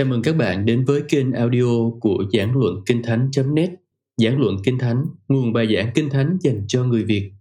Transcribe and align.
Chào 0.00 0.06
mừng 0.06 0.22
các 0.22 0.36
bạn 0.36 0.66
đến 0.66 0.84
với 0.84 1.02
kênh 1.08 1.32
audio 1.32 1.90
của 2.00 2.24
Giảng 2.32 2.56
Luận 2.56 2.82
Kinh 2.86 3.02
Thánh.net 3.02 3.70
Giảng 4.16 4.40
Luận 4.40 4.56
Kinh 4.64 4.78
Thánh, 4.78 5.04
nguồn 5.28 5.52
bài 5.52 5.74
giảng 5.74 5.90
Kinh 5.94 6.10
Thánh 6.10 6.38
dành 6.40 6.64
cho 6.68 6.84
người 6.84 7.04
Việt. 7.04 7.32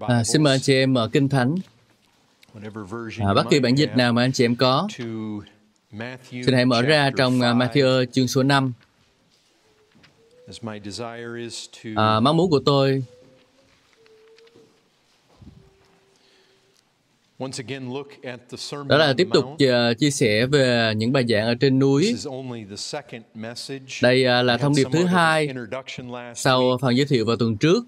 À, 0.00 0.24
xin 0.24 0.42
mời 0.42 0.54
anh 0.54 0.60
chị 0.60 0.74
em 0.74 0.92
mở 0.92 1.08
Kinh 1.12 1.28
Thánh. 1.28 1.54
À, 3.18 3.34
bất 3.34 3.44
kỳ 3.50 3.60
bản 3.60 3.74
dịch 3.74 3.90
nào 3.96 4.12
mà 4.12 4.22
anh 4.22 4.32
chị 4.32 4.44
em 4.44 4.56
có, 4.56 4.88
xin 6.30 6.54
hãy 6.54 6.64
mở 6.64 6.82
ra 6.82 7.10
trong 7.16 7.36
uh, 7.38 7.42
Matthew 7.42 8.04
chương 8.12 8.28
số 8.28 8.42
5. 8.42 8.72
À, 11.96 12.20
mong 12.20 12.36
muốn 12.36 12.50
của 12.50 12.60
tôi 12.66 13.04
đó 18.88 18.96
là 18.96 19.14
tiếp 19.16 19.28
tục 19.32 19.44
uh, 19.44 19.98
chia 19.98 20.10
sẻ 20.10 20.46
về 20.46 20.92
những 20.96 21.12
bài 21.12 21.24
giảng 21.28 21.46
ở 21.46 21.54
trên 21.54 21.78
núi. 21.78 22.16
Đây 24.02 24.24
uh, 24.24 24.44
là 24.44 24.58
thông 24.58 24.74
điệp 24.76 24.86
thứ 24.92 25.04
hai 25.04 25.48
sau 26.34 26.78
phần 26.80 26.96
giới 26.96 27.06
thiệu 27.06 27.24
vào 27.24 27.36
tuần 27.36 27.56
trước. 27.56 27.84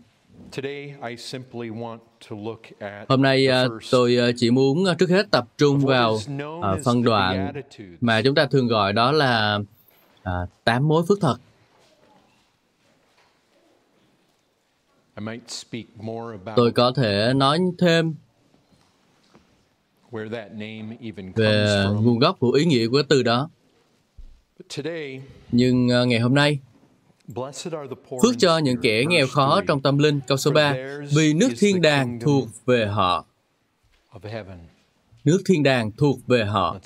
Hôm 3.09 3.23
nay 3.23 3.49
uh, 3.67 3.83
tôi 3.91 4.19
chỉ 4.37 4.51
muốn 4.51 4.85
trước 4.99 5.11
hết 5.11 5.31
tập 5.31 5.49
trung 5.59 5.79
vào 5.79 6.19
phân 6.85 7.03
đoạn 7.03 7.53
mà 8.01 8.23
chúng 8.23 8.35
ta 8.35 8.47
thường 8.47 8.69
gọi 8.69 8.93
đó 8.93 9.13
là 9.13 9.59
tám 10.65 10.89
mối 10.89 11.03
phước 11.09 11.19
thật. 11.21 11.37
Tôi 16.57 16.73
có 16.73 16.93
thể 16.97 17.33
nói 17.37 17.61
thêm 17.79 18.15
về 21.37 21.85
nguồn 22.01 22.19
gốc 22.19 22.37
của 22.39 22.51
ý 22.51 22.65
nghĩa 22.65 22.89
của 22.89 23.03
từ 23.09 23.23
đó. 23.23 23.51
Nhưng 25.53 25.89
uh, 26.03 26.09
ngày 26.09 26.21
hôm 26.21 26.35
nay, 26.35 26.59
phước 28.23 28.35
cho 28.39 28.59
những 28.59 28.77
kẻ 28.83 29.05
nghèo 29.09 29.27
khó 29.27 29.61
trong 29.69 29.83
tâm 29.83 29.99
linh, 29.99 30.21
câu 30.27 30.39
số 30.39 30.51
3, 30.51 30.77
vì 31.17 31.35
nước 31.35 31.49
thiên 31.59 31.83
đàng 31.83 32.21
thuộc 32.21 32.49
về 32.67 32.87
họ. 32.87 33.27
Nước 35.25 35.43
thiên 35.47 35.63
đàng 35.63 35.91
thuộc 35.93 36.19
về 36.27 36.45
họ. 36.45 36.79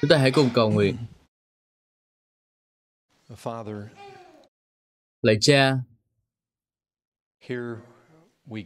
Chúng 0.00 0.08
ta 0.08 0.16
hãy 0.16 0.30
cùng 0.30 0.50
cầu 0.54 0.70
nguyện. 0.70 0.96
Lạy 5.22 5.36
cha, 5.40 5.76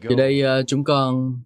từ 0.08 0.14
đây 0.16 0.42
uh, 0.60 0.66
chúng 0.66 0.84
con 0.84 1.40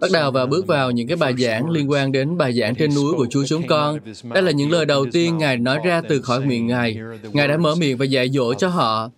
Bắt 0.00 0.10
đầu 0.12 0.30
và 0.30 0.46
bước 0.46 0.66
vào 0.66 0.90
những 0.90 1.08
cái 1.08 1.16
bài 1.16 1.34
giảng 1.38 1.70
liên 1.70 1.90
quan 1.90 2.12
đến 2.12 2.36
bài 2.36 2.52
giảng 2.52 2.74
trên 2.74 2.94
núi 2.94 3.14
của 3.16 3.26
Chúa 3.30 3.44
chúng 3.46 3.66
con. 3.66 3.98
Đây 4.34 4.42
là 4.42 4.50
những 4.50 4.70
lời 4.70 4.86
đầu 4.86 5.06
tiên 5.12 5.38
Ngài 5.38 5.56
nói 5.56 5.80
ra 5.84 6.02
từ 6.08 6.22
khỏi 6.22 6.40
miệng 6.40 6.66
Ngài. 6.66 6.96
Ngài 7.32 7.48
đã 7.48 7.56
mở 7.56 7.74
miệng 7.74 7.96
và 7.96 8.04
dạy 8.04 8.28
dỗ 8.30 8.54
cho 8.54 8.68
họ. 8.68 9.10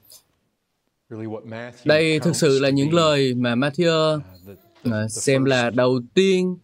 Đây 1.84 2.20
thực 2.20 2.36
sự 2.36 2.58
là 2.58 2.68
những 2.68 2.94
lời 2.94 3.34
mà 3.34 3.54
Matthew 3.54 4.20
xem 5.08 5.44
là 5.44 5.70
đầu 5.70 6.00
tiên 6.14 6.56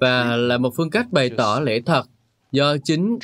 và 0.00 0.36
là 0.36 0.58
một 0.58 0.70
phương 0.76 0.90
cách 0.90 1.06
bày 1.12 1.30
tỏ 1.30 1.60
lẽ 1.60 1.80
thật 1.86 2.02
do 2.52 2.76
chính 2.84 3.18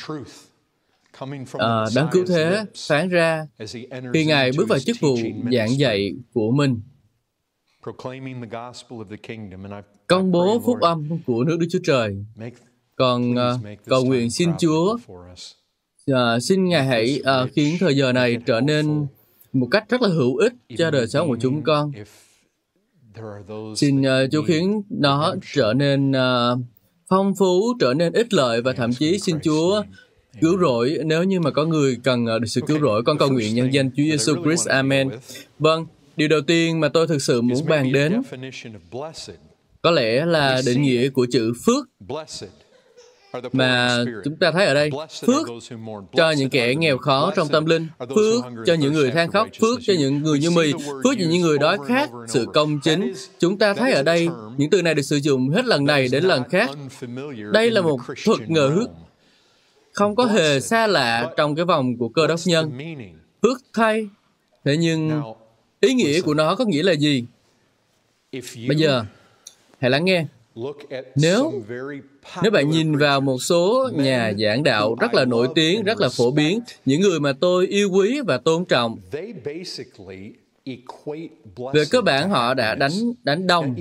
uh, 1.55 1.59
đấng 1.95 2.07
cứu 2.11 2.25
thế 2.27 2.65
phán 2.87 3.09
ra 3.09 3.47
khi 4.13 4.25
Ngài 4.25 4.51
bước 4.57 4.69
vào 4.69 4.79
chức 4.79 4.97
vụ 4.99 5.17
giảng 5.51 5.77
dạy 5.77 6.13
của 6.33 6.51
mình 6.51 6.81
công 10.07 10.31
bố 10.31 10.61
phúc 10.65 10.81
âm 10.81 11.09
của 11.25 11.43
nước 11.43 11.57
Đức 11.59 11.67
Chúa 11.71 11.79
Trời. 11.83 12.25
Còn 12.95 13.31
uh, 13.31 13.79
cầu 13.85 14.05
nguyện 14.05 14.31
xin 14.31 14.49
Chúa, 14.59 14.97
uh, 16.11 16.15
xin 16.41 16.65
Ngài 16.65 16.85
hãy 16.85 17.21
uh, 17.21 17.49
khiến 17.53 17.77
thời 17.79 17.97
giờ 17.97 18.13
này 18.13 18.37
trở 18.45 18.61
nên 18.61 19.07
một 19.53 19.67
cách 19.71 19.89
rất 19.89 20.01
là 20.01 20.09
hữu 20.09 20.37
ích 20.37 20.53
cho 20.77 20.91
đời 20.91 21.07
sống 21.07 21.27
của 21.27 21.37
chúng 21.41 21.63
con. 21.63 21.91
Xin 23.75 24.01
uh, 24.01 24.31
Chúa 24.31 24.43
khiến 24.43 24.81
nó 24.89 25.35
trở 25.53 25.73
nên 25.73 26.11
uh, 26.11 26.59
phong 27.09 27.35
phú, 27.35 27.73
trở 27.79 27.93
nên 27.93 28.13
ích 28.13 28.33
lợi 28.33 28.61
và 28.61 28.73
thậm 28.73 28.93
chí 28.93 29.19
xin 29.19 29.39
Chúa 29.43 29.83
cứu 30.41 30.59
rỗi 30.59 30.97
nếu 31.05 31.23
như 31.23 31.39
mà 31.39 31.51
có 31.51 31.65
người 31.65 31.97
cần 32.03 32.25
được 32.25 32.47
sự 32.47 32.61
cứu 32.67 32.79
rỗi. 32.79 33.03
Con 33.05 33.17
cầu 33.17 33.29
nguyện 33.29 33.55
nhân 33.55 33.73
danh 33.73 33.89
Chúa 33.91 34.03
Giêsu 34.03 34.43
Christ. 34.43 34.67
Amen. 34.67 35.09
Vâng, 35.59 35.85
điều 36.15 36.27
đầu 36.27 36.41
tiên 36.41 36.79
mà 36.79 36.89
tôi 36.89 37.07
thực 37.07 37.21
sự 37.21 37.41
muốn 37.41 37.65
bàn 37.67 37.91
đến 37.91 38.21
có 39.81 39.91
lẽ 39.91 40.25
là 40.25 40.61
định 40.65 40.81
nghĩa 40.81 41.09
của 41.09 41.27
chữ 41.31 41.53
phước. 41.65 41.85
mà 43.53 43.97
chúng 44.23 44.35
ta 44.35 44.51
thấy 44.51 44.65
ở 44.65 44.73
đây 44.73 44.89
phước 45.25 45.47
cho 46.13 46.31
những 46.31 46.49
kẻ 46.49 46.75
nghèo 46.75 46.97
khó 46.97 47.33
trong 47.35 47.47
tâm 47.47 47.65
linh. 47.65 47.87
phước 48.15 48.43
cho 48.65 48.73
những 48.73 48.93
người 48.93 49.11
than 49.11 49.31
khóc. 49.31 49.47
phước 49.61 49.79
cho 49.81 49.93
những 49.99 50.23
người 50.23 50.39
như 50.39 50.51
mì 50.51 50.73
phước 50.73 51.13
cho 51.19 51.25
những 51.29 51.41
người 51.41 51.57
đói 51.57 51.77
khát 51.87 52.09
sự 52.27 52.45
công 52.53 52.79
chính. 52.79 53.13
chúng 53.39 53.57
ta 53.57 53.73
thấy 53.73 53.91
ở 53.91 54.03
đây 54.03 54.29
những 54.57 54.69
từ 54.69 54.81
này 54.81 54.93
được 54.93 55.01
sử 55.01 55.15
dụng 55.17 55.49
hết 55.49 55.65
lần 55.65 55.85
này 55.85 56.07
đến 56.11 56.23
lần 56.23 56.43
khác. 56.49 56.69
đây 57.51 57.71
là 57.71 57.81
một 57.81 57.99
thuật 58.25 58.49
ngữ 58.49 58.85
không 59.91 60.15
có 60.15 60.25
hề 60.25 60.59
xa 60.59 60.87
lạ 60.87 61.33
trong 61.37 61.55
cái 61.55 61.65
vòng 61.65 61.97
của 61.97 62.09
cơ 62.09 62.27
đốc 62.27 62.39
nhân. 62.45 62.71
phước 63.41 63.57
thay. 63.73 64.07
Thế 64.65 64.77
nhưng 64.77 65.21
ý 65.83 65.93
nghĩa 65.93 66.21
của 66.21 66.33
nó 66.33 66.55
có 66.55 66.65
nghĩa 66.65 66.83
là 66.83 66.91
gì? 66.91 67.25
Bây 68.67 68.77
giờ 68.77 69.05
hãy 69.79 69.91
lắng 69.91 70.05
nghe. 70.05 70.25
nếu 71.15 71.63
nếu 72.41 72.51
bạn 72.51 72.69
nhìn 72.69 72.97
vào 72.97 73.21
một 73.21 73.37
số 73.41 73.89
nhà 73.95 74.33
giảng 74.39 74.63
đạo 74.63 74.95
rất 74.99 75.13
là 75.13 75.25
nổi 75.25 75.47
tiếng 75.55 75.83
rất 75.83 75.99
là 75.99 76.09
phổ 76.09 76.31
biến 76.31 76.59
những 76.85 77.01
người 77.01 77.19
mà 77.19 77.33
tôi 77.33 77.67
yêu 77.67 77.89
quý 77.91 78.19
và 78.27 78.37
tôn 78.37 78.65
trọng 78.65 78.97
về 81.73 81.83
cơ 81.91 82.01
bản 82.01 82.29
họ 82.29 82.53
đã 82.53 82.75
đánh 82.75 82.91
đánh 83.23 83.47
đồng 83.47 83.75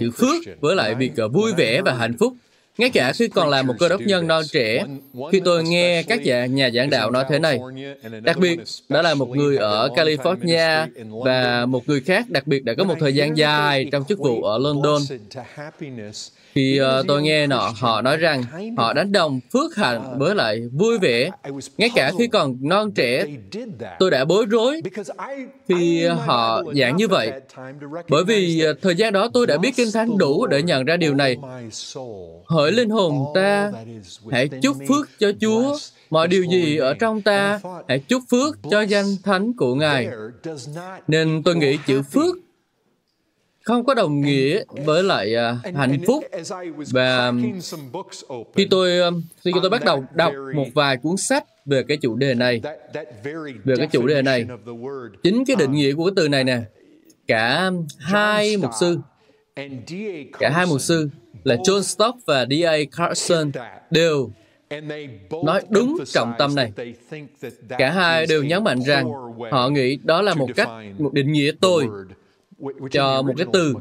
chữ 0.00 0.10
phước 0.10 0.60
với 0.60 0.76
lại 0.76 0.94
việc 0.94 1.12
vui 1.32 1.52
vẻ 1.56 1.82
và 1.82 1.94
hạnh 1.94 2.16
phúc 2.18 2.34
ngay 2.78 2.90
cả 2.90 3.12
khi 3.12 3.28
còn 3.28 3.48
là 3.48 3.62
một 3.62 3.74
cơ 3.78 3.88
đốc 3.88 4.00
nhân 4.00 4.26
non 4.26 4.42
trẻ, 4.52 4.84
khi 5.32 5.40
tôi 5.44 5.64
nghe 5.64 6.02
các 6.02 6.22
nhà, 6.22 6.46
nhà 6.46 6.70
giảng 6.70 6.90
đạo 6.90 7.10
nói 7.10 7.24
thế 7.28 7.38
này, 7.38 7.58
đặc 8.22 8.38
biệt 8.38 8.58
đó 8.88 9.02
là 9.02 9.14
một 9.14 9.28
người 9.28 9.56
ở 9.56 9.88
California 9.88 10.86
và 11.24 11.66
một 11.66 11.88
người 11.88 12.00
khác 12.00 12.30
đặc 12.30 12.46
biệt 12.46 12.64
đã 12.64 12.74
có 12.78 12.84
một 12.84 12.94
thời 13.00 13.14
gian 13.14 13.36
dài 13.36 13.88
trong 13.92 14.04
chức 14.08 14.18
vụ 14.18 14.42
ở 14.42 14.58
London. 14.58 15.02
Khi 16.54 16.80
uh, 16.80 17.06
tôi 17.08 17.22
nghe 17.22 17.46
nọ 17.46 17.72
họ 17.76 18.02
nói 18.02 18.16
rằng 18.16 18.42
họ 18.76 18.92
đánh 18.92 19.12
đồng 19.12 19.40
phước 19.52 19.76
hạnh 19.76 20.18
với 20.18 20.34
lại 20.34 20.60
vui 20.72 20.98
vẻ, 20.98 21.30
ngay 21.78 21.90
cả 21.94 22.12
khi 22.18 22.26
còn 22.26 22.56
non 22.60 22.92
trẻ, 22.92 23.24
tôi 23.98 24.10
đã 24.10 24.24
bối 24.24 24.46
rối 24.50 24.82
khi 25.68 26.06
họ 26.06 26.62
giảng 26.74 26.96
như 26.96 27.08
vậy. 27.08 27.32
Bởi 28.08 28.24
vì 28.24 28.64
uh, 28.70 28.76
thời 28.82 28.94
gian 28.94 29.12
đó 29.12 29.28
tôi 29.34 29.46
đã 29.46 29.58
biết 29.58 29.76
kinh 29.76 29.92
thánh 29.94 30.18
đủ 30.18 30.46
để 30.46 30.62
nhận 30.62 30.84
ra 30.84 30.96
điều 30.96 31.14
này. 31.14 31.36
Hỡi 32.46 32.72
linh 32.72 32.90
hồn 32.90 33.24
ta, 33.34 33.72
hãy 34.30 34.48
chúc 34.62 34.76
phước 34.88 35.08
cho 35.18 35.32
Chúa. 35.40 35.76
Mọi 36.10 36.28
điều 36.28 36.44
gì 36.44 36.76
ở 36.76 36.94
trong 36.94 37.22
ta, 37.22 37.60
hãy 37.88 37.98
chúc 37.98 38.22
phước 38.30 38.58
cho 38.70 38.80
danh 38.80 39.06
thánh 39.24 39.52
của 39.56 39.74
Ngài. 39.74 40.08
Nên 41.08 41.42
tôi 41.42 41.56
nghĩ 41.56 41.78
chữ 41.86 42.02
phước 42.02 42.36
không 43.64 43.84
có 43.84 43.94
đồng 43.94 44.20
nghĩa 44.20 44.62
với 44.68 45.02
lại 45.02 45.34
uh, 45.34 45.76
hạnh 45.76 45.98
phúc 46.06 46.24
và 46.92 47.32
khi 48.54 48.66
tôi 48.70 49.00
khi 49.44 49.52
tôi 49.62 49.70
bắt 49.70 49.84
đầu 49.84 50.04
đọc 50.14 50.32
một 50.54 50.66
vài 50.74 50.96
cuốn 50.96 51.16
sách 51.16 51.44
về 51.66 51.82
cái 51.88 51.96
chủ 51.96 52.16
đề 52.16 52.34
này 52.34 52.60
về 53.64 53.74
cái 53.78 53.86
chủ 53.92 54.06
đề 54.06 54.22
này 54.22 54.46
chính 55.22 55.44
cái 55.44 55.56
định 55.56 55.72
nghĩa 55.72 55.92
của 55.94 56.04
cái 56.04 56.12
từ 56.16 56.28
này 56.28 56.44
nè 56.44 56.60
cả 57.26 57.70
hai 57.98 58.56
mục 58.56 58.70
sư 58.80 58.98
cả 60.38 60.50
hai 60.50 60.66
mục 60.66 60.80
sư 60.80 61.08
là 61.44 61.56
John 61.56 61.82
Stott 61.82 62.14
và 62.26 62.46
D.A. 62.50 62.76
Carson 62.96 63.52
đều 63.90 64.30
nói 65.44 65.62
đúng 65.68 65.98
trọng 66.06 66.32
tâm 66.38 66.54
này. 66.54 66.72
Cả 67.78 67.90
hai 67.90 68.26
đều 68.26 68.44
nhấn 68.44 68.64
mạnh 68.64 68.80
rằng 68.82 69.10
họ 69.50 69.68
nghĩ 69.68 69.98
đó 70.02 70.22
là 70.22 70.34
một 70.34 70.48
cách, 70.56 70.68
một 70.98 71.12
định 71.12 71.32
nghĩa 71.32 71.50
tôi 71.60 71.86
cho 72.90 73.22
một 73.22 73.32
cái 73.36 73.46
từ 73.52 73.74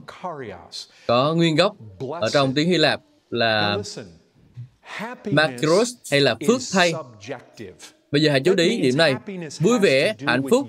có 1.07 1.33
nguyên 1.33 1.55
gốc 1.55 1.75
ở 2.21 2.29
trong 2.29 2.53
tiếng 2.53 2.69
Hy 2.69 2.77
Lạp 2.77 3.01
là 3.29 3.77
makros 5.25 5.89
hay 6.11 6.21
là 6.21 6.35
phước 6.47 6.61
thay. 6.73 6.93
Bây 8.11 8.21
giờ 8.21 8.31
hãy 8.31 8.39
chú 8.39 8.53
ý 8.57 8.81
điểm 8.81 8.97
này. 8.97 9.15
Vui 9.59 9.79
vẻ, 9.79 10.15
hạnh 10.27 10.43
phúc, 10.49 10.67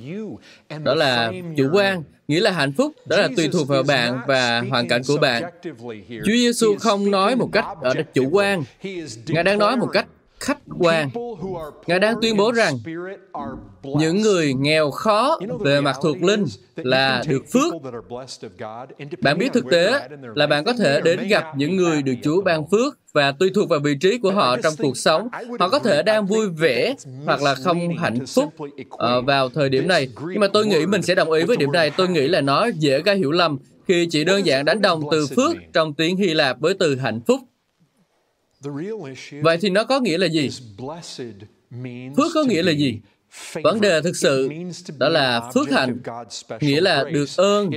đó 0.84 0.94
là 0.94 1.32
chủ 1.56 1.68
quan, 1.72 2.02
nghĩa 2.28 2.40
là 2.40 2.50
hạnh 2.50 2.72
phúc, 2.72 2.92
đó 3.06 3.16
là 3.16 3.28
tùy 3.36 3.48
thuộc 3.52 3.68
vào 3.68 3.82
bạn 3.82 4.20
và 4.26 4.60
hoàn 4.60 4.88
cảnh 4.88 5.02
của 5.08 5.16
bạn. 5.16 5.42
Chúa 6.08 6.32
Giêsu 6.32 6.76
không 6.80 7.10
nói 7.10 7.36
một 7.36 7.48
cách 7.52 7.64
ở 7.82 7.94
chủ 8.14 8.28
quan. 8.30 8.64
Ngài 9.26 9.44
đang 9.44 9.58
nói 9.58 9.76
một 9.76 9.88
cách 9.92 10.06
khách 10.40 10.58
quan. 10.78 11.10
Ngài 11.86 11.98
đang 11.98 12.14
tuyên 12.22 12.36
bố 12.36 12.52
rằng 12.52 12.74
những 13.82 14.20
người 14.20 14.54
nghèo 14.54 14.90
khó 14.90 15.38
về 15.60 15.80
mặt 15.80 15.96
thuộc 16.02 16.22
linh 16.22 16.44
là 16.76 17.22
được 17.28 17.42
phước. 17.52 17.74
Bạn 19.20 19.38
biết 19.38 19.52
thực 19.52 19.64
tế 19.70 20.08
là 20.34 20.46
bạn 20.46 20.64
có 20.64 20.72
thể 20.72 21.00
đến 21.00 21.28
gặp 21.28 21.44
những 21.56 21.76
người 21.76 22.02
được 22.02 22.14
Chúa 22.22 22.42
ban 22.42 22.70
phước 22.70 22.98
và 23.12 23.32
tùy 23.32 23.50
thuộc 23.54 23.68
vào 23.68 23.80
vị 23.80 23.94
trí 24.00 24.18
của 24.18 24.30
họ 24.30 24.56
trong 24.56 24.74
cuộc 24.78 24.96
sống, 24.96 25.28
họ 25.60 25.68
có 25.68 25.78
thể 25.78 26.02
đang 26.02 26.26
vui 26.26 26.48
vẻ 26.48 26.94
hoặc 27.24 27.42
là 27.42 27.54
không 27.54 27.96
hạnh 27.96 28.26
phúc 28.26 28.54
uh, 28.84 29.24
vào 29.26 29.48
thời 29.48 29.68
điểm 29.68 29.88
này. 29.88 30.08
Nhưng 30.28 30.40
mà 30.40 30.48
tôi 30.52 30.66
nghĩ 30.66 30.86
mình 30.86 31.02
sẽ 31.02 31.14
đồng 31.14 31.30
ý 31.30 31.44
với 31.44 31.56
điểm 31.56 31.72
này. 31.72 31.90
Tôi 31.90 32.08
nghĩ 32.08 32.28
là 32.28 32.40
nó 32.40 32.66
dễ 32.66 33.02
gây 33.02 33.16
hiểu 33.16 33.30
lầm 33.30 33.58
khi 33.88 34.06
chỉ 34.10 34.24
đơn 34.24 34.46
giản 34.46 34.64
đánh 34.64 34.82
đồng 34.82 35.02
từ 35.10 35.26
phước 35.26 35.56
trong 35.72 35.94
tiếng 35.94 36.16
Hy 36.16 36.34
Lạp 36.34 36.60
với 36.60 36.74
từ 36.74 36.96
hạnh 36.96 37.20
phúc. 37.26 37.40
Vậy 39.42 39.58
thì 39.60 39.70
nó 39.70 39.84
có 39.84 40.00
nghĩa 40.00 40.18
là 40.18 40.26
gì? 40.26 40.50
Phước 42.16 42.32
có 42.34 42.44
nghĩa 42.44 42.62
là 42.62 42.72
gì? 42.72 43.00
Vấn 43.62 43.80
đề 43.80 44.00
thực 44.00 44.16
sự 44.16 44.48
đó 44.98 45.08
là 45.08 45.50
phước 45.54 45.70
hạnh, 45.70 45.98
nghĩa 46.60 46.80
là 46.80 47.04
được 47.12 47.28
ơn, 47.36 47.70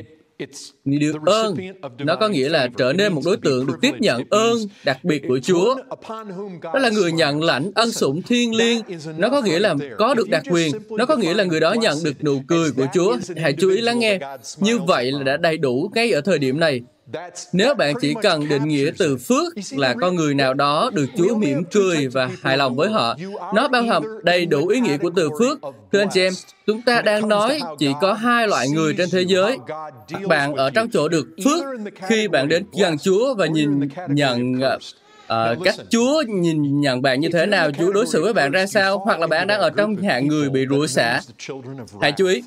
được 0.83 1.15
ơn. 1.25 1.57
nó 1.97 2.15
có 2.15 2.27
nghĩa 2.27 2.49
là 2.49 2.67
trở 2.77 2.93
nên 2.93 3.13
một 3.13 3.21
đối 3.25 3.37
tượng 3.37 3.67
được 3.67 3.75
tiếp 3.81 3.93
nhận 3.99 4.23
ơn 4.29 4.57
đặc 4.85 5.03
biệt 5.03 5.23
của 5.27 5.39
chúa. 5.39 5.75
đó 6.63 6.79
là 6.79 6.89
người 6.89 7.11
nhận 7.11 7.43
lãnh 7.43 7.71
ân 7.75 7.91
sủng 7.91 8.21
thiên 8.21 8.55
liêng. 8.55 8.81
nó 9.17 9.29
có 9.29 9.41
nghĩa 9.41 9.59
là 9.59 9.75
có 9.97 10.13
được 10.13 10.29
đặc 10.29 10.43
quyền 10.51 10.71
nó 10.89 11.05
có 11.05 11.15
nghĩa 11.15 11.33
là 11.33 11.43
người 11.43 11.59
đó 11.59 11.73
nhận 11.73 11.97
được 12.03 12.23
nụ 12.23 12.41
cười 12.47 12.71
của 12.71 12.85
chúa. 12.93 13.17
hãy 13.37 13.53
chú 13.59 13.69
ý 13.69 13.81
lắng 13.81 13.99
nghe. 13.99 14.19
như 14.57 14.79
vậy 14.79 15.11
là 15.11 15.23
đã 15.23 15.37
đầy 15.37 15.57
đủ 15.57 15.91
ngay 15.95 16.11
ở 16.11 16.21
thời 16.21 16.39
điểm 16.39 16.59
này 16.59 16.81
nếu 17.53 17.73
bạn 17.73 17.95
chỉ 18.01 18.13
cần 18.21 18.49
định 18.49 18.67
nghĩa 18.67 18.91
từ 18.97 19.17
phước 19.17 19.53
là 19.71 19.95
con 20.01 20.15
người 20.15 20.33
nào 20.33 20.53
đó 20.53 20.91
được 20.93 21.05
Chúa 21.17 21.35
mỉm 21.35 21.63
cười 21.71 22.07
và 22.07 22.29
hài 22.41 22.57
lòng 22.57 22.75
với 22.75 22.89
họ, 22.89 23.15
nó 23.53 23.67
bao 23.67 23.83
hàm 23.83 24.03
đầy 24.23 24.45
đủ 24.45 24.67
ý 24.67 24.79
nghĩa 24.79 24.97
của 24.97 25.09
từ 25.15 25.29
phước. 25.39 25.59
Thưa 25.91 25.99
anh 25.99 26.09
chị 26.13 26.21
em, 26.21 26.33
chúng 26.67 26.81
ta 26.81 27.01
đang 27.01 27.29
nói 27.29 27.59
chỉ 27.79 27.89
có 28.01 28.13
hai 28.13 28.47
loại 28.47 28.69
người 28.69 28.93
trên 28.97 29.09
thế 29.11 29.21
giới. 29.21 29.57
Bạn 30.27 30.55
ở 30.55 30.69
trong 30.69 30.89
chỗ 30.93 31.07
được 31.07 31.27
phước 31.45 31.63
khi 32.07 32.27
bạn 32.27 32.47
đến 32.47 32.65
gần 32.79 32.97
Chúa 32.97 33.35
và 33.35 33.45
nhìn 33.45 33.89
nhận 34.07 34.53
uh, 35.25 35.63
cách 35.63 35.75
Chúa 35.89 36.23
nhìn 36.27 36.81
nhận 36.81 37.01
bạn 37.01 37.19
như 37.19 37.29
thế 37.33 37.45
nào, 37.45 37.71
Chúa 37.71 37.91
đối 37.91 38.07
xử 38.07 38.23
với 38.23 38.33
bạn 38.33 38.51
ra 38.51 38.65
sao, 38.65 38.97
hoặc 38.97 39.19
là 39.19 39.27
bạn 39.27 39.47
đang 39.47 39.59
ở 39.59 39.69
trong 39.69 39.95
hạng 39.95 40.27
người 40.27 40.49
bị 40.49 40.65
rủa 40.69 40.87
xả. 40.87 41.21
Hãy 42.01 42.11
chú 42.11 42.27
ý, 42.27 42.43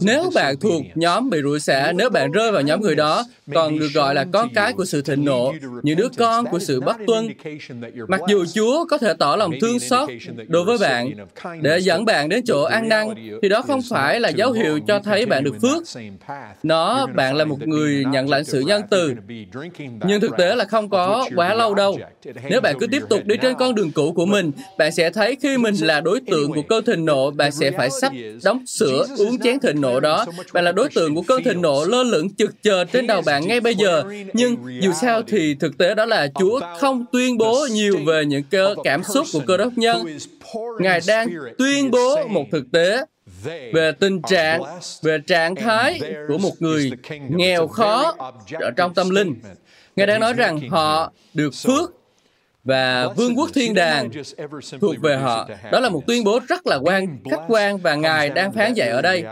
nếu 0.00 0.30
bạn 0.34 0.56
thuộc 0.60 0.82
nhóm 0.94 1.30
bị 1.30 1.38
rủa 1.42 1.58
xả, 1.58 1.92
nếu 1.92 2.10
bạn 2.10 2.32
rơi 2.32 2.52
vào 2.52 2.62
nhóm 2.62 2.80
người 2.80 2.94
đó, 2.94 3.24
còn 3.54 3.78
được 3.78 3.88
gọi 3.94 4.14
là 4.14 4.24
con 4.32 4.48
cái 4.54 4.72
của 4.72 4.84
sự 4.84 5.02
thịnh 5.02 5.24
nộ, 5.24 5.52
những 5.82 5.96
đứa 5.96 6.08
con 6.18 6.46
của 6.46 6.58
sự 6.58 6.80
bất 6.80 6.96
tuân. 7.06 7.28
Mặc 8.08 8.20
dù 8.28 8.44
Chúa 8.54 8.84
có 8.84 8.98
thể 8.98 9.14
tỏ 9.18 9.36
lòng 9.36 9.52
thương 9.60 9.78
xót 9.78 10.08
đối 10.48 10.64
với 10.64 10.78
bạn 10.78 11.10
để 11.62 11.78
dẫn 11.78 12.04
bạn 12.04 12.28
đến 12.28 12.44
chỗ 12.46 12.62
an 12.62 12.88
năng, 12.88 13.14
thì 13.42 13.48
đó 13.48 13.62
không 13.62 13.80
phải 13.90 14.20
là 14.20 14.28
dấu 14.28 14.52
hiệu 14.52 14.80
cho 14.88 14.98
thấy 14.98 15.26
bạn 15.26 15.44
được 15.44 15.54
phước. 15.62 15.82
Nó, 16.62 17.06
bạn 17.06 17.36
là 17.36 17.44
một 17.44 17.58
người 17.66 18.04
nhận 18.04 18.28
lãnh 18.28 18.44
sự 18.44 18.60
nhân 18.60 18.82
từ. 18.90 19.14
Nhưng 20.06 20.20
thực 20.20 20.36
tế 20.38 20.54
là 20.54 20.64
không 20.64 20.88
có 20.90 21.28
quá 21.36 21.54
lâu 21.54 21.74
đâu. 21.74 21.98
Nếu 22.50 22.60
bạn 22.60 22.76
cứ 22.80 22.86
tiếp 22.86 23.02
tục 23.10 23.20
đi 23.24 23.36
trên 23.42 23.54
con 23.58 23.74
đường 23.74 23.92
cũ 23.92 24.12
của 24.12 24.26
mình, 24.26 24.50
bạn 24.78 24.92
sẽ 24.92 25.10
thấy 25.10 25.36
khi 25.42 25.58
mình 25.58 25.74
là 25.80 26.00
đối 26.00 26.20
tượng 26.20 26.52
của 26.52 26.62
cơn 26.62 26.84
thịnh 26.84 27.04
nộ, 27.04 27.30
bạn 27.30 27.52
sẽ 27.52 27.70
phải 27.70 27.90
sắp 28.00 28.12
đóng 28.44 28.66
sữa, 28.66 29.06
uống 29.18 29.38
chén 29.38 29.55
thịnh 29.60 29.80
nộ 29.80 30.00
đó. 30.00 30.26
Bạn 30.52 30.64
là 30.64 30.72
đối 30.72 30.88
tượng 30.88 31.14
của 31.14 31.22
cơn 31.22 31.42
thịnh 31.44 31.62
nộ 31.62 31.84
lơ 31.84 32.02
lửng 32.02 32.34
chực 32.34 32.62
chờ 32.62 32.84
trên 32.84 33.06
đầu 33.06 33.22
bạn 33.26 33.48
ngay 33.48 33.60
bây 33.60 33.74
giờ. 33.74 34.04
Nhưng 34.32 34.56
dù 34.80 34.92
sao 34.92 35.22
thì 35.22 35.54
thực 35.54 35.78
tế 35.78 35.94
đó 35.94 36.04
là 36.04 36.28
Chúa 36.38 36.60
không 36.80 37.04
tuyên 37.12 37.38
bố 37.38 37.66
nhiều 37.70 37.96
về 38.06 38.24
những 38.24 38.42
cơ 38.50 38.74
cảm 38.84 39.02
xúc 39.02 39.26
của 39.32 39.40
cơ 39.46 39.56
đốc 39.56 39.72
nhân. 39.76 40.18
Ngài 40.78 41.00
đang 41.06 41.28
tuyên 41.58 41.90
bố 41.90 42.26
một 42.28 42.44
thực 42.52 42.64
tế 42.72 43.00
về 43.72 43.92
tình 44.00 44.22
trạng, 44.22 44.60
về 45.02 45.18
trạng 45.26 45.54
thái 45.54 46.00
của 46.28 46.38
một 46.38 46.52
người 46.58 46.90
nghèo 47.30 47.66
khó 47.66 48.14
ở 48.60 48.70
trong 48.76 48.94
tâm 48.94 49.10
linh. 49.10 49.34
Ngài 49.96 50.06
đang 50.06 50.20
nói 50.20 50.32
rằng 50.32 50.70
họ 50.70 51.12
được 51.34 51.50
phước 51.66 51.95
và 52.66 53.08
vương 53.16 53.38
quốc 53.38 53.50
thiên 53.54 53.74
đàng 53.74 54.10
thuộc 54.80 54.94
về 55.02 55.16
họ. 55.16 55.48
Đó 55.72 55.80
là 55.80 55.88
một 55.88 56.06
tuyên 56.06 56.24
bố 56.24 56.40
rất 56.48 56.66
là 56.66 56.76
quan 56.76 57.18
khách 57.30 57.42
quan 57.48 57.78
và 57.78 57.94
Ngài 57.94 58.28
đang 58.28 58.52
phán 58.52 58.74
dạy 58.74 58.88
ở 58.88 59.02
đây. 59.02 59.24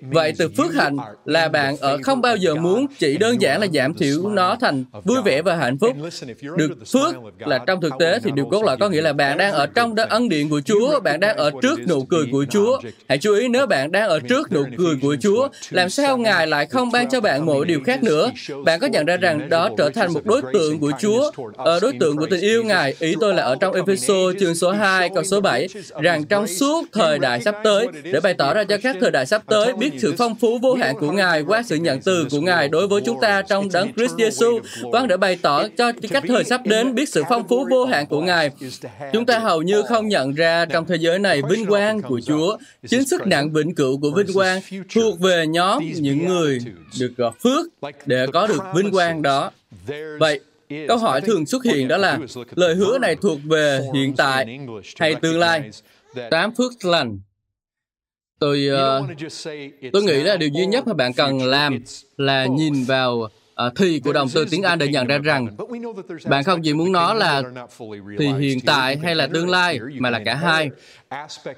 Vậy 0.00 0.32
từ 0.38 0.48
phước 0.56 0.74
hạnh 0.74 0.96
là 1.24 1.48
bạn 1.48 1.76
ở 1.80 1.98
không 2.02 2.20
bao 2.20 2.36
giờ 2.36 2.54
muốn 2.54 2.86
chỉ 2.98 3.18
đơn 3.18 3.40
giản 3.42 3.60
là 3.60 3.66
giảm 3.74 3.94
thiểu 3.94 4.28
nó 4.28 4.56
thành 4.60 4.84
vui 5.04 5.22
vẻ 5.24 5.42
và 5.42 5.56
hạnh 5.56 5.78
phúc. 5.78 5.96
Được 6.56 6.72
phước 6.92 7.14
là 7.38 7.58
trong 7.66 7.80
thực 7.80 7.92
tế 7.98 8.18
thì 8.24 8.30
điều 8.34 8.44
cốt 8.44 8.64
lõi 8.64 8.76
có 8.76 8.88
nghĩa 8.88 9.02
là 9.02 9.12
bạn 9.12 9.38
đang 9.38 9.52
ở 9.52 9.66
trong 9.66 9.94
ân 10.08 10.28
điện 10.28 10.48
của 10.48 10.60
Chúa, 10.60 11.00
bạn 11.00 11.20
đang 11.20 11.36
ở 11.36 11.50
trước 11.62 11.80
nụ 11.88 12.04
cười 12.04 12.26
của 12.32 12.44
Chúa. 12.50 12.80
Hãy 13.08 13.18
chú 13.18 13.34
ý 13.34 13.48
nếu 13.48 13.66
bạn 13.66 13.92
đang 13.92 14.08
ở 14.08 14.20
trước 14.20 14.52
nụ 14.52 14.64
cười 14.78 14.96
của 15.02 15.16
Chúa, 15.20 15.48
làm 15.70 15.90
sao 15.90 16.18
Ngài 16.18 16.46
lại 16.46 16.66
không 16.66 16.90
ban 16.92 17.08
cho 17.08 17.20
bạn 17.20 17.46
mọi 17.46 17.64
điều 17.64 17.80
khác 17.84 18.02
nữa? 18.02 18.30
Bạn 18.64 18.80
có 18.80 18.86
nhận 18.86 19.06
ra 19.06 19.16
rằng 19.16 19.48
đó 19.48 19.68
trở 19.78 19.90
thành 19.90 20.12
một 20.12 20.24
đối 20.24 20.42
tượng 20.52 20.80
của 20.80 20.92
Chúa, 21.00 21.30
ở 21.56 21.80
đối 21.80 21.92
tượng 22.00 22.16
của 22.16 22.26
tình 22.26 22.40
yêu 22.40 22.61
Thưa 22.62 22.68
Ngài, 22.68 22.94
ý 22.98 23.14
tôi 23.20 23.34
là 23.34 23.42
ở 23.42 23.56
trong 23.60 23.74
Ephesos 23.74 24.36
chương 24.40 24.54
số 24.54 24.70
2 24.70 25.10
câu 25.14 25.24
số 25.24 25.40
7, 25.40 25.68
rằng 26.00 26.24
trong 26.24 26.46
suốt 26.46 26.84
thời 26.92 27.18
đại 27.18 27.40
sắp 27.40 27.56
tới, 27.64 27.86
để 28.02 28.20
bày 28.20 28.34
tỏ 28.34 28.54
ra 28.54 28.64
cho 28.64 28.76
các 28.82 28.96
thời 29.00 29.10
đại 29.10 29.26
sắp 29.26 29.42
tới 29.46 29.72
biết 29.72 29.90
sự 29.98 30.14
phong 30.18 30.34
phú 30.34 30.58
vô 30.62 30.74
hạn 30.74 30.96
của 31.00 31.12
Ngài 31.12 31.42
qua 31.42 31.62
sự 31.62 31.76
nhận 31.76 32.00
từ 32.00 32.26
của 32.30 32.40
Ngài 32.40 32.68
đối 32.68 32.88
với 32.88 33.02
chúng 33.04 33.20
ta 33.20 33.42
trong 33.42 33.68
đấng 33.72 33.92
Christ 33.92 34.14
Jesus. 34.14 34.60
Vâng, 34.92 35.08
để 35.08 35.16
bày 35.16 35.38
tỏ 35.42 35.68
cho 35.78 35.92
các 36.10 36.24
thời 36.28 36.44
sắp 36.44 36.60
đến 36.66 36.94
biết 36.94 37.08
sự 37.08 37.22
phong 37.28 37.48
phú 37.48 37.66
vô 37.70 37.84
hạn 37.84 38.06
của 38.06 38.20
Ngài. 38.20 38.50
Chúng 39.12 39.26
ta 39.26 39.38
hầu 39.38 39.62
như 39.62 39.82
không 39.82 40.08
nhận 40.08 40.34
ra 40.34 40.64
trong 40.64 40.84
thế 40.84 40.96
giới 40.96 41.18
này 41.18 41.42
vinh 41.50 41.66
quang 41.66 42.02
của 42.02 42.20
Chúa, 42.26 42.56
chính 42.88 43.04
sức 43.04 43.26
nặng 43.26 43.52
vĩnh 43.52 43.74
cửu 43.74 44.00
của 44.00 44.10
vinh 44.10 44.32
quang 44.34 44.60
thuộc 44.94 45.20
về 45.20 45.46
nhóm 45.46 45.84
những 45.94 46.26
người 46.26 46.58
được 47.00 47.12
ờ, 47.16 47.30
phước 47.42 47.66
để 48.06 48.26
có 48.32 48.46
được 48.46 48.62
vinh 48.74 48.90
quang 48.92 49.22
đó. 49.22 49.50
Vậy, 50.18 50.40
Câu 50.88 50.96
hỏi 50.96 51.20
thường 51.20 51.46
xuất 51.46 51.64
hiện 51.64 51.88
đó 51.88 51.96
là 51.96 52.18
lời 52.54 52.74
hứa 52.74 52.98
này 52.98 53.16
thuộc 53.16 53.38
về 53.44 53.80
hiện 53.94 54.16
tại 54.16 54.58
hay 54.98 55.14
tương 55.14 55.38
lai. 55.38 55.70
Tám 56.30 56.54
phước 56.54 56.84
lành. 56.84 57.20
Tôi 58.38 58.68
uh, 58.72 59.10
tôi 59.92 60.02
nghĩ 60.02 60.22
là 60.22 60.36
điều 60.36 60.48
duy 60.48 60.66
nhất 60.66 60.86
mà 60.86 60.94
bạn 60.94 61.12
cần 61.12 61.42
làm 61.42 61.78
là 62.16 62.46
nhìn 62.46 62.84
vào 62.84 63.28
À, 63.54 63.70
thì 63.76 64.00
của 64.00 64.12
động 64.12 64.28
từ 64.34 64.44
tiếng 64.50 64.62
Anh 64.62 64.78
để 64.78 64.88
nhận 64.88 65.06
ra 65.06 65.18
rằng 65.18 65.46
bạn 66.24 66.44
không 66.44 66.62
chỉ 66.62 66.74
muốn 66.74 66.92
nó 66.92 67.14
là 67.14 67.42
thì 68.18 68.32
hiện 68.38 68.60
tại 68.60 68.96
hay 69.02 69.14
là 69.14 69.26
tương 69.26 69.50
lai 69.50 69.78
mà 69.98 70.10
là 70.10 70.20
cả 70.24 70.34
hai 70.34 70.70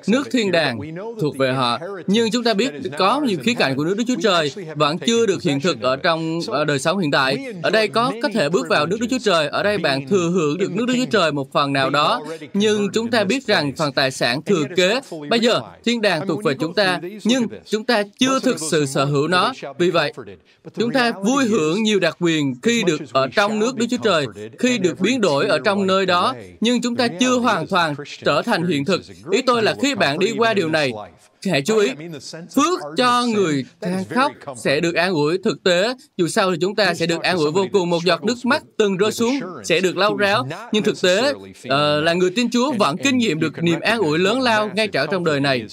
Nước 0.07 0.29
thiên 0.31 0.53
đàng 0.53 0.79
thuộc 1.21 1.37
về 1.39 1.53
họ, 1.53 1.79
nhưng 2.07 2.31
chúng 2.31 2.45
ta 2.45 2.55
biết 2.55 2.73
có 2.99 3.21
nhiều 3.21 3.39
khía 3.43 3.55
cạnh 3.55 3.77
của 3.77 3.85
nước 3.85 3.95
Đức 3.99 4.05
Chúa 4.07 4.21
Trời 4.23 4.53
vẫn 4.75 4.99
chưa 4.99 5.27
được 5.27 5.43
hiện 5.43 5.61
thực 5.61 5.81
ở 5.81 5.97
trong 5.97 6.41
ở 6.47 6.65
đời 6.65 6.79
sống 6.79 6.99
hiện 6.99 7.11
tại. 7.11 7.47
Ở 7.63 7.71
đây 7.71 7.89
có 7.89 8.13
có 8.23 8.29
thể 8.35 8.49
bước 8.49 8.69
vào 8.69 8.87
nước 8.87 8.97
Đức 9.01 9.07
Chúa 9.11 9.19
Trời, 9.19 9.49
ở 9.49 9.63
đây 9.63 9.79
bạn 9.79 10.09
thừa 10.09 10.31
hưởng 10.31 10.59
được 10.59 10.73
nước 10.73 10.85
Đức 10.87 10.95
Chúa 10.97 11.11
Trời 11.11 11.33
một 11.33 11.53
phần 11.53 11.73
nào 11.73 11.91
đó, 11.91 12.23
nhưng 12.55 12.89
chúng 12.93 13.11
ta 13.11 13.25
biết 13.25 13.47
rằng 13.47 13.73
phần 13.77 13.93
tài 13.93 14.11
sản 14.11 14.43
thừa 14.43 14.65
kế, 14.77 15.01
bây 15.31 15.41
giờ 15.41 15.61
thiên 15.85 16.01
đàng 16.01 16.27
thuộc 16.27 16.45
về 16.45 16.55
chúng 16.61 16.75
ta, 16.75 17.01
nhưng 17.25 17.47
chúng 17.67 17.85
ta 17.85 18.03
chưa 18.19 18.41
thực 18.41 18.61
sự 18.61 18.87
sở 18.87 19.05
hữu 19.05 19.29
nó. 19.29 19.53
Vì 19.79 19.91
vậy, 19.91 20.13
chúng 20.75 20.93
ta 20.93 21.13
vui 21.25 21.45
hưởng 21.45 21.83
nhiều 21.85 22.01
đặc 22.01 22.17
quyền 22.21 22.55
khi 22.63 22.83
được 22.83 23.01
ở 23.13 23.29
trong 23.29 23.59
nước 23.59 23.77
Đức 23.77 23.87
Chúa 23.91 23.97
Trời, 23.97 24.27
khi 24.59 24.79
được 24.79 25.01
biến 25.01 25.21
đổi 25.21 25.47
ở 25.47 25.59
trong 25.65 25.87
nơi 25.87 26.07
đó, 26.07 26.35
nhưng 26.61 26.81
chúng 26.83 26.97
ta 26.97 27.09
chưa 27.21 27.39
hoàn 27.39 27.67
toàn 27.67 27.95
trở 28.25 28.43
thành 28.43 28.67
hiện 28.67 28.85
thực. 28.85 29.03
Ý 29.31 29.43
tôi 29.43 29.63
là 29.63 29.75
khi 29.83 29.95
bạn 29.95 30.19
đi 30.19 30.33
qua 30.39 30.55
điều 30.55 30.69
này, 30.69 30.93
hãy 31.51 31.63
chú 31.63 31.79
ý, 31.79 31.91
phước 32.55 32.81
cho 32.97 33.27
người 33.27 33.65
than 33.81 34.05
khóc 34.05 34.33
sẽ 34.57 34.81
được 34.81 34.95
an 34.95 35.13
ủi. 35.13 35.39
Thực 35.45 35.65
tế, 35.65 35.95
dù 36.17 36.29
sao 36.29 36.51
thì 36.51 36.57
chúng 36.61 36.75
ta 36.75 36.95
sẽ 36.95 37.07
được 37.07 37.23
an 37.23 37.37
ủi 37.37 37.51
vô 37.51 37.67
cùng. 37.73 37.91
Một 37.91 38.05
giọt 38.05 38.25
nước 38.25 38.35
mắt 38.45 38.63
từng 38.79 38.97
rơi 38.97 39.13
xuống 39.13 39.41
sẽ 39.65 39.81
được 39.81 39.97
lau 39.97 40.17
ráo. 40.17 40.49
Nhưng 40.73 40.83
thực 40.83 41.03
tế, 41.03 41.31
uh, 41.33 42.05
là 42.05 42.13
người 42.13 42.31
tin 42.31 42.51
Chúa 42.51 42.73
vẫn 42.73 42.97
kinh 42.97 43.19
nghiệm 43.19 43.41
được 43.41 43.63
niềm 43.63 43.81
an 43.81 43.99
ủi 43.99 44.19
lớn 44.19 44.41
lao 44.41 44.71
ngay 44.75 44.89
trở 44.89 45.07
trong 45.07 45.25
đời 45.25 45.41
này. 45.41 45.67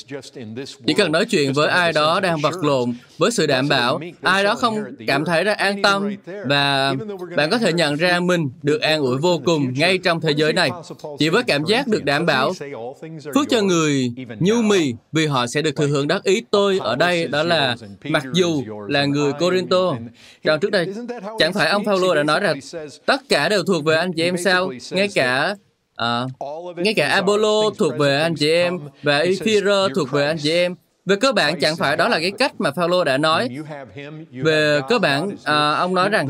Chỉ 0.88 0.94
cần 0.94 1.12
nói 1.12 1.25
chuyện 1.25 1.54
với 1.54 1.68
ai 1.68 1.94
đó 1.94 2.20
đang 2.20 2.42
vật 2.42 2.63
lộn 2.63 2.94
với 3.18 3.32
sự 3.32 3.48
đảm 3.48 3.68
bảo, 3.68 4.00
ai 4.22 4.44
đó 4.44 4.56
không 4.56 4.84
cảm 5.08 5.25
thấy 5.25 5.44
ra 5.44 5.54
an 5.54 5.82
tâm 5.82 6.16
và 6.46 6.94
bạn 7.38 7.50
có 7.50 7.58
thể 7.58 7.74
nhận 7.74 7.96
ra 7.96 8.20
mình 8.20 8.50
được 8.63 8.82
an 8.82 9.00
ủi 9.00 9.18
vô 9.18 9.42
cùng 9.46 9.74
ngay 9.74 9.98
trong 9.98 10.22
thế 10.22 10.32
giới 10.36 10.54
này. 10.54 10.70
Chỉ 11.20 11.30
với 11.30 11.44
cảm 11.44 11.66
giác 11.66 11.88
được 11.88 12.04
đảm 12.04 12.25
bảo, 12.25 12.54
phước 13.36 13.50
cho 13.50 13.62
người 13.62 14.12
nhu 14.40 14.62
mì 14.62 14.94
vì 15.12 15.25
họ 15.25 15.48
sẽ 15.48 15.61
được 15.62 15.75
thừa 15.75 15.88
hưởng 15.88 16.08
đắc 16.08 16.24
ý 16.24 16.41
tôi 16.51 16.80
ở 16.82 16.96
đây 16.96 17.27
đó 17.27 17.44
là 17.44 17.75
mặc 18.03 18.24
dù 18.34 18.63
là 18.88 19.06
người 19.06 19.34
Corinto. 19.34 19.96
rằng 20.44 20.60
trước 20.60 20.72
đây, 20.72 20.88
chẳng 21.39 21.53
phải 21.53 21.70
ông 21.70 21.86
Paulo 21.86 22.15
đã 22.15 22.24
nói 22.24 22.39
rằng 22.39 22.60
tất 23.06 23.22
cả 23.30 23.50
đều 23.50 23.63
thuộc 23.63 23.86
về 23.86 23.96
anh 23.96 24.13
chị 24.13 24.24
em 24.24 24.38
sao? 24.38 24.72
Ngay 24.91 25.08
cả 25.15 25.56
À, 25.96 26.25
ngay 26.75 26.94
cả 26.94 27.08
Apollo 27.08 27.70
thuộc 27.77 27.98
về 27.98 28.22
anh 28.22 28.36
chị 28.36 28.51
em 28.51 28.80
và 29.03 29.18
Ephira 29.18 29.88
thuộc 29.96 30.12
về 30.12 30.25
anh 30.25 30.38
chị 30.44 30.51
em 30.51 30.75
về 31.05 31.15
cơ 31.15 31.31
bản 31.31 31.60
chẳng 31.60 31.75
phải 31.75 31.98
đó 31.98 32.08
là 32.08 32.20
cái 32.20 32.31
cách 32.31 32.62
mà 32.62 32.72
Phaolô 32.72 33.03
đã 33.03 33.17
nói. 33.17 33.50
Về 34.31 34.79
cơ 34.89 35.00
bản, 35.00 35.31
à, 35.43 35.72
ông 35.72 35.96
nói 35.96 36.10
rằng 36.10 36.27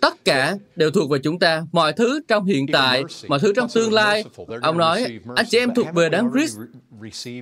tất 0.00 0.24
cả 0.24 0.56
đều 0.76 0.90
thuộc 0.90 1.10
về 1.10 1.18
chúng 1.22 1.38
ta, 1.38 1.62
mọi 1.72 1.92
thứ 1.92 2.20
trong 2.28 2.44
hiện 2.44 2.66
tại, 2.72 3.04
mọi 3.28 3.38
thứ 3.38 3.52
trong 3.56 3.68
tương 3.74 3.92
lai. 3.92 4.24
Ông 4.62 4.78
nói, 4.78 5.18
anh 5.36 5.46
chị 5.48 5.58
em 5.58 5.74
thuộc 5.74 5.86
về 5.94 6.08
đấng 6.08 6.30
Christ. 6.32 6.58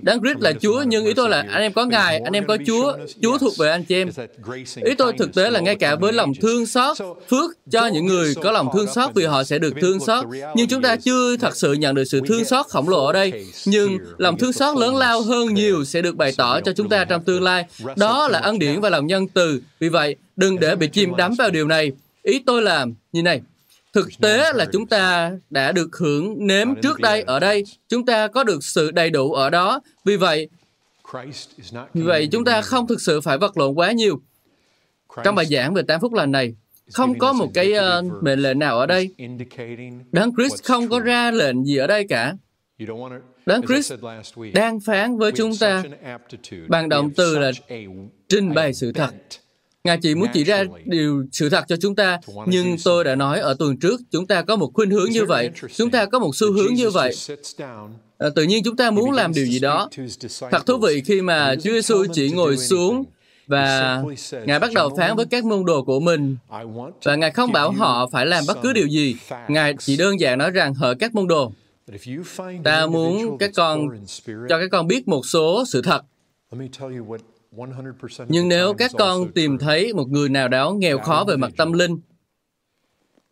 Đấng 0.02 0.20
Christ 0.20 0.38
là 0.40 0.52
Chúa, 0.60 0.82
nhưng 0.86 1.06
ý 1.06 1.14
tôi 1.14 1.28
là 1.28 1.44
anh 1.50 1.62
em 1.62 1.72
có 1.72 1.84
Ngài, 1.84 2.18
anh 2.18 2.32
em 2.32 2.46
có 2.46 2.58
Chúa, 2.66 2.96
Chúa 3.22 3.38
thuộc 3.38 3.52
về 3.58 3.70
anh 3.70 3.84
chị 3.84 3.94
em. 3.94 4.08
Ý 4.84 4.94
tôi 4.98 5.12
thực 5.12 5.34
tế 5.34 5.50
là 5.50 5.60
ngay 5.60 5.76
cả 5.76 5.96
với 5.96 6.12
lòng 6.12 6.32
thương 6.40 6.66
xót, 6.66 6.96
phước 7.30 7.50
cho 7.70 7.86
những 7.86 8.06
người 8.06 8.34
có 8.34 8.52
lòng 8.52 8.68
thương 8.74 8.86
xót 8.86 9.10
vì 9.14 9.24
họ 9.24 9.44
sẽ 9.44 9.58
được 9.58 9.74
thương 9.80 10.00
xót. 10.00 10.24
Nhưng 10.56 10.68
chúng 10.68 10.82
ta 10.82 10.96
chưa 10.96 11.36
thật 11.36 11.56
sự 11.56 11.72
nhận 11.72 11.94
được 11.94 12.04
sự 12.04 12.20
thương 12.26 12.44
xót 12.44 12.66
khổng 12.66 12.88
lồ 12.88 13.06
ở 13.06 13.12
đây. 13.12 13.46
Nhưng 13.66 13.98
lòng 14.18 14.38
thương 14.38 14.52
xót 14.52 14.76
lớn 14.76 14.96
lao 14.96 15.22
hơn 15.22 15.54
nhiều 15.54 15.84
sẽ 15.84 16.02
được 16.02 16.16
bày 16.16 16.32
tỏ 16.38 16.60
cho 16.60 16.72
chúng 16.72 16.88
ta 16.88 17.04
trong 17.04 17.24
tương 17.24 17.42
lai. 17.42 17.64
Đó 17.96 18.28
là 18.28 18.38
ân 18.38 18.58
điển 18.58 18.80
và 18.80 18.88
lòng 18.88 19.06
nhân 19.06 19.26
từ. 19.28 19.62
Vì 19.80 19.88
vậy, 19.88 20.16
đừng 20.36 20.60
để 20.60 20.76
bị 20.76 20.88
chìm 20.88 21.16
đắm 21.16 21.34
vào 21.38 21.50
điều 21.50 21.68
này. 21.68 21.92
Ý 22.22 22.42
tôi 22.46 22.62
là 22.62 22.86
như 23.12 23.22
này. 23.22 23.40
Thực 23.92 24.08
tế 24.20 24.52
là 24.54 24.66
chúng 24.72 24.86
ta 24.86 25.32
đã 25.50 25.72
được 25.72 25.96
hưởng 25.96 26.46
nếm 26.46 26.68
trước 26.82 27.00
đây 27.00 27.22
ở 27.22 27.40
đây. 27.40 27.64
Chúng 27.88 28.06
ta 28.06 28.28
có 28.28 28.44
được 28.44 28.64
sự 28.64 28.90
đầy 28.90 29.10
đủ 29.10 29.32
ở 29.32 29.50
đó. 29.50 29.80
Vì 30.04 30.16
vậy, 30.16 30.48
vì 31.94 32.02
vậy 32.02 32.28
chúng 32.32 32.44
ta 32.44 32.62
không 32.62 32.86
thực 32.86 33.00
sự 33.00 33.20
phải 33.20 33.38
vật 33.38 33.58
lộn 33.58 33.74
quá 33.74 33.92
nhiều. 33.92 34.20
Trong 35.24 35.34
bài 35.34 35.46
giảng 35.46 35.74
về 35.74 35.82
tám 35.82 36.00
phúc 36.00 36.12
lành 36.12 36.32
này, 36.32 36.54
không 36.92 37.18
có 37.18 37.32
một 37.32 37.50
cái 37.54 37.72
uh, 37.72 38.22
mệnh 38.22 38.38
lệnh 38.38 38.58
nào 38.58 38.78
ở 38.78 38.86
đây. 38.86 39.14
Đấng 40.12 40.32
Christ 40.36 40.64
không 40.64 40.88
có 40.88 41.00
ra 41.00 41.30
lệnh 41.30 41.64
gì 41.64 41.76
ở 41.76 41.86
đây 41.86 42.06
cả. 42.08 42.34
Đấng 43.48 43.66
Christ 43.66 43.92
đang 44.54 44.80
phán 44.80 45.18
với 45.18 45.32
chúng 45.32 45.56
ta 45.56 45.82
bằng 46.68 46.88
động 46.88 47.10
từ 47.10 47.38
là 47.38 47.50
trình 48.28 48.54
bày 48.54 48.74
sự 48.74 48.92
thật. 48.92 49.10
Ngài 49.84 49.98
chỉ 50.02 50.14
muốn 50.14 50.28
chỉ 50.32 50.44
ra 50.44 50.64
điều 50.84 51.24
sự 51.32 51.50
thật 51.50 51.64
cho 51.68 51.76
chúng 51.76 51.94
ta, 51.94 52.18
nhưng 52.46 52.76
tôi 52.84 53.04
đã 53.04 53.14
nói 53.14 53.40
ở 53.40 53.56
tuần 53.58 53.76
trước, 53.78 54.00
chúng 54.10 54.26
ta 54.26 54.42
có 54.42 54.56
một 54.56 54.70
khuynh 54.74 54.90
hướng 54.90 55.10
như 55.10 55.24
vậy, 55.24 55.50
chúng 55.76 55.90
ta 55.90 56.06
có 56.06 56.18
một 56.18 56.36
xu 56.36 56.52
hướng 56.52 56.74
như 56.74 56.90
vậy. 56.90 57.14
À, 58.18 58.28
tự 58.34 58.42
nhiên 58.42 58.62
chúng 58.64 58.76
ta 58.76 58.90
muốn 58.90 59.10
làm 59.10 59.32
điều 59.34 59.46
gì 59.46 59.58
đó. 59.58 59.88
Thật 60.50 60.66
thú 60.66 60.78
vị 60.78 61.02
khi 61.06 61.22
mà 61.22 61.54
Chúa 61.54 61.72
Giêsu 61.72 62.04
chỉ 62.12 62.30
ngồi 62.30 62.56
xuống 62.56 63.04
và 63.46 64.02
Ngài 64.46 64.58
bắt 64.58 64.72
đầu 64.74 64.90
phán 64.96 65.16
với 65.16 65.26
các 65.26 65.44
môn 65.44 65.64
đồ 65.64 65.82
của 65.84 66.00
mình 66.00 66.36
và 67.04 67.16
Ngài 67.16 67.30
không 67.30 67.52
bảo 67.52 67.70
họ 67.70 68.08
phải 68.12 68.26
làm 68.26 68.44
bất 68.48 68.58
cứ 68.62 68.72
điều 68.72 68.86
gì. 68.86 69.16
Ngài 69.48 69.74
chỉ 69.78 69.96
đơn 69.96 70.20
giản 70.20 70.38
nói 70.38 70.50
rằng 70.50 70.74
hỡi 70.74 70.94
các 70.94 71.14
môn 71.14 71.26
đồ, 71.26 71.52
ta 72.64 72.86
muốn 72.86 73.38
các 73.38 73.50
con 73.56 73.88
cho 74.48 74.58
các 74.60 74.68
con 74.72 74.86
biết 74.86 75.08
một 75.08 75.26
số 75.26 75.64
sự 75.66 75.82
thật. 75.82 76.02
Nhưng 78.28 78.48
nếu 78.48 78.74
các 78.74 78.90
con 78.98 79.32
tìm 79.32 79.58
thấy 79.58 79.94
một 79.94 80.08
người 80.08 80.28
nào 80.28 80.48
đó 80.48 80.70
nghèo 80.70 80.98
khó 80.98 81.24
về 81.28 81.36
mặt 81.36 81.52
tâm 81.56 81.72
linh, 81.72 81.98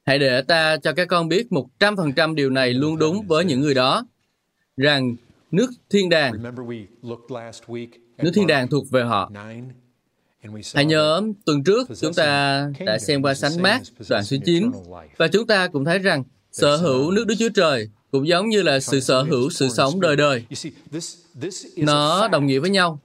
hãy 0.06 0.18
để 0.18 0.42
ta 0.42 0.76
cho 0.76 0.92
các 0.92 1.08
con 1.08 1.28
biết 1.28 1.52
một 1.52 1.66
trăm 1.78 1.96
phần 1.96 2.12
trăm 2.12 2.34
điều 2.34 2.50
này 2.50 2.72
luôn 2.72 2.98
đúng 2.98 3.26
với 3.26 3.44
những 3.44 3.60
người 3.60 3.74
đó, 3.74 4.06
rằng 4.76 5.16
nước 5.50 5.70
thiên 5.90 6.08
đàng, 6.08 6.32
nước 8.18 8.30
thiên 8.34 8.46
đàng 8.46 8.68
thuộc 8.68 8.90
về 8.90 9.02
họ. 9.02 9.30
Hãy 10.74 10.84
nhớ, 10.84 11.22
tuần 11.44 11.64
trước 11.64 11.88
chúng 12.00 12.14
ta 12.14 12.62
đã 12.86 12.98
xem 12.98 13.22
qua 13.22 13.34
sánh 13.34 13.62
mát 13.62 13.80
đoạn 14.08 14.24
số 14.24 14.36
9, 14.44 14.70
và 15.16 15.28
chúng 15.28 15.46
ta 15.46 15.68
cũng 15.68 15.84
thấy 15.84 15.98
rằng 15.98 16.24
sở 16.52 16.76
hữu 16.76 17.10
nước 17.10 17.24
Đức 17.26 17.34
Chúa 17.38 17.48
Trời 17.54 17.88
cũng 18.12 18.28
giống 18.28 18.48
như 18.48 18.62
là 18.62 18.80
sự 18.80 19.00
sở 19.00 19.22
hữu 19.22 19.50
sự 19.50 19.68
sống 19.68 20.00
đời 20.00 20.16
đời. 20.16 20.44
Nó 21.76 22.28
đồng 22.28 22.46
nghĩa 22.46 22.58
với 22.58 22.70
nhau. 22.70 23.00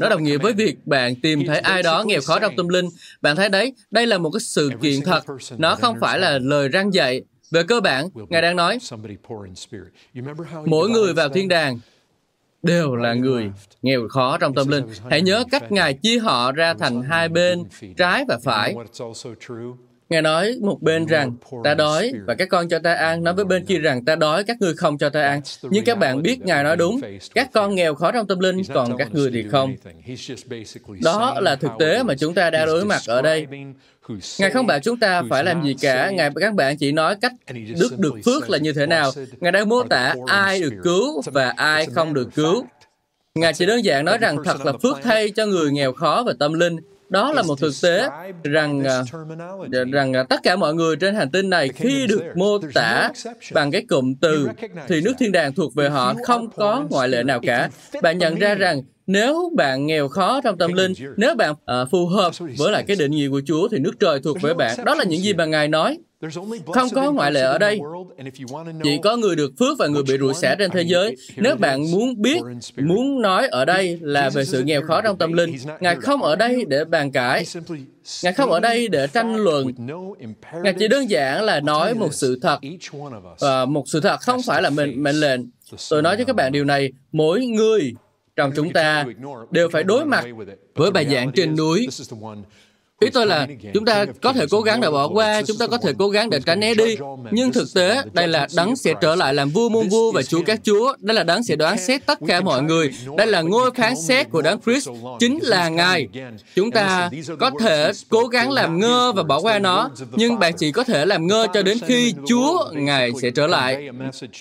Nó 0.00 0.08
đồng 0.08 0.24
nghĩa 0.24 0.38
với 0.38 0.52
việc 0.52 0.86
bạn 0.86 1.14
tìm 1.20 1.46
thấy 1.46 1.58
ai 1.58 1.82
đó 1.82 2.04
nghèo 2.06 2.20
khó 2.20 2.38
trong 2.38 2.56
tâm 2.56 2.68
linh. 2.68 2.88
Bạn 3.20 3.36
thấy 3.36 3.48
đấy, 3.48 3.72
đây 3.90 4.06
là 4.06 4.18
một 4.18 4.30
cái 4.30 4.40
sự 4.40 4.70
kiện 4.82 5.00
thật. 5.04 5.24
Nó 5.58 5.74
không 5.74 5.96
phải 6.00 6.18
là 6.18 6.38
lời 6.38 6.68
răng 6.68 6.94
dạy. 6.94 7.22
Về 7.50 7.62
cơ 7.62 7.80
bản, 7.80 8.08
Ngài 8.28 8.42
đang 8.42 8.56
nói, 8.56 8.78
mỗi 10.66 10.90
người 10.90 11.12
vào 11.14 11.28
thiên 11.28 11.48
đàng 11.48 11.78
đều 12.62 12.96
là 12.96 13.14
người 13.14 13.50
nghèo 13.82 14.08
khó 14.08 14.38
trong 14.38 14.54
tâm 14.54 14.68
linh. 14.68 14.84
Hãy 15.10 15.22
nhớ 15.22 15.44
cách 15.50 15.72
Ngài 15.72 15.94
chia 15.94 16.18
họ 16.18 16.52
ra 16.52 16.74
thành 16.74 17.02
hai 17.02 17.28
bên, 17.28 17.64
trái 17.96 18.24
và 18.28 18.38
phải. 18.44 18.74
Ngài 20.10 20.22
nói 20.22 20.56
một 20.60 20.82
bên 20.82 21.06
rằng, 21.06 21.36
ta 21.64 21.74
đói 21.74 22.12
và 22.26 22.34
các 22.34 22.48
con 22.48 22.68
cho 22.68 22.78
ta 22.78 22.94
ăn, 22.94 23.24
nói 23.24 23.34
với 23.34 23.44
bên 23.44 23.64
kia 23.64 23.78
rằng, 23.78 24.04
ta 24.04 24.16
đói, 24.16 24.44
các 24.44 24.56
ngươi 24.60 24.74
không 24.74 24.98
cho 24.98 25.08
ta 25.08 25.22
ăn. 25.22 25.40
Nhưng 25.62 25.84
các 25.84 25.98
bạn 25.98 26.22
biết 26.22 26.40
Ngài 26.40 26.64
nói 26.64 26.76
đúng, 26.76 27.00
các 27.34 27.50
con 27.52 27.74
nghèo 27.74 27.94
khó 27.94 28.12
trong 28.12 28.26
tâm 28.26 28.38
linh, 28.38 28.62
còn 28.74 28.96
các 28.96 29.08
ngươi 29.14 29.30
thì 29.30 29.44
không. 29.50 29.74
Đó 31.02 31.40
là 31.40 31.56
thực 31.56 31.70
tế 31.78 32.02
mà 32.02 32.14
chúng 32.14 32.34
ta 32.34 32.50
đang 32.50 32.66
đối 32.66 32.84
mặt 32.84 33.02
ở 33.06 33.22
đây. 33.22 33.46
Ngài 34.38 34.50
không 34.50 34.66
bảo 34.66 34.78
chúng 34.80 35.00
ta 35.00 35.22
phải 35.30 35.44
làm 35.44 35.64
gì 35.64 35.76
cả, 35.80 36.10
Ngài 36.10 36.30
các 36.40 36.54
bạn 36.54 36.76
chỉ 36.76 36.92
nói 36.92 37.16
cách 37.20 37.32
đức 37.80 37.98
được 37.98 38.14
phước 38.24 38.50
là 38.50 38.58
như 38.58 38.72
thế 38.72 38.86
nào. 38.86 39.10
Ngài 39.40 39.52
đang 39.52 39.68
mô 39.68 39.82
tả 39.82 40.14
ai 40.26 40.60
được 40.60 40.72
cứu 40.84 41.22
và 41.26 41.50
ai 41.56 41.86
không 41.86 42.14
được 42.14 42.28
cứu. 42.34 42.64
Ngài 43.34 43.52
chỉ 43.52 43.66
đơn 43.66 43.84
giản 43.84 44.04
nói 44.04 44.18
rằng 44.18 44.36
thật 44.44 44.66
là 44.66 44.72
phước 44.82 44.98
thay 45.02 45.30
cho 45.30 45.46
người 45.46 45.70
nghèo 45.70 45.92
khó 45.92 46.24
về 46.26 46.32
tâm 46.38 46.52
linh 46.52 46.76
đó 47.10 47.32
là 47.32 47.42
một 47.42 47.60
thực 47.60 47.72
tế 47.82 48.08
rằng 48.44 48.84
à, 48.84 49.02
rằng 49.92 50.12
à, 50.12 50.22
tất 50.22 50.40
cả 50.42 50.56
mọi 50.56 50.74
người 50.74 50.96
trên 50.96 51.14
hành 51.14 51.30
tinh 51.30 51.50
này 51.50 51.68
khi 51.68 52.06
được 52.06 52.22
mô 52.34 52.58
tả 52.74 53.12
bằng 53.52 53.70
cái 53.70 53.84
cụm 53.88 54.14
từ 54.20 54.48
thì 54.88 55.00
nước 55.00 55.12
thiên 55.18 55.32
đàng 55.32 55.54
thuộc 55.54 55.74
về 55.74 55.88
họ 55.88 56.14
không 56.24 56.50
có 56.56 56.84
ngoại 56.90 57.08
lệ 57.08 57.22
nào 57.22 57.40
cả. 57.42 57.70
bạn 58.02 58.18
nhận 58.18 58.34
ra 58.34 58.54
rằng 58.54 58.82
nếu 59.12 59.52
bạn 59.56 59.86
nghèo 59.86 60.08
khó 60.08 60.40
trong 60.40 60.58
tâm 60.58 60.72
linh 60.72 60.92
nếu 61.16 61.34
bạn 61.34 61.52
uh, 61.52 61.90
phù 61.90 62.06
hợp 62.06 62.32
với 62.58 62.72
lại 62.72 62.84
cái 62.86 62.96
định 62.96 63.10
nghĩa 63.10 63.28
của 63.28 63.40
chúa 63.46 63.68
thì 63.68 63.78
nước 63.78 64.00
trời 64.00 64.20
thuộc 64.24 64.40
về 64.42 64.54
bạn 64.54 64.84
đó 64.84 64.94
là 64.94 65.04
những 65.04 65.20
gì 65.20 65.34
mà 65.34 65.44
ngài 65.44 65.68
nói 65.68 65.98
không 66.72 66.88
có 66.94 67.12
ngoại 67.12 67.32
lệ 67.32 67.40
ở 67.40 67.58
đây. 67.58 67.80
Chỉ 68.82 68.98
có 69.02 69.16
người 69.16 69.36
được 69.36 69.52
phước 69.58 69.78
và 69.78 69.86
người 69.86 70.02
bị 70.02 70.18
rủi 70.18 70.34
xả 70.34 70.54
trên 70.58 70.70
thế 70.70 70.82
giới. 70.82 71.16
Nếu 71.36 71.56
bạn 71.56 71.90
muốn 71.92 72.22
biết, 72.22 72.40
muốn 72.76 73.22
nói 73.22 73.48
ở 73.48 73.64
đây 73.64 73.98
là 74.02 74.30
về 74.30 74.44
sự 74.44 74.62
nghèo 74.62 74.82
khó 74.82 75.00
trong 75.00 75.18
tâm 75.18 75.32
linh, 75.32 75.56
Ngài 75.80 75.96
không 75.96 76.22
ở 76.22 76.36
đây 76.36 76.64
để 76.68 76.84
bàn 76.84 77.12
cãi. 77.12 77.44
Ngài 78.22 78.32
không 78.32 78.50
ở 78.50 78.60
đây 78.60 78.88
để 78.88 79.06
tranh 79.06 79.36
luận. 79.36 79.72
Ngài 80.62 80.74
chỉ 80.78 80.88
đơn 80.88 81.10
giản 81.10 81.44
là 81.44 81.60
nói 81.60 81.94
một 81.94 82.14
sự 82.14 82.38
thật. 82.42 82.58
Và 83.38 83.64
một 83.64 83.84
sự 83.86 84.00
thật 84.00 84.20
không 84.20 84.40
phải 84.46 84.62
là 84.62 84.70
mệnh, 84.70 85.02
mệnh 85.02 85.16
lệnh. 85.16 85.40
Tôi 85.90 86.02
nói 86.02 86.16
cho 86.18 86.24
các 86.24 86.36
bạn 86.36 86.52
điều 86.52 86.64
này, 86.64 86.92
mỗi 87.12 87.46
người 87.46 87.92
trong 88.40 88.52
chúng 88.56 88.72
ta 88.72 89.04
đều 89.50 89.68
phải 89.68 89.82
đối 89.84 90.04
mặt 90.04 90.24
với 90.74 90.90
bài 90.90 91.06
giảng 91.10 91.32
trên 91.32 91.56
núi 91.56 91.88
Ý 93.04 93.10
tôi 93.10 93.26
là 93.26 93.46
chúng 93.74 93.84
ta 93.84 94.04
có 94.22 94.32
thể 94.32 94.46
cố 94.50 94.60
gắng 94.60 94.80
để 94.80 94.90
bỏ 94.90 95.08
qua, 95.08 95.42
chúng 95.42 95.58
ta 95.58 95.66
có 95.66 95.78
thể 95.78 95.92
cố 95.98 96.08
gắng 96.08 96.30
để 96.30 96.40
tránh 96.46 96.60
né 96.60 96.74
đi, 96.74 96.96
nhưng 97.30 97.52
thực 97.52 97.68
tế 97.74 98.02
đây 98.12 98.28
là 98.28 98.48
đấng 98.56 98.76
sẽ 98.76 98.94
trở 99.00 99.14
lại 99.14 99.34
làm 99.34 99.50
vua 99.50 99.68
muôn 99.68 99.88
vua 99.88 100.12
và 100.12 100.22
chúa 100.22 100.42
các 100.46 100.60
chúa. 100.64 100.94
Đây 100.98 101.14
là 101.14 101.22
đấng 101.22 101.44
sẽ 101.44 101.56
đoán 101.56 101.78
xét 101.78 102.06
tất 102.06 102.18
cả 102.26 102.40
mọi 102.40 102.62
người. 102.62 102.90
Đây 103.16 103.26
là 103.26 103.40
ngôi 103.40 103.70
phán 103.70 103.96
xét 103.96 104.30
của 104.30 104.42
đấng 104.42 104.60
Christ, 104.60 104.88
chính 105.20 105.38
là 105.42 105.68
Ngài. 105.68 106.08
Chúng 106.54 106.70
ta 106.70 107.10
có 107.38 107.50
thể 107.60 107.92
cố 108.08 108.26
gắng 108.26 108.50
làm 108.50 108.78
ngơ 108.78 109.12
và 109.12 109.22
bỏ 109.22 109.40
qua 109.40 109.58
nó, 109.58 109.90
nhưng 110.12 110.38
bạn 110.38 110.52
chỉ 110.58 110.72
có 110.72 110.84
thể 110.84 111.06
làm 111.06 111.26
ngơ 111.26 111.46
cho 111.54 111.62
đến 111.62 111.78
khi 111.86 112.14
Chúa 112.28 112.70
Ngài 112.72 113.10
sẽ 113.22 113.30
trở 113.30 113.46
lại. 113.46 113.88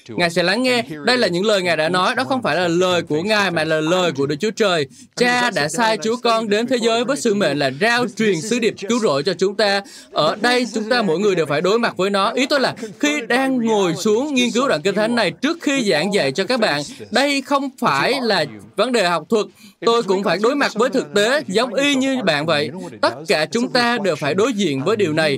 Ngài 0.08 0.30
sẽ 0.30 0.44
lắng 0.44 0.64
nghe. 0.64 0.84
Đây 1.06 1.18
là 1.18 1.28
những 1.28 1.46
lời 1.46 1.62
Ngài 1.62 1.78
đã 1.78 1.90
nói, 1.90 2.16
đó 2.16 2.24
không 2.24 2.42
phải 2.42 2.56
là 2.56 2.68
lời 2.68 3.02
của 3.02 3.22
Ngài 3.22 3.52
mà 3.52 3.64
là 3.64 3.82
lời 3.82 4.12
của 4.12 4.26
Đức 4.26 4.36
Chúa 4.40 4.52
Trời. 4.52 4.88
Cha 5.16 5.52
đã 5.52 5.70
sai 5.70 5.98
Chúa 6.04 6.16
con 6.24 6.50
đến 6.50 6.68
thế 6.68 6.78
giới 6.82 7.06
với 7.06 7.18
sứ 7.18 7.34
mệnh 7.34 7.60
là 7.60 7.72
rao 7.82 8.06
truyền 8.18 8.42
sứ 8.50 8.60
điệp 8.60 8.76
cứu 8.90 9.00
rỗi 9.00 9.24
cho 9.24 9.34
chúng 9.34 9.56
ta. 9.56 9.82
Ở 10.12 10.36
đây 10.42 10.66
chúng 10.74 10.90
ta 10.90 11.02
mỗi 11.02 11.20
người 11.20 11.36
đều 11.36 11.46
phải 11.46 11.62
đối 11.62 11.80
mặt 11.80 11.98
với 11.98 12.10
nó. 12.10 12.32
Ý 12.32 12.46
tôi 12.46 12.60
là 12.60 12.76
khi 13.00 13.22
đang 13.28 13.58
ngồi 13.58 13.96
xuống 13.96 14.34
nghiên 14.34 14.52
cứu 14.52 14.68
đoạn 14.68 14.82
kinh 14.82 14.96
thánh 14.96 15.16
này 15.16 15.32
trước 15.32 15.58
khi 15.62 15.92
giảng 15.92 16.14
dạy 16.14 16.32
cho 16.32 16.44
các 16.44 16.60
bạn, 16.60 16.82
đây 17.12 17.42
không 17.42 17.70
phải 17.80 18.14
là 18.22 18.46
vấn 18.76 18.92
đề 18.92 19.08
học 19.08 19.24
thuật. 19.30 19.46
Tôi 19.86 20.04
cũng 20.04 20.24
phải 20.24 20.38
đối 20.44 20.56
mặt 20.56 20.72
với 20.76 20.90
thực 20.90 21.14
tế 21.16 21.42
giống 21.48 21.74
y 21.74 21.96
như 21.96 22.18
bạn 22.24 22.46
vậy. 22.46 22.70
Tất 23.02 23.14
cả 23.28 23.46
chúng 23.52 23.70
ta 23.70 23.98
đều 24.04 24.16
phải 24.16 24.34
đối 24.34 24.54
diện 24.54 24.84
với 24.84 24.96
điều 24.96 25.14
này. 25.14 25.38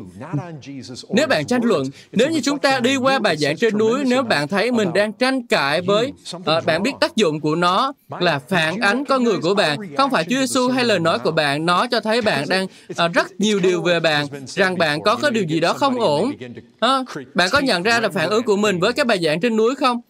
Nếu 1.09 1.27
bạn 1.27 1.45
tranh 1.45 1.61
luận, 1.63 1.83
nếu 2.11 2.29
như 2.29 2.39
chúng 2.43 2.59
ta 2.59 2.79
đi 2.79 2.95
qua 2.95 3.19
bài 3.19 3.37
giảng 3.37 3.57
trên 3.57 3.77
núi, 3.77 4.03
nếu 4.05 4.23
bạn 4.23 4.47
thấy 4.47 4.71
mình 4.71 4.93
đang 4.93 5.13
tranh 5.13 5.47
cãi 5.47 5.81
với, 5.81 6.13
uh, 6.35 6.65
bạn 6.65 6.83
biết 6.83 6.91
tác 6.99 7.15
dụng 7.15 7.39
của 7.39 7.55
nó 7.55 7.93
là 8.19 8.39
phản 8.49 8.79
ánh 8.79 9.05
con 9.05 9.23
người 9.23 9.37
của 9.41 9.53
bạn, 9.53 9.77
không 9.97 10.11
phải 10.11 10.23
Chúa 10.23 10.39
Giêsu 10.39 10.69
hay 10.69 10.85
lời 10.85 10.99
nói 10.99 11.19
của 11.19 11.31
bạn, 11.31 11.65
nó 11.65 11.87
cho 11.87 11.99
thấy 11.99 12.21
bạn 12.21 12.45
đang 12.49 12.63
uh, 12.65 13.00
Ờ, 13.01 13.08
rất 13.08 13.39
nhiều 13.39 13.60
điều 13.60 13.81
về 13.81 14.00
bạn, 14.00 14.27
rằng 14.48 14.77
bạn 14.77 15.01
có 15.01 15.15
cái 15.15 15.31
điều 15.31 15.43
gì 15.43 15.60
đó 15.60 15.74
không 15.74 16.00
ổn. 16.00 16.31
À, 16.79 17.03
bạn 17.34 17.50
có 17.51 17.60
nhận 17.60 17.84
ra 17.84 18.00
là 18.00 18.10
phản 18.10 18.29
ứng 18.29 18.43
của 18.43 18.58
mình 18.58 18.79
với 18.79 18.93
cái 18.93 19.05
bài 19.05 19.20
giảng 19.24 19.39
trên 19.39 19.55
núi 19.55 19.75
không? 19.75 20.01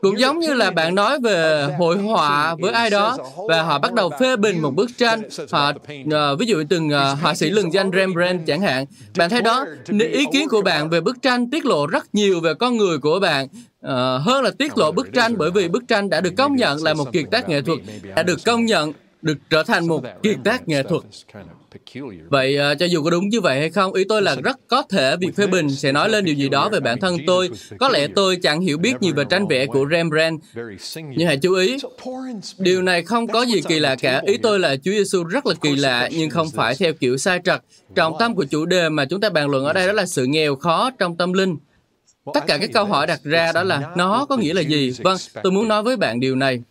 cũng 0.00 0.18
giống 0.18 0.38
như 0.38 0.54
là 0.54 0.70
bạn 0.70 0.94
nói 0.94 1.18
về 1.20 1.66
hội 1.78 1.98
họa 1.98 2.54
với 2.54 2.72
ai 2.72 2.90
đó 2.90 3.16
và 3.48 3.62
họ 3.62 3.78
bắt 3.78 3.92
đầu 3.92 4.10
phê 4.20 4.36
bình 4.36 4.62
một 4.62 4.74
bức 4.74 4.90
tranh 4.98 5.22
họ 5.50 5.72
uh, 6.02 6.38
ví 6.38 6.46
dụ 6.46 6.62
từng 6.68 6.88
uh, 6.88 7.18
họa 7.22 7.34
sĩ 7.34 7.50
lừng 7.50 7.72
danh 7.72 7.90
Rembrandt 7.96 8.46
chẳng 8.46 8.60
hạn 8.60 8.84
bạn 9.16 9.30
thấy 9.30 9.42
đó 9.42 9.66
ý 10.12 10.24
kiến 10.32 10.48
của 10.48 10.62
bạn 10.62 10.90
về 10.90 11.00
bức 11.00 11.22
tranh 11.22 11.50
tiết 11.50 11.64
lộ 11.64 11.86
rất 11.86 12.14
nhiều 12.14 12.40
về 12.40 12.54
con 12.54 12.76
người 12.76 12.98
của 12.98 13.20
bạn 13.20 13.46
uh, 13.46 13.90
hơn 14.26 14.44
là 14.44 14.50
tiết 14.58 14.78
lộ 14.78 14.92
bức 14.92 15.12
tranh 15.12 15.38
bởi 15.38 15.50
vì 15.50 15.68
bức 15.68 15.88
tranh 15.88 16.10
đã 16.10 16.20
được 16.20 16.32
công 16.36 16.56
nhận 16.56 16.82
là 16.82 16.94
một 16.94 17.12
kiệt 17.12 17.24
tác 17.30 17.48
nghệ 17.48 17.62
thuật 17.62 17.78
đã 18.16 18.22
được 18.22 18.38
công 18.44 18.64
nhận 18.64 18.92
được 19.22 19.38
trở 19.50 19.62
thành 19.62 19.86
một 19.86 20.02
kiệt 20.22 20.36
tác 20.44 20.68
nghệ 20.68 20.82
thuật 20.82 21.02
Vậy 22.28 22.58
uh, 22.72 22.78
cho 22.78 22.86
dù 22.86 23.02
có 23.02 23.10
đúng 23.10 23.28
như 23.28 23.40
vậy 23.40 23.58
hay 23.58 23.70
không, 23.70 23.92
ý 23.92 24.04
tôi 24.08 24.22
là 24.22 24.36
rất 24.44 24.56
có 24.68 24.82
thể 24.82 25.16
việc 25.16 25.36
phê 25.36 25.46
bình 25.46 25.70
sẽ 25.70 25.92
nói 25.92 26.08
lên 26.10 26.24
điều 26.24 26.34
gì 26.34 26.48
đó 26.48 26.68
về 26.68 26.80
bản 26.80 27.00
thân 27.00 27.16
tôi. 27.26 27.50
Có 27.78 27.88
lẽ 27.88 28.06
tôi 28.16 28.36
chẳng 28.36 28.60
hiểu 28.60 28.78
biết 28.78 28.94
nhiều 29.00 29.14
về 29.14 29.24
tranh 29.30 29.46
vẽ 29.46 29.66
của 29.66 29.86
Rembrandt. 29.90 30.44
Nhưng 30.92 31.26
hãy 31.26 31.36
chú 31.36 31.54
ý, 31.54 31.76
điều 32.58 32.82
này 32.82 33.02
không 33.02 33.26
có 33.26 33.42
gì 33.42 33.60
kỳ 33.68 33.78
lạ 33.78 33.96
cả. 33.96 34.22
Ý 34.26 34.36
tôi 34.36 34.58
là 34.58 34.76
Chúa 34.76 34.90
Giêsu 34.90 35.24
rất 35.24 35.46
là 35.46 35.54
kỳ 35.54 35.76
lạ, 35.76 36.08
nhưng 36.12 36.30
không 36.30 36.50
phải 36.50 36.74
theo 36.74 36.92
kiểu 36.92 37.16
sai 37.16 37.40
trật. 37.44 37.60
Trọng 37.94 38.16
tâm 38.18 38.34
của 38.34 38.44
chủ 38.44 38.66
đề 38.66 38.88
mà 38.88 39.04
chúng 39.04 39.20
ta 39.20 39.30
bàn 39.30 39.50
luận 39.50 39.64
ở 39.64 39.72
đây 39.72 39.86
đó 39.86 39.92
là 39.92 40.06
sự 40.06 40.26
nghèo 40.26 40.56
khó 40.56 40.90
trong 40.98 41.16
tâm 41.16 41.32
linh. 41.32 41.56
Tất 42.34 42.40
cả 42.46 42.58
các 42.58 42.70
câu 42.72 42.84
hỏi 42.84 43.06
đặt 43.06 43.20
ra 43.22 43.52
đó 43.52 43.62
là 43.62 43.92
nó 43.96 44.26
có 44.28 44.36
nghĩa 44.36 44.54
là 44.54 44.60
gì? 44.60 44.92
Vâng, 44.98 45.16
tôi 45.42 45.52
muốn 45.52 45.68
nói 45.68 45.82
với 45.82 45.96
bạn 45.96 46.20
điều 46.20 46.36
này. 46.36 46.62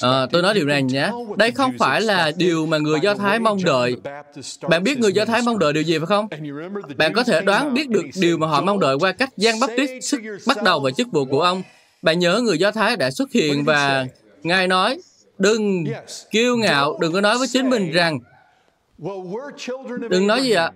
À, 0.00 0.26
tôi 0.32 0.42
nói 0.42 0.54
điều 0.54 0.66
này 0.66 0.82
nhé. 0.82 1.10
Đây 1.36 1.50
không 1.50 1.72
phải 1.78 2.00
là 2.00 2.32
điều 2.36 2.66
mà 2.66 2.78
người 2.78 3.00
Do 3.02 3.14
Thái 3.14 3.38
mong 3.38 3.58
đợi. 3.64 3.96
Bạn 4.68 4.82
biết 4.82 4.98
người 4.98 5.12
Do 5.12 5.24
Thái 5.24 5.42
mong 5.42 5.58
đợi 5.58 5.72
điều 5.72 5.82
gì 5.82 5.98
phải 5.98 6.06
không? 6.06 6.28
Bạn 6.96 7.12
có 7.12 7.24
thể 7.24 7.40
đoán 7.40 7.74
biết 7.74 7.88
được 7.88 8.02
điều 8.20 8.38
mà 8.38 8.46
họ 8.46 8.60
mong 8.60 8.80
đợi 8.80 8.96
qua 9.00 9.12
cách 9.12 9.30
Giang 9.36 9.60
Baptist 9.60 10.14
bắt 10.46 10.62
đầu 10.62 10.80
vào 10.80 10.92
chức 10.92 11.08
vụ 11.12 11.24
của 11.24 11.40
ông. 11.40 11.62
Bạn 12.02 12.18
nhớ 12.18 12.40
người 12.40 12.58
Do 12.58 12.70
Thái 12.70 12.96
đã 12.96 13.10
xuất 13.10 13.32
hiện 13.32 13.64
và 13.64 14.06
Ngài 14.42 14.68
nói, 14.68 15.00
đừng 15.38 15.84
kiêu 16.30 16.56
ngạo, 16.56 16.98
đừng 17.00 17.12
có 17.12 17.20
nói 17.20 17.38
với 17.38 17.48
chính 17.48 17.70
mình 17.70 17.92
rằng, 17.92 18.18
đừng 20.10 20.26
nói 20.26 20.42
gì 20.42 20.50
ạ? 20.52 20.70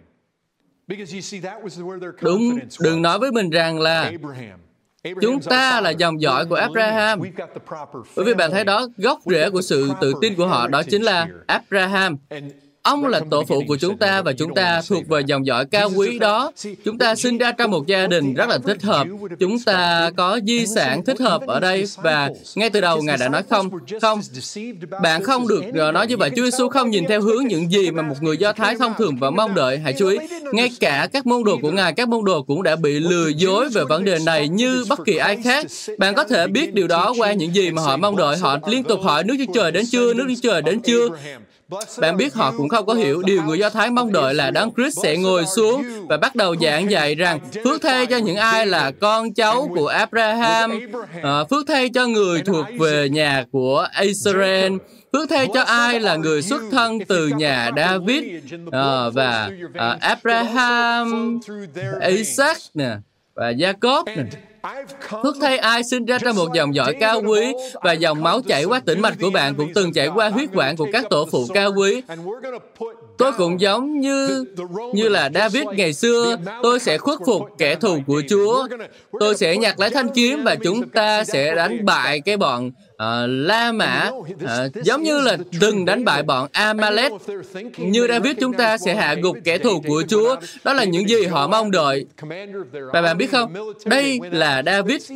Đúng, 2.23 2.59
đừng 2.81 3.03
nói 3.03 3.19
với 3.19 3.33
mình 3.33 3.51
rằng 3.51 3.81
là 3.81 4.13
Chúng 5.21 5.41
ta 5.43 5.81
là 5.81 5.91
dòng 5.91 6.21
dõi 6.21 6.47
của 6.47 6.55
Abraham. 6.55 7.21
Bởi 8.17 8.25
vì 8.25 8.35
bạn 8.35 8.51
thấy 8.51 8.65
đó, 8.65 8.89
gốc 8.97 9.19
rễ 9.27 9.51
của 9.51 9.63
sự 9.63 9.91
tự 10.01 10.13
tin 10.21 10.35
của 10.37 10.47
họ 10.47 10.67
đó 10.69 10.83
chính 10.83 11.03
là 11.03 11.29
Abraham. 11.47 12.17
Ông 12.83 13.07
là 13.07 13.21
tổ 13.31 13.45
phụ 13.45 13.63
của 13.69 13.77
chúng 13.77 13.99
ta 13.99 14.23
và 14.23 14.33
chúng 14.33 14.55
ta 14.55 14.81
thuộc 14.89 15.09
về 15.09 15.21
dòng 15.27 15.47
dõi 15.47 15.65
cao 15.67 15.91
quý 15.97 16.19
đó. 16.19 16.53
Chúng 16.85 16.99
ta 16.99 17.15
sinh 17.15 17.39
ra 17.39 17.53
trong 17.53 17.71
một 17.71 17.87
gia 17.87 18.07
đình 18.07 18.35
rất 18.35 18.49
là 18.49 18.59
thích 18.59 18.83
hợp. 18.83 19.07
Chúng 19.39 19.59
ta 19.61 20.11
có 20.17 20.41
di 20.47 20.67
sản 20.67 21.05
thích 21.05 21.21
hợp 21.21 21.47
ở 21.47 21.61
đây 21.61 21.85
và 21.97 22.31
ngay 22.55 22.71
từ 22.71 22.81
đầu 22.81 23.03
Ngài 23.03 23.17
đã 23.17 23.29
nói 23.29 23.43
không, 23.51 23.71
không. 24.01 24.21
Bạn 25.03 25.23
không 25.23 25.49
được 25.49 25.63
ờ, 25.75 25.93
nói 25.93 26.07
như 26.07 26.17
vậy. 26.17 26.31
Chúa 26.37 26.45
Giêsu 26.45 26.69
không 26.69 26.91
nhìn 26.91 27.05
theo 27.09 27.21
hướng 27.21 27.47
những 27.47 27.73
gì 27.73 27.91
mà 27.91 28.03
một 28.03 28.15
người 28.21 28.37
Do 28.37 28.53
Thái 28.53 28.77
thông 28.79 28.93
thường 28.99 29.17
và 29.21 29.31
mong 29.31 29.55
đợi. 29.55 29.79
Hãy 29.79 29.95
chú 29.99 30.09
ý, 30.09 30.19
ngay 30.53 30.71
cả 30.81 31.09
các 31.13 31.27
môn 31.27 31.45
đồ 31.45 31.59
của 31.63 31.71
Ngài, 31.71 31.93
các 31.93 32.09
môn 32.09 32.25
đồ 32.25 32.43
cũng 32.43 32.63
đã 32.63 32.77
bị 32.77 33.01
lừa 33.01 33.29
dối 33.29 33.69
về 33.69 33.85
vấn 33.85 34.05
đề 34.05 34.19
này 34.27 34.49
như 34.49 34.85
bất 34.89 34.99
kỳ 35.05 35.17
ai 35.17 35.37
khác. 35.45 35.67
Bạn 35.99 36.15
có 36.15 36.25
thể 36.25 36.47
biết 36.47 36.75
điều 36.75 36.89
đó 36.89 37.15
qua 37.19 37.33
những 37.33 37.55
gì 37.55 37.71
mà 37.71 37.83
họ 37.83 37.97
mong 37.97 38.17
đợi. 38.17 38.37
Họ 38.37 38.59
liên 38.67 38.85
tục 38.85 39.01
hỏi 39.03 39.25
nước 39.25 39.35
Chúa 39.39 39.53
Trời 39.55 39.73
đến 39.73 39.85
chưa, 39.91 40.15
nước 40.15 40.27
Chúa 40.29 40.51
Trời 40.51 40.63
đến 40.63 40.81
chưa. 40.81 41.09
Bạn 41.99 42.17
biết 42.17 42.35
họ 42.35 42.53
cũng 42.57 42.69
không 42.69 42.87
có 42.87 42.95
hiểu 42.95 43.23
điều 43.23 43.43
người 43.43 43.59
Do 43.59 43.71
Thái 43.71 43.91
mong 43.91 44.13
đợi 44.13 44.35
là 44.35 44.51
Đấng 44.51 44.71
Christ 44.77 44.99
sẽ 45.03 45.17
ngồi 45.17 45.47
xuống 45.47 45.85
và 46.09 46.17
bắt 46.17 46.35
đầu 46.35 46.57
giảng 46.57 46.91
dạy 46.91 47.15
rằng 47.15 47.41
phước 47.65 47.83
thay 47.83 48.07
cho 48.07 48.17
những 48.17 48.37
ai 48.37 48.67
là 48.67 48.91
con 49.01 49.35
cháu 49.35 49.71
của 49.75 49.87
Abraham, 49.87 50.81
uh, 51.19 51.51
phước 51.51 51.67
thay 51.69 51.89
cho 51.89 52.07
người 52.07 52.43
thuộc 52.43 52.67
về 52.79 53.09
nhà 53.09 53.45
của 53.53 53.87
Israel, 54.01 54.73
phước 55.13 55.31
thay 55.31 55.47
cho 55.55 55.63
ai 55.63 56.01
là 56.01 56.17
người 56.17 56.43
xuất 56.43 56.63
thân 56.71 56.99
từ 57.09 57.29
nhà 57.29 57.71
David 57.77 58.25
uh, 58.67 59.15
và 59.15 59.51
uh, 59.67 60.01
Abraham, 60.01 61.39
Isaac 62.09 62.57
nè 62.75 62.91
và 63.35 63.53
Jacob 63.53 64.05
nè 64.17 64.50
Phước 65.23 65.37
thay 65.41 65.59
ai 65.59 65.85
sinh 65.85 66.05
ra 66.05 66.19
trong 66.19 66.37
một 66.37 66.49
dòng 66.55 66.75
dõi 66.75 66.97
cao 67.01 67.23
quý 67.29 67.53
và 67.83 67.93
dòng 67.93 68.23
máu 68.23 68.41
chảy 68.49 68.65
qua 68.65 68.81
tĩnh 68.81 69.01
mạch 69.01 69.15
của 69.21 69.31
bạn 69.31 69.55
cũng 69.55 69.73
từng 69.75 69.93
chảy 69.93 70.09
qua 70.09 70.29
huyết 70.29 70.49
quản 70.55 70.77
của 70.77 70.87
các 70.93 71.05
tổ 71.11 71.27
phụ 71.33 71.47
cao 71.55 71.73
quý. 71.77 72.03
Tôi 73.19 73.33
cũng 73.33 73.61
giống 73.61 74.01
như 74.01 74.45
như 74.95 75.09
là 75.09 75.31
David 75.35 75.65
ngày 75.77 75.93
xưa, 75.93 76.37
tôi 76.63 76.81
sẽ 76.81 76.99
khuất 76.99 77.19
phục 77.27 77.43
kẻ 77.59 77.75
thù 77.75 77.99
của 78.07 78.23
Chúa. 78.29 78.69
Tôi 79.21 79.37
sẽ 79.37 79.57
nhặt 79.57 79.81
lấy 79.81 79.91
thanh 79.91 80.09
kiếm 80.09 80.43
và 80.45 80.55
chúng 80.55 80.89
ta 80.89 81.25
sẽ 81.25 81.55
đánh 81.55 81.85
bại 81.85 82.21
cái 82.21 82.37
bọn 82.37 82.71
uh, 83.01 83.29
La 83.29 83.73
Mã 83.73 84.11
uh, 84.11 84.85
giống 84.85 85.03
như 85.03 85.21
là 85.21 85.37
từng 85.61 85.85
đánh 85.85 86.05
bại 86.05 86.23
bọn 86.23 86.49
Amalek. 86.53 87.13
như 87.79 88.07
David 88.09 88.37
chúng 88.41 88.53
ta 88.53 88.79
sẽ 88.79 88.95
hạ 88.95 89.15
gục 89.15 89.37
kẻ 89.45 89.59
thù 89.59 89.81
của 89.87 90.03
Chúa. 90.09 90.37
đó 90.65 90.73
là 90.73 90.85
những 90.85 91.09
gì 91.09 91.25
họ 91.25 91.47
mong 91.47 91.71
đợi. 91.71 92.07
và 92.93 93.03
bạn 93.03 93.19
biết 93.19 93.31
không? 93.31 93.55
đây 93.85 94.21
là 94.31 94.63
David. 94.67 95.13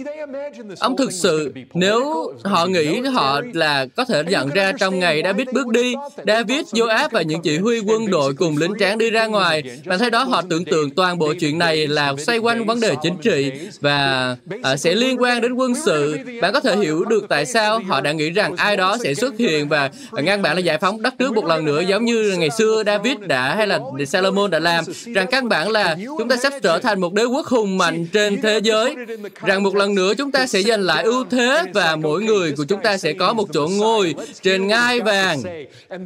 Ông 0.79 0.97
thực 0.97 1.13
sự 1.13 1.53
nếu 1.75 2.33
họ 2.45 2.67
nghĩ 2.67 3.01
họ 3.01 3.41
là 3.55 3.87
có 3.97 4.05
thể 4.05 4.23
nhận 4.25 4.49
ra 4.49 4.73
trong 4.73 4.99
ngày 4.99 5.23
David 5.25 5.49
bước 5.53 5.69
đi. 5.69 5.95
David 6.27 6.61
Joab 6.73 7.09
và 7.13 7.23
những 7.23 7.43
chỉ 7.43 7.59
huy 7.59 7.81
quân 7.81 8.11
đội 8.11 8.35
cùng 8.35 8.57
lính 8.57 8.73
tráng 8.79 8.99
đi 8.99 9.11
ra 9.11 9.27
ngoài. 9.27 9.63
bạn 9.87 9.99
thấy 9.99 10.11
đó 10.11 10.25
họ 10.25 10.43
tưởng 10.51 10.65
tượng 10.65 10.91
toàn 10.91 11.19
bộ 11.19 11.35
chuyện 11.41 11.59
này 11.59 11.87
là 11.87 12.15
xoay 12.19 12.39
quanh 12.39 12.65
vấn 12.65 12.81
đề 12.81 12.95
chính 13.03 13.17
trị 13.17 13.53
và 13.81 14.37
uh, 14.55 14.81
sẽ 14.81 14.95
liên 14.95 15.23
quan 15.23 15.41
đến 15.41 15.53
quân 15.53 15.75
sự 15.75 16.19
bạn 16.43 16.53
có 16.53 16.61
thể 16.61 16.77
hiểu 16.77 17.05
được 17.05 17.27
tại 17.29 17.47
sao 17.47 17.74
sao 17.75 17.89
họ 17.89 18.01
đã 18.01 18.13
nghĩ 18.13 18.31
rằng 18.31 18.57
ai 18.57 18.77
đó 18.77 18.97
sẽ 19.03 19.15
xuất 19.15 19.39
hiện 19.39 19.69
và 19.69 19.91
ngăn 20.13 20.43
bạn 20.43 20.57
là 20.57 20.61
giải 20.61 20.79
phóng 20.79 21.03
đất 21.03 21.15
nước 21.19 21.35
một 21.35 21.45
lần 21.45 21.65
nữa 21.65 21.81
giống 21.81 22.05
như 22.05 22.35
ngày 22.39 22.51
xưa 22.51 22.83
David 22.87 23.17
đã 23.27 23.55
hay 23.55 23.67
là 23.67 23.79
Salomon 24.07 24.51
đã 24.51 24.59
làm 24.59 24.85
rằng 25.15 25.27
các 25.31 25.45
bạn 25.45 25.71
là 25.71 25.97
chúng 26.19 26.29
ta 26.29 26.37
sắp 26.37 26.53
trở 26.63 26.79
thành 26.79 27.01
một 27.01 27.13
đế 27.13 27.25
quốc 27.25 27.47
hùng 27.47 27.79
mạnh 27.79 28.07
trên 28.13 28.43
thế 28.43 28.61
giới 28.63 28.97
rằng 29.43 29.63
một 29.63 29.77
lần 29.77 29.95
nữa 29.95 30.15
chúng 30.15 30.33
ta 30.33 30.47
sẽ 30.47 30.63
giành 30.63 30.81
lại 30.81 31.05
ưu 31.05 31.25
thế 31.31 31.63
và 31.75 31.97
mỗi 31.97 32.23
người 32.23 32.53
của 32.57 32.65
chúng 32.65 32.83
ta 32.83 32.97
sẽ 32.97 33.13
có 33.13 33.33
một 33.33 33.49
chỗ 33.53 33.69
ngồi 33.79 34.15
trên 34.43 34.67
ngai 34.67 35.01
vàng. 35.01 35.43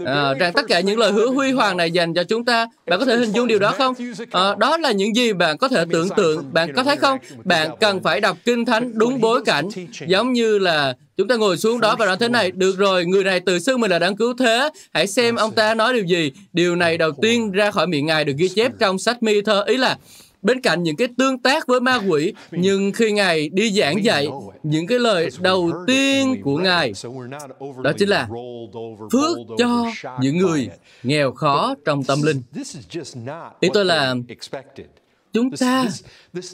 À, 0.04 0.34
rằng 0.34 0.52
tất 0.52 0.64
cả 0.68 0.80
những 0.80 0.98
lời 0.98 1.12
hứa 1.12 1.26
huy 1.26 1.52
hoàng 1.52 1.76
này 1.76 1.90
dành 1.90 2.14
cho 2.14 2.24
chúng 2.24 2.44
ta 2.44 2.66
bạn 2.86 2.98
có 2.98 3.04
thể 3.04 3.16
hình 3.16 3.32
dung 3.32 3.46
điều 3.46 3.58
đó 3.58 3.74
không? 3.78 3.94
À, 4.30 4.54
đó 4.58 4.76
là 4.76 4.92
những 4.92 5.16
gì 5.16 5.32
bạn 5.32 5.58
có 5.58 5.68
thể 5.68 5.84
tưởng 5.92 6.08
tượng 6.16 6.44
bạn 6.52 6.72
có 6.74 6.84
thấy 6.84 6.96
không? 6.96 7.18
Bạn 7.44 7.70
cần 7.80 8.02
phải 8.02 8.20
đọc 8.20 8.36
kinh 8.44 8.64
thánh 8.64 8.98
đúng 8.98 9.20
bối 9.20 9.44
cảnh 9.44 9.68
giống 10.06 10.32
như 10.32 10.58
là 10.58 10.94
Chúng 11.18 11.28
ta 11.28 11.36
ngồi 11.36 11.56
xuống 11.56 11.80
đó 11.80 11.96
và 11.98 12.06
nói 12.06 12.16
thế 12.20 12.28
này, 12.28 12.50
được 12.50 12.78
rồi, 12.78 13.06
người 13.06 13.24
này 13.24 13.40
tự 13.40 13.58
xưng 13.58 13.80
mình 13.80 13.90
là 13.90 13.98
đáng 13.98 14.16
cứu 14.16 14.34
thế. 14.38 14.70
Hãy 14.92 15.06
xem 15.06 15.36
ông 15.36 15.52
ta 15.54 15.74
nói 15.74 15.92
điều 15.94 16.04
gì. 16.04 16.32
Điều 16.52 16.76
này 16.76 16.98
đầu 16.98 17.10
tiên 17.22 17.52
ra 17.52 17.70
khỏi 17.70 17.86
miệng 17.86 18.06
Ngài 18.06 18.24
được 18.24 18.32
ghi 18.36 18.48
chép 18.48 18.72
trong 18.78 18.98
sách 18.98 19.22
mi 19.22 19.40
thơ. 19.40 19.64
Ý 19.66 19.76
là 19.76 19.98
bên 20.42 20.60
cạnh 20.60 20.82
những 20.82 20.96
cái 20.96 21.08
tương 21.18 21.38
tác 21.38 21.66
với 21.66 21.80
ma 21.80 22.00
quỷ, 22.08 22.32
nhưng 22.50 22.92
khi 22.92 23.12
Ngài 23.12 23.48
đi 23.48 23.70
giảng 23.70 24.04
dạy, 24.04 24.28
những 24.62 24.86
cái 24.86 24.98
lời 24.98 25.28
đầu 25.40 25.72
tiên 25.86 26.40
của 26.42 26.56
Ngài, 26.56 26.92
đó 27.82 27.92
chính 27.98 28.08
là 28.08 28.28
phước 29.12 29.36
cho 29.58 29.84
những 30.20 30.38
người 30.38 30.68
nghèo 31.02 31.32
khó 31.32 31.74
trong 31.84 32.04
tâm 32.04 32.22
linh. 32.22 32.42
Ý 33.60 33.68
tôi 33.74 33.84
là 33.84 34.14
chúng 35.32 35.56
ta 35.56 35.86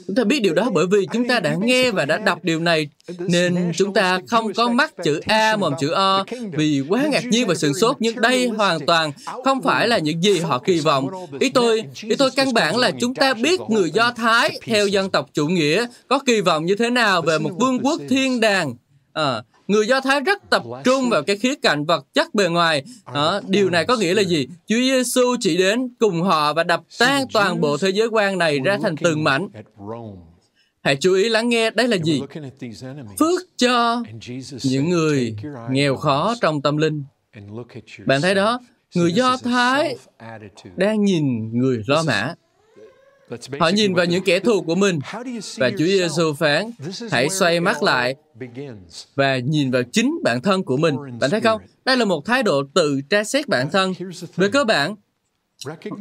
chúng 0.07 0.15
ta 0.15 0.23
biết 0.23 0.39
điều 0.39 0.53
đó 0.53 0.69
bởi 0.73 0.85
vì 0.91 1.07
chúng 1.13 1.27
ta 1.27 1.39
đã 1.39 1.55
nghe 1.55 1.91
và 1.91 2.05
đã 2.05 2.17
đọc 2.17 2.39
điều 2.43 2.59
này 2.59 2.89
nên 3.19 3.71
chúng 3.75 3.93
ta 3.93 4.19
không 4.27 4.53
có 4.53 4.69
mắc 4.69 4.93
chữ 5.03 5.19
a 5.25 5.57
mồm 5.57 5.73
chữ 5.79 5.91
o 5.91 6.25
vì 6.53 6.83
quá 6.89 7.03
ngạc 7.11 7.25
nhiên 7.25 7.47
và 7.47 7.55
sửng 7.55 7.73
sốt 7.73 7.95
nhưng 7.99 8.21
đây 8.21 8.47
hoàn 8.47 8.85
toàn. 8.85 9.11
Không 9.43 9.61
phải 9.61 9.87
là 9.87 9.97
những 9.97 10.23
gì 10.23 10.39
họ 10.39 10.59
kỳ 10.59 10.79
vọng. 10.79 11.09
ý 11.39 11.49
tôi 11.49 11.83
ý 12.01 12.15
tôi 12.15 12.31
căn 12.35 12.53
bản 12.53 12.77
là 12.77 12.91
chúng 12.99 13.15
ta 13.15 13.33
biết 13.33 13.59
người 13.69 13.91
do 13.91 14.11
thái 14.11 14.59
theo 14.63 14.87
dân 14.87 15.09
tộc 15.09 15.29
chủ 15.33 15.47
nghĩa 15.47 15.85
có 16.07 16.19
kỳ 16.19 16.41
vọng 16.41 16.65
như 16.65 16.75
thế 16.75 16.89
nào 16.89 17.21
về 17.21 17.39
một 17.39 17.51
vương 17.59 17.79
quốc 17.79 18.01
thiên 18.09 18.39
đàng. 18.39 18.73
À, 19.13 19.43
Người 19.67 19.87
Do 19.87 20.01
Thái 20.01 20.21
rất 20.21 20.49
tập 20.49 20.63
trung 20.83 21.09
vào 21.09 21.23
cái 21.23 21.37
khía 21.37 21.55
cạnh 21.55 21.85
vật 21.85 22.05
chất 22.13 22.33
bề 22.35 22.47
ngoài. 22.49 22.83
À, 23.03 23.41
điều 23.47 23.69
này 23.69 23.85
có 23.85 23.95
nghĩa 23.95 24.13
là 24.13 24.21
gì? 24.21 24.47
Chúa 24.67 24.75
Giêsu 24.75 25.35
chỉ 25.39 25.57
đến 25.57 25.89
cùng 25.99 26.21
họ 26.21 26.53
và 26.53 26.63
đập 26.63 26.81
tan 26.99 27.25
toàn 27.33 27.61
bộ 27.61 27.77
thế 27.77 27.89
giới 27.89 28.07
quan 28.07 28.37
này 28.37 28.59
ra 28.59 28.77
thành 28.81 28.95
từng 28.97 29.23
mảnh. 29.23 29.47
Hãy 30.81 30.95
chú 30.95 31.13
ý 31.13 31.29
lắng 31.29 31.49
nghe, 31.49 31.69
đây 31.69 31.87
là 31.87 31.97
gì? 31.97 32.21
Phước 33.19 33.41
cho 33.57 34.03
những 34.63 34.89
người 34.89 35.35
nghèo 35.69 35.95
khó 35.95 36.35
trong 36.41 36.61
tâm 36.61 36.77
linh. 36.77 37.03
Bạn 38.05 38.21
thấy 38.21 38.35
đó, 38.35 38.59
người 38.95 39.11
Do 39.11 39.37
Thái 39.37 39.97
đang 40.75 41.03
nhìn 41.03 41.51
người 41.59 41.83
lo 41.87 42.03
mã. 42.03 42.35
Họ 43.59 43.67
nhìn 43.67 43.93
vào 43.93 44.05
những 44.05 44.23
kẻ 44.23 44.39
thù 44.39 44.61
của 44.61 44.75
mình. 44.75 44.99
Và 45.57 45.69
Chúa 45.69 45.85
Giêsu 45.85 46.33
phán, 46.33 46.71
hãy 47.11 47.29
xoay 47.29 47.59
mắt 47.59 47.83
lại 47.83 48.15
và 49.15 49.37
nhìn 49.37 49.71
vào 49.71 49.83
chính 49.83 50.19
bản 50.23 50.41
thân 50.41 50.63
của 50.63 50.77
mình. 50.77 50.95
Bạn 51.19 51.29
thấy 51.31 51.41
không? 51.41 51.61
Đây 51.85 51.97
là 51.97 52.05
một 52.05 52.25
thái 52.25 52.43
độ 52.43 52.63
tự 52.73 53.01
tra 53.09 53.23
xét 53.23 53.47
bản 53.47 53.69
thân. 53.71 53.93
Về 54.35 54.49
cơ 54.49 54.63
bản, 54.63 54.95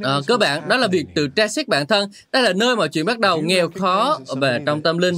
À, 0.03 0.21
cơ 0.27 0.37
bản 0.37 0.69
đó 0.69 0.77
là 0.77 0.89
việc 0.89 1.07
từ 1.15 1.29
tra 1.29 1.49
xét 1.49 1.69
bản 1.69 1.87
thân. 1.87 2.11
Đây 2.33 2.43
là 2.43 2.53
nơi 2.53 2.77
mọi 2.77 2.89
chuyện 2.89 3.05
bắt 3.07 3.19
đầu 3.19 3.43
nghèo 3.43 3.71
khó 3.71 4.21
về 4.41 4.63
trong 4.67 4.83
tâm 4.83 4.99
linh. 4.99 5.15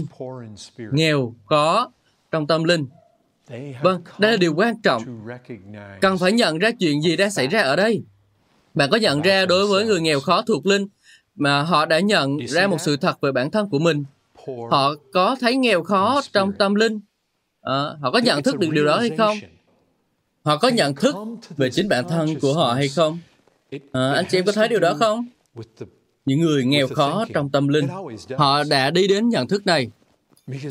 nghèo 0.92 1.34
khó 1.46 1.92
trong 2.30 2.46
tâm 2.46 2.64
linh. 2.64 2.86
Vâng 3.82 4.02
đây 4.18 4.30
là 4.30 4.36
điều 4.36 4.54
quan 4.54 4.80
trọng. 4.82 5.02
cần 6.00 6.18
phải 6.18 6.32
nhận 6.32 6.58
ra 6.58 6.70
chuyện 6.70 7.02
gì 7.02 7.16
đang 7.16 7.30
xảy 7.30 7.46
ra 7.46 7.62
ở 7.62 7.76
đây? 7.76 8.02
Bạn 8.74 8.90
có 8.90 8.96
nhận 8.96 9.22
ra 9.22 9.46
đối 9.46 9.66
với 9.66 9.86
người 9.86 10.00
nghèo 10.00 10.20
khó 10.20 10.42
thuộc 10.42 10.66
linh 10.66 10.86
mà 11.36 11.62
họ 11.62 11.86
đã 11.86 12.00
nhận 12.00 12.38
ra 12.48 12.66
một 12.66 12.80
sự 12.80 12.96
thật 12.96 13.20
về 13.20 13.32
bản 13.32 13.50
thân 13.50 13.68
của 13.68 13.78
mình. 13.78 14.04
Họ 14.70 14.94
có 15.12 15.36
thấy 15.40 15.56
nghèo 15.56 15.82
khó 15.82 16.20
trong 16.32 16.52
tâm 16.52 16.74
linh. 16.74 17.00
À, 17.62 17.84
họ 18.00 18.10
có 18.10 18.18
nhận 18.18 18.42
thức 18.42 18.58
được 18.58 18.68
điều 18.70 18.84
đó 18.84 18.98
hay 18.98 19.10
không? 19.18 19.38
Họ 20.44 20.56
có 20.56 20.68
nhận 20.68 20.94
thức 20.94 21.16
về 21.56 21.70
chính 21.70 21.88
bản 21.88 22.08
thân 22.08 22.40
của 22.40 22.54
họ 22.54 22.72
hay 22.72 22.88
không? 22.88 23.18
À, 23.92 24.12
anh 24.14 24.24
chị 24.30 24.38
em 24.38 24.44
có 24.44 24.52
thấy 24.52 24.68
điều 24.68 24.80
đó 24.80 24.94
không? 24.98 25.26
những 26.26 26.40
người 26.40 26.64
nghèo 26.64 26.88
khó 26.88 27.24
trong 27.34 27.50
tâm 27.50 27.68
linh 27.68 27.88
họ 28.36 28.64
đã 28.64 28.90
đi 28.90 29.08
đến 29.08 29.28
nhận 29.28 29.48
thức 29.48 29.66
này. 29.66 29.90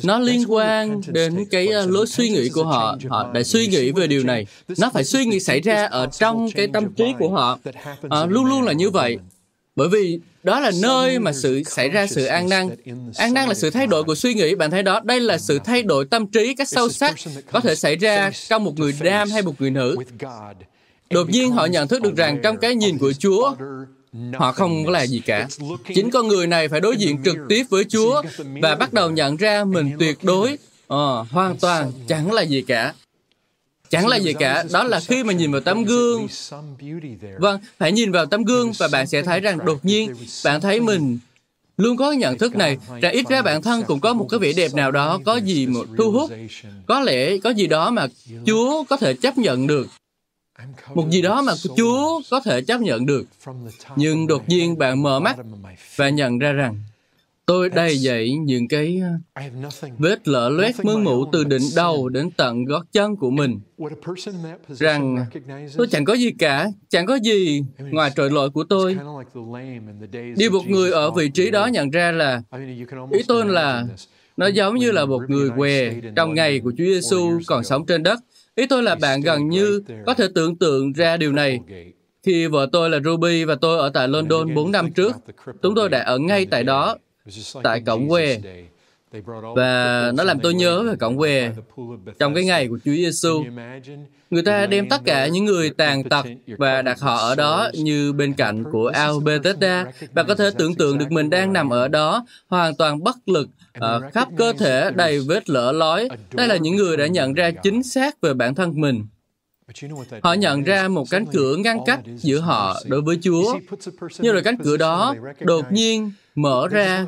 Nó 0.03 0.19
liên 0.19 0.43
quan 0.47 1.01
đến 1.07 1.45
cái 1.51 1.67
uh, 1.83 1.91
lối 1.91 2.07
suy 2.07 2.29
nghĩ 2.29 2.49
của 2.49 2.63
họ. 2.63 2.97
họ 3.09 3.31
đã 3.33 3.43
suy 3.43 3.67
nghĩ 3.67 3.91
về 3.91 4.07
điều 4.07 4.23
này. 4.23 4.45
nó 4.77 4.89
phải 4.93 5.03
suy 5.03 5.25
nghĩ 5.25 5.39
xảy 5.39 5.59
ra 5.59 5.85
ở 5.85 6.07
trong 6.07 6.51
cái 6.55 6.67
tâm 6.73 6.93
trí 6.93 7.13
của 7.19 7.29
họ. 7.29 7.59
à, 8.09 8.25
luôn 8.25 8.45
luôn 8.45 8.61
là 8.61 8.73
như 8.73 8.89
vậy 8.89 9.17
bởi 9.75 9.89
vì 9.89 10.19
đó 10.43 10.59
là 10.59 10.71
nơi 10.81 11.19
mà 11.19 11.33
sự 11.33 11.63
xảy 11.63 11.89
ra 11.89 12.07
sự 12.07 12.25
an 12.25 12.49
năng. 12.49 12.69
an 13.17 13.33
năng 13.33 13.47
là 13.47 13.53
sự 13.53 13.69
thay 13.69 13.87
đổi 13.87 14.03
của 14.03 14.15
suy 14.15 14.33
nghĩ. 14.33 14.55
Bạn 14.55 14.71
thấy 14.71 14.83
đó 14.83 14.99
đây 15.03 15.19
là 15.19 15.37
sự 15.37 15.59
thay 15.65 15.83
đổi 15.83 16.05
tâm 16.05 16.27
trí 16.27 16.55
cách 16.55 16.67
sâu 16.69 16.89
sắc 16.89 17.15
có 17.51 17.59
thể 17.59 17.75
xảy 17.75 17.95
ra 17.95 18.31
trong 18.49 18.63
một 18.63 18.79
người 18.79 18.93
nam 18.99 19.29
hay 19.29 19.41
một 19.41 19.61
người 19.61 19.71
nữ. 19.71 19.97
đột 21.09 21.29
nhiên 21.29 21.51
họ 21.51 21.65
nhận 21.65 21.87
thức 21.87 22.01
được 22.01 22.15
rằng 22.15 22.39
trong 22.43 22.57
cái 22.57 22.75
nhìn 22.75 22.97
của 22.97 23.13
chúa 23.13 23.55
họ 24.33 24.51
không 24.51 24.85
có 24.85 24.91
là 24.91 25.03
gì 25.03 25.19
cả. 25.19 25.47
chính 25.95 26.11
con 26.11 26.27
người 26.27 26.47
này 26.47 26.67
phải 26.67 26.81
đối 26.81 26.97
diện 26.97 27.23
trực 27.25 27.37
tiếp 27.49 27.63
với 27.69 27.83
chúa 27.83 28.21
và 28.61 28.75
bắt 28.75 28.93
đầu 28.93 29.11
nhận 29.11 29.37
ra 29.37 29.63
mình 29.63 29.91
tuyệt 29.99 30.17
đối 30.23 30.53
uh, 30.53 31.29
hoàn 31.31 31.57
toàn 31.57 31.91
chẳng 32.07 32.31
là 32.31 32.41
gì 32.41 32.61
cả 32.61 32.93
chẳng 33.95 34.07
là 34.07 34.17
gì 34.17 34.33
cả, 34.33 34.63
đó 34.71 34.83
là 34.83 34.99
khi 34.99 35.23
mà 35.23 35.33
nhìn 35.33 35.51
vào 35.51 35.61
tấm 35.61 35.83
gương. 35.83 36.27
Vâng 37.37 37.59
phải 37.77 37.91
nhìn 37.91 38.11
vào 38.11 38.25
tấm 38.25 38.43
gương 38.43 38.71
và 38.77 38.87
bạn 38.87 39.07
sẽ 39.07 39.21
thấy 39.21 39.39
rằng 39.39 39.65
đột 39.65 39.85
nhiên 39.85 40.13
bạn 40.45 40.61
thấy 40.61 40.79
mình 40.79 41.19
luôn 41.77 41.97
có 41.97 42.11
nhận 42.11 42.37
thức 42.37 42.55
này. 42.55 42.77
Rằng 43.01 43.13
ít 43.13 43.25
ra 43.29 43.41
bản 43.41 43.61
thân 43.61 43.83
cũng 43.83 43.99
có 43.99 44.13
một 44.13 44.27
cái 44.29 44.39
vẻ 44.39 44.53
đẹp 44.53 44.73
nào 44.73 44.91
đó, 44.91 45.19
có 45.25 45.35
gì 45.35 45.67
một 45.67 45.85
thu 45.97 46.11
hút. 46.11 46.31
Có 46.85 46.99
lẽ 46.99 47.37
có 47.37 47.49
gì 47.49 47.67
đó 47.67 47.91
mà 47.91 48.07
chúa 48.45 48.83
có 48.83 48.97
thể 48.97 49.13
chấp 49.13 49.37
nhận 49.37 49.67
được. 49.67 49.87
Một 50.93 51.09
gì 51.09 51.21
đó 51.21 51.41
mà 51.41 51.53
chúa 51.77 52.21
có 52.31 52.39
thể 52.39 52.61
chấp 52.61 52.81
nhận 52.81 53.05
được. 53.05 53.25
Nhưng 53.95 54.27
đột 54.27 54.49
nhiên 54.49 54.77
bạn 54.77 55.03
mở 55.03 55.19
mắt 55.19 55.37
và 55.95 56.09
nhận 56.09 56.39
ra 56.39 56.51
rằng 56.51 56.77
tôi 57.45 57.69
đầy 57.69 57.97
dậy 57.97 58.31
những 58.31 58.67
cái 58.67 59.01
vết 59.97 60.27
lở 60.27 60.49
loét 60.49 60.75
mương 60.83 61.03
mụ 61.03 61.25
từ 61.31 61.43
đỉnh 61.43 61.69
đầu 61.75 62.09
đến 62.09 62.29
tận 62.37 62.65
gót 62.65 62.85
chân 62.91 63.15
của 63.15 63.29
mình. 63.29 63.59
rằng 64.67 65.25
tôi 65.77 65.87
chẳng 65.87 66.05
có 66.05 66.13
gì 66.13 66.31
cả 66.39 66.67
chẳng 66.89 67.05
có 67.05 67.15
gì 67.15 67.63
ngoài 67.77 68.11
tội 68.15 68.31
lỗi 68.31 68.49
của 68.49 68.63
tôi. 68.63 68.97
điều 70.37 70.51
một 70.51 70.67
người 70.67 70.91
ở 70.91 71.11
vị 71.11 71.29
trí 71.29 71.51
đó 71.51 71.65
nhận 71.65 71.89
ra 71.89 72.11
là 72.11 72.41
ý 73.11 73.19
tôi 73.27 73.45
là 73.45 73.85
nó 74.37 74.47
giống 74.47 74.75
như 74.75 74.91
là 74.91 75.05
một 75.05 75.21
người 75.27 75.49
què 75.57 75.93
trong 76.15 76.33
ngày 76.33 76.59
của 76.59 76.71
Chúa 76.77 76.83
Giêsu 76.83 77.39
còn 77.47 77.63
sống 77.63 77.85
trên 77.85 78.03
đất. 78.03 78.19
Ý 78.55 78.67
tôi 78.67 78.83
là 78.83 78.95
bạn 78.95 79.21
gần 79.21 79.49
như 79.49 79.81
có 80.05 80.13
thể 80.13 80.27
tưởng 80.35 80.55
tượng 80.55 80.93
ra 80.93 81.17
điều 81.17 81.31
này. 81.31 81.59
Khi 82.23 82.47
vợ 82.47 82.69
tôi 82.71 82.89
là 82.89 82.99
Ruby 83.05 83.43
và 83.43 83.55
tôi 83.55 83.79
ở 83.79 83.89
tại 83.89 84.07
London 84.07 84.53
4 84.55 84.71
năm 84.71 84.91
trước, 84.91 85.15
chúng 85.61 85.75
tôi 85.75 85.89
đã 85.89 85.99
ở 85.99 86.17
ngay 86.17 86.45
tại 86.45 86.63
đó, 86.63 86.97
tại 87.63 87.81
cổng 87.85 88.09
que. 88.09 88.37
Và 89.55 90.11
nó 90.15 90.23
làm 90.23 90.39
tôi 90.39 90.53
nhớ 90.53 90.83
về 90.83 90.95
cổng 90.99 91.17
que 91.17 91.51
trong 92.19 92.33
cái 92.33 92.45
ngày 92.45 92.67
của 92.67 92.77
Chúa 92.85 92.91
Giêsu. 92.91 93.43
Người 94.29 94.43
ta 94.43 94.65
đem 94.65 94.89
tất 94.89 95.01
cả 95.05 95.27
những 95.27 95.45
người 95.45 95.69
tàn 95.69 96.03
tật 96.03 96.25
và 96.57 96.81
đặt 96.81 96.99
họ 96.99 97.15
ở 97.15 97.35
đó 97.35 97.69
như 97.73 98.13
bên 98.13 98.33
cạnh 98.33 98.63
của 98.71 98.87
ao 98.93 99.19
Bethesda 99.19 99.85
và 100.13 100.23
có 100.23 100.35
thể 100.35 100.49
tưởng 100.57 100.75
tượng 100.75 100.97
được 100.97 101.11
mình 101.11 101.29
đang 101.29 101.53
nằm 101.53 101.69
ở 101.69 101.87
đó 101.87 102.25
hoàn 102.47 102.75
toàn 102.75 103.03
bất 103.03 103.15
lực 103.25 103.47
ở 103.73 104.01
khắp 104.13 104.27
cơ 104.37 104.53
thể 104.53 104.91
đầy 104.95 105.19
vết 105.19 105.49
lở 105.49 105.71
lói. 105.71 106.09
Đây 106.31 106.47
là 106.47 106.57
những 106.57 106.75
người 106.75 106.97
đã 106.97 107.07
nhận 107.07 107.33
ra 107.33 107.51
chính 107.51 107.83
xác 107.83 108.21
về 108.21 108.33
bản 108.33 108.55
thân 108.55 108.81
mình. 108.81 109.05
Họ 110.21 110.33
nhận 110.33 110.63
ra 110.63 110.87
một 110.87 111.05
cánh 111.09 111.25
cửa 111.33 111.55
ngăn 111.55 111.77
cách 111.85 111.99
giữa 112.17 112.39
họ 112.39 112.81
đối 112.85 113.01
với 113.01 113.17
Chúa. 113.21 113.59
Nhưng 114.19 114.33
rồi 114.33 114.43
cánh 114.43 114.57
cửa 114.57 114.77
đó 114.77 115.15
đột 115.39 115.71
nhiên 115.71 116.11
mở 116.35 116.67
ra 116.67 117.05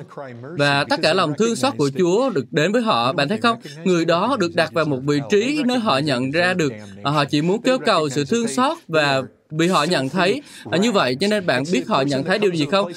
và 0.58 0.86
tất 0.90 1.00
cả 1.04 1.13
lòng 1.13 1.34
thương 1.38 1.56
xót 1.56 1.74
của 1.78 1.90
Chúa 1.98 2.30
được 2.30 2.46
đến 2.52 2.72
với 2.72 2.82
họ. 2.82 3.13
Bạn 3.13 3.30
thấy 3.30 3.38
không? 3.38 3.58
Người 3.84 4.06
đó 4.06 4.38
được 4.40 4.56
đặt 4.56 4.74
vào 4.74 4.86
một 4.86 5.00
vị 5.04 5.20
trí 5.30 5.63
nơi 5.66 5.80
họ 5.80 5.98
nhận 5.98 6.32
ra 6.32 6.54
được 6.54 6.74
họ 7.04 7.26
chỉ 7.26 7.42
muốn 7.42 7.62
kêu 7.62 7.78
cầu 7.80 8.10
sự 8.10 8.26
thương 8.26 8.48
xót 8.48 8.78
và 8.88 9.24
bị 9.51 9.67
họ 9.67 9.83
nhận 9.83 10.10
thấy. 10.10 10.41
À, 10.71 10.77
như 10.77 10.91
vậy 10.91 11.15
cho 11.19 11.27
nên 11.27 11.45
bạn 11.45 11.63
biết 11.71 11.88
họ 11.88 12.01
nhận 12.01 12.23
thấy 12.23 12.39
điều 12.39 12.51
gì 12.51 12.65
không? 12.71 12.91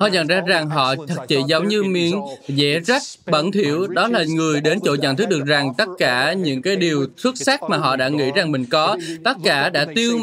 Họ 0.00 0.06
nhận 0.06 0.26
ra 0.26 0.40
rằng 0.46 0.70
họ 0.70 0.94
thật 1.08 1.24
chỉ 1.28 1.36
giống 1.46 1.68
như 1.68 1.82
miếng 1.82 2.20
dễ 2.48 2.80
rách 2.80 3.02
bẩn 3.26 3.52
thỉu. 3.52 3.86
Đó 3.86 4.08
là 4.08 4.24
người 4.24 4.60
đến 4.60 4.78
chỗ 4.84 4.94
nhận 4.94 5.16
thức 5.16 5.28
được 5.28 5.44
rằng 5.46 5.72
tất 5.78 5.88
cả 5.98 6.32
những 6.32 6.62
cái 6.62 6.76
điều 6.76 7.06
xuất 7.16 7.38
sắc 7.38 7.62
mà 7.62 7.76
họ 7.76 7.96
đã 7.96 8.08
nghĩ 8.08 8.30
rằng 8.34 8.52
mình 8.52 8.64
có 8.64 8.98
tất 9.24 9.36
cả 9.44 9.68
đã 9.68 9.86
tiêu 9.94 10.18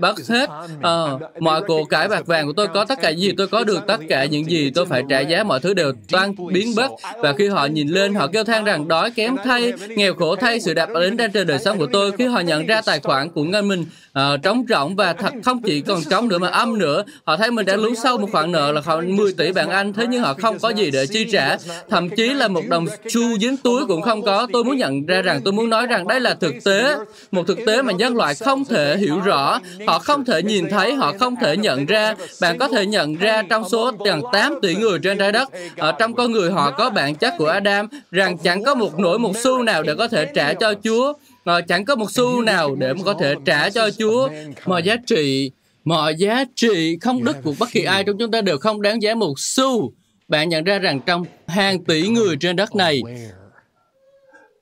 bắt 0.00 0.16
hết. 0.28 0.50
À, 0.82 0.94
mọi 1.40 1.62
cổ 1.66 1.84
cải 1.84 2.08
bạc 2.08 2.26
vàng 2.26 2.46
của 2.46 2.52
tôi 2.52 2.68
có 2.74 2.84
tất 2.84 3.00
cả 3.02 3.08
gì 3.08 3.32
tôi 3.36 3.46
có 3.46 3.64
được 3.64 3.80
tất 3.86 4.00
cả 4.08 4.24
những 4.24 4.50
gì 4.50 4.70
tôi 4.70 4.86
phải 4.86 5.02
trả 5.08 5.20
giá 5.20 5.42
mọi 5.42 5.60
thứ 5.60 5.74
đều 5.74 5.92
toan 6.12 6.34
biến 6.52 6.74
mất 6.76 6.88
và 7.16 7.32
khi 7.32 7.48
họ 7.48 7.66
nhìn 7.66 7.88
lên 7.88 8.14
họ 8.14 8.26
kêu 8.26 8.44
than 8.44 8.64
rằng 8.64 8.88
đói 8.88 9.10
kém 9.10 9.36
thay 9.44 9.72
nghèo 9.88 10.14
khổ 10.14 10.36
thay 10.36 10.60
sự 10.60 10.74
đạp 10.74 10.88
đến 10.94 11.16
trên 11.32 11.46
đời 11.46 11.58
sống 11.58 11.78
của 11.78 11.86
tôi. 11.92 12.12
Khi 12.12 12.26
họ 12.26 12.40
nhận 12.40 12.66
ra 12.66 12.80
tài 12.80 13.00
khoản 13.00 13.30
của 13.30 13.44
ngân 13.44 13.68
mình 13.68 13.84
uh, 14.18 14.42
trống 14.42 14.64
rỗng 14.68 14.96
và 15.00 15.12
thật 15.12 15.32
không 15.44 15.62
chỉ 15.62 15.80
còn 15.80 16.04
trống 16.10 16.28
nữa 16.28 16.38
mà 16.38 16.48
âm 16.48 16.78
nữa. 16.78 17.04
Họ 17.24 17.36
thấy 17.36 17.50
mình 17.50 17.66
đã 17.66 17.76
lún 17.76 17.94
sâu 17.94 18.18
một 18.18 18.28
khoản 18.32 18.52
nợ 18.52 18.72
là 18.72 18.80
khoảng 18.80 19.16
10 19.16 19.32
tỷ 19.32 19.52
bảng 19.52 19.70
Anh. 19.70 19.92
Thế 19.92 20.06
nhưng 20.06 20.22
họ 20.22 20.34
không 20.34 20.58
có 20.58 20.68
gì 20.68 20.90
để 20.90 21.06
chi 21.06 21.26
trả. 21.32 21.56
Thậm 21.90 22.08
chí 22.10 22.28
là 22.28 22.48
một 22.48 22.62
đồng 22.68 22.86
xu 23.08 23.38
dính 23.38 23.56
túi 23.56 23.86
cũng 23.86 24.02
không 24.02 24.22
có. 24.22 24.46
Tôi 24.52 24.64
muốn 24.64 24.76
nhận 24.76 25.06
ra 25.06 25.22
rằng 25.22 25.40
tôi 25.44 25.52
muốn 25.52 25.70
nói 25.70 25.86
rằng 25.86 26.08
đây 26.08 26.20
là 26.20 26.34
thực 26.34 26.54
tế. 26.64 26.96
Một 27.30 27.46
thực 27.46 27.58
tế 27.66 27.82
mà 27.82 27.92
nhân 27.92 28.16
loại 28.16 28.34
không 28.34 28.64
thể 28.64 28.96
hiểu 28.96 29.20
rõ. 29.20 29.60
Họ 29.86 29.98
không 29.98 30.24
thể 30.24 30.42
nhìn 30.42 30.68
thấy, 30.70 30.94
họ 30.94 31.12
không 31.20 31.36
thể 31.36 31.56
nhận 31.56 31.86
ra. 31.86 32.14
Bạn 32.40 32.58
có 32.58 32.68
thể 32.68 32.86
nhận 32.86 33.14
ra 33.14 33.42
trong 33.42 33.68
số 33.68 33.92
gần 34.04 34.22
8 34.32 34.54
tỷ 34.62 34.74
người 34.74 34.98
trên 34.98 35.18
trái 35.18 35.32
đất. 35.32 35.48
Ở 35.76 35.92
trong 35.92 36.14
con 36.14 36.32
người 36.32 36.50
họ 36.50 36.70
có 36.70 36.90
bản 36.90 37.14
chất 37.14 37.34
của 37.38 37.48
Adam. 37.48 37.86
Rằng 38.10 38.38
chẳng 38.38 38.64
có 38.64 38.74
một 38.74 38.98
nỗi 38.98 39.18
một 39.18 39.32
xu 39.36 39.62
nào 39.62 39.82
để 39.82 39.94
có 39.94 40.08
thể 40.08 40.26
trả 40.34 40.54
cho 40.54 40.74
Chúa 40.84 41.12
mà 41.44 41.60
chẳng 41.60 41.84
có 41.84 41.96
một 41.96 42.10
xu 42.10 42.42
nào 42.42 42.74
để 42.74 42.92
mà 42.94 43.02
có 43.04 43.14
thể 43.14 43.34
trả 43.44 43.70
cho 43.70 43.90
Chúa 43.90 44.28
mọi 44.66 44.82
giá 44.82 44.96
trị 45.06 45.50
mọi 45.84 46.14
giá 46.14 46.44
trị 46.54 46.98
không 47.00 47.24
đức 47.24 47.36
của 47.42 47.54
bất 47.58 47.68
kỳ 47.72 47.82
ai 47.82 48.04
trong 48.04 48.18
chúng 48.18 48.30
ta 48.30 48.40
đều 48.40 48.58
không 48.58 48.82
đáng 48.82 49.02
giá 49.02 49.14
một 49.14 49.34
xu. 49.38 49.92
Bạn 50.28 50.48
nhận 50.48 50.64
ra 50.64 50.78
rằng 50.78 51.00
trong 51.06 51.24
hàng 51.46 51.84
tỷ 51.84 52.08
người 52.08 52.36
trên 52.40 52.56
đất 52.56 52.74
này 52.74 53.02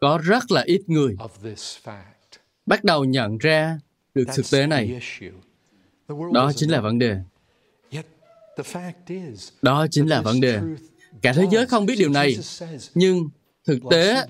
có 0.00 0.20
rất 0.24 0.50
là 0.50 0.62
ít 0.66 0.80
người 0.86 1.16
bắt 2.66 2.84
đầu 2.84 3.04
nhận 3.04 3.38
ra 3.38 3.78
được 4.14 4.24
thực 4.34 4.50
tế 4.50 4.66
này. 4.66 5.00
đó 6.32 6.52
chính 6.56 6.70
là 6.70 6.80
vấn 6.80 6.98
đề. 6.98 7.16
Đó 9.62 9.86
chính 9.90 10.06
là 10.06 10.22
vấn 10.22 10.40
đề. 10.40 10.60
cả 11.22 11.32
thế 11.32 11.46
giới 11.52 11.66
không 11.66 11.86
biết 11.86 11.94
điều 11.98 12.10
này 12.10 12.36
nhưng 12.94 13.28
thực 13.66 13.78
tế 13.90 14.24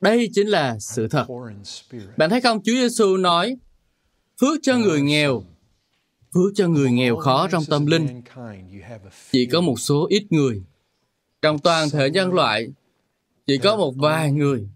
đây 0.00 0.30
chính 0.32 0.48
là 0.48 0.78
sự 0.78 1.08
thật. 1.08 1.26
Bạn 2.16 2.30
thấy 2.30 2.40
không, 2.40 2.62
Chúa 2.62 2.72
Giêsu 2.72 3.16
nói, 3.16 3.56
phước 4.40 4.58
cho 4.62 4.76
người 4.76 5.00
nghèo, 5.00 5.42
phước 6.34 6.52
cho 6.54 6.68
người 6.68 6.90
nghèo 6.90 7.16
khó 7.16 7.48
trong 7.48 7.64
tâm 7.64 7.86
linh. 7.86 8.22
Chỉ 9.30 9.46
có 9.46 9.60
một 9.60 9.80
số 9.80 10.06
ít 10.10 10.26
người. 10.30 10.62
Trong 11.42 11.58
toàn 11.58 11.90
thể 11.90 12.10
nhân 12.10 12.32
loại, 12.32 12.68
chỉ 13.46 13.58
có 13.58 13.76
một 13.76 13.94
vài 13.96 14.32
người 14.32 14.68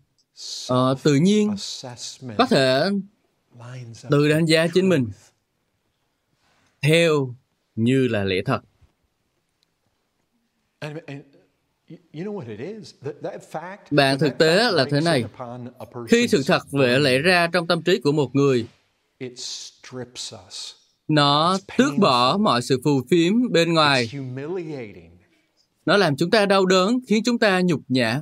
uh, 0.72 1.02
tự 1.02 1.14
nhiên 1.14 1.54
có 2.38 2.46
thể 2.46 2.90
tự 4.10 4.28
đánh 4.28 4.46
giá 4.46 4.66
chính 4.74 4.88
mình 4.88 5.06
theo 6.80 7.34
như 7.74 8.08
là 8.08 8.24
lẽ 8.24 8.36
thật 8.44 8.60
bạn 13.90 14.18
thực 14.18 14.38
tế 14.38 14.70
là 14.72 14.84
thế 14.90 15.00
này. 15.00 15.24
Khi 16.08 16.28
sự 16.28 16.42
thật 16.46 16.62
về 16.72 16.98
lẽ 16.98 17.18
ra 17.18 17.48
trong 17.52 17.66
tâm 17.66 17.82
trí 17.82 18.00
của 18.00 18.12
một 18.12 18.34
người, 18.34 18.66
nó 21.08 21.58
tước 21.78 21.98
bỏ 21.98 22.36
mọi 22.36 22.62
sự 22.62 22.80
phù 22.84 23.00
phiếm 23.10 23.32
bên 23.52 23.74
ngoài. 23.74 24.10
nó 25.86 25.96
làm 25.96 26.16
chúng 26.16 26.30
ta 26.30 26.46
đau 26.46 26.66
đớn, 26.66 27.00
khiến 27.08 27.22
chúng 27.24 27.38
ta 27.38 27.60
nhục 27.60 27.80
nhã. 27.88 28.20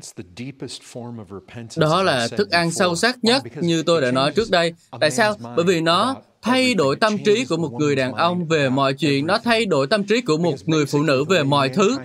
Đó 1.77 2.03
là 2.03 2.29
thức 2.29 2.51
ăn 2.51 2.71
sâu 2.71 2.97
sắc 2.97 3.25
nhất 3.25 3.43
như 3.61 3.83
tôi 3.83 4.01
đã 4.01 4.11
nói 4.11 4.33
trước 4.33 4.51
đây. 4.51 4.75
Tại 5.01 5.11
sao? 5.11 5.37
Bởi 5.57 5.65
vì 5.65 5.81
nó 5.81 6.17
thay 6.43 6.75
đổi 6.75 6.97
tâm 6.97 7.19
trí 7.25 7.45
của 7.45 7.57
một 7.57 7.73
người 7.73 7.97
đàn 7.97 8.13
ông 8.13 8.47
về 8.47 8.69
mọi 8.69 8.95
chuyện, 8.95 9.27
nó 9.27 9.39
thay 9.45 9.67
đổi 9.67 9.87
tâm 9.87 10.05
trí 10.05 10.21
của 10.21 10.39
một 10.39 10.55
người 10.67 10.87
phụ 10.87 11.03
nữ 11.03 11.25
về 11.25 11.43
mọi 11.43 11.69
thứ. 11.69 11.97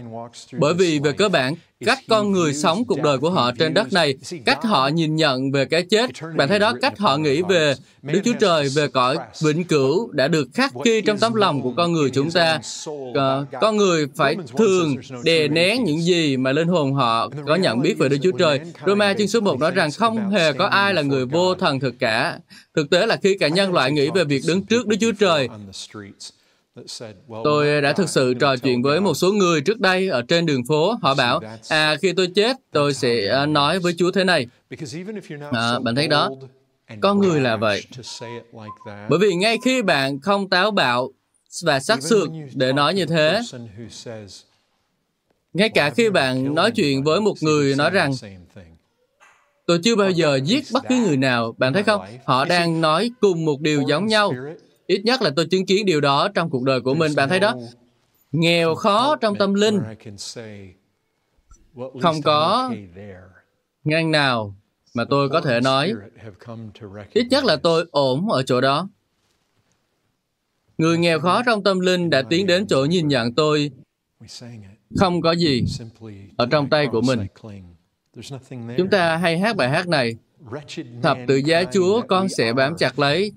Bởi 0.60 0.74
vì 0.74 1.00
về 1.00 1.12
cơ 1.12 1.30
bản, 1.30 1.56
cách 1.86 2.00
con 2.10 2.32
người 2.32 2.54
sống 2.54 2.86
cuộc 2.86 3.02
đời 3.02 3.18
của 3.18 3.30
họ 3.30 3.52
trên 3.60 3.74
đất 3.74 3.94
này, 3.94 4.16
cách 4.46 4.64
họ 4.64 4.88
nhìn 4.88 5.16
nhận 5.16 5.52
về 5.52 5.66
cái 5.66 5.84
chết, 5.84 6.10
bạn 6.36 6.48
thấy 6.48 6.60
đó, 6.60 6.74
cách 6.82 6.98
họ 6.98 7.18
nghĩ 7.18 7.42
về 7.42 7.76
Đức 8.02 8.20
Chúa 8.26 8.34
Trời, 8.40 8.70
về 8.76 8.88
cõi 8.88 9.18
vĩnh 9.42 9.64
cửu 9.64 10.12
đã 10.12 10.28
được 10.28 10.48
khắc 10.54 10.72
ghi 10.86 11.02
trong 11.02 11.18
tấm 11.18 11.34
lòng 11.34 11.62
của 11.62 11.74
con 11.78 11.94
người 11.94 12.10
chúng 12.10 12.32
ta. 12.32 12.60
Uh, 12.90 13.16
con 13.62 13.78
người 13.78 14.08
phải 14.16 14.36
thường 14.58 14.96
đè 15.24 15.48
nén 15.48 15.84
những 15.84 16.02
gì 16.02 16.38
mà 16.38 16.52
linh 16.52 16.68
hồn 16.68 16.94
họ 16.94 17.30
có 17.48 17.56
nhận 17.56 17.82
biết 17.82 17.98
về 17.98 18.10
Đức 18.10 18.18
Chúa 18.24 18.32
Trời. 18.32 18.60
Roma 18.86 19.14
chương 19.14 19.28
số 19.28 19.40
1 19.40 19.60
nói 19.60 19.72
rằng 19.72 19.92
không 19.92 20.30
hề 20.30 20.54
có 20.54 20.66
ai 20.66 20.94
là 20.94 21.02
người 21.02 21.26
vô 21.26 21.56
thần 21.56 21.80
thực 21.80 22.00
cả. 22.00 22.40
Thực 22.76 22.90
tế 22.90 23.06
là 23.06 23.16
khi 23.24 23.38
cả 23.40 23.48
nhân 23.48 23.74
loại 23.74 23.92
nghĩ 23.92 24.10
về 24.16 24.24
việc 24.24 24.42
đứng 24.48 24.66
trước 24.66 24.88
Đức 24.88 24.98
Chúa 25.00 25.12
Trời, 25.12 25.50
Tôi 27.44 27.82
đã 27.82 27.94
thực 27.94 28.10
sự 28.10 28.34
trò 28.34 28.56
chuyện 28.58 28.82
với 28.82 29.02
một 29.02 29.14
số 29.14 29.32
người 29.32 29.62
trước 29.62 29.80
đây 29.80 30.08
ở 30.10 30.22
trên 30.22 30.46
đường 30.46 30.66
phố. 30.66 30.94
Họ 31.02 31.16
bảo, 31.16 31.40
à, 31.70 31.96
khi 32.02 32.14
tôi 32.14 32.28
chết, 32.36 32.58
tôi 32.72 32.94
sẽ 32.94 33.28
à, 33.28 33.46
nói 33.46 33.80
với 33.80 33.94
Chúa 33.98 34.12
thế 34.12 34.24
này. 34.24 34.48
À, 35.52 35.80
bạn 35.80 35.96
thấy 35.96 36.08
đó, 36.08 36.30
con 37.02 37.20
người 37.20 37.42
là 37.42 37.58
vậy. 37.58 37.84
Bởi 39.10 39.20
vì 39.20 39.36
ngay 39.36 39.58
khi 39.66 39.82
bạn 39.82 40.20
không 40.20 40.50
táo 40.50 40.72
bạo 40.72 41.12
và 41.64 41.80
sắc 41.80 42.04
sược 42.04 42.30
để 42.54 42.74
nói 42.74 42.94
như 42.94 43.06
thế, 43.06 43.42
ngay 45.54 45.70
cả 45.70 45.90
khi 45.90 46.10
bạn 46.10 46.56
nói 46.56 46.72
chuyện 46.72 47.04
với 47.04 47.22
một 47.22 47.36
người 47.42 47.76
nói 47.76 47.90
rằng 47.90 48.12
tôi 49.68 49.80
chưa 49.84 49.96
bao 49.96 50.10
giờ 50.10 50.40
giết 50.44 50.64
bất 50.74 50.84
cứ 50.90 50.96
người 50.96 51.18
nào, 51.18 51.56
bạn 51.58 51.74
thấy 51.74 51.84
không? 51.84 52.02
Họ 52.26 52.46
đang 52.46 52.82
nói 52.82 53.12
cùng 53.22 53.46
một 53.46 53.62
điều 53.62 53.82
giống 53.88 54.06
nhau. 54.08 54.34
Ít 54.88 55.02
nhất 55.06 55.22
là 55.22 55.32
tôi 55.36 55.46
chứng 55.46 55.66
kiến 55.66 55.86
điều 55.86 56.02
đó 56.02 56.28
trong 56.36 56.50
cuộc 56.50 56.64
đời 56.64 56.82
của 56.82 56.94
mình. 56.94 57.12
Bạn 57.16 57.30
thấy 57.30 57.40
đó, 57.40 57.56
nghèo 58.32 58.76
khó 58.76 59.16
trong 59.16 59.36
tâm 59.36 59.54
linh. 59.54 59.82
Không 62.02 62.22
có 62.24 62.72
ngang 63.84 64.12
nào 64.12 64.56
mà 64.94 65.06
tôi 65.10 65.30
có 65.30 65.42
thể 65.42 65.62
nói, 65.62 65.94
ít 67.14 67.28
nhất 67.30 67.46
là 67.46 67.56
tôi 67.56 67.86
ổn 67.92 68.30
ở 68.30 68.44
chỗ 68.44 68.62
đó. 68.62 68.90
Người 70.78 70.98
nghèo 70.98 71.20
khó 71.20 71.44
trong 71.44 71.64
tâm 71.64 71.80
linh 71.80 72.10
đã 72.10 72.22
tiến 72.22 72.48
đến 72.48 72.68
chỗ 72.68 72.86
nhìn 72.86 73.08
nhận 73.08 73.34
tôi 73.34 73.72
không 74.98 75.22
có 75.22 75.32
gì 75.32 75.64
ở 76.38 76.48
trong 76.52 76.70
tay 76.70 76.88
của 76.92 77.02
mình. 77.02 77.20
Chúng 78.78 78.90
ta 78.92 79.18
hay 79.18 79.40
hát 79.40 79.56
bài 79.56 79.70
hát 79.70 79.88
này, 79.88 80.16
Thập 81.04 81.18
tự 81.28 81.36
giá 81.36 81.64
Chúa 81.74 82.02
con 82.08 82.30
sẽ 82.30 82.54
bám 82.54 82.78
chặt 82.78 83.00
lấy, 83.00 83.32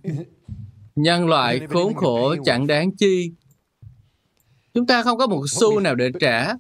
Nhân 0.99 1.29
loại 1.29 1.61
khốn 1.71 1.95
khổ 1.95 2.35
chẳng 2.45 2.67
đáng 2.67 2.97
chi. 2.97 3.31
Chúng 4.75 4.87
ta 4.87 5.03
không 5.03 5.19
có 5.19 5.27
một 5.27 5.45
xu 5.51 5.81
nào 5.81 5.95
để 5.95 6.11
trả. 6.21 6.55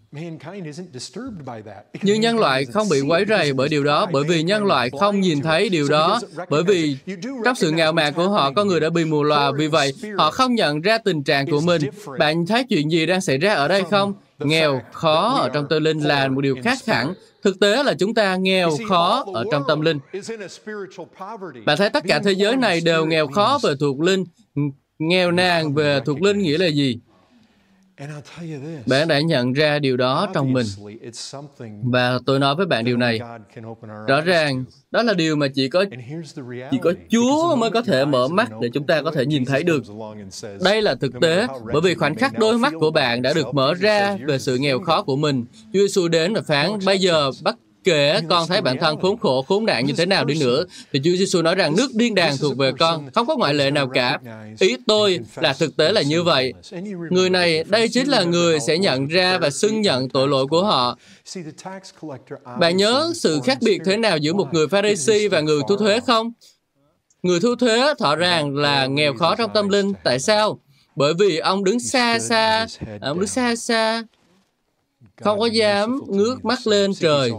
Nhưng 2.02 2.20
nhân 2.20 2.38
loại 2.38 2.64
không 2.64 2.88
bị 2.90 3.00
quấy 3.00 3.24
rầy 3.28 3.52
bởi 3.52 3.68
điều 3.68 3.84
đó, 3.84 4.06
bởi 4.12 4.24
vì 4.24 4.42
nhân 4.42 4.64
loại 4.64 4.90
không 5.00 5.20
nhìn 5.20 5.40
thấy 5.40 5.68
điều 5.68 5.88
đó, 5.88 6.20
bởi 6.48 6.62
vì 6.62 6.96
trong 7.44 7.54
sự 7.54 7.70
ngạo 7.70 7.92
mạn 7.92 8.14
của 8.14 8.28
họ, 8.28 8.52
có 8.52 8.64
người 8.64 8.80
đã 8.80 8.90
bị 8.90 9.04
mù 9.04 9.22
lòa, 9.22 9.52
vì 9.56 9.68
vậy 9.68 9.92
họ 10.18 10.30
không 10.30 10.54
nhận 10.54 10.80
ra 10.80 10.98
tình 10.98 11.22
trạng 11.22 11.46
của 11.50 11.60
mình. 11.60 11.82
Bạn 12.18 12.46
thấy 12.46 12.64
chuyện 12.68 12.90
gì 12.90 13.06
đang 13.06 13.20
xảy 13.20 13.38
ra 13.38 13.54
ở 13.54 13.68
đây 13.68 13.82
không? 13.90 14.14
Nghèo, 14.38 14.82
khó 14.92 15.34
ở 15.34 15.48
trong 15.48 15.66
tâm 15.70 15.84
linh 15.84 15.98
là 15.98 16.28
một 16.28 16.40
điều 16.40 16.56
khác 16.62 16.78
hẳn 16.86 17.14
Thực 17.42 17.60
tế 17.60 17.82
là 17.82 17.94
chúng 17.98 18.14
ta 18.14 18.36
nghèo 18.36 18.70
khó 18.88 19.24
ở 19.34 19.44
trong 19.50 19.62
tâm 19.68 19.80
linh. 19.80 19.98
Bạn 21.66 21.78
thấy 21.78 21.90
tất 21.90 22.04
cả 22.08 22.20
thế 22.24 22.32
giới 22.32 22.56
này 22.56 22.80
đều 22.80 23.06
nghèo 23.06 23.26
khó 23.26 23.58
về 23.62 23.74
thuộc 23.80 24.00
linh. 24.00 24.24
Nghèo 24.98 25.30
nàn 25.30 25.74
về 25.74 26.00
thuộc 26.06 26.22
linh 26.22 26.38
nghĩa 26.38 26.58
là 26.58 26.66
gì? 26.66 27.00
Bạn 28.86 29.08
đã 29.08 29.20
nhận 29.20 29.52
ra 29.52 29.78
điều 29.78 29.96
đó 29.96 30.28
trong 30.34 30.52
mình. 30.52 30.66
Và 31.82 32.18
tôi 32.26 32.38
nói 32.38 32.54
với 32.54 32.66
bạn 32.66 32.84
điều 32.84 32.96
này. 32.96 33.20
Rõ 34.06 34.20
ràng, 34.20 34.64
đó 34.90 35.02
là 35.02 35.14
điều 35.14 35.36
mà 35.36 35.46
chỉ 35.54 35.68
có 35.68 35.84
chỉ 36.70 36.78
có 36.82 36.92
Chúa 37.10 37.56
mới 37.56 37.70
có 37.70 37.82
thể 37.82 38.04
mở 38.04 38.28
mắt 38.28 38.50
để 38.60 38.70
chúng 38.74 38.86
ta 38.86 39.02
có 39.02 39.10
thể 39.10 39.26
nhìn 39.26 39.44
thấy 39.44 39.62
được. 39.62 39.84
Đây 40.64 40.82
là 40.82 40.94
thực 40.94 41.12
tế, 41.20 41.46
bởi 41.72 41.80
vì 41.80 41.94
khoảnh 41.94 42.14
khắc 42.14 42.38
đôi 42.38 42.58
mắt 42.58 42.72
của 42.80 42.90
bạn 42.90 43.22
đã 43.22 43.32
được 43.32 43.54
mở 43.54 43.74
ra 43.74 44.16
về 44.26 44.38
sự 44.38 44.58
nghèo 44.58 44.80
khó 44.80 45.02
của 45.02 45.16
mình. 45.16 45.44
Chúa 45.72 45.80
Giêsu 45.80 46.08
đến 46.08 46.34
và 46.34 46.42
phán, 46.42 46.70
bây 46.86 46.98
giờ 46.98 47.30
bắt 47.42 47.56
kể 47.84 48.20
con 48.28 48.48
thấy 48.48 48.60
bản 48.60 48.78
thân 48.80 49.00
khốn 49.00 49.18
khổ, 49.18 49.42
khốn 49.42 49.66
nạn 49.66 49.86
như 49.86 49.92
thế 49.96 50.06
nào 50.06 50.24
đi 50.24 50.40
nữa, 50.40 50.64
thì 50.92 51.00
Chúa 51.04 51.10
Giêsu 51.10 51.42
nói 51.42 51.54
rằng 51.54 51.76
nước 51.76 51.94
điên 51.94 52.14
đàng 52.14 52.36
thuộc 52.40 52.56
về 52.56 52.72
con, 52.78 53.10
không 53.14 53.26
có 53.26 53.36
ngoại 53.36 53.54
lệ 53.54 53.70
nào 53.70 53.88
cả. 53.88 54.18
Ý 54.60 54.76
tôi 54.86 55.20
là 55.36 55.52
thực 55.52 55.76
tế 55.76 55.92
là 55.92 56.02
như 56.02 56.22
vậy. 56.22 56.52
Người 57.10 57.30
này, 57.30 57.64
đây 57.64 57.88
chính 57.88 58.08
là 58.08 58.22
người 58.22 58.60
sẽ 58.60 58.78
nhận 58.78 59.06
ra 59.06 59.38
và 59.38 59.50
xưng 59.50 59.80
nhận 59.80 60.08
tội 60.08 60.28
lỗi 60.28 60.46
của 60.46 60.64
họ. 60.64 60.98
Bạn 62.60 62.76
nhớ 62.76 63.12
sự 63.14 63.40
khác 63.44 63.58
biệt 63.60 63.80
thế 63.84 63.96
nào 63.96 64.18
giữa 64.18 64.32
một 64.32 64.48
người 64.52 64.68
Pharisee 64.68 65.28
và 65.28 65.40
người 65.40 65.60
thu 65.68 65.76
thuế 65.76 66.00
không? 66.00 66.32
Người 67.22 67.40
thu 67.40 67.54
thuế 67.54 67.94
thọ 67.98 68.16
ràng 68.16 68.56
là 68.56 68.86
nghèo 68.86 69.14
khó 69.14 69.34
trong 69.34 69.50
tâm 69.54 69.68
linh. 69.68 69.92
Tại 70.04 70.18
sao? 70.18 70.60
Bởi 70.96 71.14
vì 71.14 71.38
ông 71.38 71.64
đứng 71.64 71.80
xa 71.80 72.18
xa, 72.18 72.66
ông 73.00 73.20
đứng 73.20 73.28
xa 73.28 73.56
xa, 73.56 74.02
không 75.22 75.38
có 75.38 75.46
dám 75.46 76.00
ngước 76.08 76.44
mắt 76.44 76.66
lên 76.66 76.94
trời 76.94 77.32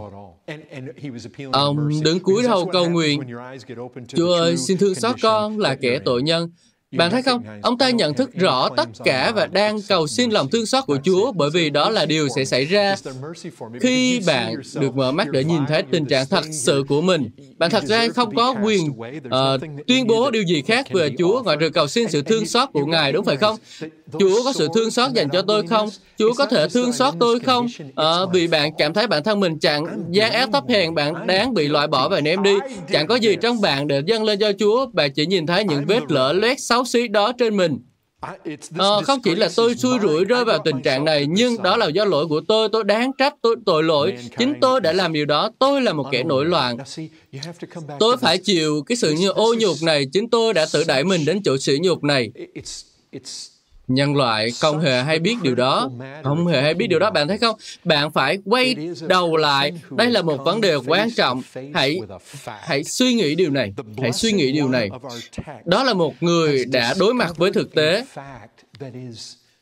Ông 1.52 2.02
đứng 2.04 2.20
cúi 2.20 2.42
đầu 2.42 2.66
cầu 2.72 2.90
nguyện, 2.90 3.20
Chúa 4.08 4.32
ơi, 4.32 4.56
xin 4.56 4.78
thương 4.78 4.94
xót 4.94 5.16
con 5.22 5.58
là 5.58 5.74
kẻ 5.74 5.98
tội 6.04 6.22
nhân. 6.22 6.50
Bạn 6.96 7.10
thấy 7.10 7.22
không? 7.22 7.42
Ông 7.62 7.78
ta 7.78 7.90
nhận 7.90 8.14
thức 8.14 8.30
rõ 8.34 8.68
tất 8.76 8.88
cả 9.04 9.32
và 9.34 9.46
đang 9.46 9.82
cầu 9.88 10.06
xin 10.06 10.30
lòng 10.30 10.50
thương 10.50 10.66
xót 10.66 10.86
của 10.86 10.98
Chúa 11.04 11.32
bởi 11.32 11.50
vì 11.50 11.70
đó 11.70 11.90
là 11.90 12.06
điều 12.06 12.28
sẽ 12.36 12.44
xảy 12.44 12.64
ra 12.64 12.94
khi 13.80 14.20
bạn 14.26 14.54
được 14.74 14.96
mở 14.96 15.12
mắt 15.12 15.30
để 15.30 15.44
nhìn 15.44 15.66
thấy 15.68 15.82
tình 15.82 16.06
trạng 16.06 16.26
thật 16.26 16.44
sự 16.52 16.84
của 16.88 17.00
mình. 17.00 17.30
Bạn 17.58 17.70
thật 17.70 17.84
ra 17.84 18.08
không 18.08 18.34
có 18.34 18.54
quyền 18.64 18.90
uh, 18.90 19.60
tuyên 19.86 20.06
bố 20.06 20.30
điều 20.30 20.42
gì 20.42 20.62
khác 20.62 20.86
về 20.92 21.10
Chúa 21.18 21.42
ngoài 21.42 21.56
trừ 21.60 21.70
cầu 21.70 21.88
xin 21.88 22.08
sự 22.08 22.22
thương 22.22 22.46
xót 22.46 22.68
của 22.72 22.86
Ngài, 22.86 23.12
đúng 23.12 23.24
phải 23.24 23.36
không? 23.36 23.56
Chúa 24.18 24.44
có 24.44 24.52
sự 24.52 24.68
thương 24.74 24.90
xót 24.90 25.12
dành 25.12 25.28
cho 25.30 25.42
tôi 25.42 25.66
không? 25.66 25.88
Chúa 26.18 26.32
có 26.32 26.46
thể 26.46 26.68
thương 26.68 26.92
xót 26.92 27.14
tôi 27.20 27.40
không? 27.40 27.66
À, 27.96 28.10
vì 28.32 28.46
bạn 28.46 28.72
cảm 28.78 28.94
thấy 28.94 29.06
bản 29.06 29.24
thân 29.24 29.40
mình 29.40 29.58
chẳng 29.58 30.04
gian 30.10 30.32
ép 30.32 30.48
thấp 30.52 30.64
hèn, 30.68 30.94
bạn 30.94 31.26
đáng 31.26 31.54
bị 31.54 31.68
loại 31.68 31.86
bỏ 31.86 32.08
và 32.08 32.20
ném 32.20 32.42
đi. 32.42 32.54
Chẳng 32.92 33.06
có 33.06 33.14
gì 33.14 33.36
trong 33.40 33.60
bạn 33.60 33.88
để 33.88 34.02
dâng 34.06 34.24
lên 34.24 34.38
cho 34.38 34.52
Chúa, 34.58 34.86
bạn 34.92 35.12
chỉ 35.12 35.26
nhìn 35.26 35.46
thấy 35.46 35.64
những 35.64 35.84
vết 35.86 36.00
lở 36.08 36.32
loét 36.32 36.60
xấu 36.60 36.79
xí 36.88 37.08
đó 37.08 37.32
trên 37.38 37.56
mình. 37.56 37.78
À, 38.78 39.00
không 39.06 39.20
chỉ 39.22 39.34
là 39.34 39.48
tôi 39.56 39.74
xui 39.74 39.98
rủi 40.02 40.24
rơi 40.24 40.44
vào 40.44 40.58
tình 40.64 40.82
trạng 40.82 41.04
này, 41.04 41.26
nhưng 41.28 41.62
đó 41.62 41.76
là 41.76 41.88
do 41.88 42.04
lỗi 42.04 42.26
của 42.26 42.40
tôi, 42.48 42.68
tôi 42.72 42.84
đáng 42.84 43.10
trách, 43.18 43.34
tôi 43.42 43.56
tội 43.66 43.82
lỗi. 43.82 44.14
Chính 44.38 44.54
tôi 44.60 44.80
đã 44.80 44.92
làm 44.92 45.12
điều 45.12 45.26
đó, 45.26 45.50
tôi 45.58 45.82
là 45.82 45.92
một 45.92 46.06
kẻ 46.12 46.22
nổi 46.22 46.44
loạn. 46.44 46.76
Tôi 47.98 48.16
phải 48.16 48.38
chịu 48.38 48.82
cái 48.86 48.96
sự 48.96 49.12
như 49.12 49.28
ô 49.28 49.54
nhục 49.58 49.76
này, 49.82 50.06
chính 50.12 50.30
tôi 50.30 50.54
đã 50.54 50.66
tự 50.72 50.84
đẩy 50.84 51.04
mình 51.04 51.24
đến 51.24 51.42
chỗ 51.44 51.58
sỉ 51.58 51.78
nhục 51.82 52.04
này. 52.04 52.30
Nhân 53.90 54.16
loại 54.16 54.50
không 54.60 54.80
hề 54.80 55.02
hay 55.02 55.18
biết 55.18 55.36
điều 55.42 55.54
đó. 55.54 55.90
Không 56.24 56.46
hề 56.46 56.62
hay 56.62 56.74
biết 56.74 56.86
điều 56.86 56.98
đó, 56.98 57.10
bạn 57.10 57.28
thấy 57.28 57.38
không? 57.38 57.56
Bạn 57.84 58.10
phải 58.10 58.38
quay 58.44 58.76
đầu 59.08 59.36
lại. 59.36 59.72
Đây 59.90 60.10
là 60.10 60.22
một 60.22 60.44
vấn 60.44 60.60
đề 60.60 60.76
quan 60.86 61.10
trọng. 61.10 61.42
Hãy 61.74 62.00
hãy 62.44 62.84
suy 62.84 63.14
nghĩ 63.14 63.34
điều 63.34 63.50
này. 63.50 63.72
Hãy 63.98 64.12
suy 64.12 64.32
nghĩ 64.32 64.52
điều 64.52 64.68
này. 64.68 64.90
Đó 65.64 65.84
là 65.84 65.94
một 65.94 66.14
người 66.20 66.64
đã 66.64 66.94
đối 66.98 67.14
mặt 67.14 67.36
với 67.36 67.52
thực 67.52 67.74
tế. 67.74 68.04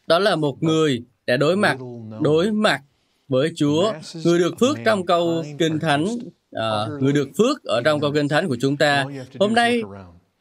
Đó 0.07 0.19
là 0.19 0.37
một 0.37 0.63
người 0.63 1.03
đã 1.27 1.37
đối 1.37 1.57
mặt 1.57 1.79
đối 2.21 2.53
mặt 2.53 2.81
với 3.29 3.53
Chúa. 3.57 3.93
Người 4.25 4.39
được 4.39 4.55
phước 4.61 4.77
trong 4.85 5.07
câu 5.07 5.45
Kinh 5.59 5.79
Thánh, 5.79 6.07
à, 6.53 6.87
người 7.01 7.13
được 7.13 7.29
phước 7.39 7.65
ở 7.65 7.81
trong 7.85 8.01
câu 8.01 8.13
Kinh 8.13 8.29
Thánh 8.29 8.49
của 8.49 8.57
chúng 8.61 8.77
ta. 8.77 9.07
Hôm 9.39 9.55
nay 9.55 9.83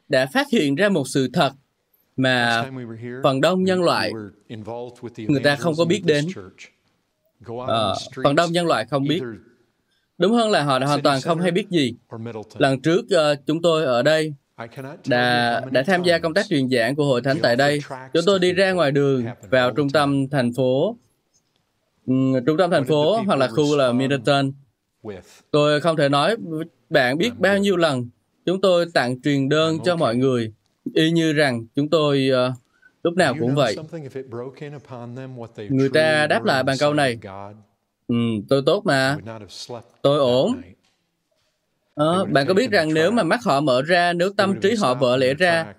đã 0.08 0.26
phát 0.26 0.46
hiện 0.52 0.74
ra 0.74 0.88
một 0.88 1.08
sự 1.08 1.30
thật 1.32 1.52
mà 2.18 2.70
phần 3.22 3.40
đông 3.40 3.64
nhân 3.64 3.82
loại 3.82 4.12
người 5.16 5.40
ta 5.44 5.56
không 5.56 5.74
có 5.78 5.84
biết 5.84 6.02
đến. 6.04 6.26
à, 7.66 7.92
phần 8.24 8.34
đông 8.34 8.52
nhân 8.52 8.66
loại 8.66 8.86
không 8.86 9.04
biết. 9.04 9.20
đúng 10.18 10.32
hơn 10.32 10.50
là 10.50 10.62
họ 10.62 10.78
hoàn 10.78 11.02
toàn 11.02 11.20
không 11.20 11.40
hay 11.40 11.50
biết 11.50 11.68
gì. 11.70 11.94
lần 12.58 12.80
trước 12.80 13.00
uh, 13.00 13.46
chúng 13.46 13.62
tôi 13.62 13.84
ở 13.84 14.02
đây 14.02 14.34
đã 15.06 15.60
đã 15.70 15.82
tham 15.82 16.02
gia 16.02 16.18
công 16.18 16.34
tác 16.34 16.46
truyền 16.48 16.68
giảng 16.68 16.96
của 16.96 17.04
hội 17.04 17.20
thánh 17.22 17.38
tại 17.42 17.56
đây. 17.56 17.80
chúng 18.12 18.22
tôi 18.26 18.38
đi 18.38 18.52
ra 18.52 18.72
ngoài 18.72 18.90
đường 18.90 19.24
vào 19.50 19.70
trung 19.70 19.90
tâm 19.90 20.28
thành 20.30 20.52
phố. 20.52 20.96
Um, 22.06 22.44
trung 22.46 22.56
tâm 22.56 22.70
thành 22.70 22.84
phố 22.84 23.22
hoặc 23.26 23.36
là 23.36 23.48
khu 23.48 23.76
là 23.76 23.92
Middleton. 23.92 24.52
tôi 25.50 25.80
không 25.80 25.96
thể 25.96 26.08
nói 26.08 26.36
bạn 26.90 27.18
biết 27.18 27.30
bao 27.38 27.58
nhiêu 27.58 27.76
lần 27.76 28.08
chúng 28.46 28.60
tôi 28.60 28.86
tặng 28.94 29.20
truyền 29.22 29.48
đơn 29.48 29.78
cho 29.84 29.96
mọi 29.96 30.16
người 30.16 30.52
y 30.94 31.10
như 31.10 31.32
rằng 31.32 31.66
chúng 31.74 31.88
tôi 31.88 32.30
uh, 32.50 32.54
lúc 33.02 33.16
nào 33.16 33.34
cũng 33.40 33.54
vậy. 33.54 33.76
người 35.68 35.88
ta 35.88 36.26
đáp 36.26 36.44
lại 36.44 36.62
bằng 36.62 36.76
câu 36.80 36.94
này. 36.94 37.18
Ừ, 38.08 38.14
tôi 38.48 38.62
tốt 38.66 38.82
mà. 38.86 39.16
Tôi 40.02 40.18
ổn. 40.18 40.62
Ờ, 41.94 42.24
bạn 42.24 42.46
có 42.46 42.54
biết 42.54 42.70
rằng 42.70 42.94
nếu 42.94 43.10
mà 43.10 43.22
mắt 43.22 43.40
họ 43.44 43.60
mở 43.60 43.82
ra, 43.82 44.12
nếu 44.12 44.30
tâm 44.36 44.60
trí 44.60 44.74
họ 44.74 44.94
vỡ 44.94 45.16
lẽ 45.16 45.34
ra, 45.34 45.74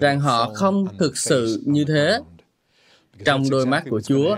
rằng 0.00 0.20
họ 0.20 0.50
không 0.54 0.86
thực 0.98 1.16
sự 1.16 1.62
như 1.66 1.84
thế, 1.88 2.18
trong 3.24 3.50
đôi 3.50 3.66
mắt 3.66 3.84
của 3.90 4.00
Chúa. 4.00 4.36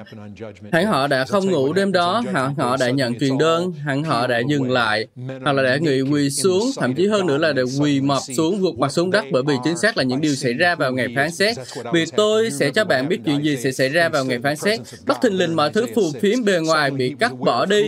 Hẳn 0.73 0.87
họ 0.87 1.07
đã 1.07 1.25
không 1.25 1.51
ngủ 1.51 1.73
đêm 1.73 1.93
đó, 1.93 2.23
hẳn 2.33 2.55
họ 2.55 2.77
đã 2.77 2.91
nhận 2.91 3.19
truyền 3.19 3.39
đơn, 3.39 3.73
hẳn 3.85 4.05
họ 4.05 4.27
đã 4.27 4.41
dừng 4.49 4.71
lại, 4.71 5.07
hoặc 5.45 5.53
là 5.53 5.63
đã 5.63 5.77
nghị 5.77 6.01
quỳ 6.01 6.31
xuống, 6.31 6.71
thậm 6.77 6.95
chí 6.95 7.07
hơn 7.07 7.27
nữa 7.27 7.39
là 7.39 7.53
đã 7.53 7.63
quỳ 7.81 8.01
mọp 8.01 8.23
xuống, 8.37 8.61
gục 8.61 8.79
mặt 8.79 8.93
xuống 8.93 9.11
đất 9.11 9.25
bởi 9.33 9.43
vì 9.47 9.55
chính 9.65 9.77
xác 9.77 9.97
là 9.97 10.03
những 10.03 10.21
điều 10.21 10.35
xảy 10.35 10.53
ra 10.53 10.75
vào 10.75 10.93
ngày 10.93 11.07
phán 11.17 11.31
xét. 11.31 11.57
Vì 11.93 12.05
tôi 12.17 12.51
sẽ 12.51 12.71
cho 12.71 12.85
bạn 12.85 13.09
biết 13.09 13.19
chuyện 13.25 13.45
gì 13.45 13.57
sẽ 13.57 13.73
xảy 13.73 13.89
ra 13.89 14.09
vào 14.09 14.25
ngày 14.25 14.39
phán 14.43 14.57
xét. 14.57 14.81
Bất 15.07 15.19
thình 15.23 15.39
lình 15.39 15.57
mọi 15.57 15.71
thứ 15.71 15.87
phù 15.95 16.03
phiếm 16.21 16.45
bề 16.45 16.61
ngoài 16.61 16.91
bị 16.91 17.15
cắt 17.21 17.39
bỏ 17.39 17.67
đi, 17.67 17.83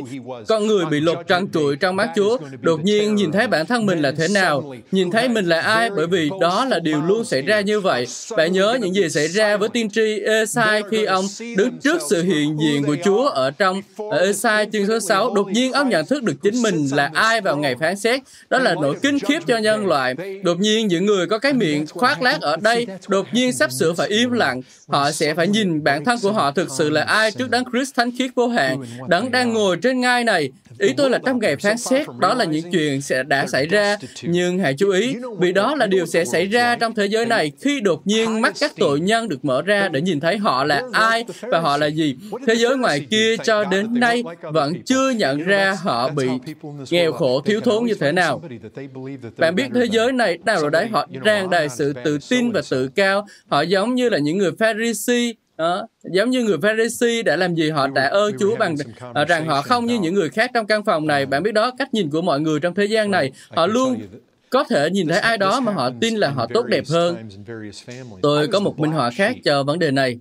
con 0.48 0.66
người 0.66 0.84
bị 0.86 1.00
lột 1.00 1.18
trăng 1.28 1.48
trụi 1.52 1.76
trong 1.76 1.96
mắt 1.96 2.10
Chúa, 2.16 2.38
đột 2.60 2.84
nhiên 2.84 3.14
nhìn 3.14 3.32
thấy 3.32 3.46
bản 3.46 3.66
thân 3.66 3.86
mình 3.86 3.98
là 3.98 4.12
thế 4.12 4.28
nào, 4.28 4.74
nhìn 4.92 5.10
thấy 5.10 5.28
mình 5.28 5.46
là 5.46 5.60
ai, 5.60 5.90
bởi 5.90 6.06
vì 6.06 6.30
đó 6.40 6.64
là 6.64 6.78
điều 6.78 7.00
luôn 7.02 7.24
xảy 7.24 7.42
ra 7.42 7.60
như 7.60 7.80
vậy. 7.80 8.06
Bạn 8.36 8.52
nhớ 8.52 8.78
những 8.80 8.94
gì 8.94 9.08
xảy 9.08 9.28
ra 9.28 9.56
với 9.56 9.68
tiên 9.68 9.90
tri 9.90 10.20
Esai 10.20 10.79
khi 10.90 11.04
ông 11.04 11.24
đứng 11.56 11.78
trước 11.78 12.00
sự 12.10 12.22
hiện 12.22 12.56
diện 12.60 12.84
của 12.84 12.96
Chúa 13.04 13.26
ở 13.26 13.50
trong 13.50 13.82
ở 14.10 14.18
Esai 14.18 14.66
chương 14.72 14.86
số 14.86 15.00
6, 15.00 15.34
đột 15.34 15.48
nhiên 15.48 15.72
ông 15.72 15.88
nhận 15.88 16.06
thức 16.06 16.22
được 16.22 16.36
chính 16.42 16.62
mình 16.62 16.88
là 16.92 17.10
ai 17.14 17.40
vào 17.40 17.56
ngày 17.56 17.74
phán 17.80 17.96
xét. 17.96 18.20
Đó 18.50 18.58
là 18.58 18.74
nỗi 18.74 18.96
kinh 19.02 19.18
khiếp 19.18 19.38
cho 19.46 19.58
nhân 19.58 19.86
loại. 19.86 20.14
Đột 20.42 20.58
nhiên 20.60 20.86
những 20.86 21.06
người 21.06 21.26
có 21.26 21.38
cái 21.38 21.52
miệng 21.52 21.86
khoác 21.86 22.22
lác 22.22 22.40
ở 22.40 22.56
đây, 22.56 22.86
đột 23.08 23.26
nhiên 23.32 23.52
sắp 23.52 23.72
sửa 23.72 23.92
phải 23.92 24.08
im 24.08 24.30
lặng. 24.30 24.60
Họ 24.88 25.10
sẽ 25.10 25.34
phải 25.34 25.48
nhìn 25.48 25.84
bản 25.84 26.04
thân 26.04 26.18
của 26.22 26.32
họ 26.32 26.50
thực 26.50 26.68
sự 26.70 26.90
là 26.90 27.02
ai 27.02 27.30
trước 27.30 27.50
đấng 27.50 27.64
Christ 27.72 27.94
thánh 27.94 28.10
khiết 28.18 28.30
vô 28.34 28.48
hạn, 28.48 28.84
đấng 29.08 29.30
đang 29.30 29.52
ngồi 29.52 29.76
trên 29.76 30.00
ngai 30.00 30.24
này, 30.24 30.50
Ý 30.80 30.92
tôi 30.96 31.10
là 31.10 31.18
trong 31.26 31.38
ngày 31.38 31.56
phán 31.56 31.78
xét, 31.78 32.06
đó 32.18 32.34
là 32.34 32.44
những 32.44 32.70
chuyện 32.72 33.00
sẽ 33.00 33.22
đã 33.22 33.46
xảy 33.46 33.66
ra, 33.66 33.96
nhưng 34.22 34.58
hãy 34.58 34.74
chú 34.78 34.90
ý, 34.90 35.16
vì 35.38 35.52
đó 35.52 35.74
là 35.74 35.86
điều 35.86 36.06
sẽ 36.06 36.24
xảy 36.24 36.46
ra 36.46 36.76
trong 36.76 36.94
thế 36.94 37.06
giới 37.06 37.26
này 37.26 37.52
khi 37.60 37.80
đột 37.80 38.06
nhiên 38.06 38.40
mắt 38.40 38.54
các 38.60 38.72
tội 38.76 39.00
nhân 39.00 39.28
được 39.28 39.44
mở 39.44 39.62
ra 39.62 39.88
để 39.88 40.00
nhìn 40.00 40.20
thấy 40.20 40.36
họ 40.38 40.64
là 40.64 40.82
ai 40.92 41.24
và 41.42 41.60
họ 41.60 41.76
là 41.76 41.86
gì. 41.86 42.16
Thế 42.46 42.54
giới 42.54 42.76
ngoài 42.76 43.06
kia 43.10 43.36
cho 43.36 43.64
đến 43.64 44.00
nay 44.00 44.22
vẫn 44.42 44.72
chưa 44.84 45.10
nhận 45.10 45.44
ra 45.44 45.76
họ 45.82 46.10
bị 46.10 46.28
nghèo 46.90 47.12
khổ, 47.12 47.40
thiếu 47.40 47.60
thốn 47.60 47.84
như 47.84 47.94
thế 47.94 48.12
nào. 48.12 48.42
Bạn 49.38 49.54
biết 49.54 49.66
thế 49.74 49.84
giới 49.90 50.12
này 50.12 50.38
nào 50.44 50.60
rồi 50.60 50.70
đấy, 50.70 50.88
họ 50.92 51.08
tràn 51.24 51.50
đầy 51.50 51.68
sự 51.68 51.92
tự 52.04 52.18
tin 52.30 52.52
và 52.52 52.60
tự 52.70 52.88
cao. 52.88 53.26
Họ 53.48 53.62
giống 53.62 53.94
như 53.94 54.08
là 54.08 54.18
những 54.18 54.38
người 54.38 54.50
Pharisee 54.58 55.32
đó. 55.60 55.86
Giống 56.02 56.30
như 56.30 56.44
người 56.44 56.58
Pharisee 56.62 57.22
đã 57.22 57.36
làm 57.36 57.54
gì 57.54 57.70
họ 57.70 57.86
đã 57.86 58.08
ơn 58.08 58.32
Chúa 58.38 58.56
bằng 58.56 58.76
uh, 59.22 59.28
rằng 59.28 59.46
họ 59.46 59.62
không 59.62 59.86
như 59.86 59.98
những 60.00 60.14
người 60.14 60.28
khác 60.28 60.50
trong 60.54 60.66
căn 60.66 60.84
phòng 60.84 61.06
này. 61.06 61.26
Bạn 61.26 61.42
biết 61.42 61.52
đó, 61.52 61.70
cách 61.78 61.94
nhìn 61.94 62.10
của 62.10 62.22
mọi 62.22 62.40
người 62.40 62.60
trong 62.60 62.74
thế 62.74 62.84
gian 62.84 63.10
này, 63.10 63.32
họ 63.48 63.66
luôn 63.66 64.00
có 64.50 64.64
thể 64.64 64.90
nhìn 64.90 65.08
thấy 65.08 65.18
ai 65.18 65.38
đó 65.38 65.60
mà 65.60 65.72
họ 65.72 65.90
tin 66.00 66.16
là 66.16 66.30
họ 66.30 66.46
tốt 66.54 66.66
đẹp 66.66 66.84
hơn. 66.88 67.16
Tôi 68.22 68.48
có 68.48 68.60
một 68.60 68.78
minh 68.78 68.90
họa 68.90 69.10
khác 69.10 69.36
cho 69.44 69.62
vấn 69.62 69.78
đề 69.78 69.90
này. 69.90 70.18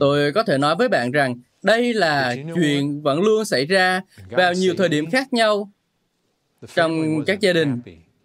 Tôi 0.00 0.32
có 0.32 0.42
thể 0.42 0.58
nói 0.58 0.76
với 0.76 0.88
bạn 0.88 1.10
rằng 1.10 1.34
đây 1.62 1.94
là 1.94 2.36
chuyện 2.54 3.02
vẫn 3.02 3.20
luôn 3.20 3.44
xảy 3.44 3.66
ra 3.66 4.00
vào 4.30 4.54
nhiều 4.54 4.74
thời 4.78 4.88
điểm 4.88 5.10
khác 5.10 5.32
nhau 5.32 5.70
trong 6.74 7.24
các 7.24 7.40
gia 7.40 7.52
đình. 7.52 7.80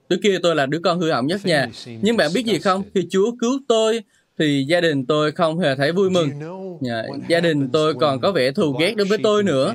Trước 0.10 0.17
kia 0.23 0.38
tôi 0.43 0.55
là 0.55 0.65
đứa 0.65 0.79
con 0.79 0.99
hư 0.99 1.12
hỏng 1.12 1.27
nhất 1.27 1.45
nhà. 1.45 1.67
Nhưng 2.01 2.17
bạn 2.17 2.31
biết 2.33 2.45
gì 2.45 2.60
không? 2.60 2.83
Khi 2.95 3.07
Chúa 3.10 3.31
cứu 3.39 3.60
tôi, 3.67 4.03
thì 4.39 4.65
gia 4.67 4.82
đình 4.82 5.06
tôi 5.06 5.32
không 5.32 5.60
hề 5.60 5.76
thấy 5.76 5.91
vui 5.91 6.10
mừng. 6.10 6.30
Dạ, 6.82 7.04
gia 7.28 7.39
đình 7.39 7.69
tôi 7.73 7.93
còn 7.93 8.19
có 8.19 8.32
vẻ 8.32 8.52
thù 8.52 8.78
ghét 8.80 8.93
đối 8.97 9.08
với 9.08 9.17
tôi 9.23 9.43
nữa. 9.43 9.73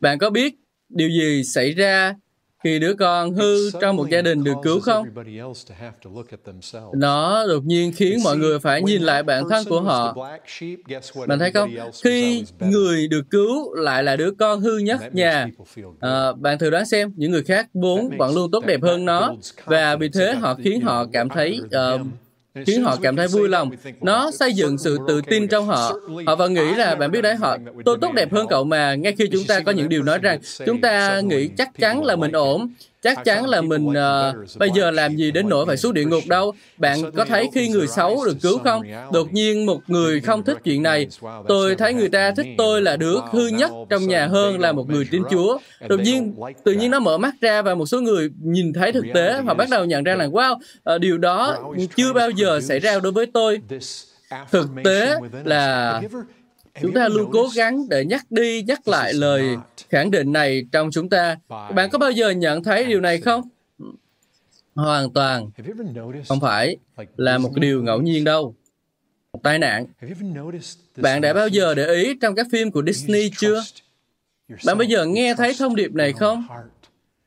Bạn 0.00 0.18
có 0.18 0.30
biết 0.30 0.54
điều 0.88 1.08
gì 1.08 1.42
xảy 1.44 1.72
ra 1.72 2.14
khi 2.64 2.78
đứa 2.78 2.94
con 2.94 3.34
hư 3.34 3.70
trong 3.80 3.96
một 3.96 4.10
gia 4.10 4.22
đình 4.22 4.44
được 4.44 4.54
cứu 4.62 4.80
không? 4.80 5.06
Nó 6.94 7.46
đột 7.46 7.64
nhiên 7.64 7.92
khiến 7.96 8.18
mọi 8.24 8.36
người 8.36 8.58
phải 8.58 8.82
nhìn 8.82 9.02
lại 9.02 9.22
bản 9.22 9.44
thân 9.50 9.64
của 9.68 9.80
họ. 9.80 10.16
Bạn 11.26 11.38
thấy 11.38 11.52
không? 11.52 11.70
Khi 12.04 12.44
người 12.60 13.08
được 13.08 13.22
cứu 13.30 13.74
lại 13.74 14.02
là 14.02 14.16
đứa 14.16 14.30
con 14.30 14.60
hư 14.60 14.78
nhất 14.78 15.14
nhà, 15.14 15.48
à, 16.00 16.32
bạn 16.32 16.58
thử 16.58 16.70
đoán 16.70 16.86
xem, 16.86 17.12
những 17.16 17.30
người 17.30 17.42
khác 17.42 17.68
vốn 17.74 18.10
vẫn 18.18 18.34
luôn 18.34 18.50
tốt 18.50 18.66
đẹp 18.66 18.82
hơn 18.82 19.04
nó, 19.04 19.34
và 19.64 19.96
vì 19.96 20.08
thế 20.08 20.34
họ 20.34 20.54
khiến 20.54 20.80
họ 20.80 21.06
cảm 21.12 21.28
thấy 21.28 21.60
uh, 21.64 22.06
khiến 22.66 22.82
họ 22.82 22.96
cảm 23.02 23.16
thấy 23.16 23.28
vui 23.28 23.48
lòng. 23.48 23.70
Nó 24.00 24.30
xây 24.30 24.52
dựng 24.52 24.78
sự 24.78 24.98
tự 25.08 25.20
tin 25.20 25.48
trong 25.48 25.66
họ. 25.66 25.92
Họ 26.26 26.36
vẫn 26.36 26.54
nghĩ 26.54 26.74
là, 26.74 26.94
bạn 26.94 27.10
biết 27.10 27.22
đấy, 27.22 27.34
họ, 27.34 27.56
tôi 27.84 27.98
tốt 28.00 28.12
đẹp 28.14 28.32
hơn 28.32 28.46
cậu 28.50 28.64
mà, 28.64 28.94
ngay 28.94 29.14
khi 29.18 29.28
chúng 29.32 29.44
ta 29.48 29.60
có 29.60 29.72
những 29.72 29.88
điều 29.88 30.02
nói 30.02 30.18
rằng, 30.18 30.38
chúng 30.66 30.80
ta 30.80 31.20
nghĩ 31.20 31.48
chắc 31.58 31.70
chắn 31.78 32.04
là 32.04 32.16
mình 32.16 32.32
ổn, 32.32 32.68
chắc 33.02 33.24
chắn 33.24 33.48
là 33.48 33.60
mình 33.60 33.86
uh, 33.88 34.58
bây 34.58 34.70
giờ 34.74 34.90
làm 34.90 35.16
gì 35.16 35.30
đến 35.30 35.48
nỗi 35.48 35.66
phải 35.66 35.76
xuống 35.76 35.94
địa 35.94 36.04
ngục 36.04 36.22
đâu. 36.28 36.52
Bạn 36.76 37.12
có 37.16 37.24
thấy 37.24 37.50
khi 37.54 37.68
người 37.68 37.86
xấu 37.86 38.24
được 38.24 38.36
cứu 38.42 38.58
không? 38.58 38.82
Đột 39.12 39.32
nhiên 39.32 39.66
một 39.66 39.80
người 39.86 40.20
không 40.20 40.42
thích 40.42 40.58
chuyện 40.64 40.82
này. 40.82 41.06
Tôi 41.48 41.74
thấy 41.74 41.94
người 41.94 42.08
ta 42.08 42.30
thích 42.36 42.46
tôi 42.58 42.82
là 42.82 42.96
đứa 42.96 43.16
hư 43.30 43.46
nhất 43.48 43.70
trong 43.90 44.08
nhà 44.08 44.26
hơn 44.26 44.60
là 44.60 44.72
một 44.72 44.88
người 44.88 45.08
tin 45.10 45.22
Chúa. 45.30 45.58
Đột 45.88 46.00
nhiên, 46.00 46.34
tự 46.64 46.72
nhiên 46.72 46.90
nó 46.90 47.00
mở 47.00 47.18
mắt 47.18 47.34
ra 47.40 47.62
và 47.62 47.74
một 47.74 47.86
số 47.86 48.00
người 48.00 48.30
nhìn 48.42 48.72
thấy 48.72 48.92
thực 48.92 49.04
tế 49.14 49.42
và 49.44 49.54
bắt 49.54 49.68
đầu 49.70 49.84
nhận 49.84 50.04
ra 50.04 50.14
là 50.14 50.26
wow, 50.26 50.54
uh, 50.54 51.00
điều 51.00 51.18
đó 51.18 51.56
chưa 51.96 52.12
bao 52.12 52.30
giờ 52.30 52.60
xảy 52.60 52.78
ra 52.78 52.98
đối 52.98 53.12
với 53.12 53.26
tôi. 53.26 53.60
Thực 54.50 54.68
tế 54.84 55.16
là 55.44 56.02
chúng 56.80 56.94
ta 56.94 57.08
luôn 57.08 57.30
cố 57.32 57.48
gắng 57.54 57.88
để 57.88 58.04
nhắc 58.04 58.30
đi, 58.30 58.62
nhắc 58.62 58.88
lại 58.88 59.12
lời 59.12 59.56
khẳng 59.88 60.10
định 60.10 60.32
này 60.32 60.64
trong 60.72 60.90
chúng 60.90 61.08
ta. 61.08 61.36
Bạn 61.48 61.90
có 61.90 61.98
bao 61.98 62.10
giờ 62.10 62.30
nhận 62.30 62.62
thấy 62.62 62.84
điều 62.84 63.00
này 63.00 63.20
không? 63.20 63.48
Hoàn 64.74 65.12
toàn. 65.12 65.50
Không 66.28 66.40
phải 66.40 66.76
là 67.16 67.38
một 67.38 67.50
điều 67.54 67.82
ngẫu 67.82 68.00
nhiên 68.00 68.24
đâu. 68.24 68.54
Một 69.32 69.40
tai 69.42 69.58
nạn. 69.58 69.86
Bạn 70.96 71.20
đã 71.20 71.32
bao 71.32 71.48
giờ 71.48 71.74
để 71.74 71.94
ý 71.94 72.14
trong 72.20 72.34
các 72.34 72.46
phim 72.52 72.70
của 72.70 72.82
disney 72.86 73.30
chưa? 73.38 73.62
Bạn 74.66 74.78
bây 74.78 74.86
giờ 74.86 75.06
nghe 75.06 75.34
thấy 75.34 75.54
thông 75.58 75.76
điệp 75.76 75.92
này 75.94 76.12
không? 76.12 76.46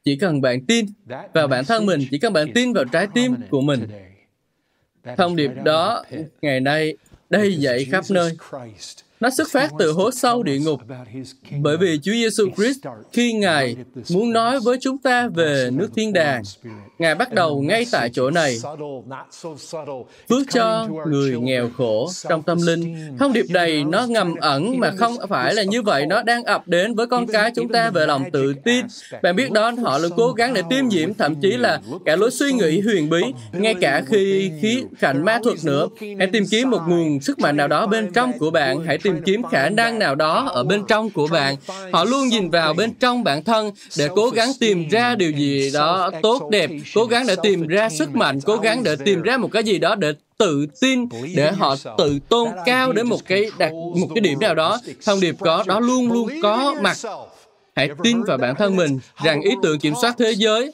Chỉ 0.04 0.16
cần 0.16 0.42
bạn 0.42 0.66
tin 0.66 0.86
vào 1.34 1.48
bản 1.48 1.66
thân 1.66 1.86
mình, 1.86 2.02
chỉ 2.12 2.18
cần 2.20 2.34
bạn 2.34 2.54
tin 2.54 2.74
vào 2.74 2.86
trái 2.86 3.08
tim 3.14 3.36
của 3.50 3.62
mình. 3.62 3.88
Thông 5.18 5.36
điệp 5.36 5.52
đó, 5.64 6.04
ngày 6.42 6.60
nay, 6.60 6.98
đây 7.30 7.56
dậy 7.56 7.86
khắp 7.86 8.06
nơi 8.10 8.38
nó 9.20 9.30
xuất 9.30 9.48
phát 9.52 9.72
từ 9.80 9.92
hố 9.92 10.12
sâu 10.12 10.44
địa 10.44 10.60
ngục. 10.60 10.82
Bởi 11.62 11.78
vì 11.78 12.00
Chúa 12.04 12.12
Giêsu 12.12 12.50
Christ 12.58 12.80
khi 13.14 13.34
Ngài 13.34 13.76
muốn 14.10 14.34
nói 14.34 14.60
với 14.60 14.78
chúng 14.82 14.98
ta 14.98 15.28
về 15.28 15.70
nước 15.74 15.90
thiên 15.96 16.14
đàng, 16.14 16.44
Ngài 17.00 17.16
bắt 17.16 17.34
đầu 17.34 17.62
ngay 17.62 17.86
tại 17.92 18.10
chỗ 18.14 18.32
này. 18.32 18.58
Phước 20.30 20.42
cho 20.54 20.88
người 21.08 21.40
nghèo 21.40 21.70
khổ 21.78 22.10
trong 22.30 22.44
tâm 22.44 22.58
linh. 22.62 22.96
Thông 23.20 23.34
điệp 23.34 23.46
này 23.50 23.84
nó 23.84 24.06
ngầm 24.06 24.36
ẩn 24.36 24.80
mà 24.80 24.92
không 24.98 25.16
phải 25.30 25.54
là 25.54 25.64
như 25.64 25.82
vậy. 25.82 26.06
Nó 26.06 26.24
đang 26.24 26.44
ập 26.44 26.68
đến 26.68 26.96
với 26.96 27.08
con 27.08 27.28
cái 27.28 27.52
chúng 27.56 27.70
ta 27.70 27.90
về 27.90 28.06
lòng 28.06 28.24
tự 28.32 28.54
tin. 28.54 28.86
Bạn 29.22 29.36
biết 29.36 29.52
đó, 29.52 29.72
họ 29.84 29.98
luôn 29.98 30.12
cố 30.18 30.32
gắng 30.32 30.54
để 30.54 30.62
tiêm 30.70 30.88
nhiễm, 30.88 31.14
thậm 31.14 31.36
chí 31.42 31.52
là 31.52 31.82
cả 32.06 32.16
lối 32.16 32.32
suy 32.32 32.54
nghĩ 32.54 32.80
huyền 32.82 33.10
bí, 33.10 33.22
ngay 33.54 33.76
cả 33.82 34.04
khi 34.08 34.52
khí 34.62 34.84
cảnh 35.00 35.26
ma 35.26 35.40
thuật 35.44 35.58
nữa. 35.64 35.88
Hãy 36.20 36.28
tìm 36.28 36.44
kiếm 36.52 36.70
một 36.70 36.82
nguồn 36.88 37.20
sức 37.20 37.40
mạnh 37.40 37.58
nào 37.58 37.68
đó 37.68 37.88
bên 37.88 38.12
trong 38.14 38.40
của 38.40 38.52
bạn. 38.52 38.86
Hãy 38.86 38.98
tìm 38.98 39.15
kiếm 39.26 39.42
khả 39.52 39.70
năng 39.70 40.00
nào 40.00 40.16
đó 40.16 40.50
ở 40.54 40.64
bên 40.64 40.84
trong 40.88 41.10
của 41.10 41.28
bạn. 41.28 41.56
Họ 41.92 42.04
luôn 42.04 42.28
nhìn 42.28 42.50
vào 42.50 42.74
bên 42.74 42.94
trong 42.94 43.24
bản 43.24 43.44
thân 43.44 43.72
để 43.98 44.10
cố 44.16 44.30
gắng 44.30 44.52
tìm 44.60 44.90
ra 44.90 45.16
điều 45.16 45.32
gì 45.32 45.72
đó 45.74 46.12
tốt 46.22 46.50
đẹp, 46.52 46.70
cố 46.96 47.06
gắng 47.06 47.28
để 47.28 47.36
tìm 47.44 47.68
ra 47.68 47.90
sức 47.90 48.16
mạnh, 48.16 48.40
cố 48.46 48.58
gắng 48.58 48.84
để 48.84 48.96
tìm 48.96 49.22
ra 49.22 49.38
một 49.38 49.52
cái 49.52 49.64
gì 49.64 49.80
đó 49.80 49.96
để 49.96 50.14
tự 50.38 50.66
tin 50.82 51.06
để 51.36 51.52
họ 51.52 51.76
tự 51.98 52.20
tôn 52.30 52.50
cao 52.66 52.94
đến 52.94 53.08
một 53.08 53.20
cái 53.26 53.46
đặt 53.58 53.74
một 53.74 54.08
cái 54.16 54.22
điểm 54.22 54.40
nào 54.40 54.56
đó 54.56 54.80
thông 55.06 55.20
điệp 55.20 55.36
có 55.40 55.64
đó 55.68 55.80
luôn 55.80 56.12
luôn 56.12 56.30
có 56.44 56.76
mặt 56.82 56.98
hãy 57.76 57.90
tin 58.04 58.24
vào 58.24 58.38
bản 58.38 58.56
thân 58.56 58.76
mình 58.76 59.00
rằng 59.24 59.42
ý 59.42 59.52
tưởng 59.64 59.80
kiểm 59.80 59.94
soát 60.02 60.16
thế 60.18 60.32
giới 60.32 60.74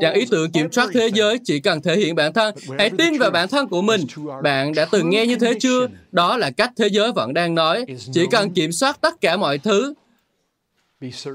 Rằng 0.00 0.14
ý 0.14 0.26
tưởng 0.30 0.50
kiểm 0.52 0.72
soát 0.72 0.88
thế 0.94 1.08
giới 1.14 1.38
chỉ 1.44 1.60
cần 1.60 1.82
thể 1.82 1.96
hiện 1.96 2.14
bản 2.14 2.32
thân. 2.32 2.54
Hãy 2.78 2.90
tin 2.98 3.18
vào 3.18 3.30
bản 3.30 3.48
thân 3.48 3.68
của 3.68 3.82
mình. 3.82 4.00
Bạn 4.42 4.74
đã 4.74 4.84
từng 4.84 5.10
nghe 5.10 5.26
như 5.26 5.36
thế 5.36 5.54
chưa? 5.60 5.88
Đó 6.12 6.36
là 6.36 6.50
cách 6.50 6.70
thế 6.76 6.88
giới 6.88 7.12
vẫn 7.12 7.34
đang 7.34 7.54
nói. 7.54 7.84
Chỉ 8.12 8.26
cần 8.30 8.54
kiểm 8.54 8.72
soát 8.72 9.00
tất 9.00 9.20
cả 9.20 9.36
mọi 9.36 9.58
thứ. 9.58 9.94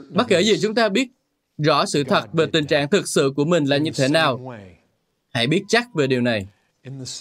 Bất 0.09 0.27
kể 0.27 0.41
gì 0.41 0.57
chúng 0.61 0.75
ta 0.75 0.89
biết 0.89 1.07
rõ 1.57 1.85
sự 1.85 2.03
thật 2.03 2.33
về 2.33 2.45
tình 2.45 2.65
trạng 2.65 2.89
thực 2.89 3.07
sự 3.07 3.33
của 3.35 3.45
mình 3.45 3.65
là 3.65 3.77
như 3.77 3.91
thế 3.95 4.07
nào. 4.07 4.53
Hãy 5.33 5.47
biết 5.47 5.63
chắc 5.67 5.87
về 5.95 6.07
điều 6.07 6.21
này. 6.21 6.47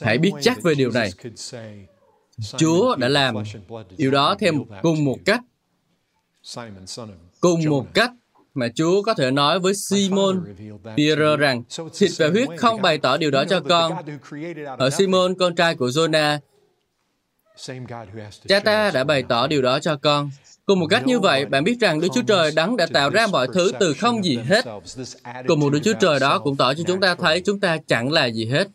Hãy 0.00 0.18
biết 0.18 0.32
chắc 0.40 0.62
về 0.62 0.74
điều 0.74 0.90
này. 0.90 1.10
Chúa 2.56 2.96
đã 2.96 3.08
làm 3.08 3.34
điều 3.96 4.10
đó 4.10 4.36
theo 4.38 4.52
cùng 4.82 5.04
một 5.04 5.18
cách. 5.24 5.40
Cùng 7.40 7.64
một 7.68 7.86
cách 7.94 8.10
mà 8.56 8.68
Chúa 8.74 9.02
có 9.02 9.14
thể 9.14 9.30
nói 9.30 9.58
với 9.60 9.74
Simon 9.74 10.44
Peter 10.96 11.38
rằng 11.38 11.62
thịt 11.98 12.10
và 12.18 12.28
huyết 12.28 12.48
không 12.56 12.82
bày 12.82 12.98
tỏ 12.98 13.16
điều 13.16 13.30
đó 13.30 13.44
cho 13.44 13.60
con. 13.60 13.92
Ở 14.78 14.90
Simon, 14.90 15.34
con 15.34 15.54
trai 15.54 15.74
của 15.74 15.86
Jonah, 15.86 16.38
cha 18.48 18.60
ta 18.60 18.90
đã 18.90 19.04
bày 19.04 19.22
tỏ 19.28 19.46
điều 19.46 19.62
đó 19.62 19.78
cho 19.78 19.96
con. 19.96 20.30
Cùng 20.66 20.80
một 20.80 20.86
cách 20.86 21.06
như 21.06 21.20
vậy, 21.20 21.46
bạn 21.46 21.64
biết 21.64 21.80
rằng 21.80 22.00
Đức 22.00 22.08
Chúa 22.14 22.22
Trời 22.22 22.50
đấng 22.56 22.76
đã 22.76 22.86
tạo 22.86 23.10
ra 23.10 23.26
mọi 23.26 23.48
thứ 23.54 23.72
từ 23.80 23.94
không 23.94 24.24
gì 24.24 24.38
hết. 24.48 24.64
Cùng 25.46 25.60
một 25.60 25.70
Đức 25.72 25.80
Chúa 25.84 25.92
Trời 26.00 26.20
đó 26.20 26.38
cũng 26.38 26.56
tỏ 26.56 26.74
cho 26.74 26.84
chúng 26.86 27.00
ta 27.00 27.14
thấy 27.14 27.40
chúng 27.40 27.60
ta 27.60 27.78
chẳng 27.86 28.12
là 28.12 28.26
gì 28.26 28.46
hết. 28.46 28.68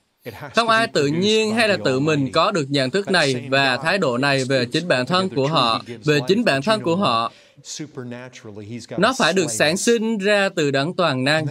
Không 0.56 0.70
ai 0.70 0.88
tự 0.88 1.08
nhiên 1.08 1.56
hay 1.56 1.70
là 1.70 1.78
tự 1.86 2.00
mình 2.00 2.32
có 2.32 2.52
được 2.52 2.66
nhận 2.70 2.90
thức 2.90 3.12
này 3.12 3.48
và 3.50 3.78
thái 3.78 3.98
độ 3.98 4.18
này 4.18 4.44
về 4.44 4.66
chính 4.66 4.88
bản 4.88 5.06
thân 5.06 5.30
của 5.30 5.48
họ, 5.48 5.82
về 6.06 6.20
chính 6.28 6.46
bản 6.46 6.62
thân 6.62 6.82
của 6.82 6.96
họ. 6.96 7.32
Nó 8.98 9.14
phải 9.18 9.34
được 9.34 9.52
sản 9.52 9.78
sinh 9.78 10.18
ra 10.18 10.50
từ 10.56 10.72
đấng 10.72 10.94
toàn 10.94 11.24
năng 11.24 11.46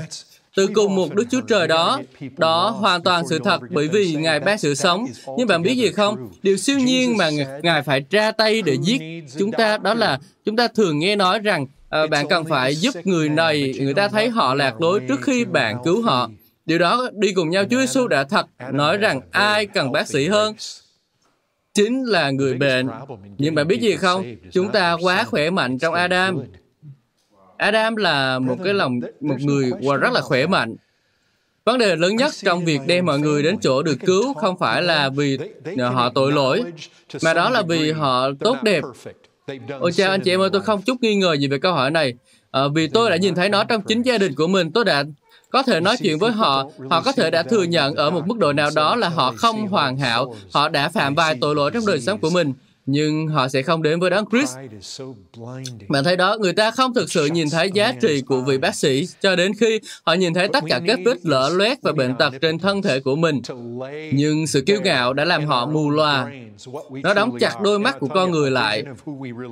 từ 0.57 0.67
cùng 0.75 0.95
một 0.95 1.15
Đức 1.15 1.25
Chúa 1.31 1.41
Trời 1.41 1.69
đó. 1.69 2.01
Đó 2.37 2.71
hoàn 2.71 3.03
toàn 3.03 3.29
sự 3.29 3.39
thật 3.45 3.61
bởi 3.71 3.89
vì 3.89 4.15
Ngài 4.15 4.41
ban 4.41 4.59
sự 4.59 4.75
sống. 4.75 5.07
Nhưng 5.39 5.47
bạn 5.47 5.63
biết 5.63 5.75
gì 5.75 5.91
không? 5.93 6.31
Điều 6.43 6.57
siêu 6.57 6.79
nhiên 6.79 7.17
mà 7.17 7.31
Ngài 7.63 7.83
phải 7.83 8.05
ra 8.11 8.33
tay 8.33 8.63
để 8.63 8.77
giết 8.83 9.01
chúng 9.39 9.53
ta 9.53 9.79
đó 9.79 9.95
là 9.95 10.19
chúng 10.45 10.57
ta 10.57 10.69
thường 10.69 10.99
nghe 10.99 11.17
nói 11.17 11.39
rằng 11.39 11.67
à, 11.91 12.07
bạn 12.07 12.29
cần 12.29 12.45
phải 12.45 12.75
giúp 12.75 12.95
người 13.05 13.29
này, 13.29 13.75
người 13.81 13.95
ta 13.95 14.09
thấy 14.09 14.29
họ 14.29 14.55
lạc 14.55 14.81
lối 14.81 15.01
trước 15.09 15.21
khi 15.23 15.45
bạn 15.45 15.77
cứu 15.85 16.03
họ. 16.03 16.31
Điều 16.67 16.79
đó 16.79 17.09
đi 17.13 17.33
cùng 17.33 17.51
nhau 17.51 17.65
Chúa 17.71 17.81
Giêsu 17.81 18.09
đã 18.09 18.25
thật 18.25 18.47
nói 18.73 18.97
rằng 18.97 19.21
ai 19.31 19.67
cần 19.67 19.93
bác 19.93 20.09
sĩ 20.09 20.29
hơn 20.29 20.55
chính 21.75 22.05
là 22.05 22.31
người 22.31 22.55
bệnh. 22.55 22.89
Nhưng 23.39 23.55
bạn 23.55 23.69
biết 23.69 23.81
gì 23.81 23.97
không? 23.97 24.25
Chúng 24.53 24.73
ta 24.73 24.97
quá 25.03 25.25
khỏe 25.25 25.51
mạnh 25.51 25.79
trong 25.79 25.95
Adam. 25.95 26.39
Adam 27.57 27.97
là 27.97 28.39
một 28.39 28.57
cái 28.65 28.75
lòng 28.75 29.01
một 29.21 29.37
người 29.41 29.71
rất 30.01 30.13
là 30.13 30.21
khỏe 30.21 30.47
mạnh. 30.47 30.77
Vấn 31.65 31.79
đề 31.79 31.97
lớn 31.97 32.17
nhất 32.17 32.33
trong 32.43 32.65
việc 32.65 32.81
đem 32.87 33.07
mọi 33.07 33.19
người 33.19 33.43
đến 33.43 33.59
chỗ 33.61 33.83
được 33.83 33.97
cứu 34.07 34.35
không 34.35 34.59
phải 34.59 34.83
là 34.83 35.09
vì 35.09 35.39
họ 35.79 36.11
tội 36.15 36.33
lỗi, 36.33 36.65
mà 37.23 37.35
đó 37.35 37.51
là 37.51 37.63
vì 37.63 37.93
họ 37.93 38.31
tốt 38.41 38.57
đẹp. 38.63 38.85
Ôi 39.81 39.93
chào 39.93 40.11
anh 40.11 40.21
chị 40.21 40.31
em 40.31 40.41
ơi, 40.41 40.51
tôi 40.53 40.63
không 40.63 40.83
chút 40.83 40.97
nghi 41.01 41.15
ngờ 41.15 41.33
gì 41.33 41.49
về 41.49 41.59
câu 41.59 41.73
hỏi 41.73 41.91
này. 41.91 42.15
À, 42.51 42.63
vì 42.75 42.89
tôi 42.89 43.11
đã 43.11 43.17
nhìn 43.17 43.35
thấy 43.35 43.49
nó 43.49 43.65
trong 43.65 43.83
chính 43.83 44.03
gia 44.03 44.19
đình 44.19 44.35
của 44.35 44.47
mình, 44.47 44.73
tôi 44.73 44.85
đã 44.85 45.05
có 45.51 45.63
thể 45.63 45.81
nói 45.81 45.97
chuyện 45.97 46.19
với 46.19 46.33
họ 46.33 46.71
họ 46.91 47.03
có 47.03 47.13
thể 47.13 47.31
đã 47.31 47.43
thừa 47.43 47.63
nhận 47.63 47.95
ở 47.95 48.11
một 48.11 48.27
mức 48.27 48.39
độ 48.39 48.53
nào 48.53 48.71
đó 48.75 48.97
là 48.97 49.09
họ 49.09 49.33
không 49.37 49.69
hoàn 49.69 49.99
hảo 49.99 50.35
họ 50.53 50.69
đã 50.69 50.89
phạm 50.89 51.15
vài 51.15 51.39
tội 51.41 51.55
lỗi 51.55 51.71
trong 51.75 51.87
đời 51.87 52.01
sống 52.01 52.19
của 52.19 52.31
mình 52.31 52.53
nhưng 52.91 53.29
họ 53.29 53.49
sẽ 53.49 53.63
không 53.63 53.83
đến 53.83 54.01
với 54.01 54.11
đấng 54.11 54.25
Christ. 54.31 54.57
Bạn 55.89 56.05
thấy 56.05 56.17
đó, 56.17 56.37
người 56.41 56.53
ta 56.53 56.71
không 56.71 56.95
thực 56.95 57.13
sự 57.13 57.27
nhìn 57.27 57.51
thấy 57.51 57.71
giá 57.75 57.93
trị 58.01 58.23
của 58.27 58.41
vị 58.41 58.59
bác 58.59 58.75
sĩ 58.75 59.07
cho 59.21 59.37
đến 59.37 59.53
khi 59.61 59.81
họ 60.03 60.15
nhìn 60.15 60.35
thấy 60.35 60.49
tất 60.49 60.65
cả 60.69 60.81
các 60.87 60.99
vết 61.05 61.27
lở 61.27 61.51
loét 61.55 61.79
và 61.83 61.93
bệnh 61.93 62.15
tật 62.19 62.35
trên 62.41 62.59
thân 62.59 62.83
thể 62.83 63.01
của 63.01 63.17
mình. 63.17 63.41
Nhưng 64.13 64.47
sự 64.47 64.61
kiêu 64.61 64.81
ngạo 64.85 65.13
đã 65.13 65.25
làm 65.25 65.47
họ 65.47 65.67
mù 65.67 65.91
loà. 65.91 66.31
Nó 67.03 67.15
đóng 67.15 67.37
chặt 67.41 67.61
đôi 67.63 67.79
mắt 67.79 67.97
của 68.01 68.09
con 68.09 68.31
người 68.31 68.51
lại. 68.51 68.83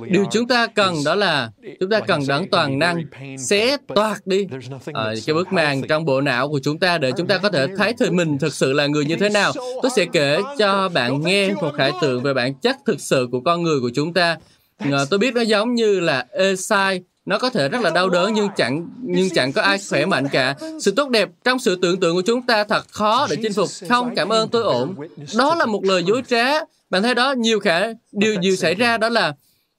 Điều 0.09 0.25
chúng 0.31 0.47
ta 0.47 0.67
cần 0.67 0.95
đó 1.05 1.15
là 1.15 1.51
chúng 1.79 1.89
ta 1.89 1.99
cần 1.99 2.21
đấng 2.27 2.49
toàn 2.49 2.79
năng 2.79 3.03
xé 3.37 3.77
toạc 3.95 4.27
đi 4.27 4.47
à, 4.93 5.13
cái 5.25 5.33
bức 5.33 5.53
màn 5.53 5.81
trong 5.89 6.05
bộ 6.05 6.21
não 6.21 6.49
của 6.49 6.59
chúng 6.63 6.79
ta 6.79 6.97
để 6.97 7.11
chúng 7.17 7.27
ta 7.27 7.37
có 7.37 7.49
thể 7.49 7.67
thấy 7.77 7.93
thời 7.99 8.11
mình 8.11 8.37
thực 8.37 8.53
sự 8.53 8.73
là 8.73 8.87
người 8.87 9.05
như 9.05 9.15
thế 9.15 9.29
nào. 9.29 9.51
Tôi 9.81 9.91
sẽ 9.95 10.05
kể 10.05 10.39
cho 10.57 10.89
bạn 10.89 11.21
nghe 11.21 11.53
một 11.53 11.71
khải 11.77 11.91
tượng 12.01 12.23
về 12.23 12.33
bản 12.33 12.53
chất 12.53 12.75
thực 12.85 13.01
sự 13.01 13.27
của 13.31 13.39
con 13.39 13.63
người 13.63 13.79
của 13.79 13.91
chúng 13.95 14.13
ta. 14.13 14.37
À, 14.77 15.05
tôi 15.09 15.19
biết 15.19 15.33
nó 15.35 15.41
giống 15.41 15.75
như 15.75 15.99
là 15.99 16.25
Esai 16.31 17.01
nó 17.25 17.37
có 17.37 17.49
thể 17.49 17.69
rất 17.69 17.81
là 17.81 17.89
đau 17.89 18.09
đớn 18.09 18.33
nhưng 18.33 18.47
chẳng 18.57 18.89
nhưng 19.01 19.29
chẳng 19.29 19.53
có 19.53 19.61
ai 19.61 19.77
khỏe 19.89 20.05
mạnh 20.05 20.27
cả. 20.31 20.55
Sự 20.79 20.91
tốt 20.91 21.09
đẹp 21.09 21.29
trong 21.43 21.59
sự 21.59 21.75
tưởng 21.81 21.99
tượng 21.99 22.15
của 22.15 22.21
chúng 22.21 22.41
ta 22.41 22.63
thật 22.63 22.85
khó 22.91 23.27
để 23.29 23.35
chinh 23.41 23.53
phục. 23.53 23.69
Không 23.89 24.15
cảm 24.15 24.29
ơn 24.29 24.49
tôi 24.49 24.63
ổn. 24.63 24.95
đó 25.37 25.55
là 25.55 25.65
một 25.65 25.83
lời 25.83 26.03
dối 26.03 26.21
trá. 26.27 26.45
Bạn 26.89 27.03
thấy 27.03 27.15
đó 27.15 27.33
nhiều 27.37 27.59
khả 27.59 27.81
điều 28.11 28.41
gì 28.41 28.55
xảy 28.55 28.75
ra 28.75 28.97
đó 28.97 29.09
là 29.09 29.33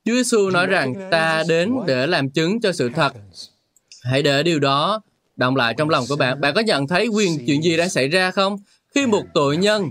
Chúa 0.05 0.15
Giêsu 0.15 0.51
nói 0.51 0.67
rằng 0.67 0.95
ta 1.11 1.45
đến 1.49 1.75
để 1.87 2.07
làm 2.07 2.31
chứng 2.31 2.61
cho 2.61 2.73
sự 2.73 2.91
thật. 2.95 3.13
hãy 4.05 4.23
để 4.23 4.43
điều 4.43 4.59
đó 4.59 5.01
động 5.37 5.57
lại 5.57 5.75
trong 5.79 5.91
lòng 5.91 6.05
của 6.09 6.17
bạn. 6.17 6.41
bạn 6.41 6.55
có 6.55 6.61
nhận 6.61 6.87
thấy 6.87 7.07
quyền 7.07 7.47
chuyện 7.47 7.63
gì 7.63 7.77
đang 7.77 7.89
xảy 7.89 8.09
ra 8.09 8.31
không? 8.31 8.59
Khi 8.95 9.07
một 9.07 9.23
tội 9.35 9.57
nhân 9.57 9.91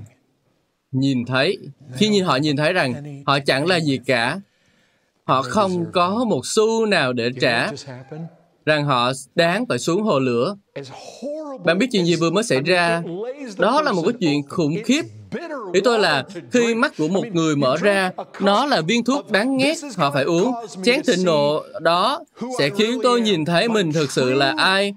nhìn 0.91 1.25
thấy. 1.25 1.57
Khi 1.95 2.07
nhìn 2.07 2.25
họ 2.25 2.35
nhìn 2.35 2.57
thấy 2.57 2.73
rằng 2.73 3.23
họ 3.25 3.39
chẳng 3.39 3.67
là 3.67 3.79
gì 3.79 3.99
cả. 4.05 4.39
Họ 5.23 5.41
không 5.41 5.85
có 5.93 6.25
một 6.27 6.45
xu 6.45 6.85
nào 6.85 7.13
để 7.13 7.29
trả. 7.41 7.71
Rằng 8.65 8.85
họ 8.85 9.11
đáng 9.35 9.65
phải 9.69 9.79
xuống 9.79 10.03
hồ 10.03 10.19
lửa. 10.19 10.55
Bạn 11.65 11.77
biết 11.77 11.87
chuyện 11.91 12.05
gì 12.05 12.15
vừa 12.15 12.29
mới 12.29 12.43
xảy 12.43 12.61
ra? 12.61 13.03
Đó 13.57 13.81
là 13.81 13.91
một 13.91 14.01
cái 14.05 14.13
chuyện 14.19 14.47
khủng 14.47 14.75
khiếp. 14.85 15.01
Ý 15.73 15.81
tôi 15.83 15.99
là 15.99 16.23
khi 16.51 16.75
mắt 16.75 16.93
của 16.97 17.07
một 17.07 17.25
người 17.33 17.55
mở 17.55 17.77
ra, 17.77 18.11
nó 18.39 18.65
là 18.65 18.81
viên 18.81 19.03
thuốc 19.03 19.31
đáng 19.31 19.57
ghét 19.57 19.75
họ 19.97 20.11
phải 20.11 20.23
uống. 20.23 20.53
Chén 20.83 21.01
thịnh 21.07 21.25
nộ 21.25 21.63
đó 21.81 22.23
sẽ 22.59 22.69
khiến 22.69 22.99
tôi 23.03 23.21
nhìn 23.21 23.45
thấy 23.45 23.69
mình 23.69 23.91
thực 23.93 24.11
sự 24.11 24.33
là 24.33 24.53
ai. 24.57 24.93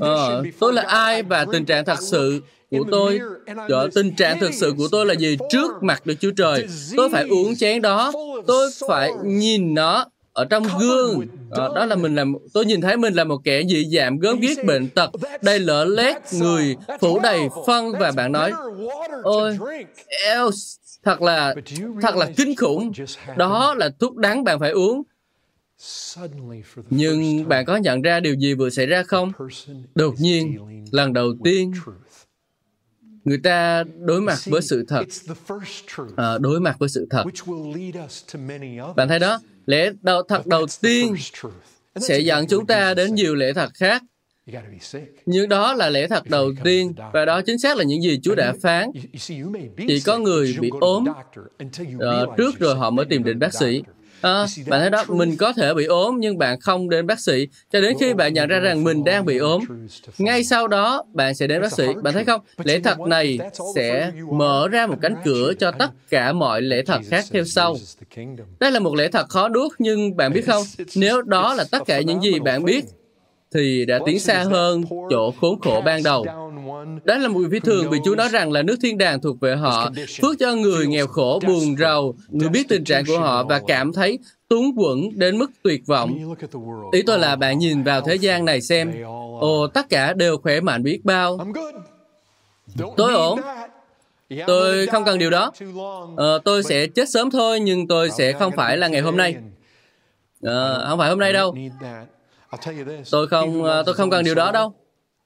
Ờ, 0.00 0.44
tôi 0.58 0.72
là 0.72 0.82
ai 0.82 1.22
và 1.22 1.46
tình 1.52 1.64
trạng 1.64 1.84
thật 1.84 1.98
sự 2.00 2.42
của 2.70 2.84
tôi. 2.90 3.20
cho 3.68 3.88
tình 3.94 4.14
trạng 4.14 4.40
thực 4.40 4.54
sự 4.54 4.74
của 4.78 4.88
tôi 4.90 5.06
là 5.06 5.14
gì? 5.14 5.36
trước 5.50 5.82
mặt 5.82 6.06
được 6.06 6.14
Chúa 6.20 6.30
Trời 6.30 6.66
tôi 6.96 7.10
phải 7.10 7.28
uống 7.28 7.56
chén 7.56 7.82
đó 7.82 8.12
tôi 8.46 8.70
phải 8.88 9.12
nhìn 9.24 9.74
nó 9.74 10.06
ở 10.32 10.44
trong 10.44 10.64
gương. 10.80 11.20
à, 11.50 11.68
đó 11.74 11.86
là 11.86 11.96
mình 11.96 12.14
làm 12.14 12.34
tôi 12.52 12.64
nhìn 12.64 12.80
thấy 12.80 12.96
mình 12.96 13.14
là 13.14 13.24
một 13.24 13.38
kẻ 13.44 13.62
dị 13.68 13.86
giảm 13.96 14.18
gớm 14.18 14.40
ghiếc 14.40 14.64
bệnh 14.64 14.88
tật. 14.88 15.10
Đầy 15.42 15.58
lỡ 15.58 15.84
lét 15.84 16.16
người 16.32 16.76
phủ 17.00 17.20
đầy 17.20 17.40
phân 17.66 17.92
và 17.92 18.12
bạn 18.12 18.32
nói 18.32 18.52
ôi 19.22 19.58
eo 20.24 20.50
thật 21.02 21.22
là 21.22 21.54
thật 22.02 22.16
là 22.16 22.30
kinh 22.36 22.56
khủng. 22.56 22.92
đó 23.36 23.74
là 23.74 23.90
thuốc 23.98 24.16
đắng 24.16 24.44
bạn 24.44 24.60
phải 24.60 24.70
uống. 24.70 25.02
Nhưng 26.90 27.48
bạn 27.48 27.64
có 27.64 27.76
nhận 27.76 28.02
ra 28.02 28.20
điều 28.20 28.34
gì 28.34 28.54
vừa 28.54 28.70
xảy 28.70 28.86
ra 28.86 29.02
không? 29.02 29.32
đột 29.94 30.14
nhiên 30.18 30.58
lần 30.92 31.12
đầu 31.12 31.32
tiên 31.44 31.72
người 33.24 33.38
ta 33.38 33.84
đối 33.98 34.20
mặt 34.20 34.38
với 34.46 34.62
sự 34.62 34.84
thật. 34.88 35.04
à, 36.16 36.38
đối 36.38 36.60
mặt 36.60 36.76
với 36.78 36.88
sự 36.88 37.06
thật. 37.10 37.24
bạn 38.96 39.08
thấy 39.08 39.18
đó 39.18 39.40
lẽ 39.66 39.90
đầu 40.02 40.22
thật 40.28 40.46
đầu 40.46 40.66
tiên 40.80 41.14
sẽ 41.96 42.18
dẫn 42.18 42.46
chúng 42.46 42.66
ta 42.66 42.94
đến 42.94 43.14
nhiều 43.14 43.34
lễ 43.34 43.52
thật 43.52 43.70
khác. 43.74 44.02
Nhưng 45.26 45.48
đó 45.48 45.74
là 45.74 45.90
lẽ 45.90 46.06
thật 46.06 46.30
đầu 46.30 46.52
tiên 46.64 46.92
và 47.12 47.24
đó 47.24 47.40
chính 47.46 47.58
xác 47.58 47.76
là 47.76 47.84
những 47.84 48.02
gì 48.02 48.20
Chúa 48.22 48.34
đã 48.34 48.54
phán. 48.62 48.90
Chỉ 49.88 50.00
có 50.06 50.18
người 50.18 50.56
bị 50.60 50.70
ốm. 50.80 51.04
uh, 51.94 52.36
trước 52.36 52.58
rồi 52.58 52.74
họ 52.74 52.90
mới 52.90 53.06
tìm 53.06 53.24
đến 53.24 53.38
bác 53.38 53.54
sĩ. 53.54 53.82
À, 54.20 54.46
bạn 54.66 54.80
thấy 54.80 54.90
đó, 54.90 55.04
mình 55.08 55.36
có 55.36 55.52
thể 55.52 55.74
bị 55.74 55.84
ốm 55.84 56.16
nhưng 56.18 56.38
bạn 56.38 56.60
không 56.60 56.90
đến 56.90 57.06
bác 57.06 57.20
sĩ 57.20 57.48
cho 57.72 57.80
đến 57.80 57.96
khi 58.00 58.14
bạn 58.14 58.34
nhận 58.34 58.48
ra 58.48 58.58
rằng 58.58 58.84
mình 58.84 59.04
đang 59.04 59.24
bị 59.24 59.38
ốm. 59.38 59.64
Ngay 60.18 60.44
sau 60.44 60.68
đó, 60.68 61.04
bạn 61.12 61.34
sẽ 61.34 61.46
đến 61.46 61.62
bác 61.62 61.72
sĩ. 61.72 61.86
Bạn 62.02 62.14
thấy 62.14 62.24
không? 62.24 62.40
Lễ 62.64 62.80
thật 62.80 63.00
này 63.00 63.38
sẽ 63.74 64.10
mở 64.32 64.68
ra 64.68 64.86
một 64.86 64.96
cánh 65.02 65.14
cửa 65.24 65.52
cho 65.58 65.70
tất 65.70 65.90
cả 66.10 66.32
mọi 66.32 66.62
lễ 66.62 66.82
thật 66.82 67.00
khác 67.08 67.24
theo 67.32 67.44
sau. 67.44 67.76
Đây 68.60 68.70
là 68.72 68.80
một 68.80 68.94
lễ 68.94 69.08
thật 69.08 69.28
khó 69.28 69.48
đuốt 69.48 69.72
nhưng 69.78 70.16
bạn 70.16 70.32
biết 70.32 70.46
không? 70.46 70.62
Nếu 70.96 71.22
đó 71.22 71.54
là 71.54 71.64
tất 71.70 71.82
cả 71.86 72.00
những 72.00 72.20
gì 72.20 72.40
bạn 72.40 72.64
biết, 72.64 72.84
thì 73.54 73.84
đã 73.84 73.98
tiến 74.06 74.20
xa 74.20 74.44
hơn 74.44 74.82
chỗ 75.10 75.34
khốn 75.40 75.60
khổ 75.60 75.82
ban 75.84 76.02
đầu. 76.02 76.26
Đó 77.04 77.18
là 77.18 77.28
một 77.28 77.40
phi 77.50 77.60
thường 77.60 77.90
vì 77.90 77.98
Chúa 78.04 78.14
nói 78.14 78.28
rằng 78.28 78.52
là 78.52 78.62
nước 78.62 78.76
thiên 78.82 78.98
đàng 78.98 79.20
thuộc 79.20 79.40
về 79.40 79.56
họ, 79.56 79.90
phước 80.22 80.38
cho 80.38 80.54
người 80.54 80.86
nghèo 80.86 81.06
khổ, 81.06 81.40
buồn 81.46 81.76
rầu, 81.78 82.14
người 82.28 82.48
biết 82.48 82.68
tình 82.68 82.84
trạng 82.84 83.04
của 83.06 83.18
họ 83.18 83.44
và 83.44 83.60
cảm 83.66 83.92
thấy 83.92 84.18
túng 84.48 84.76
quẫn 84.76 85.18
đến 85.18 85.38
mức 85.38 85.50
tuyệt 85.62 85.86
vọng. 85.86 86.34
Ý 86.92 87.02
tôi 87.02 87.18
là 87.18 87.36
bạn 87.36 87.58
nhìn 87.58 87.82
vào 87.82 88.00
thế 88.00 88.14
gian 88.14 88.44
này 88.44 88.60
xem, 88.60 88.92
ồ, 89.40 89.66
tất 89.66 89.88
cả 89.88 90.12
đều 90.12 90.38
khỏe 90.38 90.60
mạnh 90.60 90.82
biết 90.82 91.00
bao. 91.04 91.38
Tôi 92.96 93.14
ổn. 93.14 93.40
Tôi 94.46 94.86
không 94.86 95.04
cần 95.04 95.18
điều 95.18 95.30
đó. 95.30 95.52
Ờ, 96.16 96.38
tôi 96.44 96.62
sẽ 96.62 96.86
chết 96.86 97.08
sớm 97.08 97.30
thôi, 97.30 97.60
nhưng 97.60 97.86
tôi 97.88 98.10
sẽ 98.10 98.32
không 98.32 98.52
phải 98.56 98.76
là 98.76 98.88
ngày 98.88 99.00
hôm 99.00 99.16
nay. 99.16 99.36
Ờ, 100.42 100.86
không 100.88 100.98
phải 100.98 101.08
hôm 101.08 101.18
nay 101.18 101.32
đâu. 101.32 101.54
Tôi 103.10 103.26
không, 103.28 103.64
ờ, 103.64 103.82
tôi 103.86 103.94
không 103.94 104.10
cần 104.10 104.24
điều 104.24 104.34
đó 104.34 104.52
đâu. 104.52 104.74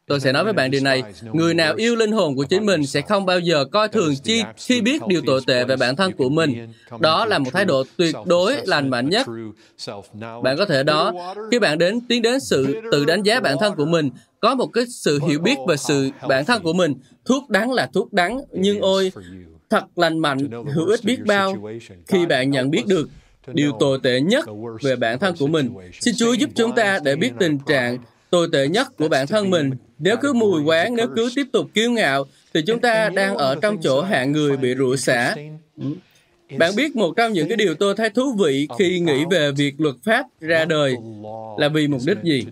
Tôi 0.07 0.21
sẽ 0.21 0.33
nói 0.33 0.45
với 0.45 0.53
bạn 0.53 0.71
điều 0.71 0.81
này, 0.81 1.03
người 1.33 1.55
nào 1.55 1.75
yêu 1.77 1.97
linh 1.97 2.13
hồn 2.13 2.37
của 2.37 2.45
chính 2.45 2.67
mình 2.67 2.87
sẽ 2.87 3.01
không 3.01 3.27
bao 3.27 3.39
giờ 3.39 3.65
coi 3.65 3.89
thường 3.89 4.15
chi 4.23 4.43
khi 4.57 4.81
biết 4.81 5.03
điều 5.07 5.21
tồi 5.27 5.41
tệ 5.47 5.65
về 5.65 5.77
bản 5.77 5.97
thân 5.97 6.13
của 6.13 6.29
mình. 6.29 6.73
Đó 7.01 7.27
là 7.27 7.39
một 7.39 7.51
thái 7.53 7.65
độ 7.65 7.85
tuyệt 7.97 8.15
đối 8.27 8.57
lành 8.67 8.91
mạnh 8.91 9.09
nhất. 9.09 9.27
Bạn 10.43 10.57
có 10.59 10.67
thể 10.67 10.83
đó, 10.83 11.13
khi 11.51 11.59
bạn 11.59 11.79
đến 11.79 12.01
tiến 12.09 12.23
đến 12.23 12.41
sự 12.41 12.81
tự 12.93 13.05
đánh 13.05 13.23
giá 13.23 13.41
bản 13.41 13.57
thân 13.61 13.75
của 13.77 13.85
mình, 13.85 14.11
có 14.41 14.55
một 14.55 14.67
cái 14.67 14.85
sự 14.89 15.21
hiểu 15.29 15.39
biết 15.41 15.57
về 15.69 15.77
sự 15.77 16.11
bản 16.29 16.45
thân 16.45 16.63
của 16.63 16.73
mình. 16.73 16.95
Thuốc 17.25 17.51
đắng 17.51 17.73
là 17.73 17.91
thuốc 17.95 18.13
đắng, 18.13 18.41
nhưng 18.53 18.81
ôi, 18.81 19.13
thật 19.71 19.85
lành 19.97 20.19
mạnh, 20.19 20.51
hữu 20.75 20.87
ích 20.87 21.01
biết 21.05 21.19
bao 21.27 21.55
khi 22.07 22.27
bạn 22.27 22.51
nhận 22.51 22.71
biết 22.71 22.87
được 22.87 23.09
điều 23.47 23.73
tồi 23.81 23.99
tệ 24.03 24.21
nhất 24.21 24.45
về 24.83 24.97
bản 24.97 25.19
thân 25.19 25.35
của 25.39 25.47
mình. 25.47 25.71
Xin 26.01 26.15
Chúa 26.17 26.33
giúp 26.33 26.51
chúng 26.55 26.75
ta 26.75 26.99
để 27.05 27.17
biết 27.17 27.33
tình 27.39 27.59
trạng 27.67 27.99
tồi 28.35 28.49
tệ 28.53 28.69
nhất 28.69 28.87
của 28.99 29.09
bản 29.09 29.27
thân 29.27 29.51
mình. 29.51 29.71
Nếu 29.99 30.17
cứ 30.17 30.33
mùi 30.33 30.63
quán, 30.63 30.97
nếu 30.97 31.07
cứ 31.17 31.31
tiếp 31.37 31.47
tục 31.53 31.67
kiêu 31.75 31.91
ngạo, 31.91 32.27
thì 32.55 32.63
chúng 32.67 32.81
ta 32.81 33.09
đang 33.09 33.37
ở 33.37 33.55
trong 33.63 33.77
chỗ 33.83 34.03
hạng 34.03 34.33
người 34.33 34.57
bị 34.57 34.75
rủa 34.79 34.97
xả. 34.97 35.35
Bạn 36.59 36.77
biết 36.77 36.97
một 36.97 37.13
trong 37.17 37.33
những 37.33 37.49
cái 37.49 37.57
điều 37.57 37.75
tôi 37.75 37.95
thấy 37.95 38.11
thú 38.11 38.37
vị 38.39 38.69
khi 38.79 39.01
nghĩ 39.01 39.25
về 39.31 39.53
việc 39.53 39.75
luật 39.79 39.95
pháp 40.05 40.27
ra 40.41 40.65
đời 40.65 40.97
là 41.59 41.69
vì 41.69 41.89
mục 41.89 42.01
đích 42.07 42.19
gì? 42.23 42.47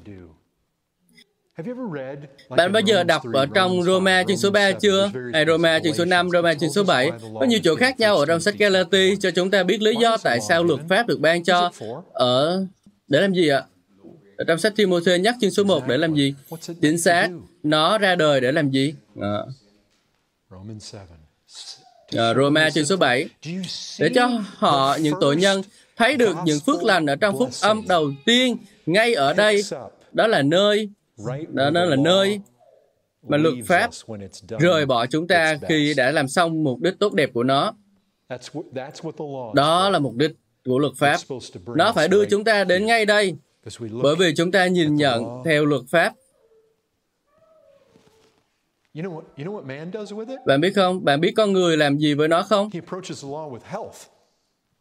Bạn 2.49 2.73
bao 2.73 2.81
giờ 2.81 3.05
đọc 3.05 3.23
ở 3.33 3.47
trong 3.55 3.83
Roma 3.83 4.23
chương 4.29 4.37
số 4.37 4.51
3 4.51 4.73
chưa? 4.73 5.11
Hay 5.33 5.45
Roma 5.47 5.79
chương 5.85 5.95
số 5.95 6.05
5, 6.05 6.31
Roma 6.31 6.55
chương 6.55 6.71
số 6.71 6.85
7? 6.85 7.11
Có 7.41 7.47
nhiều 7.47 7.61
chỗ 7.65 7.75
khác 7.75 8.01
nhau 8.01 8.17
ở 8.17 8.27
trong 8.27 8.41
sách 8.41 8.55
Galati 8.59 9.17
cho 9.21 9.31
chúng 9.31 9.51
ta 9.51 9.63
biết 9.63 9.83
lý 9.83 9.95
do 10.01 10.17
tại 10.17 10.41
sao 10.41 10.65
luật 10.65 10.81
pháp 10.89 11.07
được 11.07 11.21
ban 11.21 11.45
cho 11.45 11.71
ở... 12.13 12.67
Để 13.09 13.21
làm 13.21 13.35
gì 13.35 13.49
ạ? 13.49 13.63
Ở 14.37 14.45
trong 14.49 14.59
sách 14.59 14.73
Timothy 14.77 15.19
nhắc 15.19 15.35
chương 15.41 15.51
số 15.51 15.65
1 15.65 15.83
để 15.89 15.99
làm 15.99 16.15
gì? 16.15 16.35
Chính 16.83 16.99
xác, 16.99 17.29
nó 17.63 17.99
ra 17.99 18.15
đời 18.15 18.41
để 18.41 18.53
làm 18.53 18.71
gì? 18.71 18.95
À. 19.21 19.39
À, 22.17 22.35
Roma 22.35 22.71
chương 22.71 22.85
số 22.85 22.97
7 22.97 23.29
để 23.99 24.11
cho 24.15 24.31
họ 24.57 24.97
những 25.01 25.15
tội 25.21 25.37
nhân 25.37 25.63
thấy 25.97 26.17
được 26.17 26.37
những 26.45 26.61
phước 26.61 26.85
lành 26.85 27.07
ở 27.07 27.17
trong 27.17 27.39
phúc 27.39 27.49
âm 27.63 27.85
đầu 27.89 28.13
tiên 28.25 28.57
ngay 28.87 29.15
ở 29.15 29.33
đây 29.33 29.63
đó 30.13 30.27
là 30.27 30.43
nơi 30.43 30.91
đó, 31.49 31.71
đó 31.71 31.85
là 31.85 31.97
nơi 31.97 32.41
mà 33.29 33.37
luật 33.37 33.55
pháp 33.67 33.91
rời 34.59 34.87
bỏ 34.87 35.07
chúng 35.07 35.29
ta 35.29 35.57
khi 35.69 35.95
đã 35.97 36.11
làm 36.11 36.29
xong 36.29 36.65
mục 36.65 36.81
đích 36.81 36.95
tốt 36.99 37.13
đẹp 37.13 37.31
của 37.35 37.43
nó. 37.43 37.75
Đó 39.55 39.91
là 39.91 39.99
mục 39.99 40.15
đích 40.17 40.31
của 40.65 40.79
luật 40.79 40.93
pháp. 40.97 41.17
Nó 41.77 41.93
phải 41.93 42.09
đưa 42.09 42.25
chúng 42.25 42.45
ta 42.45 42.65
đến 42.65 42.87
ngay 42.87 43.07
đây, 43.07 43.35
bởi 44.03 44.17
vì 44.17 44.35
chúng 44.37 44.53
ta 44.53 44.67
nhìn 44.67 44.95
nhận 44.97 45.43
theo 45.45 45.65
luật 45.65 45.83
pháp. 45.89 46.13
Bạn 50.47 50.61
biết 50.61 50.73
không? 50.75 51.05
Bạn 51.05 51.21
biết 51.21 51.33
con 51.37 51.53
người 51.53 51.77
làm 51.77 51.99
gì 51.99 52.15
với 52.15 52.29
nó 52.29 52.43
không? 52.43 52.71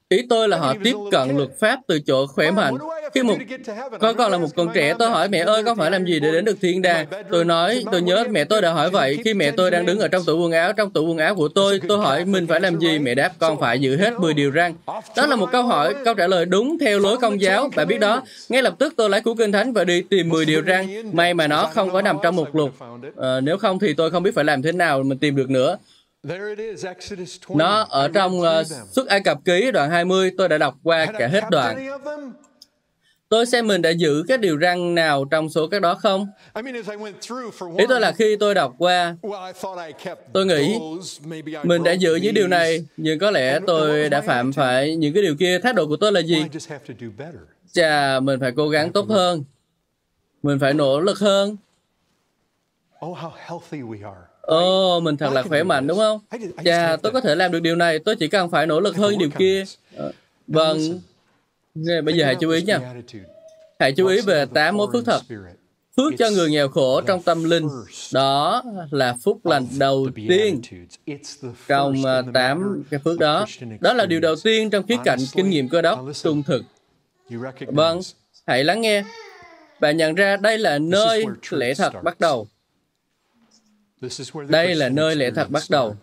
Ý 0.10 0.18
tôi 0.30 0.50
là 0.50 0.58
họ 0.58 0.74
tiếp 0.84 0.96
cận 1.12 1.38
luật 1.38 1.50
pháp 1.60 1.80
từ 1.88 2.00
chỗ 2.00 2.28
khỏe 2.28 2.52
mạnh. 2.52 2.74
Khi 3.14 3.24
một 3.24 3.38
con 4.00 4.18
còn 4.18 4.32
là 4.32 4.38
một 4.38 4.48
con 4.56 4.70
trẻ, 4.74 4.94
tôi 5.00 5.10
hỏi 5.10 5.30
mẹ 5.30 5.40
ơi, 5.40 5.64
con 5.64 5.78
phải 5.78 5.92
làm 5.92 6.06
gì 6.06 6.20
để 6.20 6.32
đến 6.32 6.46
được 6.46 6.58
thiên 6.62 6.82
đàng? 6.82 7.08
Tôi 7.32 7.46
nói, 7.46 7.84
tôi 7.92 8.02
nhớ 8.02 8.24
mẹ 8.30 8.44
tôi 8.44 8.62
đã 8.62 8.72
hỏi 8.72 8.90
vậy. 8.90 9.18
Khi 9.26 9.34
mẹ 9.34 9.52
tôi 9.52 9.72
đang 9.72 9.86
đứng 9.86 10.00
ở 10.00 10.08
trong 10.08 10.24
tủ 10.26 10.40
quần 10.42 10.52
áo, 10.52 10.74
trong 10.74 10.92
tủ 10.92 11.08
quần 11.08 11.18
áo 11.18 11.36
của 11.36 11.48
tôi, 11.48 11.82
tôi 11.88 11.98
hỏi 11.98 12.26
mình 12.26 12.48
phải 12.48 12.60
làm 12.60 12.80
gì? 12.80 13.00
Mẹ 13.00 13.16
đáp, 13.16 13.32
con 13.40 13.60
phải 13.60 13.80
giữ 13.80 13.98
hết 13.98 14.20
10 14.20 14.34
điều 14.34 14.52
răn. 14.52 14.74
Đó 15.16 15.26
là 15.28 15.36
một 15.36 15.50
câu 15.52 15.64
hỏi, 15.64 15.96
câu 16.06 16.14
trả 16.14 16.28
lời 16.28 16.46
đúng 16.46 16.78
theo 16.80 17.00
lối 17.00 17.18
công 17.18 17.42
giáo. 17.42 17.70
Bạn 17.76 17.88
biết 17.88 18.00
đó, 18.00 18.24
ngay 18.50 18.62
lập 18.62 18.76
tức 18.80 18.94
tôi 18.98 19.10
lấy 19.10 19.22
cuốn 19.22 19.38
kinh 19.38 19.52
thánh 19.52 19.74
và 19.74 19.84
đi 19.84 20.02
tìm 20.02 20.30
10 20.30 20.46
điều 20.46 20.64
răn. 20.68 20.88
May 21.16 21.34
mà 21.34 21.48
nó 21.48 21.70
không 21.74 21.92
có 21.92 22.02
nằm 22.02 22.18
trong 22.24 22.36
một 22.36 22.56
lục. 22.56 22.72
À, 23.18 23.40
nếu 23.40 23.58
không 23.58 23.80
thì 23.80 23.94
tôi 23.94 24.12
không 24.12 24.24
biết 24.24 24.36
phải 24.36 24.44
làm 24.44 24.62
thế 24.62 24.72
nào 24.72 25.04
mình 25.04 25.18
tìm 25.18 25.36
được 25.36 25.50
nữa. 25.50 25.78
Nó 27.56 27.86
ở 27.90 28.08
trong 28.08 28.40
uh, 28.40 28.46
suất 28.92 29.08
Ai 29.08 29.22
Cập 29.22 29.38
ký 29.46 29.72
đoạn 29.72 29.90
20, 29.90 30.32
tôi 30.38 30.50
đã 30.50 30.58
đọc 30.58 30.76
qua 30.84 31.06
cả 31.06 31.28
hết 31.28 31.44
đoạn. 31.52 31.88
Tôi 33.32 33.46
xem 33.46 33.68
mình 33.68 33.82
đã 33.82 33.90
giữ 33.90 34.24
các 34.28 34.40
điều 34.40 34.60
răn 34.60 34.96
nào 34.96 35.26
trong 35.26 35.50
số 35.50 35.68
các 35.68 35.82
đó 35.82 35.96
không? 35.96 36.28
Ý 37.78 37.86
tôi 37.90 38.00
là 38.00 38.12
khi 38.12 38.36
tôi 38.40 38.56
đọc 38.56 38.76
qua, 38.78 39.16
tôi 40.34 40.46
nghĩ 40.46 40.80
mình 41.64 41.84
đã 41.84 41.92
giữ 41.92 42.16
những 42.16 42.34
điều 42.34 42.48
này, 42.48 42.86
nhưng 42.98 43.20
có 43.20 43.32
lẽ 43.32 43.60
tôi 43.68 44.10
đã 44.10 44.22
phạm 44.22 44.54
phải 44.54 44.96
những 44.96 45.14
cái 45.14 45.24
điều 45.24 45.36
kia. 45.36 45.60
Thái 45.60 45.74
độ 45.74 45.88
của 45.88 45.96
tôi 45.96 46.12
là 46.12 46.20
gì? 46.20 46.46
Chà, 47.72 48.20
mình 48.20 48.40
phải 48.40 48.52
cố 48.56 48.70
gắng 48.70 48.92
tốt 48.92 49.10
hơn. 49.10 49.44
Mình 50.44 50.60
phải 50.60 50.74
nỗ 50.74 51.00
lực 51.00 51.20
hơn. 51.20 51.58
Ồ, 54.42 54.98
oh, 54.98 55.04
mình 55.04 55.18
thật 55.18 55.34
là 55.34 55.44
khỏe 55.44 55.64
mạnh 55.64 55.88
đúng 55.88 55.98
không? 55.98 56.20
Chà, 56.66 56.98
tôi 57.04 57.12
có 57.12 57.22
thể 57.22 57.36
làm 57.36 57.52
được 57.52 57.60
điều 57.60 57.76
này, 57.76 58.00
tôi 58.00 58.16
chỉ 58.16 58.28
cần 58.28 58.50
phải 58.50 58.68
nỗ 58.68 58.80
lực 58.80 58.96
hơn 58.96 59.18
điều 59.18 59.30
kia. 59.30 59.64
Vâng, 60.48 61.00
bây 61.76 62.18
giờ 62.18 62.26
hãy 62.26 62.36
chú 62.42 62.50
ý 62.50 62.62
nha. 62.62 62.94
Hãy 63.80 63.94
chú 63.94 64.08
ý 64.08 64.22
về 64.22 64.46
tám 64.54 64.78
mối 64.78 64.88
phước 64.94 65.06
thật. 65.06 65.22
Phước 65.98 66.14
cho 66.18 66.30
người 66.30 66.50
nghèo 66.50 66.70
khổ 66.70 67.02
trong 67.02 67.24
tâm 67.24 67.44
linh. 67.44 67.68
Đó 68.14 68.64
là 68.92 69.16
phúc 69.24 69.46
lành 69.46 69.68
đầu 69.78 70.10
tiên 70.16 70.62
trong 71.68 72.06
à, 72.06 72.22
tám 72.34 72.84
cái 72.90 73.00
phước 73.04 73.20
đó. 73.20 73.46
Đó 73.82 73.94
là 73.94 74.06
điều 74.06 74.20
đầu 74.20 74.36
tiên 74.44 74.70
trong 74.70 74.88
khía 74.88 74.98
cạnh 75.04 75.20
kinh 75.34 75.50
nghiệm 75.50 75.70
cơ 75.70 75.82
đốc 75.82 76.00
trung 76.24 76.44
thực. 76.44 76.64
Vâng, 77.68 78.00
hãy 78.48 78.64
lắng 78.64 78.82
nghe. 78.82 79.04
Bạn 79.80 79.98
nhận 79.98 80.16
ra 80.16 80.38
đây 80.38 80.58
là 80.58 80.80
nơi 80.80 81.26
lễ 81.50 81.74
thật 81.74 81.94
bắt 82.04 82.20
đầu. 82.20 82.48
Đây 84.48 84.76
là 84.76 84.90
nơi 84.90 85.16
lễ 85.16 85.32
thật 85.32 85.50
bắt 85.50 85.64
đầu. 85.70 85.96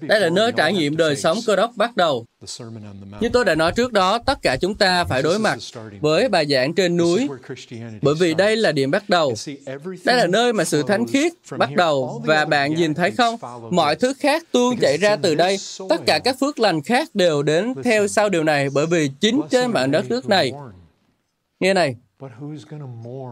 Đây 0.00 0.20
là 0.20 0.28
nơi 0.28 0.52
trải 0.52 0.72
nghiệm 0.72 0.96
đời 0.96 1.16
sống 1.16 1.38
cơ 1.46 1.56
đốc 1.56 1.70
bắt 1.76 1.96
đầu. 1.96 2.24
Như 3.20 3.28
tôi 3.32 3.44
đã 3.44 3.54
nói 3.54 3.72
trước 3.72 3.92
đó, 3.92 4.18
tất 4.18 4.42
cả 4.42 4.56
chúng 4.56 4.74
ta 4.74 5.04
phải 5.04 5.22
đối 5.22 5.38
mặt 5.38 5.58
với 6.00 6.28
bài 6.28 6.46
giảng 6.46 6.74
trên 6.74 6.96
núi, 6.96 7.28
bởi 8.02 8.14
vì 8.20 8.34
đây 8.34 8.56
là 8.56 8.72
điểm 8.72 8.90
bắt 8.90 9.08
đầu. 9.08 9.34
Đây 10.04 10.16
là 10.16 10.26
nơi 10.26 10.52
mà 10.52 10.64
sự 10.64 10.82
thánh 10.82 11.06
khiết 11.06 11.32
bắt 11.58 11.70
đầu, 11.76 12.22
và 12.24 12.44
bạn 12.44 12.74
nhìn 12.74 12.94
thấy 12.94 13.10
không? 13.10 13.36
Mọi 13.70 13.96
thứ 13.96 14.12
khác 14.18 14.44
tuôn 14.52 14.76
chạy 14.80 14.96
ra 14.98 15.16
từ 15.16 15.34
đây. 15.34 15.56
Tất 15.88 16.00
cả 16.06 16.18
các 16.24 16.36
phước 16.40 16.58
lành 16.58 16.82
khác 16.82 17.08
đều 17.14 17.42
đến 17.42 17.74
theo 17.84 18.08
sau 18.08 18.28
điều 18.28 18.44
này, 18.44 18.68
bởi 18.74 18.86
vì 18.86 19.10
chính 19.20 19.40
trên 19.50 19.70
mảnh 19.70 19.90
đất 19.90 20.10
nước 20.10 20.28
này. 20.28 20.52
Nghe 21.60 21.74
này, 21.74 21.96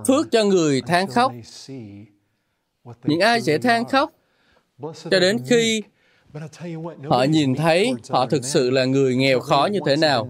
phước 0.06 0.30
cho 0.30 0.44
người 0.44 0.82
than 0.86 1.06
khóc? 1.06 1.32
những 3.04 3.20
ai 3.20 3.40
sẽ 3.40 3.58
than 3.58 3.84
khóc? 3.84 4.12
Cho 5.10 5.20
đến 5.20 5.38
khi 5.48 5.82
Họ 7.08 7.22
nhìn 7.22 7.54
thấy 7.54 7.92
họ 8.10 8.26
thực 8.26 8.44
sự 8.44 8.70
là 8.70 8.84
người 8.84 9.14
nghèo 9.14 9.40
khó 9.40 9.68
như 9.72 9.78
thế 9.86 9.96
nào. 9.96 10.28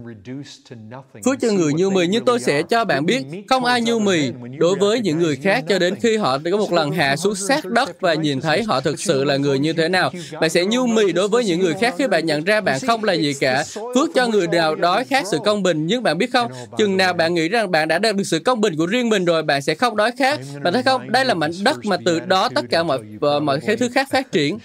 Phước 1.25 1.39
cho 1.41 1.51
người 1.51 1.73
nhu 1.73 1.89
mì, 1.89 2.07
nhưng 2.07 2.25
tôi 2.25 2.39
sẽ 2.39 2.61
cho 2.63 2.85
bạn 2.85 3.05
biết, 3.05 3.25
không 3.49 3.65
ai 3.65 3.81
nhu 3.81 3.99
mì 3.99 4.31
đối 4.57 4.75
với 4.75 4.99
những 4.99 5.19
người 5.19 5.35
khác 5.35 5.63
cho 5.69 5.79
đến 5.79 5.95
khi 5.95 6.17
họ 6.17 6.37
có 6.51 6.57
một 6.57 6.73
lần 6.73 6.91
hạ 6.91 7.15
xuống 7.15 7.35
sát 7.35 7.65
đất 7.65 8.01
và 8.01 8.13
nhìn 8.13 8.41
thấy 8.41 8.63
họ 8.63 8.81
thực 8.81 8.99
sự 8.99 9.23
là 9.23 9.37
người 9.37 9.59
như 9.59 9.73
thế 9.73 9.89
nào. 9.89 10.11
Bạn 10.41 10.49
sẽ 10.49 10.65
nhu 10.65 10.87
mì 10.87 11.11
đối 11.11 11.27
với 11.27 11.45
những 11.45 11.59
người 11.59 11.73
khác 11.73 11.95
khi 11.97 12.07
bạn 12.07 12.25
nhận 12.25 12.43
ra 12.43 12.61
bạn 12.61 12.79
không 12.87 13.03
là 13.03 13.13
gì 13.13 13.33
cả. 13.33 13.63
Phước 13.95 14.09
cho 14.15 14.27
người 14.27 14.47
nào 14.47 14.75
đói 14.75 15.05
khát 15.05 15.25
sự 15.31 15.37
công 15.45 15.63
bình, 15.63 15.87
nhưng 15.87 16.03
bạn 16.03 16.17
biết 16.17 16.33
không, 16.33 16.51
chừng 16.77 16.97
nào 16.97 17.13
bạn 17.13 17.33
nghĩ 17.33 17.49
rằng 17.49 17.71
bạn 17.71 17.87
đã 17.87 17.99
đạt 17.99 18.15
được 18.15 18.23
sự 18.23 18.39
công 18.39 18.61
bình 18.61 18.77
của 18.77 18.85
riêng 18.85 19.09
mình 19.09 19.25
rồi, 19.25 19.43
bạn 19.43 19.61
sẽ 19.61 19.75
không 19.75 19.95
đói 19.95 20.11
khát. 20.11 20.39
Bạn 20.63 20.73
thấy 20.73 20.83
không? 20.83 21.11
Đây 21.11 21.25
là 21.25 21.33
mảnh 21.33 21.51
đất 21.63 21.85
mà 21.85 21.97
từ 22.05 22.19
đó 22.19 22.49
tất 22.55 22.65
cả 22.69 22.83
mọi 22.83 22.99
mọi 23.41 23.59
cái 23.59 23.75
thứ 23.75 23.89
khác 23.89 24.07
phát 24.11 24.31
triển. 24.31 24.57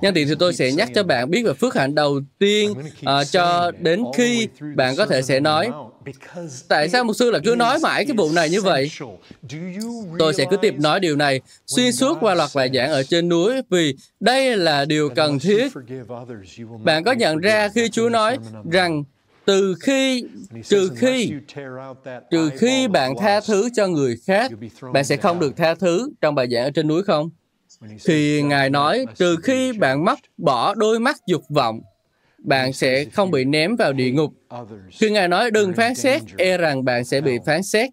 Nhân 0.00 0.14
tiện 0.14 0.28
thì 0.28 0.34
tôi 0.38 0.54
sẽ 0.54 0.72
nhắc 0.76 0.88
cho 0.94 1.02
bạn 1.02 1.30
biết 1.30 1.42
về 1.42 1.52
phước 1.52 1.74
hạnh 1.74 1.94
đầu 1.94 2.20
tiên 2.38 2.70
uh, 2.70 3.06
cho 3.30 3.72
đến 3.78 4.04
khi 4.16 4.48
bạn 4.74 4.96
có 4.96 5.06
thể 5.06 5.22
sẽ 5.22 5.40
nói. 5.40 5.70
tại 6.68 6.88
sao 6.88 7.04
mục 7.04 7.16
sư 7.16 7.30
là 7.30 7.38
cứ 7.44 7.54
nói 7.58 7.78
mãi 7.82 8.04
cái 8.04 8.16
vụ 8.16 8.32
này 8.32 8.50
như 8.50 8.62
vậy? 8.62 8.90
tôi 10.18 10.34
sẽ 10.34 10.44
cứ 10.50 10.56
tiếp 10.56 10.74
nói 10.78 11.00
điều 11.00 11.16
này 11.16 11.40
xuyên 11.66 11.92
suốt 11.92 12.18
qua 12.20 12.34
loạt 12.34 12.50
bài 12.54 12.70
giảng 12.74 12.90
ở 12.90 13.02
trên 13.02 13.28
núi 13.28 13.52
vì 13.70 13.94
đây 14.20 14.56
là 14.56 14.84
điều 14.84 15.08
cần 15.08 15.38
thiết. 15.38 15.72
bạn 16.84 17.04
có 17.04 17.12
nhận 17.12 17.38
ra 17.38 17.68
khi 17.68 17.88
chúa 17.88 18.08
nói 18.08 18.38
rằng 18.70 19.04
từ 19.46 19.74
khi 19.80 20.24
trừ 20.64 20.90
khi 20.96 21.32
trừ 22.30 22.50
khi 22.58 22.88
bạn 22.88 23.14
tha 23.18 23.40
thứ 23.40 23.68
cho 23.74 23.86
người 23.86 24.16
khác 24.26 24.52
bạn 24.92 25.04
sẽ 25.04 25.16
không 25.16 25.40
được 25.40 25.56
tha 25.56 25.74
thứ 25.74 26.10
trong 26.20 26.34
bài 26.34 26.46
giảng 26.50 26.64
ở 26.64 26.70
trên 26.70 26.88
núi 26.88 27.02
không 27.02 27.30
thì 28.04 28.42
Ngài 28.42 28.70
nói, 28.70 29.06
trừ 29.16 29.36
khi 29.42 29.72
bạn 29.72 30.04
mắc 30.04 30.18
bỏ 30.36 30.74
đôi 30.74 31.00
mắt 31.00 31.16
dục 31.26 31.42
vọng, 31.48 31.80
bạn 32.38 32.72
sẽ 32.72 33.04
không 33.04 33.30
bị 33.30 33.44
ném 33.44 33.76
vào 33.76 33.92
địa 33.92 34.10
ngục. 34.10 34.32
Khi 34.90 35.10
Ngài 35.10 35.28
nói 35.28 35.50
đừng 35.50 35.72
phán 35.72 35.94
xét, 35.94 36.22
e 36.38 36.56
rằng 36.56 36.84
bạn 36.84 37.04
sẽ 37.04 37.20
bị 37.20 37.38
phán 37.46 37.62
xét. 37.62 37.90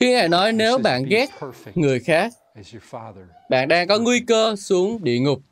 Khi 0.00 0.10
Ngài 0.12 0.28
nói 0.28 0.52
nếu 0.52 0.78
bạn 0.78 1.04
ghét 1.04 1.30
người 1.74 2.00
khác, 2.00 2.32
bạn 3.50 3.68
đang 3.68 3.88
có 3.88 3.98
nguy 3.98 4.20
cơ 4.20 4.56
xuống 4.56 5.04
địa 5.04 5.18
ngục. 5.18 5.42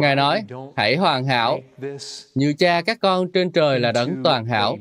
Ngài 0.00 0.16
nói, 0.16 0.44
hãy 0.76 0.96
hoàn 0.96 1.24
hảo, 1.24 1.60
như 2.34 2.54
cha 2.58 2.82
các 2.82 2.98
con 3.00 3.32
trên 3.32 3.52
trời 3.52 3.80
là 3.80 3.92
đấng 3.92 4.20
toàn 4.24 4.46
hảo. 4.46 4.76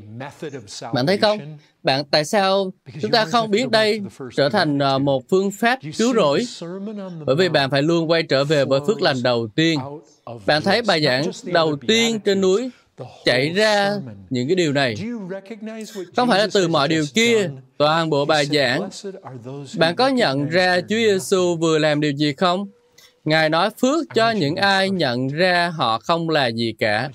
Bạn 0.93 1.06
thấy 1.06 1.18
không? 1.18 1.58
Bạn 1.88 2.06
tại 2.12 2.26
sao 2.26 2.74
chúng 3.02 3.12
ta 3.12 3.26
không 3.26 3.52
biết 3.52 3.70
đây 3.70 4.02
trở 4.36 4.50
thành 4.50 4.80
ờ, 4.80 5.00
một 5.00 5.24
phương 5.30 5.52
pháp 5.52 5.80
cứu 5.98 6.14
rỗi? 6.14 6.46
Bởi 7.26 7.36
vì 7.36 7.50
bạn 7.50 7.70
phải 7.70 7.82
luôn 7.82 8.10
quay 8.12 8.24
trở 8.24 8.44
về 8.44 8.66
với 8.66 8.80
phước 8.88 9.02
lành 9.02 9.24
đầu 9.24 9.48
tiên. 9.56 9.80
Bạn 10.46 10.62
thấy 10.62 10.82
bài 10.82 11.04
giảng 11.04 11.24
đầu 11.44 11.76
tiên 11.88 12.20
trên 12.20 12.42
núi 12.42 12.70
chạy 13.26 13.50
ra 13.50 13.94
những 14.30 14.48
cái 14.48 14.56
điều 14.56 14.74
này. 14.74 14.96
Không 16.16 16.30
phải 16.30 16.40
là 16.40 16.48
từ 16.54 16.68
mọi 16.68 16.88
điều 16.88 17.06
kia 17.14 17.50
toàn 17.78 18.10
bộ 18.10 18.26
bài 18.26 18.46
giảng. 18.46 18.90
Bạn 19.78 19.96
có 19.96 20.08
nhận 20.08 20.50
ra 20.50 20.82
chúa 20.82 20.96
giêsu 20.96 21.56
vừa 21.56 21.78
làm 21.78 22.00
điều 22.00 22.12
gì 22.12 22.34
không? 22.34 22.68
Ngài 23.26 23.50
nói 23.50 23.70
phước 23.82 24.06
cho 24.16 24.32
những 24.32 24.56
ai 24.56 24.90
nhận 24.90 25.28
ra 25.28 25.74
họ 25.76 26.00
không 26.00 26.30
là 26.30 26.48
gì 26.48 26.74
cả. 26.80 27.10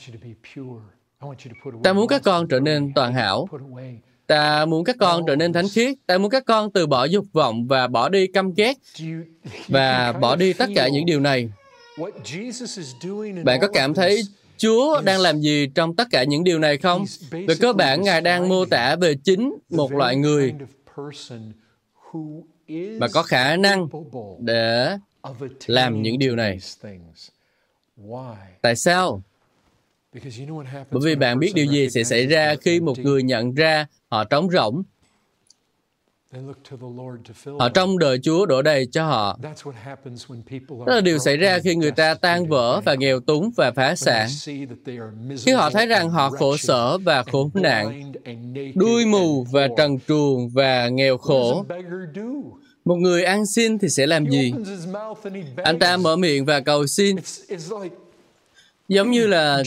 Ta 1.85 1.93
muốn 1.93 2.09
các 2.09 2.23
con 2.25 2.49
trở 2.49 2.61
nên 2.61 2.93
toàn 2.95 3.15
hảo 3.15 3.49
ta 4.33 4.65
muốn 4.65 4.85
các 4.85 4.97
con 4.99 5.23
trở 5.27 5.37
nên 5.37 5.53
thánh 5.53 5.69
khiết 5.69 5.95
ta 6.07 6.19
muốn 6.19 6.31
các 6.31 6.45
con 6.47 6.73
từ 6.73 6.87
bỏ 6.87 7.05
dục 7.05 7.25
vọng 7.33 7.67
và 7.67 7.87
bỏ 7.87 8.09
đi 8.09 8.27
căm 8.27 8.55
ghét 8.55 8.75
và 9.69 10.13
bỏ 10.13 10.37
đi 10.37 10.53
tất 10.53 10.67
cả 10.75 10.89
những 10.89 11.07
điều 11.07 11.21
này 11.21 11.49
bạn 13.45 13.61
có 13.61 13.69
cảm 13.73 13.95
thấy 13.95 14.23
Chúa 14.57 15.01
đang 15.01 15.21
làm 15.21 15.41
gì 15.41 15.67
trong 15.75 15.97
tất 15.97 16.09
cả 16.11 16.25
những 16.25 16.45
điều 16.45 16.59
này 16.59 16.79
không? 16.79 17.05
Về 17.31 17.55
cơ 17.61 17.73
bản, 17.73 18.03
Ngài 18.03 18.21
đang 18.21 18.49
mô 18.49 18.65
tả 18.65 18.97
về 18.97 19.15
chính 19.25 19.55
một 19.71 19.93
loại 19.93 20.17
người 20.17 20.55
mà 22.99 23.09
có 23.13 23.23
khả 23.23 23.57
năng 23.57 23.89
để 24.39 24.97
làm 25.67 26.03
những 26.03 26.19
điều 26.19 26.37
này. 26.37 26.59
Tại 28.63 28.77
sao? 28.77 29.23
Bởi 30.91 31.01
vì 31.05 31.15
bạn 31.15 31.39
biết 31.39 31.53
điều 31.55 31.67
gì 31.67 31.91
sẽ 31.91 32.05
xảy 32.05 32.27
ra 32.27 32.55
khi 32.61 32.81
một 32.81 32.99
người 32.99 33.23
nhận 33.23 33.55
ra 33.55 33.87
họ 34.09 34.25
trống 34.25 34.51
rỗng 34.51 34.83
Họ 37.59 37.69
trong 37.69 37.99
đời 37.99 38.19
Chúa 38.23 38.47
đổ 38.47 38.63
đầy 38.63 38.87
cho 38.93 39.05
họ. 39.05 39.39
Đó 40.87 40.95
là 40.95 41.01
điều 41.01 41.19
xảy 41.19 41.37
ra 41.37 41.59
khi 41.59 41.75
người 41.75 41.91
ta 41.91 42.15
tan 42.15 42.49
vỡ 42.49 42.81
và 42.85 42.95
nghèo 42.95 43.21
túng 43.21 43.51
và 43.57 43.73
phá 43.73 43.95
sản. 43.95 44.29
Khi 45.39 45.53
họ 45.53 45.71
thấy 45.71 45.87
rằng 45.87 46.11
họ 46.11 46.31
khổ 46.31 46.57
sở 46.57 46.99
và 46.99 47.23
khốn 47.23 47.51
nạn, 47.55 48.13
đuôi 48.75 49.07
mù 49.07 49.45
và 49.45 49.69
trần 49.77 49.99
truồng 50.09 50.49
và 50.49 50.89
nghèo 50.89 51.19
khổ, 51.19 51.65
một 52.85 52.97
người 52.97 53.25
ăn 53.25 53.47
xin 53.47 53.79
thì 53.79 53.89
sẽ 53.89 54.07
làm 54.07 54.31
gì? 54.31 54.53
Anh 55.57 55.79
ta 55.79 55.97
mở 55.97 56.17
miệng 56.17 56.45
và 56.45 56.61
cầu 56.61 56.87
xin. 56.87 57.17
Giống 58.89 59.11
như 59.11 59.27
là 59.27 59.63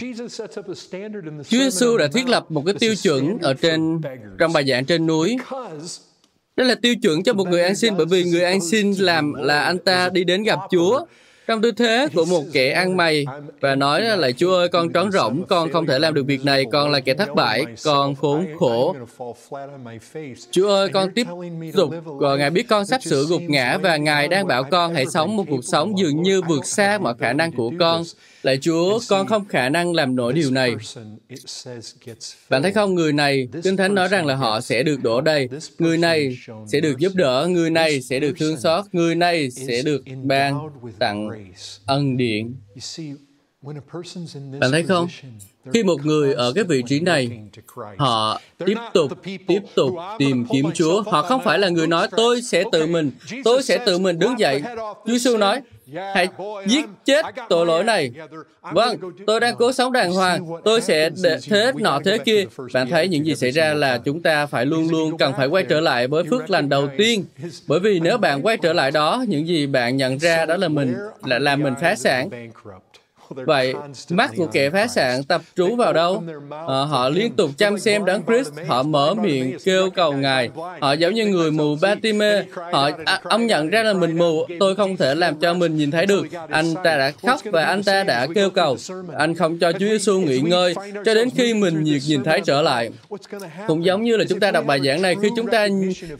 Chúa 1.47 1.57
Giêsu 1.57 1.97
đã 1.97 2.07
thiết 2.13 2.30
lập 2.30 2.45
một 2.49 2.63
cái 2.66 2.76
tiêu 2.80 2.95
chuẩn 2.95 3.38
ở 3.41 3.53
trên 3.53 4.01
trong 4.38 4.53
bài 4.53 4.66
giảng 4.68 4.86
trên 4.86 5.07
núi. 5.07 5.38
Đó 6.55 6.63
là 6.63 6.76
tiêu 6.76 6.95
chuẩn 7.01 7.24
cho 7.24 7.34
một 7.34 7.47
người 7.47 7.63
ăn 7.63 7.76
xin 7.76 7.93
bởi 7.97 8.05
vì 8.05 8.24
người 8.24 8.41
ăn 8.41 8.61
xin 8.61 8.91
làm 8.91 9.34
là 9.34 9.59
anh 9.61 9.80
ta 9.80 10.09
đi 10.09 10.24
đến 10.24 10.43
gặp 10.43 10.59
Chúa 10.72 11.05
trong 11.47 11.61
tư 11.61 11.71
thế 11.71 12.07
của 12.13 12.25
một 12.25 12.43
kẻ 12.53 12.71
ăn 12.71 12.97
mày 12.97 13.25
và 13.59 13.75
nói 13.75 14.01
là 14.01 14.31
Chúa 14.31 14.55
ơi 14.55 14.67
con 14.67 14.91
trống 14.91 15.11
rỗng 15.11 15.43
con 15.49 15.71
không 15.71 15.85
thể 15.85 15.99
làm 15.99 16.13
được 16.13 16.25
việc 16.25 16.45
này 16.45 16.65
con 16.71 16.91
là 16.91 16.99
kẻ 16.99 17.13
thất 17.13 17.35
bại 17.35 17.65
con 17.83 18.15
khốn 18.15 18.47
khổ 18.59 18.95
Chúa 20.51 20.69
ơi 20.69 20.89
con 20.93 21.11
tiếp 21.11 21.27
tục 21.73 21.93
và 22.05 22.35
Ngài 22.35 22.49
biết 22.49 22.67
con 22.69 22.85
sắp 22.85 23.03
sửa 23.03 23.23
gục 23.23 23.41
ngã 23.41 23.77
và 23.77 23.97
Ngài 23.97 24.27
đang 24.27 24.47
bảo 24.47 24.63
con 24.63 24.93
hãy 24.93 25.05
sống 25.05 25.35
một 25.35 25.45
cuộc 25.49 25.65
sống 25.65 25.99
dường 25.99 26.21
như 26.21 26.41
vượt 26.41 26.65
xa 26.65 26.97
mọi 26.97 27.13
khả 27.19 27.33
năng 27.33 27.51
của 27.51 27.71
con 27.79 28.03
Lạy 28.45 28.57
Chúa, 28.61 28.99
con 29.09 29.27
không 29.27 29.45
khả 29.45 29.69
năng 29.69 29.93
làm 29.93 30.15
nổi 30.15 30.33
điều 30.33 30.51
này. 30.51 30.75
Bạn 32.49 32.63
thấy 32.63 32.71
không, 32.71 32.95
người 32.95 33.13
này, 33.13 33.47
Kinh 33.63 33.77
Thánh 33.77 33.95
nói 33.95 34.07
rằng 34.07 34.25
là 34.25 34.35
họ 34.35 34.61
sẽ 34.61 34.83
được 34.83 35.03
đổ 35.03 35.21
đầy. 35.21 35.49
Người 35.79 35.97
này 35.97 36.37
sẽ 36.67 36.79
được 36.79 36.97
giúp 36.97 37.11
đỡ, 37.15 37.47
người 37.49 37.69
này 37.69 38.01
sẽ 38.01 38.19
được 38.19 38.33
thương 38.39 38.57
xót, 38.57 38.85
người 38.91 39.15
này 39.15 39.51
sẽ 39.51 39.81
được 39.81 40.03
ban 40.23 40.59
tặng 40.99 41.29
ân 41.86 42.17
điển. 42.17 42.55
Bạn 44.59 44.71
thấy 44.71 44.83
không? 44.83 45.07
Khi 45.73 45.83
một 45.83 46.05
người 46.05 46.33
ở 46.33 46.53
cái 46.53 46.63
vị 46.63 46.83
trí 46.88 46.99
này, 46.99 47.29
họ 47.97 48.41
tiếp 48.65 48.77
tục, 48.93 49.11
tiếp 49.47 49.61
tục 49.75 49.93
tìm 50.19 50.45
kiếm 50.53 50.65
Chúa. 50.73 51.01
Họ 51.01 51.21
không 51.21 51.41
phải 51.43 51.59
là 51.59 51.69
người 51.69 51.88
nói, 51.88 52.07
tôi 52.17 52.41
sẽ 52.41 52.63
tự 52.71 52.88
mình, 52.88 53.11
tôi 53.43 53.63
sẽ 53.63 53.86
tự 53.86 53.97
mình 53.99 54.19
đứng 54.19 54.39
dậy. 54.39 54.63
Chúa 55.05 55.13
Giêsu 55.13 55.38
nói, 55.38 55.61
hãy 55.93 56.27
giết 56.65 56.86
chết 57.05 57.25
tội 57.49 57.65
lỗi 57.65 57.83
này. 57.83 58.11
Vâng, 58.61 58.97
tôi 59.27 59.39
đang 59.39 59.55
cố 59.55 59.71
sống 59.71 59.91
đàng 59.91 60.13
hoàng, 60.13 60.45
tôi 60.63 60.81
sẽ 60.81 61.09
để 61.23 61.38
thế 61.49 61.71
nọ 61.75 61.99
thế 62.05 62.17
kia. 62.17 62.45
Bạn 62.73 62.89
thấy 62.89 63.07
những 63.07 63.25
gì 63.25 63.36
xảy 63.36 63.51
ra 63.51 63.73
là 63.73 63.97
chúng 63.97 64.21
ta 64.21 64.45
phải 64.45 64.65
luôn 64.65 64.89
luôn 64.89 65.17
cần 65.17 65.33
phải 65.38 65.47
quay 65.47 65.63
trở 65.63 65.81
lại 65.81 66.07
với 66.07 66.23
phước 66.29 66.49
lành 66.49 66.69
đầu 66.69 66.88
tiên. 66.97 67.25
Bởi 67.67 67.79
vì 67.79 67.99
nếu 67.99 68.17
bạn 68.17 68.41
quay 68.41 68.57
trở 68.57 68.73
lại 68.73 68.91
đó, 68.91 69.25
những 69.27 69.47
gì 69.47 69.67
bạn 69.67 69.97
nhận 69.97 70.19
ra 70.19 70.45
đó 70.45 70.57
là 70.57 70.67
mình 70.67 70.95
là 71.23 71.39
làm 71.39 71.63
mình 71.63 71.73
phá 71.81 71.95
sản. 71.95 72.29
Vậy, 73.30 73.73
mắt 74.09 74.32
của 74.38 74.45
kẻ 74.45 74.69
phá 74.69 74.88
sản 74.88 75.23
tập 75.23 75.41
trú 75.55 75.76
vào 75.76 75.93
đâu? 75.93 76.23
À, 76.51 76.80
họ 76.89 77.09
liên 77.09 77.36
tục 77.36 77.49
chăm 77.57 77.80
xem 77.80 78.05
đấng 78.05 78.23
Christ, 78.26 78.51
họ 78.67 78.84
mở 78.84 79.13
miệng 79.13 79.57
kêu 79.65 79.89
cầu 79.89 80.13
Ngài. 80.13 80.49
Họ 80.82 80.93
giống 80.93 81.13
như 81.13 81.26
người 81.26 81.51
mù 81.51 81.76
Batime. 81.82 82.43
Họ, 82.71 82.89
à, 83.05 83.19
ông 83.23 83.47
nhận 83.47 83.69
ra 83.69 83.84
là 83.84 83.93
mình 83.93 84.17
mù, 84.17 84.45
tôi 84.59 84.76
không 84.76 84.97
thể 84.97 85.15
làm 85.15 85.39
cho 85.39 85.53
mình 85.53 85.78
nhìn 85.78 85.91
thấy 85.91 86.05
được. 86.05 86.28
Anh 86.49 86.73
ta 86.84 86.97
đã 86.97 87.11
khóc 87.28 87.39
và 87.43 87.65
anh 87.65 87.84
ta 87.84 88.03
đã 88.03 88.28
kêu 88.36 88.49
cầu. 88.49 88.78
Anh 89.17 89.36
không 89.36 89.59
cho 89.59 89.71
Chúa 89.71 89.80
Giêsu 89.80 90.19
nghỉ 90.19 90.39
ngơi 90.39 90.73
cho 91.05 91.13
đến 91.13 91.30
khi 91.38 91.53
mình 91.53 91.84
nhiệt 91.84 92.01
nhìn 92.07 92.23
thấy 92.23 92.41
trở 92.45 92.61
lại. 92.61 92.89
Cũng 93.67 93.86
giống 93.86 94.03
như 94.03 94.17
là 94.17 94.26
chúng 94.30 94.39
ta 94.39 94.51
đọc 94.51 94.65
bài 94.65 94.80
giảng 94.86 95.01
này, 95.01 95.15
khi 95.21 95.30
chúng 95.36 95.47
ta 95.47 95.67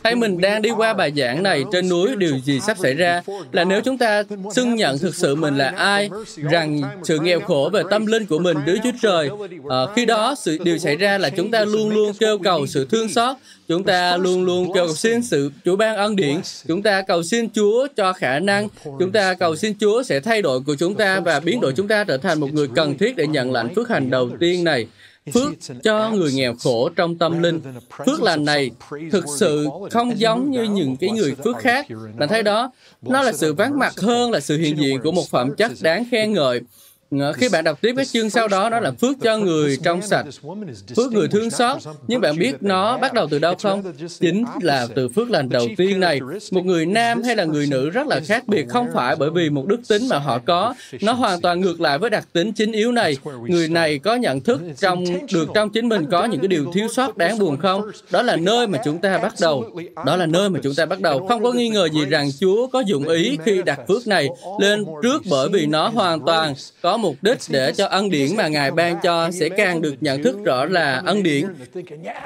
thấy 0.04 0.16
mình 0.16 0.42
đang 0.42 0.62
đi 0.62 0.70
qua 0.70 0.94
bài 0.94 1.12
giảng 1.18 1.44
này 1.44 1.64
trên 1.72 1.90
núi, 1.90 2.16
điều 2.16 2.38
gì 2.38 2.60
sắp 2.60 2.78
xảy 2.78 2.94
ra 2.94 3.22
là 3.52 3.64
nếu 3.64 3.82
chúng 3.82 3.98
ta 3.98 4.24
xưng 4.56 4.76
nhận 4.76 4.98
thực 4.98 5.16
sự 5.16 5.36
mình 5.36 5.58
là 5.58 5.74
ai, 5.78 6.10
rằng 6.38 6.82
sự 7.04 7.20
nghèo 7.20 7.40
khổ 7.40 7.70
về 7.74 7.84
tâm 7.90 8.06
linh 8.06 8.26
của 8.26 8.40
mình 8.40 8.58
Đức 8.66 8.78
Chúa 8.84 8.92
Trời. 9.02 9.30
À, 9.70 9.78
khi 9.96 10.06
đó 10.06 10.36
sự 10.38 10.58
điều 10.64 10.78
xảy 10.78 10.96
ra 10.96 11.18
là 11.18 11.30
chúng 11.30 11.52
ta 11.52 11.66
luôn 11.66 11.90
luôn 11.90 12.12
kêu 12.20 12.38
cầu 12.38 12.68
sự 12.68 12.88
thương 12.92 13.10
xót, 13.10 13.36
chúng 13.68 13.84
ta 13.84 14.18
luôn 14.18 14.46
luôn 14.46 14.74
cầu 14.74 14.96
xin 14.96 15.24
sự 15.24 15.52
Chúa 15.66 15.76
ban 15.76 15.96
ân 15.96 16.16
điển, 16.16 16.36
chúng 16.68 16.82
ta 16.82 17.02
cầu 17.02 17.24
xin 17.24 17.50
Chúa 17.50 17.88
cho 17.96 18.14
khả 18.14 18.40
năng, 18.40 18.68
chúng 19.00 19.12
ta 19.12 19.34
cầu 19.34 19.56
xin 19.56 19.74
Chúa 19.80 20.04
sẽ 20.04 20.20
thay 20.20 20.42
đổi 20.42 20.60
của 20.60 20.76
chúng 20.76 20.96
ta 20.96 21.20
và 21.20 21.40
biến 21.40 21.62
đổi 21.62 21.74
chúng 21.74 21.88
ta 21.88 22.04
trở 22.04 22.18
thành 22.18 22.40
một 22.40 22.54
người 22.54 22.68
cần 22.76 22.98
thiết 22.98 23.16
để 23.16 23.28
nhận 23.28 23.52
lãnh 23.52 23.76
phước 23.76 23.90
hành 23.90 24.10
đầu 24.10 24.30
tiên 24.40 24.64
này 24.64 24.88
phước 25.34 25.54
cho 25.84 26.10
người 26.10 26.34
nghèo 26.34 26.56
khổ 26.64 26.90
trong 26.96 27.18
tâm 27.18 27.44
linh. 27.44 27.62
Phước 28.06 28.22
lành 28.22 28.46
này 28.46 28.72
thực 29.12 29.26
sự 29.38 29.68
không 29.92 30.20
giống 30.20 30.52
như 30.52 30.64
những 30.64 30.96
cái 30.98 31.10
người 31.10 31.36
phước 31.44 31.58
khác. 31.58 31.86
Bạn 32.18 32.30
thấy 32.30 32.44
đó, 32.44 32.72
nó 33.02 33.22
là 33.22 33.34
sự 33.34 33.54
vắng 33.54 33.80
mặt 33.80 33.94
hơn 33.98 34.32
là 34.32 34.40
sự 34.40 34.58
hiện 34.58 34.78
diện 34.78 35.02
của 35.02 35.12
một 35.12 35.30
phẩm 35.30 35.56
chất 35.56 35.72
đáng 35.82 36.06
khen 36.12 36.34
ngợi. 36.34 36.62
Ờ, 37.20 37.34
khi 37.34 37.50
bạn 37.50 37.64
đọc 37.64 37.82
tiếp 37.82 37.94
cái 37.96 38.06
chương 38.06 38.30
sau 38.30 38.48
đó, 38.48 38.70
nó 38.70 38.80
là 38.80 38.92
phước 38.92 39.18
cho 39.22 39.38
người 39.38 39.78
trong 39.84 40.02
sạch, 40.02 40.26
phước 40.96 41.14
người 41.14 41.28
thương 41.28 41.50
xót. 41.50 41.78
Nhưng 42.08 42.22
bạn 42.22 42.38
biết 42.38 42.56
nó 42.62 42.98
bắt 42.98 43.14
đầu 43.14 43.28
từ 43.32 43.40
đâu 43.40 43.56
không? 43.64 43.84
Chính 44.20 44.46
là 44.62 44.88
từ 44.96 45.10
phước 45.10 45.30
lành 45.32 45.50
đầu 45.50 45.68
tiên 45.78 46.00
này. 46.00 46.20
Một 46.52 46.66
người 46.66 46.86
nam 46.86 47.24
hay 47.24 47.36
là 47.36 47.44
người 47.44 47.68
nữ 47.68 47.90
rất 47.90 48.08
là 48.08 48.20
khác 48.26 48.48
biệt, 48.48 48.66
không 48.70 48.88
phải 48.94 49.16
bởi 49.16 49.30
vì 49.30 49.50
một 49.50 49.66
đức 49.68 49.80
tính 49.88 50.08
mà 50.10 50.20
họ 50.20 50.40
có. 50.46 50.74
Nó 51.02 51.14
hoàn 51.14 51.42
toàn 51.42 51.62
ngược 51.62 51.82
lại 51.82 51.98
với 51.98 52.10
đặc 52.10 52.28
tính 52.34 52.52
chính 52.54 52.72
yếu 52.72 52.92
này. 52.92 53.18
Người 53.48 53.68
này 53.68 54.00
có 54.00 54.16
nhận 54.16 54.42
thức 54.42 54.62
trong 54.78 55.04
được 55.34 55.50
trong 55.54 55.70
chính 55.70 55.90
mình 55.90 56.06
có 56.12 56.26
những 56.26 56.40
cái 56.40 56.48
điều 56.48 56.72
thiếu 56.74 56.88
sót 56.88 57.18
đáng 57.18 57.40
buồn 57.40 57.58
không? 57.58 57.82
Đó 58.12 58.22
là 58.22 58.36
nơi 58.36 58.68
mà 58.68 58.80
chúng 58.86 58.98
ta 59.02 59.18
bắt 59.18 59.34
đầu. 59.42 59.80
Đó 60.06 60.16
là 60.16 60.26
nơi 60.26 60.50
mà 60.50 60.60
chúng 60.64 60.76
ta 60.76 60.86
bắt 60.86 61.02
đầu. 61.02 61.28
Không 61.28 61.44
có 61.44 61.52
nghi 61.52 61.70
ngờ 61.70 61.90
gì 61.94 62.06
rằng 62.06 62.30
Chúa 62.40 62.68
có 62.68 62.80
dụng 62.80 63.08
ý 63.08 63.38
khi 63.46 63.62
đặt 63.66 63.80
phước 63.88 64.08
này 64.08 64.28
lên 64.60 64.86
trước 65.04 65.24
bởi 65.30 65.50
vì 65.50 65.66
nó 65.66 65.88
hoàn 65.88 66.26
toàn 66.26 66.54
có 66.82 66.98
mục 67.06 67.16
đích 67.22 67.38
để 67.50 67.72
cho 67.72 67.86
ân 67.86 68.10
điển 68.10 68.36
mà 68.36 68.48
Ngài 68.48 68.72
ban 68.72 69.00
cho 69.04 69.32
sẽ 69.32 69.50
càng 69.50 69.82
được 69.82 69.96
nhận 70.02 70.24
thức 70.24 70.38
rõ 70.46 70.66
là 70.66 71.02
ân 71.06 71.24
điển. 71.24 71.46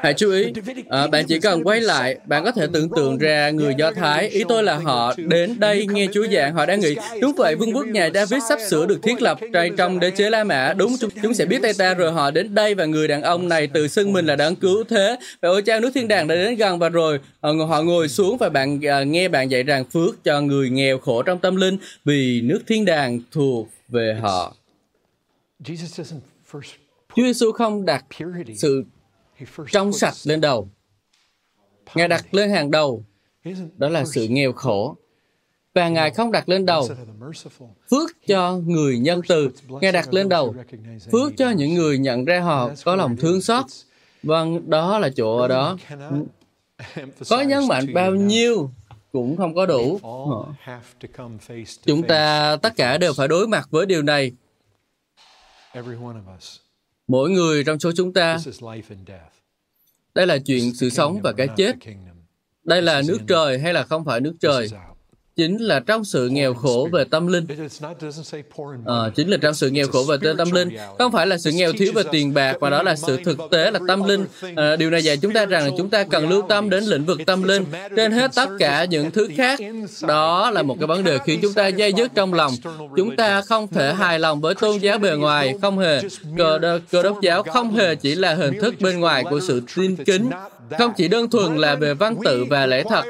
Hãy 0.01 0.13
chú 0.13 0.31
ý, 0.31 0.45
à, 0.89 1.07
bạn 1.07 1.25
chỉ 1.27 1.39
cần 1.39 1.63
quay 1.63 1.81
lại, 1.81 2.17
bạn 2.25 2.43
có 2.45 2.51
thể 2.51 2.67
tưởng 2.73 2.89
tượng 2.95 3.17
ra 3.17 3.49
người 3.49 3.73
Do 3.77 3.91
Thái. 3.91 4.29
Ý 4.29 4.43
tôi 4.49 4.63
là 4.63 4.75
họ 4.75 5.13
đến 5.17 5.59
đây 5.59 5.87
nghe 5.91 6.07
Chúa 6.13 6.27
giảng, 6.27 6.53
họ 6.53 6.65
đang 6.65 6.79
nghĩ, 6.79 6.95
đúng 7.21 7.33
vậy, 7.35 7.55
vương 7.55 7.75
quốc 7.75 7.87
nhà 7.87 8.09
David 8.13 8.43
sắp 8.49 8.59
sửa 8.69 8.85
được 8.85 9.03
thiết 9.03 9.21
lập 9.21 9.39
trong 9.77 9.99
đế 9.99 10.11
chế 10.11 10.29
La 10.29 10.43
Mã. 10.43 10.73
Đúng, 10.77 10.95
chúng, 10.99 11.09
chúng 11.23 11.33
sẽ 11.33 11.45
biết 11.45 11.61
tay 11.61 11.73
ta 11.77 11.93
rồi 11.93 12.11
họ 12.11 12.31
đến 12.31 12.55
đây 12.55 12.75
và 12.75 12.85
người 12.85 13.07
đàn 13.07 13.21
ông 13.21 13.49
này 13.49 13.67
tự 13.67 13.87
xưng 13.87 14.13
mình 14.13 14.25
là 14.25 14.35
đấng 14.35 14.55
cứu 14.55 14.83
thế. 14.83 15.17
Và 15.41 15.49
ôi 15.49 15.61
cha 15.61 15.79
nước 15.79 15.91
thiên 15.95 16.07
đàng 16.07 16.27
đã 16.27 16.35
đến 16.35 16.55
gần 16.55 16.79
và 16.79 16.89
rồi 16.89 17.19
à, 17.41 17.49
họ 17.69 17.81
ngồi 17.81 18.07
xuống 18.07 18.37
và 18.37 18.49
bạn 18.49 18.79
à, 18.85 19.03
nghe 19.03 19.27
bạn 19.27 19.51
dạy 19.51 19.63
rằng 19.63 19.85
phước 19.93 20.23
cho 20.23 20.41
người 20.41 20.69
nghèo 20.69 20.99
khổ 20.99 21.21
trong 21.21 21.39
tâm 21.39 21.55
linh 21.55 21.77
vì 22.05 22.41
nước 22.41 22.59
thiên 22.67 22.85
đàng 22.85 23.19
thuộc 23.31 23.67
về 23.89 24.17
họ. 24.21 24.55
Chúa 25.63 27.23
Giêsu 27.23 27.51
không 27.51 27.85
đặt 27.85 28.05
sự 28.55 28.83
trong 29.71 29.93
sạch 29.93 30.13
lên 30.23 30.41
đầu. 30.41 30.69
Ngài 31.95 32.07
đặt 32.07 32.33
lên 32.33 32.49
hàng 32.49 32.71
đầu, 32.71 33.05
đó 33.77 33.89
là 33.89 34.05
sự 34.05 34.27
nghèo 34.29 34.53
khổ. 34.53 34.95
Và 35.73 35.89
Ngài 35.89 36.11
không 36.11 36.31
đặt 36.31 36.49
lên 36.49 36.65
đầu 36.65 36.89
phước 37.91 38.09
cho 38.27 38.57
người 38.57 38.99
nhân 38.99 39.21
từ. 39.27 39.49
Ngài 39.81 39.91
đặt 39.91 40.13
lên 40.13 40.29
đầu 40.29 40.55
phước 41.11 41.31
cho 41.37 41.49
những 41.49 41.73
người 41.73 41.97
nhận 41.97 42.25
ra 42.25 42.39
họ 42.39 42.71
có 42.85 42.95
lòng 42.95 43.17
thương 43.17 43.41
xót. 43.41 43.65
Vâng, 44.23 44.69
đó 44.69 44.99
là 44.99 45.09
chỗ 45.15 45.37
ở 45.37 45.47
đó. 45.47 45.77
Có 47.29 47.41
nhấn 47.41 47.67
mạnh 47.67 47.93
bao 47.93 48.15
nhiêu 48.15 48.69
cũng 49.11 49.37
không 49.37 49.55
có 49.55 49.65
đủ. 49.65 49.99
Chúng 51.85 52.03
ta 52.03 52.55
tất 52.61 52.75
cả 52.75 52.97
đều 52.97 53.13
phải 53.13 53.27
đối 53.27 53.47
mặt 53.47 53.67
với 53.71 53.85
điều 53.85 54.01
này 54.01 54.31
Mỗi 57.07 57.29
người 57.29 57.63
trong 57.63 57.79
số 57.79 57.91
chúng 57.95 58.13
ta, 58.13 58.37
đây 60.15 60.27
là 60.27 60.37
chuyện 60.45 60.73
sự 60.73 60.89
sống 60.89 61.21
và 61.23 61.31
cái 61.37 61.47
chết. 61.57 61.75
Đây 62.63 62.81
là 62.81 63.01
nước 63.07 63.19
trời 63.27 63.59
hay 63.59 63.73
là 63.73 63.83
không 63.83 64.05
phải 64.05 64.21
nước 64.21 64.33
trời? 64.39 64.69
Chính 65.39 65.57
là 65.57 65.79
trong 65.79 66.05
sự 66.05 66.29
nghèo 66.29 66.53
khổ 66.53 66.89
về 66.91 67.03
tâm 67.03 67.27
linh. 67.27 67.45
À, 68.85 69.09
chính 69.15 69.29
là 69.29 69.37
trong 69.41 69.53
sự 69.53 69.69
nghèo 69.69 69.87
khổ 69.87 70.03
về 70.03 70.17
tâm 70.37 70.51
linh. 70.51 70.69
Không 70.97 71.11
phải 71.11 71.27
là 71.27 71.37
sự 71.37 71.51
nghèo 71.51 71.73
thiếu 71.73 71.91
về 71.95 72.03
tiền 72.11 72.33
bạc, 72.33 72.57
mà 72.61 72.69
đó 72.69 72.83
là 72.83 72.95
sự 72.95 73.17
thực 73.25 73.37
tế 73.51 73.71
là 73.71 73.79
tâm 73.87 74.03
linh. 74.03 74.25
À, 74.55 74.75
điều 74.75 74.89
này 74.89 75.03
dạy 75.03 75.17
chúng 75.17 75.33
ta 75.33 75.45
rằng 75.45 75.65
là 75.65 75.71
chúng 75.77 75.89
ta 75.89 76.03
cần 76.03 76.29
lưu 76.29 76.41
tâm 76.49 76.69
đến 76.69 76.83
lĩnh 76.83 77.05
vực 77.05 77.19
tâm 77.25 77.43
linh. 77.43 77.65
Trên 77.95 78.11
hết 78.11 78.31
tất 78.35 78.49
cả 78.59 78.85
những 78.85 79.11
thứ 79.11 79.29
khác, 79.37 79.59
đó 80.07 80.51
là 80.51 80.63
một 80.63 80.75
cái 80.79 80.87
vấn 80.87 81.03
đề 81.03 81.17
khiến 81.25 81.39
chúng 81.41 81.53
ta 81.53 81.67
dây 81.67 81.93
dứt 81.93 82.11
trong 82.15 82.33
lòng. 82.33 82.53
Chúng 82.97 83.15
ta 83.15 83.41
không 83.41 83.67
thể 83.67 83.93
hài 83.93 84.19
lòng 84.19 84.41
với 84.41 84.55
tôn 84.55 84.77
giáo 84.77 84.97
bề 84.97 85.15
ngoài, 85.15 85.55
không 85.61 85.79
hề. 85.79 86.01
Cơ, 86.37 86.79
cơ 86.91 87.03
đốc 87.03 87.21
giáo 87.21 87.43
không 87.43 87.75
hề 87.75 87.95
chỉ 87.95 88.15
là 88.15 88.33
hình 88.33 88.59
thức 88.61 88.75
bên 88.79 88.99
ngoài 88.99 89.23
của 89.29 89.39
sự 89.39 89.61
tin 89.75 89.95
kính, 89.95 90.29
không 90.77 90.91
chỉ 90.97 91.07
đơn 91.07 91.29
thuần 91.29 91.57
là 91.57 91.75
về 91.75 91.93
văn 91.93 92.15
tự 92.25 92.45
và 92.49 92.65
lẽ 92.65 92.83
thật. 92.89 93.03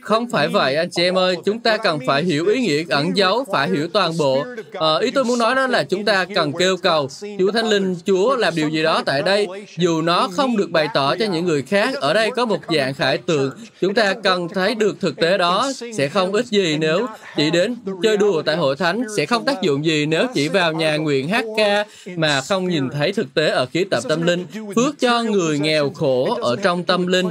Không 0.00 0.30
phải 0.30 0.48
vậy 0.48 0.76
anh 0.76 0.90
chị 0.90 1.02
em 1.02 1.18
ơi, 1.18 1.36
chúng 1.44 1.58
ta 1.58 1.76
cần 1.76 1.98
phải 2.06 2.24
hiểu 2.24 2.46
ý 2.46 2.60
nghĩa 2.60 2.84
ẩn 2.88 3.16
giấu, 3.16 3.44
phải 3.52 3.68
hiểu 3.68 3.88
toàn 3.92 4.12
bộ. 4.18 4.44
À, 4.72 4.94
ý 5.00 5.10
tôi 5.10 5.24
muốn 5.24 5.38
nói 5.38 5.54
đó 5.54 5.66
là 5.66 5.84
chúng 5.84 6.04
ta 6.04 6.24
cần 6.34 6.52
kêu 6.58 6.76
cầu 6.76 7.08
Chúa 7.38 7.50
Thánh 7.50 7.66
Linh, 7.66 7.96
Chúa 8.06 8.36
làm 8.36 8.54
điều 8.56 8.68
gì 8.68 8.82
đó 8.82 9.02
tại 9.06 9.22
đây, 9.22 9.46
dù 9.76 10.02
nó 10.02 10.28
không 10.32 10.56
được 10.56 10.70
bày 10.70 10.88
tỏ 10.94 11.16
cho 11.16 11.26
những 11.26 11.44
người 11.44 11.62
khác. 11.62 11.94
Ở 11.94 12.14
đây 12.14 12.30
có 12.30 12.44
một 12.44 12.60
dạng 12.76 12.94
khải 12.94 13.18
tượng, 13.18 13.50
chúng 13.80 13.94
ta 13.94 14.14
cần 14.22 14.48
thấy 14.48 14.74
được 14.74 15.00
thực 15.00 15.16
tế 15.16 15.38
đó 15.38 15.72
sẽ 15.94 16.08
không 16.08 16.32
ít 16.32 16.46
gì 16.46 16.76
nếu 16.80 17.06
chỉ 17.36 17.50
đến 17.50 17.76
chơi 18.02 18.16
đùa 18.16 18.42
tại 18.42 18.56
hội 18.56 18.76
thánh, 18.76 19.02
sẽ 19.16 19.26
không 19.26 19.44
tác 19.44 19.62
dụng 19.62 19.84
gì 19.84 20.06
nếu 20.06 20.26
chỉ 20.34 20.48
vào 20.48 20.72
nhà 20.72 20.96
nguyện 20.96 21.28
hát 21.28 21.44
ca 21.56 21.84
mà 22.16 22.40
không 22.40 22.68
nhìn 22.68 22.90
thấy 22.90 23.12
thực 23.12 23.34
tế 23.34 23.48
ở 23.48 23.66
khía 23.66 23.84
tập 23.90 24.02
tâm 24.08 24.22
linh. 24.22 24.46
Phước 24.76 25.00
cho 25.00 25.22
người 25.22 25.58
nghèo 25.58 25.90
khổ 25.90 26.38
ở 26.42 26.56
trong 26.56 26.84
tâm 26.86 27.06
linh. 27.06 27.26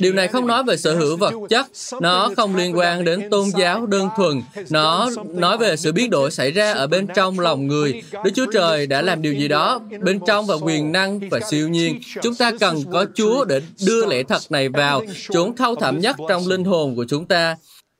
Điều 0.00 0.12
này 0.12 0.28
không 0.28 0.46
nói 0.46 0.64
về 0.64 0.76
sở 0.76 0.94
hữu 0.94 1.16
vật 1.16 1.34
chất, 1.48 1.66
nó 2.00 2.30
không 2.36 2.56
liên 2.56 2.78
quan 2.78 3.04
đến 3.04 3.30
tôn 3.30 3.48
giáo 3.58 3.86
đơn 3.86 4.08
thuần, 4.16 4.42
nó 4.70 5.10
nói 5.28 5.58
về 5.58 5.76
sự 5.76 5.92
biến 5.92 6.10
đổi 6.10 6.30
xảy 6.30 6.50
ra 6.50 6.72
ở 6.72 6.86
bên 6.86 7.06
trong 7.14 7.40
lòng 7.40 7.66
người. 7.66 8.02
Đức 8.24 8.30
Chúa 8.34 8.46
Trời 8.52 8.86
đã 8.86 9.02
làm 9.02 9.22
điều 9.22 9.34
gì 9.34 9.48
đó 9.48 9.80
bên 10.00 10.20
trong 10.26 10.46
và 10.46 10.54
quyền 10.62 10.92
năng 10.92 11.20
và 11.30 11.40
siêu 11.50 11.68
nhiên. 11.68 12.00
Chúng 12.22 12.34
ta 12.34 12.52
cần 12.60 12.76
có 12.92 13.06
Chúa 13.14 13.44
để 13.44 13.60
đưa 13.86 14.06
lẽ 14.06 14.22
thật 14.22 14.42
này 14.50 14.68
vào, 14.68 15.02
chốn 15.30 15.56
thâu 15.56 15.74
thẳm 15.74 16.00
nhất 16.00 16.16
trong 16.28 16.46
linh 16.46 16.64
hồn 16.64 16.96
của 16.96 17.04
chúng 17.08 17.26
ta. 17.26 17.56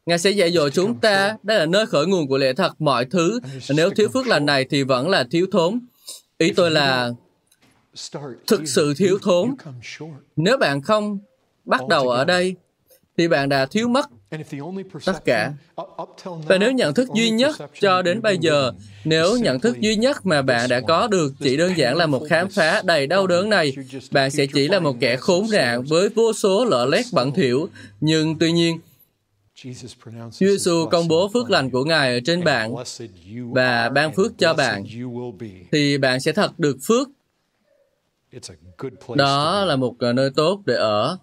Ngài 0.06 0.18
sẽ 0.18 0.30
dạy 0.30 0.52
dỗ 0.52 0.68
chúng 0.68 0.94
ta, 0.94 1.36
đây 1.42 1.58
là 1.58 1.66
nơi 1.66 1.86
khởi 1.86 2.06
nguồn 2.06 2.28
của 2.28 2.38
lẽ 2.38 2.52
thật 2.52 2.72
mọi 2.78 3.04
thứ. 3.04 3.40
Nếu 3.68 3.90
thiếu 3.90 4.08
phước 4.08 4.26
lành 4.26 4.46
này 4.46 4.66
thì 4.70 4.82
vẫn 4.82 5.08
là 5.08 5.24
thiếu 5.30 5.46
thốn. 5.52 5.80
Ý 6.38 6.52
tôi 6.56 6.70
là 6.70 7.10
thực 8.46 8.68
sự 8.68 8.94
thiếu 8.96 9.18
thốn. 9.22 9.54
Nếu 10.36 10.56
bạn 10.56 10.82
không 10.82 11.18
bắt 11.64 11.80
đầu 11.88 12.08
ở 12.08 12.24
đây, 12.24 12.56
thì 13.18 13.28
bạn 13.28 13.48
đã 13.48 13.66
thiếu 13.66 13.88
mất 13.88 14.06
tất 15.04 15.24
cả. 15.24 15.52
Và 16.46 16.58
nếu 16.58 16.72
nhận 16.72 16.94
thức 16.94 17.08
duy 17.14 17.30
nhất 17.30 17.56
cho 17.80 18.02
đến 18.02 18.22
bây 18.22 18.38
giờ, 18.38 18.72
nếu 19.04 19.36
nhận 19.36 19.60
thức 19.60 19.80
duy 19.80 19.96
nhất 19.96 20.26
mà 20.26 20.42
bạn 20.42 20.68
đã 20.68 20.80
có 20.80 21.08
được 21.08 21.32
chỉ 21.40 21.56
đơn 21.56 21.72
giản 21.76 21.96
là 21.96 22.06
một 22.06 22.22
khám 22.28 22.48
phá 22.48 22.82
đầy 22.84 23.06
đau 23.06 23.26
đớn 23.26 23.48
này, 23.48 23.72
bạn 24.10 24.30
sẽ 24.30 24.46
chỉ 24.46 24.68
là 24.68 24.78
một 24.78 24.96
kẻ 25.00 25.16
khốn 25.16 25.46
nạn 25.50 25.82
với 25.88 26.08
vô 26.08 26.32
số 26.32 26.64
lỡ 26.64 26.86
lét 26.86 27.04
bẩn 27.12 27.32
thỉu. 27.32 27.68
Nhưng 28.00 28.38
tuy 28.38 28.52
nhiên, 28.52 28.78
Chúa 30.14 30.46
Giêsu 30.46 30.86
công 30.90 31.08
bố 31.08 31.30
phước 31.34 31.50
lành 31.50 31.70
của 31.70 31.84
Ngài 31.84 32.14
ở 32.14 32.20
trên 32.24 32.44
bạn 32.44 32.74
và 33.52 33.88
ban 33.88 34.12
phước 34.12 34.38
cho 34.38 34.54
bạn, 34.54 34.84
thì 35.72 35.98
bạn 35.98 36.20
sẽ 36.20 36.32
thật 36.32 36.58
được 36.58 36.76
phước. 36.82 37.08
Đó 39.14 39.64
là 39.64 39.76
một 39.76 39.94
nơi 40.14 40.30
tốt 40.36 40.60
để 40.66 40.74
ở. 40.74 41.18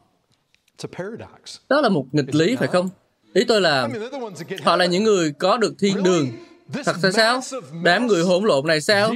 Đó 1.70 1.82
là 1.82 1.89
một 1.89 2.05
nghịch 2.12 2.36
lý, 2.36 2.55
phải 2.55 2.68
không? 2.68 2.89
Ý 3.34 3.43
tôi 3.47 3.62
là 3.62 3.89
họ 4.64 4.76
là 4.76 4.86
những 4.86 5.03
người 5.03 5.32
có 5.39 5.57
được 5.57 5.74
thiên 5.80 6.03
đường. 6.03 6.28
Thật 6.86 6.95
ra 7.01 7.12
sao? 7.12 7.41
Đám 7.84 8.07
người 8.07 8.24
hỗn 8.24 8.43
lộn 8.43 8.68
này 8.68 8.82
sao? 8.82 9.14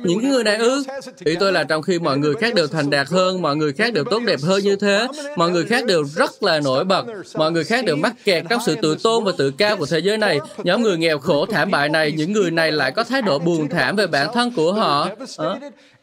Những 0.00 0.28
người 0.30 0.44
này 0.44 0.56
ư? 0.56 0.84
Ý 1.24 1.36
tôi 1.40 1.52
là 1.52 1.64
trong 1.64 1.82
khi 1.82 1.98
mọi 1.98 2.18
người 2.18 2.34
khác 2.34 2.54
đều 2.54 2.66
thành 2.66 2.90
đạt 2.90 3.08
hơn, 3.08 3.42
mọi 3.42 3.56
người 3.56 3.72
khác 3.72 3.92
đều 3.92 4.04
tốt 4.04 4.22
đẹp 4.26 4.40
hơn 4.42 4.62
như 4.62 4.76
thế, 4.76 5.06
mọi 5.36 5.50
người 5.50 5.64
khác 5.64 5.84
đều 5.86 6.04
rất 6.04 6.42
là 6.42 6.60
nổi 6.60 6.84
bật, 6.84 7.04
mọi 7.34 7.52
người 7.52 7.64
khác 7.64 7.84
đều 7.84 7.96
mắc 7.96 8.14
kẹt 8.24 8.44
trong 8.50 8.60
sự 8.66 8.76
tự 8.82 8.96
tôn 9.02 9.24
và 9.24 9.32
tự 9.38 9.50
cao 9.50 9.76
của 9.76 9.86
thế 9.86 9.98
giới 9.98 10.18
này. 10.18 10.38
Nhóm 10.64 10.82
người 10.82 10.96
nghèo 10.96 11.18
khổ 11.18 11.46
thảm 11.46 11.70
bại 11.70 11.88
này, 11.88 12.12
những 12.12 12.32
người 12.32 12.50
này 12.50 12.72
lại 12.72 12.92
có 12.92 13.04
thái 13.04 13.22
độ 13.22 13.38
buồn 13.38 13.68
thảm 13.68 13.96
về 13.96 14.06
bản 14.06 14.28
thân 14.34 14.52
của 14.56 14.72
họ. 14.72 15.08
À, 15.36 16.01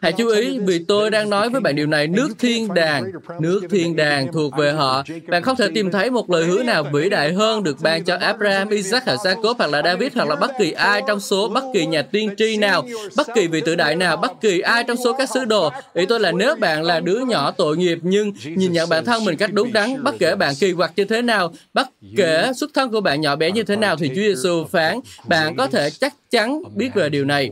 Hãy 0.00 0.12
chú 0.12 0.28
ý, 0.28 0.58
vì 0.58 0.84
tôi 0.88 1.10
đang 1.10 1.30
nói 1.30 1.50
với 1.50 1.60
bạn 1.60 1.76
điều 1.76 1.86
này, 1.86 2.06
nước 2.06 2.28
thiên 2.38 2.74
đàng, 2.74 3.12
nước 3.40 3.60
thiên 3.70 3.96
đàng 3.96 4.32
thuộc 4.32 4.52
về 4.58 4.72
họ. 4.72 5.02
Bạn 5.28 5.42
không 5.42 5.56
thể 5.56 5.68
tìm 5.74 5.90
thấy 5.90 6.10
một 6.10 6.30
lời 6.30 6.44
hứa 6.44 6.62
nào 6.62 6.84
vĩ 6.92 7.08
đại 7.08 7.32
hơn 7.32 7.62
được 7.62 7.76
ban 7.80 8.04
cho 8.04 8.16
Abraham, 8.16 8.68
Isaac, 8.68 9.02
hoặc 9.06 9.18
Jacob, 9.24 9.54
hoặc 9.58 9.70
là 9.70 9.82
David, 9.82 10.12
hoặc 10.14 10.28
là 10.28 10.36
bất 10.36 10.50
kỳ 10.58 10.72
ai 10.72 11.02
trong 11.06 11.20
số 11.20 11.48
bất 11.48 11.64
kỳ 11.74 11.86
nhà 11.86 12.02
tiên 12.02 12.34
tri 12.36 12.56
nào, 12.56 12.86
bất 13.16 13.26
kỳ 13.34 13.46
vị 13.46 13.60
tử 13.60 13.74
đại 13.74 13.96
nào, 13.96 14.16
bất 14.16 14.40
kỳ 14.40 14.60
ai 14.60 14.84
trong 14.84 14.96
số 15.04 15.12
các 15.18 15.30
sứ 15.30 15.44
đồ. 15.44 15.70
Ý 15.94 16.06
tôi 16.06 16.20
là 16.20 16.32
nếu 16.32 16.56
bạn 16.56 16.82
là 16.82 17.00
đứa 17.00 17.20
nhỏ 17.20 17.50
tội 17.50 17.76
nghiệp 17.76 17.98
nhưng 18.02 18.32
nhìn 18.44 18.72
nhận 18.72 18.88
bản 18.88 19.04
thân 19.04 19.24
mình 19.24 19.36
cách 19.36 19.52
đúng 19.52 19.72
đắn, 19.72 20.04
bất 20.04 20.14
kể 20.18 20.34
bạn 20.34 20.54
kỳ 20.60 20.72
quặc 20.72 20.92
như 20.96 21.04
thế 21.04 21.22
nào, 21.22 21.52
bất 21.74 21.88
kể 22.16 22.52
xuất 22.56 22.70
thân 22.74 22.90
của 22.90 23.00
bạn 23.00 23.20
nhỏ 23.20 23.36
bé 23.36 23.50
như 23.50 23.62
thế 23.62 23.76
nào 23.76 23.96
thì 23.96 24.08
Chúa 24.08 24.14
Giêsu 24.14 24.64
phán, 24.64 25.00
bạn 25.26 25.56
có 25.56 25.66
thể 25.66 25.90
chắc 25.90 26.14
chắn 26.30 26.62
biết 26.74 26.90
về 26.94 27.08
điều 27.08 27.24
này. 27.24 27.50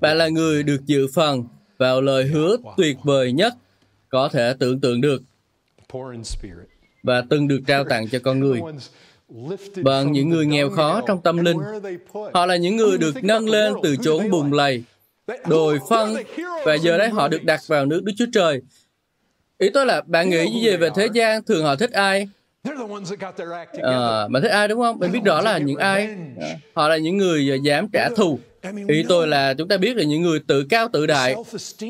Bạn 0.00 0.18
là 0.18 0.28
người 0.28 0.62
được 0.62 0.86
dự 0.86 1.06
phần 1.14 1.44
vào 1.78 2.00
lời 2.00 2.24
hứa 2.24 2.56
tuyệt 2.76 2.96
vời 3.02 3.32
nhất 3.32 3.54
có 4.08 4.28
thể 4.28 4.54
tưởng 4.58 4.80
tượng 4.80 5.00
được 5.00 5.22
và 7.02 7.22
từng 7.30 7.48
được 7.48 7.60
trao 7.66 7.84
tặng 7.84 8.08
cho 8.08 8.18
con 8.24 8.40
người 8.40 8.60
bằng 9.82 10.12
những 10.12 10.28
người 10.28 10.46
nghèo 10.46 10.70
khó 10.70 11.00
trong 11.06 11.22
tâm 11.22 11.44
linh. 11.44 11.58
Họ 12.34 12.46
là 12.46 12.56
những 12.56 12.76
người 12.76 12.98
được 12.98 13.24
nâng 13.24 13.48
lên 13.48 13.74
từ 13.82 13.96
chốn 13.96 14.30
bùn 14.30 14.50
lầy, 14.50 14.84
đồi 15.48 15.78
phân, 15.90 16.14
và 16.64 16.74
giờ 16.74 16.98
đây 16.98 17.08
họ 17.08 17.28
được 17.28 17.44
đặt 17.44 17.60
vào 17.66 17.86
nước 17.86 18.04
Đức 18.04 18.12
Chúa 18.16 18.26
Trời. 18.32 18.60
Ý 19.58 19.70
tôi 19.74 19.86
là, 19.86 20.02
bạn 20.06 20.30
nghĩ 20.30 20.62
gì 20.64 20.76
về 20.76 20.90
thế 20.94 21.08
gian? 21.14 21.44
Thường 21.44 21.64
họ 21.64 21.76
thích 21.76 21.92
ai? 21.92 22.28
À, 23.82 24.28
bạn 24.28 24.42
thích 24.42 24.50
ai 24.50 24.68
đúng 24.68 24.80
không? 24.80 24.98
Bạn 24.98 25.12
biết 25.12 25.20
rõ 25.24 25.40
là 25.40 25.58
những 25.58 25.76
ai? 25.76 26.16
Họ 26.74 26.88
là 26.88 26.96
những 26.96 27.16
người 27.16 27.60
dám 27.62 27.88
trả 27.92 28.08
thù. 28.16 28.38
Ý 28.88 29.04
tôi 29.08 29.28
là 29.28 29.54
chúng 29.54 29.68
ta 29.68 29.76
biết 29.76 29.96
là 29.96 30.04
những 30.04 30.22
người 30.22 30.40
tự 30.46 30.64
cao 30.64 30.88
tự 30.92 31.06
đại, 31.06 31.34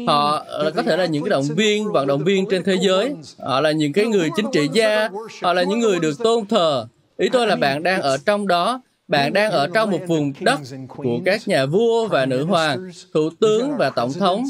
họ 0.07 0.47
có 0.75 0.83
thể 0.83 0.97
là 0.97 1.07
những 1.07 1.23
cái 1.25 1.31
động 1.31 1.45
viên, 1.57 1.93
vận 1.93 2.07
động 2.07 2.25
viên 2.25 2.47
trên 2.51 2.65
thế 2.65 2.77
giới, 2.81 3.15
họ 3.39 3.61
là 3.61 3.71
những 3.73 3.93
cái 3.93 4.07
người 4.07 4.29
chính 4.37 4.47
trị 4.53 4.69
gia, 4.73 5.09
họ 5.43 5.53
là 5.53 5.63
những 5.63 5.79
người 5.79 5.99
được 6.01 6.19
tôn 6.19 6.47
thờ. 6.47 6.87
Ý 7.17 7.29
tôi 7.33 7.47
là 7.47 7.57
bạn 7.57 7.83
đang 7.83 8.03
ở 8.03 8.19
trong 8.27 8.47
đó, 8.47 8.83
bạn 9.09 9.33
đang 9.33 9.51
ở 9.51 9.69
trong 9.75 9.91
một 9.91 10.01
vùng 10.07 10.33
đất 10.41 10.61
của 10.89 11.21
các 11.25 11.49
nhà 11.49 11.67
vua 11.67 12.09
và 12.09 12.27
nữ 12.27 12.45
hoàng, 12.45 12.91
thủ 13.15 13.31
tướng 13.41 13.77
và 13.77 13.91
tổng 13.91 14.13
thống. 14.13 14.45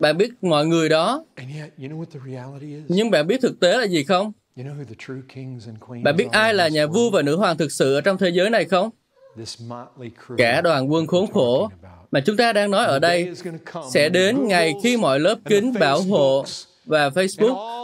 Bạn 0.00 0.16
biết 0.16 0.30
mọi 0.42 0.66
người 0.66 0.88
đó, 0.88 1.24
nhưng 2.88 3.10
bạn 3.10 3.26
biết 3.26 3.40
thực 3.42 3.60
tế 3.60 3.78
là 3.78 3.84
gì 3.84 4.04
không? 4.04 4.32
Bạn 6.02 6.16
biết 6.16 6.26
ai 6.32 6.54
là 6.54 6.68
nhà 6.68 6.86
vua 6.86 7.10
và 7.10 7.22
nữ 7.22 7.36
hoàng 7.36 7.56
thực 7.56 7.72
sự 7.72 7.94
ở 7.94 8.00
trong 8.00 8.18
thế 8.18 8.28
giới 8.28 8.50
này 8.50 8.64
không? 8.64 8.90
Cả 10.38 10.60
đoàn 10.60 10.92
quân 10.92 11.06
khốn 11.06 11.26
khổ 11.32 11.68
mà 12.10 12.20
chúng 12.20 12.36
ta 12.36 12.52
đang 12.52 12.70
nói 12.70 12.84
ở 12.84 12.98
đây 12.98 13.32
sẽ 13.92 14.08
đến 14.08 14.48
ngày 14.48 14.74
khi 14.82 14.96
mọi 14.96 15.20
lớp 15.20 15.38
kính 15.44 15.72
bảo 15.80 16.02
hộ 16.02 16.44
và 16.86 17.08
Facebook 17.08 17.76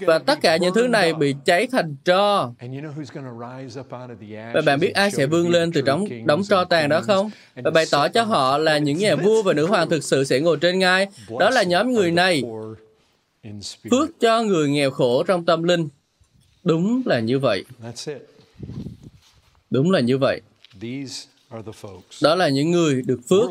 và 0.00 0.18
tất 0.18 0.40
cả 0.42 0.56
những 0.56 0.74
thứ 0.74 0.86
này 0.86 1.14
bị 1.14 1.34
cháy 1.44 1.68
thành 1.72 1.96
tro. 2.04 2.52
Và 4.54 4.60
bạn 4.66 4.80
biết 4.80 4.94
ai 4.94 5.10
sẽ 5.10 5.26
vươn 5.26 5.48
lên 5.48 5.72
từ 5.72 5.80
đống, 5.80 6.04
đống 6.26 6.44
tro 6.44 6.64
tàn 6.64 6.88
đó 6.88 7.00
không? 7.00 7.30
Và 7.54 7.70
bày 7.70 7.84
tỏ 7.90 8.08
cho 8.08 8.22
họ 8.22 8.58
là 8.58 8.78
những 8.78 8.98
nhà 8.98 9.16
vua 9.16 9.42
và 9.42 9.52
nữ 9.52 9.66
hoàng 9.66 9.88
thực 9.88 10.04
sự 10.04 10.24
sẽ 10.24 10.40
ngồi 10.40 10.56
trên 10.56 10.78
ngai. 10.78 11.06
Đó 11.38 11.50
là 11.50 11.62
nhóm 11.62 11.92
người 11.92 12.10
này. 12.10 12.42
Phước 13.90 14.20
cho 14.20 14.42
người 14.42 14.68
nghèo 14.68 14.90
khổ 14.90 15.22
trong 15.22 15.44
tâm 15.44 15.62
linh. 15.62 15.88
Đúng 16.62 17.02
là 17.06 17.20
như 17.20 17.38
vậy. 17.38 17.64
Đúng 19.70 19.90
là 19.90 20.00
như 20.00 20.18
vậy. 20.18 20.40
Đó 22.22 22.34
là 22.34 22.48
những 22.48 22.70
người 22.70 23.02
được 23.02 23.20
phước, 23.28 23.50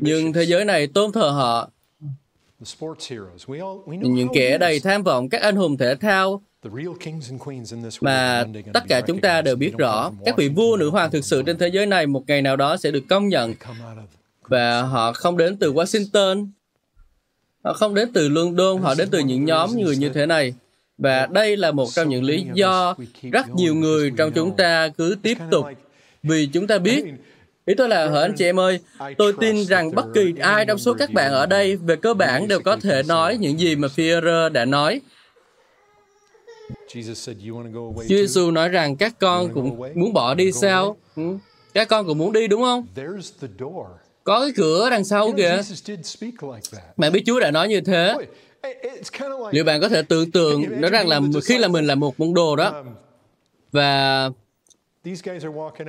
nhưng 0.00 0.32
thế 0.32 0.42
giới 0.42 0.64
này 0.64 0.86
tôn 0.86 1.12
thờ 1.12 1.30
họ. 1.30 1.70
Những 3.86 4.28
kẻ 4.34 4.58
đầy 4.58 4.80
tham 4.80 5.02
vọng 5.02 5.28
các 5.28 5.42
anh 5.42 5.56
hùng 5.56 5.76
thể 5.76 5.94
thao. 5.94 6.42
Mà 8.00 8.44
tất 8.74 8.84
cả 8.88 9.00
chúng 9.06 9.20
ta 9.20 9.42
đều 9.42 9.56
biết 9.56 9.72
rõ 9.78 10.12
các 10.24 10.36
vị 10.36 10.48
vua 10.48 10.76
nữ 10.76 10.90
hoàng 10.90 11.10
thực 11.10 11.24
sự 11.24 11.42
trên 11.46 11.58
thế 11.58 11.68
giới 11.68 11.86
này 11.86 12.06
một 12.06 12.24
ngày 12.26 12.42
nào 12.42 12.56
đó 12.56 12.76
sẽ 12.76 12.90
được 12.90 13.04
công 13.08 13.28
nhận. 13.28 13.54
Và 14.42 14.82
họ 14.82 15.12
không 15.12 15.36
đến 15.36 15.56
từ 15.56 15.72
Washington. 15.72 16.46
Họ 17.64 17.72
không 17.72 17.94
đến 17.94 18.12
từ 18.12 18.28
London 18.28 18.78
họ 18.82 18.94
đến 18.94 19.08
từ 19.10 19.18
những 19.18 19.44
nhóm 19.44 19.70
người 19.80 19.96
như 19.96 20.08
thế 20.08 20.26
này. 20.26 20.54
Và 20.98 21.26
đây 21.26 21.56
là 21.56 21.72
một 21.72 21.88
trong 21.94 22.08
những 22.08 22.24
lý 22.24 22.46
do 22.54 22.94
rất 23.32 23.54
nhiều 23.54 23.74
người 23.74 24.12
trong 24.16 24.32
chúng 24.32 24.56
ta 24.56 24.88
cứ 24.88 25.16
tiếp 25.22 25.38
tục 25.50 25.66
vì 26.22 26.46
chúng 26.46 26.66
ta 26.66 26.78
biết 26.78 27.04
Ý 27.66 27.74
tôi 27.74 27.88
là, 27.88 28.08
hỡi 28.08 28.22
anh 28.22 28.34
chị 28.36 28.44
em 28.44 28.60
ơi, 28.60 28.80
tôi 29.18 29.32
tin 29.40 29.64
rằng 29.64 29.94
bất 29.94 30.06
kỳ 30.14 30.34
ai 30.40 30.64
trong 30.64 30.78
số 30.78 30.94
các 30.94 31.12
bạn 31.12 31.32
ở 31.32 31.46
đây 31.46 31.76
về 31.76 31.96
cơ 31.96 32.14
bản 32.14 32.48
đều 32.48 32.60
có 32.60 32.76
thể 32.76 33.02
nói 33.02 33.36
những 33.36 33.60
gì 33.60 33.76
mà 33.76 33.88
Führer 33.96 34.52
đã 34.52 34.64
nói. 34.64 35.00
Chúa 38.08 38.16
Giêsu 38.16 38.50
nói 38.50 38.68
rằng 38.68 38.96
các 38.96 39.14
con 39.20 39.54
cũng 39.54 39.80
muốn 39.94 40.12
bỏ 40.12 40.34
đi 40.34 40.52
sao? 40.52 40.96
Ừ, 41.16 41.22
các 41.74 41.88
con 41.88 42.06
cũng 42.06 42.18
muốn 42.18 42.32
đi 42.32 42.48
đúng 42.48 42.62
không? 42.62 42.86
Có 44.24 44.40
cái 44.40 44.52
cửa 44.56 44.90
đằng 44.90 45.04
sau 45.04 45.32
kìa. 45.36 45.60
Bạn 46.96 47.12
biết 47.12 47.22
Chúa 47.26 47.40
đã 47.40 47.50
nói 47.50 47.68
như 47.68 47.80
thế. 47.80 48.14
Liệu 49.50 49.64
bạn 49.64 49.80
có 49.80 49.88
thể 49.88 50.02
tưởng 50.02 50.30
tượng 50.30 50.80
nói 50.80 50.90
rằng 50.90 51.08
là 51.08 51.20
khi 51.44 51.58
là 51.58 51.68
mình 51.68 51.86
là 51.86 51.94
một 51.94 52.20
môn 52.20 52.34
đồ 52.34 52.56
đó 52.56 52.84
và 53.72 54.30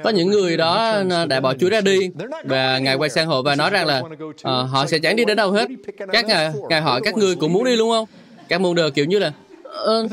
có 0.03 0.09
những 0.09 0.29
người 0.29 0.57
đó 0.57 1.03
đã 1.29 1.39
bỏ 1.39 1.53
Chúa 1.53 1.69
ra 1.69 1.81
đi 1.81 2.09
và 2.43 2.79
Ngài 2.79 2.95
quay 2.95 3.09
sang 3.09 3.27
họ 3.27 3.41
và 3.41 3.55
nói 3.55 3.69
rằng 3.69 3.87
là 3.87 3.99
uh, 3.99 4.69
họ 4.69 4.85
sẽ 4.87 4.99
chẳng 4.99 5.15
đi 5.15 5.25
đến 5.25 5.37
đâu 5.37 5.51
hết. 5.51 5.69
Các 6.11 6.25
Ngài, 6.25 6.53
Ngài 6.69 6.81
hỏi 6.81 7.01
các 7.03 7.17
ngươi 7.17 7.35
cũng 7.35 7.53
muốn 7.53 7.63
đi 7.63 7.75
luôn 7.75 7.91
không? 7.91 8.07
Các 8.47 8.61
môn 8.61 8.75
đồ 8.75 8.89
kiểu 8.89 9.05
như 9.05 9.19
là 9.19 9.33
uh, 9.67 10.11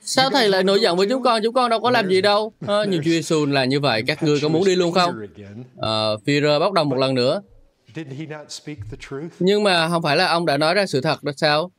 Sao 0.00 0.30
thầy 0.30 0.48
lại 0.48 0.62
nổi 0.64 0.80
giận 0.80 0.96
với 0.96 1.06
chúng 1.10 1.22
con? 1.22 1.40
Chúng 1.42 1.54
con 1.54 1.70
đâu 1.70 1.80
có 1.80 1.90
làm 1.90 2.08
gì 2.08 2.20
đâu. 2.20 2.52
À, 2.66 2.84
nhưng 2.88 3.02
Chúa 3.02 3.10
Giêsu 3.10 3.46
là 3.46 3.64
như 3.64 3.80
vậy. 3.80 4.02
Các 4.06 4.22
ngươi 4.22 4.40
có 4.42 4.48
muốn 4.48 4.64
đi 4.64 4.76
luôn 4.76 4.92
không? 4.92 5.14
Uh, 5.78 6.24
Phi-rơ 6.26 6.58
bắt 6.60 6.72
đầu 6.72 6.84
một 6.84 6.96
lần 6.96 7.14
nữa. 7.14 7.42
Nhưng 9.38 9.62
mà 9.62 9.88
không 9.88 10.02
phải 10.02 10.16
là 10.16 10.26
ông 10.26 10.46
đã 10.46 10.56
nói 10.56 10.74
ra 10.74 10.86
sự 10.86 11.00
thật 11.00 11.24
đó 11.24 11.32
sao? 11.36 11.70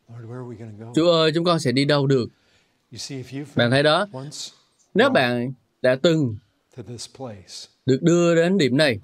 Chúa 0.96 1.12
ơi, 1.12 1.32
chúng 1.36 1.46
con 1.46 1.60
sẽ 1.60 1.72
đi 1.72 1.86
đâu 1.86 2.08
được? 2.08 2.26
Bạn 3.56 3.72
thấy 3.72 3.84
đó, 3.84 4.08
nếu 4.94 5.10
bạn 5.10 5.54
đã 5.82 5.96
từng 5.96 6.38
được 7.86 8.00
đưa 8.02 8.36
đến 8.36 8.58
điểm 8.58 8.78
này, 8.78 9.00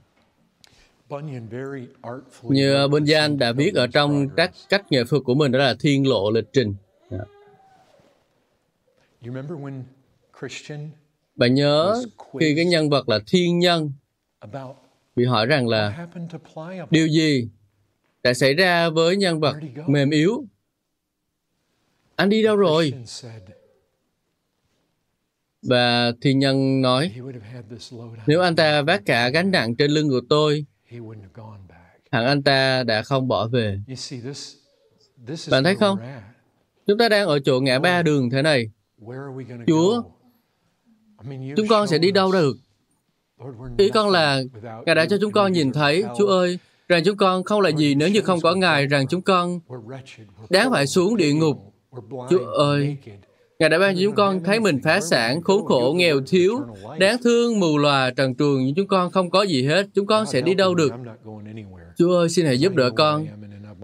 như 2.43 2.87
Bunyan 2.87 3.37
đã 3.37 3.51
viết 3.51 3.75
ở 3.75 3.87
trong 3.87 4.29
các 4.37 4.51
cách 4.69 4.91
nghệ 4.91 5.03
thuật 5.09 5.23
của 5.25 5.35
mình 5.35 5.51
đó 5.51 5.59
là 5.59 5.75
thiên 5.79 6.07
lộ 6.07 6.31
lịch 6.31 6.47
trình. 6.53 6.75
Bạn 11.35 11.53
nhớ 11.53 12.03
khi 12.39 12.53
cái 12.55 12.65
nhân 12.65 12.89
vật 12.89 13.09
là 13.09 13.19
thiên 13.27 13.59
nhân 13.59 13.91
bị 15.15 15.25
hỏi 15.25 15.45
rằng 15.45 15.67
là 15.67 16.07
điều 16.89 17.07
gì 17.07 17.49
đã 18.23 18.33
xảy 18.33 18.53
ra 18.53 18.89
với 18.89 19.17
nhân 19.17 19.39
vật 19.39 19.55
mềm 19.87 20.09
yếu? 20.09 20.45
Anh 22.15 22.29
đi 22.29 22.43
đâu 22.43 22.55
rồi? 22.55 22.93
Và 25.67 26.11
thiên 26.21 26.39
nhân 26.39 26.81
nói, 26.81 27.11
nếu 28.27 28.41
anh 28.41 28.55
ta 28.55 28.81
vác 28.81 29.05
cả 29.05 29.29
gánh 29.29 29.51
nặng 29.51 29.75
trên 29.75 29.91
lưng 29.91 30.09
của 30.09 30.21
tôi, 30.29 30.65
hẳn 32.11 32.25
anh 32.25 32.43
ta 32.43 32.83
đã 32.83 33.01
không 33.01 33.27
bỏ 33.27 33.47
về. 33.47 33.79
Bạn 35.51 35.63
thấy 35.63 35.75
không? 35.75 35.99
Chúng 36.87 36.97
ta 36.97 37.09
đang 37.09 37.27
ở 37.27 37.39
chỗ 37.39 37.59
ngã 37.59 37.79
ba 37.79 38.03
đường 38.03 38.29
thế 38.29 38.41
này. 38.41 38.69
Chúa, 39.67 40.03
chúng 41.57 41.67
con 41.69 41.87
sẽ 41.87 41.97
đi 41.97 42.11
đâu 42.11 42.31
được? 42.31 42.57
Ý 43.77 43.89
con 43.89 44.09
là, 44.09 44.41
Ngài 44.85 44.95
đã 44.95 45.05
cho 45.05 45.17
chúng 45.21 45.31
con 45.31 45.51
nhìn 45.51 45.71
thấy, 45.73 46.03
Chúa 46.17 46.27
ơi, 46.27 46.59
rằng 46.87 47.03
chúng 47.05 47.17
con 47.17 47.43
không 47.43 47.61
là 47.61 47.69
gì 47.69 47.95
nếu 47.95 48.09
như 48.09 48.21
không 48.21 48.41
có 48.41 48.55
Ngài, 48.55 48.87
rằng 48.87 49.07
chúng 49.07 49.21
con 49.21 49.59
đáng 50.49 50.71
phải 50.71 50.87
xuống 50.87 51.17
địa 51.17 51.33
ngục. 51.33 51.73
Chúa 52.29 52.45
ơi, 52.45 52.97
Ngài 53.59 53.69
đã 53.69 53.79
ban 53.79 53.95
cho 53.95 54.01
chúng 54.03 54.15
con 54.15 54.43
thấy 54.43 54.59
mình 54.59 54.79
phá 54.83 54.99
sản, 55.01 55.41
khốn 55.41 55.65
khổ, 55.65 55.93
nghèo 55.97 56.21
thiếu, 56.27 56.59
đáng 56.99 57.17
thương, 57.23 57.59
mù 57.59 57.77
lòa, 57.77 58.11
trần 58.11 58.35
truồng, 58.35 58.65
nhưng 58.65 58.75
chúng 58.75 58.87
con 58.87 59.11
không 59.11 59.29
có 59.29 59.43
gì 59.43 59.63
hết. 59.67 59.87
Chúng 59.93 60.07
con 60.07 60.25
sẽ 60.25 60.41
đi 60.41 60.53
đâu 60.53 60.75
được? 60.75 60.91
Chúa 61.97 62.17
ơi, 62.17 62.29
xin 62.29 62.45
hãy 62.45 62.59
giúp 62.59 62.75
đỡ 62.75 62.91
con. 62.95 63.27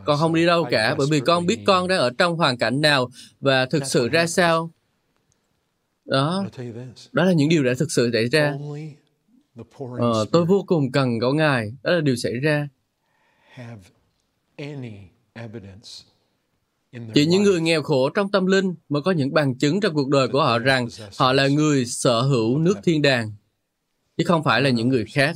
Con 0.05 0.17
không 0.19 0.33
đi 0.33 0.45
đâu 0.45 0.65
cả, 0.71 0.95
bởi 0.97 1.07
vì 1.11 1.19
con 1.19 1.45
biết 1.45 1.59
con 1.65 1.87
đang 1.87 1.99
ở 1.99 2.11
trong 2.17 2.37
hoàn 2.37 2.57
cảnh 2.57 2.81
nào 2.81 3.09
và 3.39 3.65
thực 3.65 3.85
sự 3.85 4.09
ra 4.09 4.27
sao. 4.27 4.71
Đó, 6.05 6.45
đó 7.11 7.23
là 7.23 7.33
những 7.33 7.49
điều 7.49 7.63
đã 7.63 7.73
thực 7.79 7.91
sự 7.91 8.09
xảy 8.13 8.25
ra. 8.25 8.55
Ờ, 9.99 10.25
tôi 10.31 10.45
vô 10.45 10.63
cùng 10.67 10.91
cần 10.91 11.19
có 11.21 11.33
Ngài. 11.33 11.71
Đó 11.83 11.91
là 11.91 12.01
điều 12.01 12.15
xảy 12.15 12.33
ra. 12.33 12.67
Chỉ 17.13 17.25
những 17.25 17.43
người 17.43 17.61
nghèo 17.61 17.83
khổ 17.83 18.09
trong 18.09 18.31
tâm 18.31 18.45
linh 18.45 18.75
mới 18.89 19.01
có 19.01 19.11
những 19.11 19.33
bằng 19.33 19.55
chứng 19.55 19.79
trong 19.79 19.93
cuộc 19.93 20.09
đời 20.09 20.27
của 20.27 20.43
họ 20.43 20.59
rằng 20.59 20.87
họ 21.17 21.33
là 21.33 21.47
người 21.47 21.85
sở 21.85 22.21
hữu 22.21 22.57
nước 22.57 22.77
thiên 22.83 23.01
đàng, 23.01 23.31
chứ 24.17 24.23
không 24.27 24.43
phải 24.43 24.61
là 24.61 24.69
những 24.69 24.89
người 24.89 25.05
khác. 25.13 25.35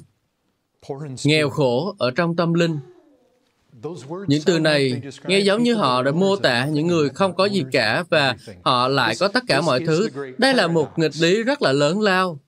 Nghèo 1.25 1.49
khổ 1.49 1.95
ở 1.99 2.11
trong 2.11 2.35
tâm 2.35 2.53
linh. 2.53 2.79
Những 4.27 4.41
từ 4.45 4.59
này 4.59 5.01
nghe 5.27 5.39
giống 5.39 5.63
như 5.63 5.75
họ 5.75 6.03
đã 6.03 6.11
mô 6.11 6.35
tả 6.35 6.65
những 6.65 6.87
người 6.87 7.09
không 7.09 7.35
có 7.35 7.45
gì 7.45 7.63
cả 7.71 8.03
và 8.09 8.35
họ 8.63 8.87
lại 8.87 9.15
có 9.19 9.27
tất 9.27 9.43
cả 9.47 9.61
mọi 9.61 9.85
thứ. 9.85 10.09
Đây 10.37 10.53
là 10.53 10.67
một 10.67 10.99
nghịch 10.99 11.15
lý 11.19 11.43
rất 11.43 11.61
là 11.61 11.71
lớn 11.71 12.01
lao. 12.01 12.39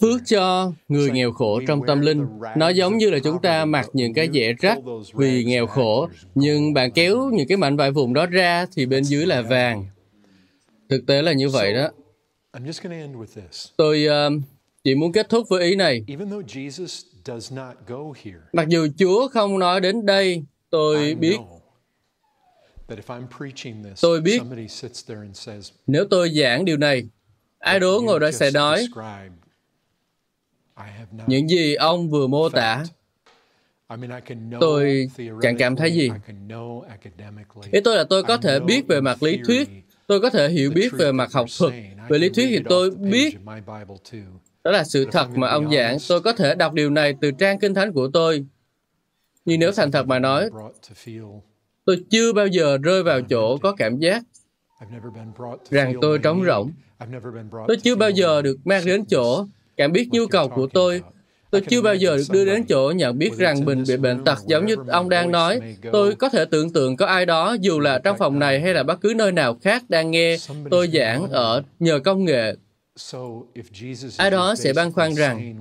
Phước 0.00 0.20
cho 0.26 0.72
người 0.88 1.10
nghèo 1.10 1.32
khổ 1.32 1.60
trong 1.66 1.80
tâm 1.86 2.00
linh. 2.00 2.26
Nó 2.56 2.68
giống 2.68 2.98
như 2.98 3.10
là 3.10 3.18
chúng 3.24 3.42
ta 3.42 3.64
mặc 3.64 3.86
những 3.92 4.14
cái 4.14 4.28
dẻ 4.32 4.52
rách 4.60 4.78
vì 5.14 5.44
nghèo 5.44 5.66
khổ, 5.66 6.08
nhưng 6.34 6.74
bạn 6.74 6.90
kéo 6.92 7.30
những 7.32 7.48
cái 7.48 7.56
mảnh 7.56 7.76
vải 7.76 7.90
vùng 7.90 8.14
đó 8.14 8.26
ra 8.26 8.66
thì 8.76 8.86
bên 8.86 9.04
dưới 9.04 9.26
là 9.26 9.42
vàng. 9.42 9.86
Thực 10.88 11.06
tế 11.06 11.22
là 11.22 11.32
như 11.32 11.48
vậy 11.48 11.74
đó. 11.74 11.88
Tôi 13.76 14.06
uh, 14.06 14.42
chỉ 14.84 14.94
muốn 14.94 15.12
kết 15.12 15.28
thúc 15.28 15.48
với 15.48 15.64
ý 15.64 15.74
này. 15.76 16.04
Mặc 18.52 18.68
dù 18.68 18.86
Chúa 18.98 19.28
không 19.28 19.58
nói 19.58 19.80
đến 19.80 20.06
đây, 20.06 20.44
tôi 20.70 21.14
biết 21.14 21.36
Tôi 24.00 24.20
biết 24.20 24.42
nếu 25.86 26.04
tôi 26.10 26.30
giảng 26.30 26.64
điều 26.64 26.76
này 26.76 27.02
Ai 27.62 27.80
đó 27.80 28.00
ngồi 28.02 28.20
đó 28.20 28.30
sẽ 28.30 28.50
nói, 28.50 28.86
những 31.26 31.48
gì 31.48 31.74
ông 31.74 32.10
vừa 32.10 32.26
mô 32.26 32.48
tả, 32.48 32.84
tôi 34.60 35.08
chẳng 35.42 35.56
cảm 35.58 35.76
thấy 35.76 35.92
gì. 35.92 36.10
Ý 37.72 37.80
tôi 37.84 37.96
là 37.96 38.04
tôi 38.04 38.22
có 38.22 38.36
thể 38.36 38.60
biết 38.60 38.86
về 38.88 39.00
mặt 39.00 39.22
lý 39.22 39.38
thuyết, 39.46 39.68
tôi 40.06 40.20
có 40.20 40.30
thể 40.30 40.48
hiểu 40.48 40.70
biết 40.70 40.92
về 40.92 41.12
mặt 41.12 41.32
học 41.32 41.46
thuật. 41.58 41.72
Về 42.08 42.18
lý 42.18 42.28
thuyết 42.28 42.46
thì 42.50 42.58
tôi 42.68 42.90
biết. 42.90 43.36
đó 44.64 44.70
là 44.70 44.84
sự 44.84 45.06
thật 45.12 45.28
mà 45.34 45.48
ông 45.48 45.74
giảng. 45.74 45.96
Tôi 46.08 46.20
có 46.20 46.32
thể 46.32 46.54
đọc 46.54 46.72
điều 46.72 46.90
này 46.90 47.14
từ 47.20 47.30
trang 47.30 47.58
kinh 47.58 47.74
thánh 47.74 47.92
của 47.92 48.08
tôi. 48.12 48.46
Nhưng 49.44 49.60
nếu 49.60 49.72
thành 49.72 49.90
thật 49.90 50.06
mà 50.06 50.18
nói, 50.18 50.50
tôi 51.84 52.04
chưa 52.10 52.32
bao 52.32 52.46
giờ 52.46 52.78
rơi 52.82 53.02
vào 53.02 53.20
chỗ 53.20 53.58
có 53.58 53.72
cảm 53.72 53.98
giác 53.98 54.22
rằng 55.70 55.94
tôi 56.00 56.18
trống 56.18 56.44
rỗng 56.44 56.72
Tôi 57.68 57.76
chưa 57.76 57.96
bao 57.96 58.10
giờ 58.10 58.42
được 58.42 58.56
mang 58.64 58.84
đến 58.84 59.04
chỗ 59.04 59.46
cảm 59.76 59.92
biết 59.92 60.08
nhu 60.10 60.26
cầu 60.26 60.48
của 60.48 60.66
tôi. 60.66 61.02
Tôi 61.50 61.60
chưa 61.60 61.82
bao 61.82 61.94
giờ 61.94 62.16
được 62.16 62.24
đưa 62.30 62.44
đến 62.44 62.64
chỗ 62.68 62.90
nhận 62.90 63.18
biết 63.18 63.30
rằng 63.38 63.64
mình 63.64 63.84
bị 63.88 63.96
bệnh 63.96 64.24
tật 64.24 64.38
giống 64.46 64.66
như 64.66 64.76
ông 64.88 65.08
đang 65.08 65.30
nói. 65.30 65.60
Tôi 65.92 66.14
có 66.14 66.28
thể 66.28 66.44
tưởng 66.44 66.72
tượng 66.72 66.96
có 66.96 67.06
ai 67.06 67.26
đó, 67.26 67.56
dù 67.60 67.80
là 67.80 67.98
trong 67.98 68.18
phòng 68.18 68.38
này 68.38 68.60
hay 68.60 68.74
là 68.74 68.82
bất 68.82 69.00
cứ 69.00 69.12
nơi 69.16 69.32
nào 69.32 69.58
khác 69.62 69.84
đang 69.88 70.10
nghe 70.10 70.36
tôi 70.70 70.88
giảng 70.92 71.28
ở 71.30 71.62
nhờ 71.78 72.00
công 72.04 72.24
nghệ. 72.24 72.54
Ai 74.16 74.30
đó 74.30 74.54
sẽ 74.54 74.72
băn 74.72 74.92
khoăn 74.92 75.14
rằng 75.14 75.56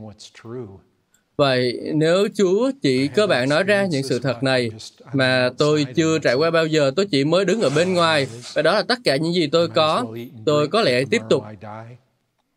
Vậy 1.42 1.80
nếu 1.94 2.28
Chúa 2.38 2.72
chỉ 2.82 3.08
cơ 3.08 3.28
bản 3.28 3.50
nói 3.50 3.64
ra 3.64 3.86
những 3.86 4.04
sự 4.04 4.20
thật 4.20 4.44
này 4.44 4.72
mà 5.14 5.50
tôi 5.58 5.86
chưa 5.96 6.20
trải 6.20 6.36
qua 6.36 6.52
bao 6.52 6.66
giờ, 6.66 6.92
tôi 6.96 7.06
chỉ 7.06 7.24
mới 7.24 7.46
đứng 7.46 7.62
ở 7.62 7.70
bên 7.70 7.94
ngoài. 7.94 8.28
và 8.54 8.62
đó 8.62 8.74
là 8.74 8.84
tất 8.84 9.00
cả 9.04 9.16
những 9.16 9.34
gì 9.34 9.48
tôi 9.48 9.68
có, 9.68 10.06
tôi 10.46 10.68
có 10.68 10.82
lẽ 10.82 11.04
tiếp 11.12 11.22
tục 11.30 11.44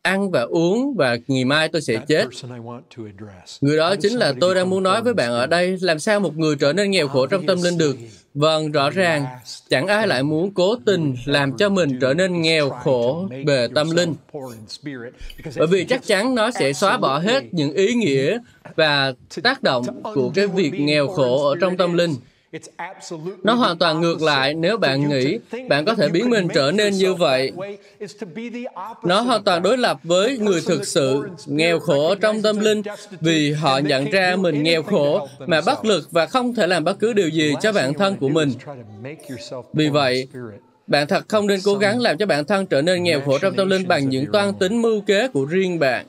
ăn 0.04 0.30
và 0.30 0.42
uống 0.42 0.94
và 0.96 1.16
ngày 1.26 1.44
mai 1.44 1.68
tôi 1.68 1.82
sẽ 1.82 1.96
chết. 2.08 2.26
Người 3.60 3.76
đó 3.76 3.94
chính 3.96 4.12
là 4.12 4.32
tôi 4.40 4.54
đang 4.54 4.70
muốn 4.70 4.82
nói 4.82 5.02
với 5.02 5.14
bạn 5.14 5.30
ở 5.30 5.46
đây, 5.46 5.76
làm 5.80 5.98
sao 5.98 6.20
một 6.20 6.36
người 6.36 6.56
trở 6.56 6.72
nên 6.72 6.90
nghèo 6.90 7.08
khổ 7.08 7.26
trong 7.26 7.46
tâm 7.46 7.62
linh 7.62 7.78
được. 7.78 7.96
Vâng, 8.34 8.72
rõ 8.72 8.90
ràng, 8.90 9.24
chẳng 9.68 9.86
ai 9.86 10.06
lại 10.06 10.22
muốn 10.22 10.54
cố 10.54 10.76
tình 10.86 11.14
làm 11.24 11.56
cho 11.56 11.68
mình 11.68 11.98
trở 12.00 12.14
nên 12.14 12.42
nghèo 12.42 12.70
khổ 12.70 13.28
về 13.46 13.68
tâm 13.74 13.90
linh. 13.90 14.14
Bởi 15.56 15.66
vì 15.66 15.84
chắc 15.84 16.06
chắn 16.06 16.34
nó 16.34 16.50
sẽ 16.50 16.72
xóa 16.72 16.98
bỏ 16.98 17.18
hết 17.18 17.44
những 17.52 17.72
ý 17.72 17.94
nghĩa 17.94 18.38
và 18.76 19.12
tác 19.42 19.62
động 19.62 19.84
của 20.14 20.30
cái 20.34 20.46
việc 20.46 20.72
nghèo 20.74 21.08
khổ 21.08 21.48
ở 21.48 21.56
trong 21.60 21.76
tâm 21.76 21.94
linh. 21.94 22.14
Nó 23.42 23.54
hoàn 23.54 23.78
toàn 23.78 24.00
ngược 24.00 24.22
lại 24.22 24.54
nếu 24.54 24.76
bạn 24.76 25.08
nghĩ 25.08 25.38
bạn 25.68 25.84
có 25.84 25.94
thể 25.94 26.08
biến 26.08 26.30
mình 26.30 26.48
trở 26.54 26.72
nên 26.72 26.92
như 26.92 27.14
vậy. 27.14 27.52
Nó 29.04 29.20
hoàn 29.20 29.44
toàn 29.44 29.62
đối 29.62 29.78
lập 29.78 29.98
với 30.02 30.38
người 30.38 30.60
thực 30.66 30.86
sự 30.86 31.22
nghèo 31.46 31.80
khổ 31.80 32.14
trong 32.14 32.42
tâm 32.42 32.60
linh 32.60 32.82
vì 33.20 33.52
họ 33.52 33.78
nhận 33.78 34.10
ra 34.10 34.36
mình 34.36 34.62
nghèo 34.62 34.82
khổ 34.82 35.28
mà 35.38 35.60
bất 35.66 35.84
lực 35.84 36.08
và 36.10 36.26
không 36.26 36.54
thể 36.54 36.66
làm 36.66 36.84
bất 36.84 36.98
cứ 36.98 37.12
điều 37.12 37.28
gì 37.28 37.54
cho 37.62 37.72
bản 37.72 37.94
thân 37.94 38.16
của 38.16 38.28
mình. 38.28 38.50
Vì 39.72 39.88
vậy, 39.88 40.28
bạn 40.86 41.06
thật 41.06 41.24
không 41.28 41.46
nên 41.46 41.60
cố 41.64 41.74
gắng 41.74 42.00
làm 42.00 42.18
cho 42.18 42.26
bản 42.26 42.44
thân 42.44 42.66
trở 42.66 42.82
nên 42.82 43.02
nghèo 43.02 43.20
khổ 43.20 43.38
trong 43.38 43.56
tâm 43.56 43.68
linh 43.68 43.88
bằng 43.88 44.08
những 44.08 44.32
toan 44.32 44.54
tính 44.54 44.82
mưu 44.82 45.00
kế 45.00 45.28
của 45.28 45.44
riêng 45.44 45.78
bạn. 45.78 46.06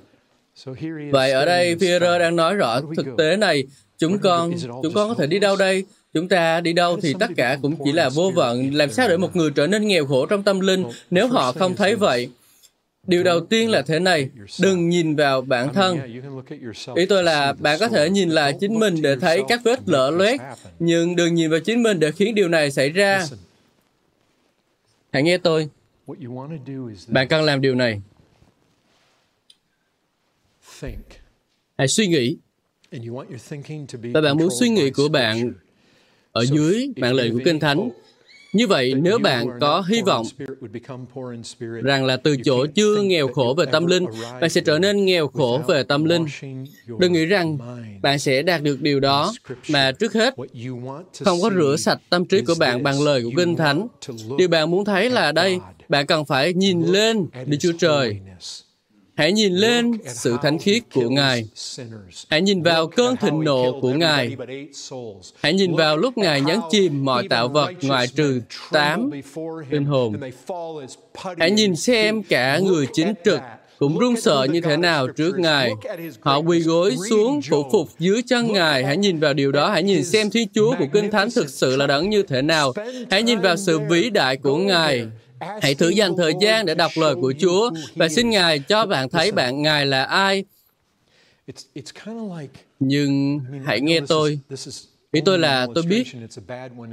Vậy 1.12 1.32
ở 1.32 1.46
đây, 1.46 1.76
Peter 1.76 2.20
đang 2.20 2.36
nói 2.36 2.56
rõ 2.56 2.82
thực 2.98 3.06
tế 3.18 3.38
này. 3.38 3.64
Chúng 3.98 4.20
con, 4.20 4.52
chúng 4.84 4.94
con 4.94 5.10
có 5.10 5.16
thể 5.16 5.28
đi 5.28 5.40
đâu 5.40 5.56
đây? 5.56 5.86
Chúng 6.16 6.28
ta 6.28 6.62
đi 6.62 6.74
đâu 6.74 7.00
thì 7.02 7.14
tất 7.20 7.30
cả 7.38 7.58
cũng 7.62 7.76
chỉ 7.86 7.92
là 7.92 8.10
vô 8.10 8.32
vọng. 8.36 8.70
Làm 8.74 8.92
sao 8.92 9.08
để 9.08 9.18
một 9.18 9.36
người 9.36 9.52
trở 9.56 9.68
nên 9.68 9.88
nghèo 9.88 10.06
khổ 10.06 10.26
trong 10.26 10.44
tâm 10.44 10.60
linh 10.60 10.84
nếu 11.10 11.28
họ 11.28 11.52
không 11.52 11.76
thấy 11.76 11.96
vậy? 11.96 12.30
Điều 13.08 13.24
đầu 13.24 13.46
tiên 13.46 13.70
là 13.70 13.82
thế 13.82 14.00
này, 14.00 14.30
đừng 14.62 14.90
nhìn 14.90 15.16
vào 15.16 15.42
bản 15.42 15.74
thân. 15.74 16.00
Ý 16.96 17.06
tôi 17.06 17.24
là 17.24 17.54
bạn 17.54 17.80
có 17.80 17.88
thể 17.88 18.10
nhìn 18.10 18.30
lại 18.30 18.58
chính 18.60 18.80
mình 18.80 19.02
để 19.02 19.16
thấy 19.16 19.42
các 19.48 19.62
vết 19.64 19.80
lỡ 19.86 20.12
loét, 20.12 20.40
nhưng 20.80 21.16
đừng 21.16 21.36
nhìn 21.36 21.52
vào 21.52 21.60
chính 21.60 21.84
mình 21.84 22.00
để 22.00 22.12
khiến 22.12 22.36
điều 22.36 22.50
này 22.50 22.72
xảy 22.72 22.90
ra. 22.90 23.26
Hãy 25.12 25.24
nghe 25.24 25.38
tôi. 25.38 25.70
Bạn 27.08 27.28
cần 27.28 27.44
làm 27.44 27.62
điều 27.62 27.76
này. 27.76 28.02
Hãy 31.78 31.88
suy 31.88 32.08
nghĩ. 32.08 32.38
Và 34.14 34.22
bạn 34.22 34.38
muốn 34.38 34.50
suy 34.60 34.70
nghĩ 34.70 34.90
của 34.90 35.10
bạn 35.10 35.54
ở 36.36 36.46
dưới 36.46 36.90
mạng 36.98 37.14
lệnh 37.14 37.34
của 37.34 37.40
Kinh 37.46 37.60
Thánh 37.60 37.90
như 38.54 38.68
vậy, 38.68 38.94
nếu 38.94 39.20
bạn 39.20 39.48
có 39.62 39.84
hy 39.90 40.02
vọng 40.02 40.26
rằng 41.84 42.06
là 42.06 42.18
từ 42.18 42.38
chỗ 42.46 42.66
chưa 42.66 43.02
nghèo 43.02 43.28
khổ 43.28 43.54
về 43.58 43.66
tâm 43.72 43.86
linh, 43.86 44.06
bạn 44.42 44.50
sẽ 44.50 44.62
trở 44.62 44.80
nên 44.80 45.06
nghèo 45.06 45.28
khổ 45.28 45.62
về 45.68 45.84
tâm 45.84 46.06
linh. 46.06 46.26
Đừng 47.00 47.14
nghĩ 47.14 47.26
rằng 47.26 47.58
bạn 48.02 48.20
sẽ 48.20 48.42
đạt 48.42 48.64
được 48.64 48.82
điều 48.82 49.00
đó, 49.00 49.34
mà 49.70 49.92
trước 49.92 50.14
hết, 50.14 50.36
không 51.20 51.42
có 51.42 51.50
rửa 51.56 51.76
sạch 51.80 52.00
tâm 52.10 52.26
trí 52.26 52.42
của 52.42 52.56
bạn 52.60 52.84
bằng 52.84 53.02
lời 53.02 53.24
của 53.24 53.32
Kinh 53.38 53.56
Thánh. 53.56 53.88
Điều 54.38 54.48
bạn 54.48 54.72
muốn 54.72 54.86
thấy 54.86 55.10
là 55.10 55.32
đây, 55.32 55.60
bạn 55.90 56.06
cần 56.06 56.26
phải 56.26 56.54
nhìn 56.54 56.82
lên 56.82 57.26
Đức 57.46 57.58
Chúa 57.60 57.74
Trời 57.80 58.20
Hãy 59.16 59.32
nhìn 59.32 59.54
lên 59.54 59.92
sự 60.08 60.38
thánh 60.42 60.60
khiết 60.60 60.84
của 60.94 61.10
Ngài. 61.10 61.46
Hãy 62.30 62.42
nhìn 62.42 62.64
vào 62.64 62.88
cơn 62.88 63.18
thịnh 63.18 63.44
nộ 63.44 63.80
của 63.82 63.94
Ngài. 63.94 64.36
Hãy 65.40 65.54
nhìn 65.54 65.76
vào 65.76 65.98
lúc 65.98 66.18
Ngài 66.18 66.42
nhấn 66.42 66.60
chìm 66.72 67.06
mọi 67.06 67.28
tạo 67.28 67.48
vật 67.48 67.72
ngoại 67.82 68.08
trừ 68.08 68.42
tám 68.72 69.12
linh 69.70 69.86
hồn. 69.86 70.16
Hãy 71.38 71.52
nhìn 71.52 71.76
xem 71.76 72.24
cả 72.24 72.60
người 72.60 72.88
chính 72.94 73.14
trực 73.26 73.40
cũng 73.80 74.00
run 74.00 74.16
sợ 74.22 74.48
như 74.52 74.62
thế 74.62 74.78
nào 74.78 75.08
trước 75.08 75.40
Ngài. 75.40 75.72
Họ 76.20 76.38
quỳ 76.38 76.60
gối 76.60 76.96
xuống 77.10 77.42
phủ 77.42 77.70
phục 77.72 77.90
dưới 78.00 78.22
chân 78.22 78.54
Ngài. 78.54 78.86
Hãy 78.86 78.98
nhìn 78.98 79.20
vào 79.20 79.34
điều 79.34 79.52
đó. 79.52 79.70
Hãy 79.70 79.84
nhìn 79.84 80.04
xem 80.04 80.30
Thiên 80.30 80.48
Chúa 80.54 80.76
của 80.80 80.88
Kinh 80.94 81.12
Thánh 81.12 81.30
thực 81.36 81.50
sự 81.50 81.76
là 81.76 81.88
đấng 81.88 82.10
như 82.10 82.24
thế 82.24 82.42
nào. 82.42 82.74
Hãy 83.12 83.24
nhìn 83.24 83.40
vào 83.40 83.58
sự 83.58 83.80
vĩ 83.90 84.10
đại 84.10 84.38
của 84.38 84.58
Ngài. 84.58 85.08
Hãy 85.62 85.76
thử 85.76 85.90
dành 85.90 86.18
thời 86.18 86.34
gian 86.42 86.66
để 86.66 86.76
đọc 86.76 86.92
lời 86.96 87.16
của 87.16 87.34
Chúa 87.40 87.72
và 87.96 88.10
xin 88.10 88.30
Ngài 88.30 88.60
cho 88.60 88.86
bạn 88.86 89.10
thấy 89.10 89.32
bạn 89.32 89.62
Ngài 89.62 89.86
là 89.86 90.04
ai. 90.04 90.44
Nhưng 92.80 93.40
hãy 93.66 93.82
nghe 93.82 94.00
tôi. 94.08 94.40
Ý 95.12 95.22
tôi 95.26 95.40
là 95.40 95.68
tôi 95.76 95.84
biết 95.84 96.08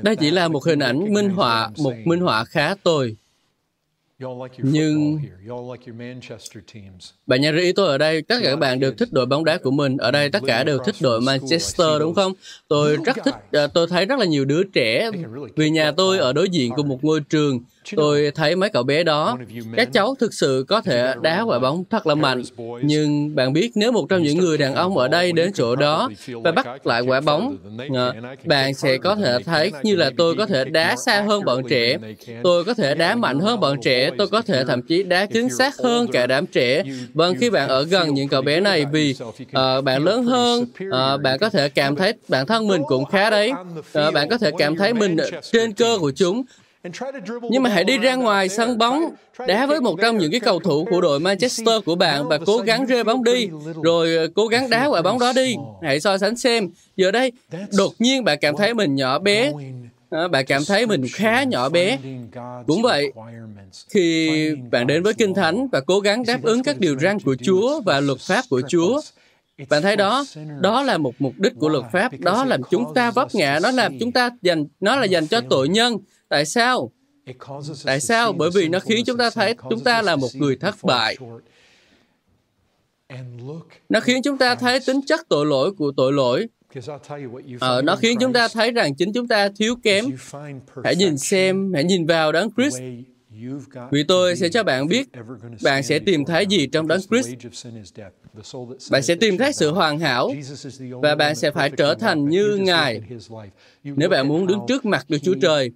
đây 0.03 0.16
chỉ 0.16 0.30
là 0.30 0.48
một 0.48 0.64
hình 0.64 0.78
ảnh 0.78 1.14
minh 1.14 1.28
họa, 1.28 1.70
một 1.78 1.94
minh 2.05 2.20
họa 2.20 2.44
khá 2.44 2.74
tồi. 2.82 3.16
Nhưng 4.59 5.18
bạn 7.26 7.40
nhận 7.40 7.55
ra 7.55 7.62
ý 7.62 7.72
tôi 7.72 7.88
ở 7.88 7.98
đây, 7.98 8.22
tất 8.22 8.36
cả 8.42 8.50
các 8.50 8.57
bạn 8.57 8.80
đều 8.80 8.92
thích 8.92 9.09
đội 9.12 9.26
bóng 9.26 9.44
đá 9.44 9.59
của 9.59 9.70
mình. 9.70 9.96
Ở 9.96 10.11
đây 10.11 10.30
tất 10.30 10.42
cả 10.46 10.64
đều 10.64 10.78
thích 10.78 10.94
đội 11.00 11.20
Manchester 11.20 11.88
đúng 12.00 12.14
không? 12.14 12.32
Tôi 12.68 12.96
rất 12.96 13.16
thích, 13.24 13.34
à, 13.53 13.66
tôi 13.66 13.86
thấy 13.86 14.07
rất 14.07 14.18
là 14.18 14.24
nhiều 14.24 14.44
đứa 14.44 14.62
trẻ 14.64 15.11
vì 15.57 15.70
nhà 15.70 15.92
tôi 15.96 16.18
ở 16.18 16.32
đối 16.32 16.48
diện 16.48 16.72
của 16.76 16.82
một 16.82 17.05
ngôi 17.05 17.20
trường 17.20 17.61
Tôi 17.97 18.30
thấy 18.35 18.57
mấy 18.57 18.70
cậu 18.70 18.83
bé 18.83 19.05
đó, 19.05 19.39
các 19.76 19.89
cháu 19.93 20.14
thực 20.20 20.35
sự 20.35 20.64
có 20.68 20.80
thể 20.80 21.14
đá 21.22 21.43
quả 21.43 21.59
bóng 21.59 21.85
thật 21.91 22.07
là 22.07 22.14
mạnh. 22.14 22.43
Nhưng 22.83 23.35
bạn 23.35 23.53
biết 23.53 23.70
nếu 23.74 23.93
một 23.93 24.07
trong 24.09 24.22
những 24.22 24.39
người 24.39 24.59
đàn 24.59 24.74
ông 24.74 24.99
ở 24.99 25.09
đây 25.09 25.33
đến 25.33 25.53
chỗ 25.53 25.76
đó 25.76 26.11
và 26.45 26.53
bắt 26.53 26.87
lại 26.87 27.03
quả 27.03 27.20
bóng, 27.20 27.57
ờ, 27.95 28.12
bạn 28.45 28.74
sẽ 28.74 28.99
có 28.99 29.16
thể 29.16 29.39
thấy 29.45 29.72
như 29.83 29.97
là 29.97 30.11
tôi 30.16 30.35
có 30.35 30.47
thể 30.47 30.64
đá 30.64 30.97
xa 30.97 31.22
hơn 31.22 31.45
bọn 31.45 31.62
trẻ, 31.68 31.99
tôi 32.43 32.64
có 32.64 32.74
thể 32.74 32.95
đá 32.95 33.14
mạnh 33.14 33.39
hơn 33.39 33.61
bọn 33.61 33.80
trẻ, 33.83 34.11
tôi 34.18 34.28
có 34.28 34.43
thể 34.43 34.64
thậm 34.64 34.83
chí 34.83 35.03
đá 35.03 35.26
chính 35.26 35.49
xác 35.51 35.74
hơn 35.76 36.07
cả 36.12 36.26
đám 36.26 36.47
trẻ. 36.47 36.83
Vâng, 37.14 37.35
khi 37.41 37.51
bạn 37.51 37.68
ở 37.68 37.83
gần 37.83 38.14
những 38.14 38.28
cậu 38.28 38.43
bé 38.43 38.61
này 38.61 38.85
vì 38.93 39.14
uh, 39.43 39.85
bạn 39.85 40.05
lớn 40.05 40.24
hơn, 40.24 40.62
uh, 40.62 41.20
bạn 41.22 41.39
có 41.39 41.51
thể 41.51 41.68
cảm 41.68 41.97
thấy 41.97 42.14
bản 42.28 42.47
thân 42.47 42.68
mình 42.68 42.83
cũng 42.89 43.05
khá 43.05 43.30
đấy. 43.30 43.53
Uh, 43.99 44.14
bạn 44.14 44.28
có 44.28 44.39
thể 44.39 44.51
cảm 44.59 44.76
thấy 44.76 44.95
mình 44.95 45.16
trên 45.53 45.72
cơ 45.72 45.99
của 46.01 46.12
chúng 46.16 46.43
nhưng 47.51 47.62
mà 47.62 47.70
hãy 47.70 47.85
đi 47.85 47.99
ra 47.99 48.14
ngoài 48.14 48.49
sân 48.49 48.78
bóng, 48.78 49.05
đá 49.47 49.66
với 49.66 49.80
một 49.80 49.97
trong 50.03 50.18
những 50.18 50.30
cái 50.30 50.41
cầu 50.41 50.61
thủ 50.61 50.87
của 50.91 51.01
đội 51.01 51.20
Manchester 51.20 51.85
của 51.85 51.95
bạn 51.95 52.28
và 52.28 52.39
cố 52.47 52.59
gắng 52.59 52.87
rơi 52.87 53.05
bóng 53.05 53.24
đi, 53.24 53.49
rồi 53.83 54.16
ờ, 54.16 54.28
cố 54.35 54.47
gắng 54.47 54.70
đá 54.70 54.87
quả 54.87 55.03
bóng 55.03 55.18
đó 55.18 55.33
đi. 55.33 55.55
Hãy 55.83 56.01
so 56.01 56.18
sánh 56.18 56.37
xem. 56.37 56.68
Giờ 56.97 57.11
đây, 57.11 57.33
đột 57.76 57.95
nhiên 57.99 58.24
bạn 58.24 58.39
cảm 58.41 58.57
thấy 58.57 58.74
mình 58.74 58.95
nhỏ 58.95 59.18
bé, 59.18 59.53
ờ, 60.11 60.28
bạn 60.28 60.45
cảm 60.47 60.62
thấy 60.64 60.87
mình 60.87 61.05
khá 61.12 61.43
nhỏ 61.43 61.68
bé. 61.68 61.99
Cũng 62.66 62.83
vậy, 62.83 63.12
khi 63.91 64.30
bạn 64.70 64.87
đến 64.87 65.03
với 65.03 65.14
Kinh 65.14 65.35
Thánh 65.35 65.68
và 65.72 65.80
cố 65.80 66.01
gắng 66.01 66.22
đáp 66.26 66.43
ứng 66.43 66.62
các 66.62 66.78
điều 66.78 66.99
răn 66.99 67.20
của 67.20 67.37
Chúa 67.43 67.80
và 67.80 68.01
luật 68.01 68.18
pháp 68.18 68.45
của 68.51 68.62
Chúa, 68.68 69.01
bạn 69.68 69.82
thấy 69.82 69.96
đó, 69.96 70.24
đó 70.61 70.82
là 70.82 70.98
một 70.98 71.14
mục 71.18 71.34
đích 71.38 71.53
của 71.59 71.68
luật 71.68 71.84
pháp, 71.92 72.20
đó 72.20 72.44
làm 72.44 72.61
chúng 72.70 72.94
ta 72.94 73.11
vấp 73.11 73.34
ngã, 73.34 73.59
nó 73.62 73.70
làm 73.70 73.98
chúng 74.00 74.12
ta 74.12 74.30
dành, 74.42 74.66
nó 74.80 74.96
là 74.96 75.05
dành 75.05 75.26
cho 75.26 75.40
tội 75.50 75.68
nhân. 75.68 75.98
Tại 76.28 76.44
sao? 76.44 76.92
Tại 77.84 78.00
sao? 78.00 78.32
Bởi 78.32 78.50
vì 78.55 78.68
nó 78.68 78.78
khiến 78.80 79.05
chúng 79.05 79.16
ta 79.16 79.30
thấy 79.30 79.55
chúng 79.70 79.80
ta 79.80 80.03
là 80.03 80.16
một 80.16 80.28
người 80.34 80.57
thất 80.57 80.74
bại. 80.82 81.16
Nó 83.88 84.00
khiến 84.00 84.22
chúng 84.22 84.38
ta 84.38 84.55
thấy 84.55 84.80
tính 84.86 85.00
chất 85.07 85.20
tội 85.28 85.46
lỗi 85.46 85.72
của 85.72 85.92
tội 85.96 86.12
lỗi. 86.12 86.48
Ờ, 87.61 87.82
nó 87.82 87.96
khiến 87.96 88.18
chúng 88.20 88.32
ta 88.32 88.48
thấy 88.48 88.70
rằng 88.70 88.94
chính 88.94 89.12
chúng 89.12 89.28
ta 89.28 89.48
thiếu 89.57 89.76
kém. 89.82 90.05
Hãy 90.84 90.96
nhìn 90.96 91.18
xem, 91.18 91.72
hãy 91.74 91.84
nhìn 91.84 92.07
vào 92.07 92.32
đấng 92.32 92.48
Christ. 92.57 92.80
Vì 93.91 94.03
tôi 94.03 94.37
sẽ 94.37 94.49
cho 94.49 94.64
bạn 94.64 94.89
biết 94.89 95.09
bạn 95.62 95.83
sẽ 95.83 95.99
tìm 95.99 96.24
thấy 96.24 96.47
gì 96.47 96.66
trong 96.66 96.89
đấng 96.89 97.01
Christ. 97.01 97.28
Bạn 98.91 99.03
sẽ 99.03 99.14
tìm 99.14 99.39
thấy 99.39 99.53
sự 99.53 99.70
hoàn 99.70 99.99
hảo 99.99 100.33
và 101.03 101.14
bạn 101.14 101.35
sẽ 101.35 101.51
phải 101.51 101.70
trở 101.70 101.95
thành 101.95 102.28
như 102.28 102.57
Ngài. 102.57 103.01
Nếu 103.85 104.09
bạn 104.09 104.28
muốn 104.28 104.47
đứng 104.47 104.61
trước 104.68 104.85
mặt 104.85 105.07
Đức 105.09 105.18
Chúa 105.22 105.35
Trời, 105.43 105.70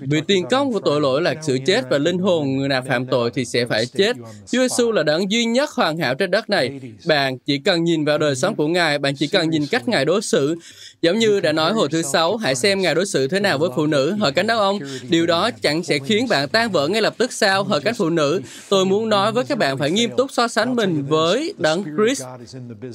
vì 0.00 0.20
tiền 0.26 0.44
công 0.50 0.72
của 0.72 0.80
tội 0.80 1.00
lỗi 1.00 1.22
là 1.22 1.34
sự 1.42 1.58
chết 1.66 1.84
và 1.90 1.98
linh 1.98 2.18
hồn 2.18 2.56
người 2.56 2.68
nào 2.68 2.82
phạm 2.88 3.06
tội 3.06 3.30
thì 3.34 3.44
sẽ 3.44 3.66
phải 3.66 3.86
chết. 3.86 4.16
Chúa 4.52 4.68
Giêsu 4.68 4.92
là 4.92 5.02
đấng 5.02 5.30
duy 5.30 5.44
nhất 5.44 5.70
hoàn 5.70 5.98
hảo 5.98 6.14
trên 6.14 6.30
đất 6.30 6.50
này. 6.50 6.80
Bạn 7.06 7.38
chỉ 7.38 7.58
cần 7.58 7.84
nhìn 7.84 8.04
vào 8.04 8.18
đời 8.18 8.36
sống 8.36 8.54
của 8.56 8.68
Ngài, 8.68 8.98
bạn 8.98 9.16
chỉ 9.16 9.26
cần 9.26 9.50
nhìn 9.50 9.66
cách 9.66 9.88
Ngài 9.88 10.04
đối 10.04 10.22
xử. 10.22 10.56
Giống 11.02 11.18
như 11.18 11.40
đã 11.40 11.52
nói 11.52 11.72
hồi 11.72 11.88
thứ 11.88 12.02
sáu, 12.02 12.36
hãy 12.36 12.54
xem 12.54 12.80
Ngài 12.80 12.94
đối 12.94 13.06
xử 13.06 13.28
thế 13.28 13.40
nào 13.40 13.58
với 13.58 13.70
phụ 13.76 13.86
nữ. 13.86 14.16
hỏi 14.20 14.32
cánh 14.32 14.46
đàn 14.46 14.58
ông, 14.58 14.78
điều 15.08 15.26
đó 15.26 15.50
chẳng 15.62 15.82
sẽ 15.82 15.98
khiến 15.98 16.28
bạn 16.28 16.48
tan 16.48 16.70
vỡ 16.70 16.88
ngay 16.88 17.02
lập 17.02 17.14
tức 17.18 17.32
sao? 17.32 17.64
Hỏi 17.64 17.80
cánh 17.80 17.94
phụ 17.94 18.10
nữ, 18.10 18.40
tôi 18.68 18.84
muốn 18.84 19.08
nói 19.08 19.32
với 19.32 19.44
các 19.44 19.58
bạn 19.58 19.78
phải 19.78 19.90
nghiêm 19.90 20.10
túc 20.16 20.32
so 20.32 20.48
sánh 20.48 20.76
mình 20.76 21.04
với 21.08 21.54
đấng 21.58 21.82
Christ. 21.82 22.22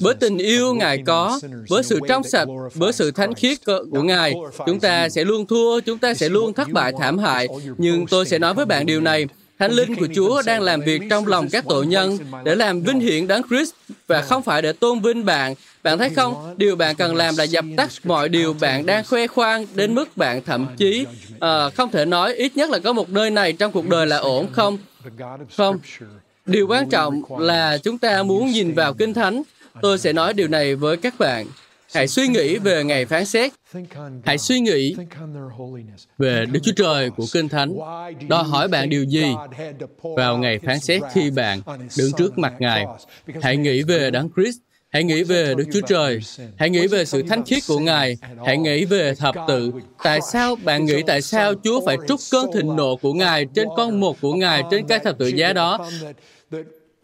Với 0.00 0.14
tình 0.14 0.38
yêu 0.38 0.74
Ngài 0.74 1.02
có, 1.06 1.40
với 1.68 1.82
sự 1.82 2.00
trong 2.08 2.22
sạch, 2.22 2.48
với 2.74 2.92
sự 2.92 3.10
thánh 3.10 3.34
khiết 3.34 3.58
của 3.64 4.02
Ngài, 4.02 4.34
chúng 4.66 4.80
ta 4.80 5.08
sẽ 5.08 5.24
luôn 5.24 5.46
thua, 5.46 5.80
chúng 5.80 5.98
ta 5.98 6.14
sẽ 6.14 6.28
luôn 6.28 6.52
thất 6.56 6.68
bại 6.72 6.92
thảm 7.00 7.18
hại, 7.18 7.48
nhưng 7.78 8.06
tôi 8.06 8.26
sẽ 8.26 8.38
nói 8.38 8.54
với 8.54 8.66
bạn 8.66 8.86
điều 8.86 9.00
này. 9.00 9.26
Thánh 9.58 9.72
linh 9.72 9.94
của 9.94 10.08
Chúa 10.14 10.42
đang 10.46 10.60
làm 10.60 10.80
việc 10.80 11.02
trong 11.10 11.26
lòng 11.26 11.48
các 11.52 11.64
tội 11.68 11.86
nhân 11.86 12.18
để 12.44 12.54
làm 12.54 12.82
vinh 12.82 13.00
hiển 13.00 13.26
đấng 13.26 13.42
Christ 13.48 13.70
và 14.06 14.22
không 14.22 14.42
phải 14.42 14.62
để 14.62 14.72
tôn 14.72 15.00
vinh 15.00 15.24
bạn. 15.24 15.54
Bạn 15.82 15.98
thấy 15.98 16.10
không? 16.10 16.54
Điều 16.56 16.76
bạn 16.76 16.96
cần 16.96 17.14
làm 17.14 17.36
là 17.36 17.44
dập 17.44 17.64
tắt 17.76 17.90
mọi 18.04 18.28
điều 18.28 18.52
bạn 18.60 18.86
đang 18.86 19.04
khoe 19.04 19.26
khoang 19.26 19.66
đến 19.74 19.94
mức 19.94 20.16
bạn 20.16 20.42
thậm 20.42 20.66
chí 20.76 21.06
uh, 21.34 21.74
không 21.74 21.90
thể 21.90 22.04
nói 22.04 22.34
ít 22.34 22.56
nhất 22.56 22.70
là 22.70 22.78
có 22.78 22.92
một 22.92 23.10
nơi 23.10 23.30
này 23.30 23.52
trong 23.52 23.72
cuộc 23.72 23.88
đời 23.88 24.06
là 24.06 24.16
ổn 24.16 24.46
không? 24.52 24.78
Không. 25.56 25.78
Điều 26.46 26.66
quan 26.66 26.88
trọng 26.88 27.22
là 27.38 27.78
chúng 27.78 27.98
ta 27.98 28.22
muốn 28.22 28.46
nhìn 28.46 28.74
vào 28.74 28.94
Kinh 28.94 29.14
Thánh. 29.14 29.42
Tôi 29.82 29.98
sẽ 29.98 30.12
nói 30.12 30.32
điều 30.32 30.48
này 30.48 30.74
với 30.74 30.96
các 30.96 31.18
bạn. 31.18 31.46
Hãy 31.94 32.08
suy 32.08 32.28
nghĩ 32.28 32.58
về 32.58 32.84
ngày 32.84 33.06
phán 33.06 33.26
xét. 33.26 33.52
Hãy 34.24 34.38
suy 34.38 34.60
nghĩ 34.60 34.96
về 36.18 36.46
Đức 36.52 36.60
Chúa 36.62 36.72
Trời 36.76 37.10
của 37.10 37.24
Kinh 37.32 37.48
Thánh. 37.48 37.76
Đòi 38.28 38.44
hỏi 38.44 38.68
bạn 38.68 38.88
điều 38.88 39.04
gì 39.04 39.34
vào 40.16 40.38
ngày 40.38 40.58
phán 40.58 40.80
xét 40.80 41.02
khi 41.12 41.30
bạn 41.30 41.60
đứng 41.98 42.12
trước 42.18 42.38
mặt 42.38 42.54
Ngài. 42.58 42.86
Hãy 43.42 43.56
nghĩ 43.56 43.82
về 43.82 44.10
Đấng 44.10 44.28
Christ 44.36 44.58
Hãy 44.96 45.04
nghĩ 45.04 45.22
về 45.22 45.54
Đức 45.54 45.64
Chúa 45.72 45.80
Trời. 45.80 46.20
Hãy 46.56 46.70
nghĩ 46.70 46.86
về 46.86 47.04
sự 47.04 47.22
thánh 47.22 47.44
khiết 47.44 47.62
của 47.68 47.78
Ngài. 47.78 48.16
Hãy 48.46 48.58
nghĩ 48.58 48.84
về 48.84 49.14
thập 49.14 49.34
tự. 49.48 49.72
Tại 50.02 50.20
sao, 50.32 50.56
bạn 50.56 50.84
nghĩ 50.84 51.02
tại 51.06 51.22
sao 51.22 51.54
Chúa 51.64 51.86
phải 51.86 51.96
trút 52.08 52.20
cơn 52.30 52.52
thịnh 52.54 52.76
nộ 52.76 52.96
của 52.96 53.12
Ngài 53.12 53.46
trên 53.54 53.68
con 53.76 54.00
một 54.00 54.20
của 54.20 54.34
Ngài 54.34 54.62
trên 54.70 54.86
cái 54.86 54.98
thập 54.98 55.18
tự 55.18 55.26
giá 55.26 55.52
đó? 55.52 55.90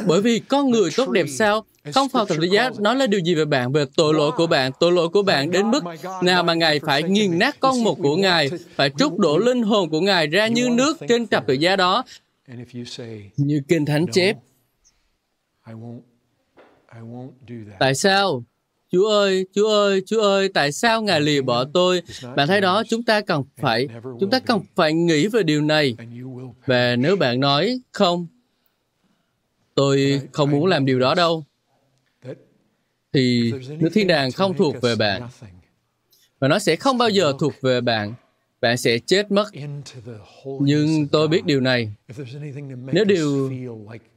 Bởi 0.06 0.22
vì 0.22 0.38
con 0.38 0.70
người 0.70 0.90
tốt 0.96 1.10
đẹp 1.10 1.26
sao? 1.38 1.64
Không 1.94 2.08
phải 2.08 2.24
thập 2.28 2.38
tự 2.40 2.46
giá 2.46 2.70
nói 2.78 2.96
là 2.96 3.06
điều 3.06 3.20
gì 3.20 3.34
về 3.34 3.44
bạn, 3.44 3.72
về 3.72 3.84
tội 3.96 4.14
lỗi 4.14 4.32
của 4.36 4.46
bạn, 4.46 4.72
tội 4.80 4.92
lỗi 4.92 5.08
của 5.08 5.22
bạn 5.22 5.50
đến 5.50 5.70
mức 5.70 5.84
nào 6.22 6.44
mà 6.44 6.54
Ngài 6.54 6.80
phải 6.80 7.02
nghiền 7.02 7.38
nát 7.38 7.56
con 7.60 7.84
một 7.84 7.98
của 8.02 8.16
Ngài, 8.16 8.50
phải 8.74 8.90
trút 8.98 9.18
đổ 9.18 9.38
linh 9.38 9.62
hồn 9.62 9.90
của 9.90 10.00
Ngài 10.00 10.26
ra 10.26 10.46
như 10.46 10.68
nước 10.70 10.98
trên 11.08 11.26
thập 11.26 11.46
tự 11.46 11.54
giá 11.54 11.76
đó. 11.76 12.04
Như 13.36 13.62
Kinh 13.68 13.84
Thánh 13.84 14.06
chép. 14.12 14.36
Tại 17.78 17.94
sao? 17.94 18.44
Chúa 18.92 19.08
ơi, 19.08 19.46
Chúa 19.54 19.68
ơi, 19.68 20.02
Chúa 20.06 20.22
ơi, 20.22 20.48
tại 20.48 20.72
sao 20.72 21.02
Ngài 21.02 21.20
lìa 21.20 21.40
bỏ 21.40 21.64
tôi? 21.64 22.02
Bạn 22.36 22.48
thấy 22.48 22.60
đó, 22.60 22.82
chúng 22.88 23.02
ta 23.02 23.20
cần 23.20 23.44
phải, 23.56 23.88
chúng 24.20 24.30
ta 24.30 24.38
cần 24.38 24.60
phải 24.74 24.92
nghĩ 24.92 25.26
về 25.26 25.42
điều 25.42 25.62
này. 25.62 25.96
Và 26.66 26.96
nếu 26.96 27.16
bạn 27.16 27.40
nói, 27.40 27.80
không, 27.92 28.26
tôi 29.74 30.20
không 30.32 30.50
muốn 30.50 30.66
làm 30.66 30.86
điều 30.86 30.98
đó 30.98 31.14
đâu, 31.14 31.44
thì 33.12 33.52
nước 33.78 33.90
thiên 33.94 34.06
đàng 34.06 34.32
không 34.32 34.54
thuộc 34.56 34.80
về 34.82 34.96
bạn. 34.96 35.22
Và 36.38 36.48
nó 36.48 36.58
sẽ 36.58 36.76
không 36.76 36.98
bao 36.98 37.08
giờ 37.08 37.32
thuộc 37.40 37.52
về 37.60 37.80
bạn. 37.80 38.14
Bạn 38.60 38.76
sẽ 38.76 38.98
chết 38.98 39.30
mất. 39.30 39.46
Nhưng 40.60 41.08
tôi 41.08 41.28
biết 41.28 41.44
điều 41.44 41.60
này. 41.60 41.92
Nếu 42.92 43.04
điều 43.04 43.52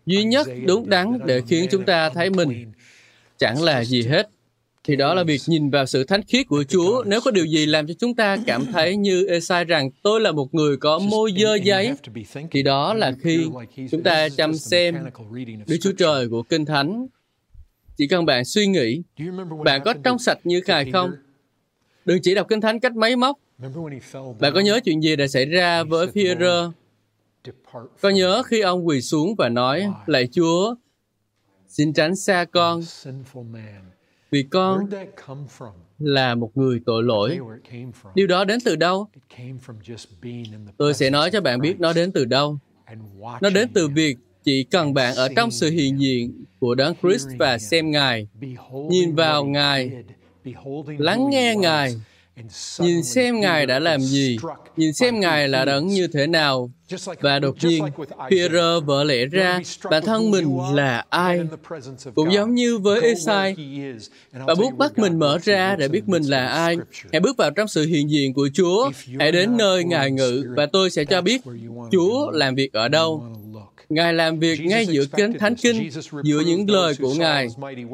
duy 0.06 0.24
nhất 0.24 0.48
đúng 0.66 0.89
đắn 0.89 1.20
để 1.26 1.41
khiến 1.48 1.68
chúng 1.72 1.86
ta 1.86 2.10
thấy 2.10 2.30
mình 2.30 2.72
chẳng 3.38 3.64
là 3.64 3.84
gì 3.84 4.04
hết, 4.04 4.30
thì 4.84 4.96
đó 4.96 5.14
là 5.14 5.24
việc 5.24 5.41
nhìn 5.48 5.70
vào 5.70 5.86
sự 5.86 6.04
thánh 6.04 6.24
khiết 6.24 6.48
của 6.48 6.64
Chúa. 6.64 7.04
Nếu 7.08 7.22
có 7.22 7.32
điều 7.32 7.46
gì 7.46 7.66
làm 7.66 7.88
cho 7.88 7.93
chúng 8.00 8.16
ta 8.16 8.38
cảm 8.48 8.66
thấy 8.66 8.96
như 8.96 9.28
Esai 9.28 9.66
rằng 9.66 9.89
tôi 10.04 10.22
là 10.22 10.32
một 10.32 10.54
người 10.54 10.78
có 10.78 11.00
môi 11.00 11.34
dơ 11.38 11.56
giấy, 11.56 11.93
thì 12.52 12.64
đó 12.64 12.93
là 12.93 13.12
khi 13.22 13.46
chúng 13.91 14.04
ta 14.04 14.30
chăm 14.30 14.56
xem 14.56 14.96
Đức 15.68 15.78
Chúa 15.82 15.91
Trời 15.98 16.30
của 16.30 16.43
Kinh 16.43 16.66
Thánh. 16.66 17.08
Chỉ 17.98 18.08
cần 18.08 18.26
bạn 18.26 18.46
suy 18.46 18.68
nghĩ, 18.68 19.02
bạn 19.66 19.82
có 19.86 19.93
trong 20.04 20.20
sạch 20.20 20.39
như 20.43 20.62
Ngài 20.68 20.91
không? 20.91 21.12
Đừng 22.06 22.20
chỉ 22.22 22.36
đọc 22.36 22.48
Kinh 22.50 22.62
Thánh 22.62 22.80
cách 22.80 22.96
máy 22.96 23.16
móc. 23.16 23.39
Bạn 24.39 24.54
có 24.54 24.60
nhớ 24.60 24.80
chuyện 24.86 25.02
gì 25.02 25.16
đã 25.16 25.28
xảy 25.28 25.46
ra 25.46 25.84
với 25.84 26.08
Phi-rơ? 26.08 26.72
Có 28.02 28.10
nhớ 28.10 28.43
khi 28.43 28.62
ông 28.62 28.88
quỳ 28.88 29.02
xuống 29.02 29.36
và 29.36 29.50
nói, 29.50 29.88
Lạy 30.06 30.28
Chúa, 30.32 30.76
xin 31.68 31.93
tránh 31.93 32.16
xa 32.16 32.46
con, 32.52 32.82
vì 34.32 34.43
con 34.43 34.89
là 36.00 36.36
một 36.36 36.52
người 36.56 36.82
tội 36.86 37.04
lỗi. 37.04 37.39
Điều 38.16 38.28
đó 38.28 38.46
đến 38.46 38.60
từ 38.66 38.76
đâu? 38.76 39.08
Tôi 40.78 40.93
sẽ 40.93 41.10
nói 41.10 41.32
cho 41.32 41.41
bạn 41.41 41.62
biết 41.62 41.80
nó 41.80 41.93
đến 41.93 42.12
từ 42.12 42.26
đâu. 42.26 42.60
Nó 43.41 43.50
đến 43.50 43.70
từ 43.74 43.88
việc 43.88 44.18
chỉ 44.46 44.64
cần 44.64 44.93
bạn 44.93 45.16
ở 45.16 45.30
trong 45.36 45.52
sự 45.52 45.70
hiện 45.70 46.00
diện 46.00 46.43
của 46.60 46.76
Đấng 46.76 46.93
Christ 47.02 47.28
và 47.39 47.58
xem 47.58 47.91
Ngài, 47.91 48.28
nhìn 48.89 49.16
vào 49.16 49.46
Ngài, 49.46 49.91
lắng 50.98 51.30
nghe 51.30 51.56
Ngài, 51.56 51.96
nhìn 52.80 53.04
xem 53.04 53.39
Ngài 53.39 53.66
đã 53.66 53.80
làm 53.80 54.02
gì, 54.02 54.38
nhìn 54.78 54.93
xem 54.93 55.20
Ngài 55.20 55.48
là 55.48 55.66
đấng 55.66 55.88
như 55.88 56.08
thế 56.08 56.28
nào, 56.28 56.72
và 57.22 57.39
đột 57.39 57.56
nhiên, 57.62 57.84
Peter 58.32 58.84
vỡ 58.86 59.04
lẽ 59.04 59.26
ra 59.26 59.60
bản 59.91 60.06
thân 60.06 60.32
mình 60.32 60.58
là 60.74 61.06
ai. 61.10 61.39
Cũng 62.16 62.34
giống 62.34 62.56
như 62.56 62.78
với 62.78 63.02
Esai, 63.02 63.56
và 64.32 64.56
bút 64.56 64.78
bắt 64.78 64.98
mình 64.98 65.20
mở 65.20 65.39
ra 65.43 65.76
để 65.76 65.88
biết 65.88 66.08
mình 66.08 66.24
là 66.24 66.48
ai. 66.48 66.78
Hãy 67.12 67.20
bước 67.20 67.38
vào 67.38 67.52
trong 67.52 67.68
sự 67.68 67.86
hiện 67.86 68.10
diện 68.10 68.34
của 68.34 68.50
Chúa. 68.54 68.91
Hãy 69.20 69.32
đến 69.32 69.58
nơi 69.58 69.84
Ngài 69.84 70.12
ngự, 70.12 70.43
và 70.56 70.66
tôi 70.66 70.89
sẽ 70.89 71.06
cho 71.06 71.22
biết 71.22 71.41
Chúa 71.91 72.32
làm 72.32 72.56
việc 72.56 72.74
ở 72.74 72.88
đâu. 72.88 73.24
Ngài 73.90 74.14
làm 74.14 74.40
việc 74.40 74.60
ngay 74.62 74.86
giữa 74.86 75.06
kinh 75.18 75.38
thánh 75.38 75.56
kinh, 75.56 75.90
giữa 76.24 76.40
những 76.40 76.70
lời 76.70 76.94
của 77.00 77.14
Ngài. 77.14 77.48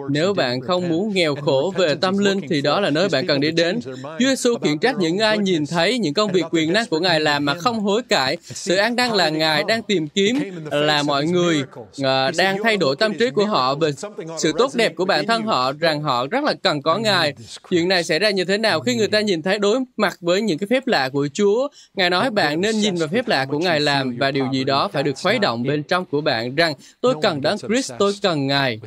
Nếu 0.10 0.34
bạn 0.34 0.62
không 0.62 0.90
muốn 0.90 1.14
nghèo 1.14 1.36
khổ 1.36 1.74
về 1.78 1.96
tâm 1.96 2.18
linh, 2.18 2.42
thì 2.50 2.62
đó 2.62 2.80
là 2.80 2.90
nơi 2.90 3.10
bạn 3.10 3.28
cần 3.28 3.40
đi 3.40 3.52
đến. 3.52 3.80
Chúa 4.20 4.28
Giêsu 4.28 4.56
khiển 4.64 4.80
trách 4.80 4.96
những 5.00 5.18
ai 5.18 5.38
nhìn 5.38 5.66
thấy 5.66 6.00
những 6.00 6.14
công 6.14 6.32
việc 6.32 6.46
quyền 6.52 6.74
năng 6.74 6.88
của 6.88 7.00
Ngài 7.00 7.20
làm 7.20 7.46
mà 7.46 7.54
không 7.54 7.80
hối 7.80 8.02
cải. 8.10 8.38
Sự 8.42 8.76
an 8.76 8.96
đang 8.96 9.14
là 9.14 9.30
Ngài 9.30 9.64
đang 9.64 9.84
tìm 9.84 10.08
kiếm 10.08 10.40
là 10.72 11.04
mọi 11.04 11.26
người 11.26 11.64
uh, 12.02 12.06
đang 12.38 12.64
thay 12.64 12.78
đổi 12.78 12.96
tâm 12.96 13.14
trí 13.14 13.30
của 13.30 13.46
họ 13.46 13.76
về 13.76 13.92
sự 14.38 14.52
tốt 14.58 14.72
đẹp 14.76 14.96
của 14.96 15.06
bản 15.06 15.28
thân 15.28 15.44
họ, 15.44 15.72
rằng 15.80 16.02
họ 16.02 16.28
rất 16.28 16.44
là 16.44 16.54
cần 16.64 16.82
có 16.82 16.98
Ngài. 16.98 17.34
Chuyện 17.70 17.88
này 17.88 18.04
xảy 18.04 18.20
ra 18.20 18.30
như 18.30 18.46
thế 18.46 18.58
nào 18.58 18.80
khi 18.80 18.96
người 18.96 19.08
ta 19.08 19.22
nhìn 19.22 19.42
thấy 19.42 19.60
đối 19.60 19.80
mặt 19.98 20.18
với 20.22 20.42
những 20.42 20.58
cái 20.58 20.68
phép 20.70 20.88
lạ 20.88 21.10
của 21.10 21.28
Chúa? 21.34 21.68
Ngài 21.96 22.10
nói 22.10 22.32
bạn 22.32 22.62
nên 22.62 22.80
nhìn 22.80 22.96
vào 22.96 23.08
phép 23.08 23.28
lạ 23.28 23.46
của 23.46 23.60
Ngài 23.60 23.80
làm 23.80 24.18
và 24.20 24.32
điều 24.32 24.48
gì 24.54 24.64
đó 24.64 24.90
phải 24.94 25.04
được 25.04 25.14
khuấy 25.24 25.40
động 25.40 25.64
bên 25.64 25.81
trong 25.84 26.06
của 26.06 26.22
bạn 26.22 26.56
rằng 26.56 26.74
tôi 27.02 27.16
cần 27.22 27.42
đấng 27.42 27.58
Christ, 27.58 27.94
tôi 28.00 28.14
cần 28.22 28.48
Ngài. 28.48 28.80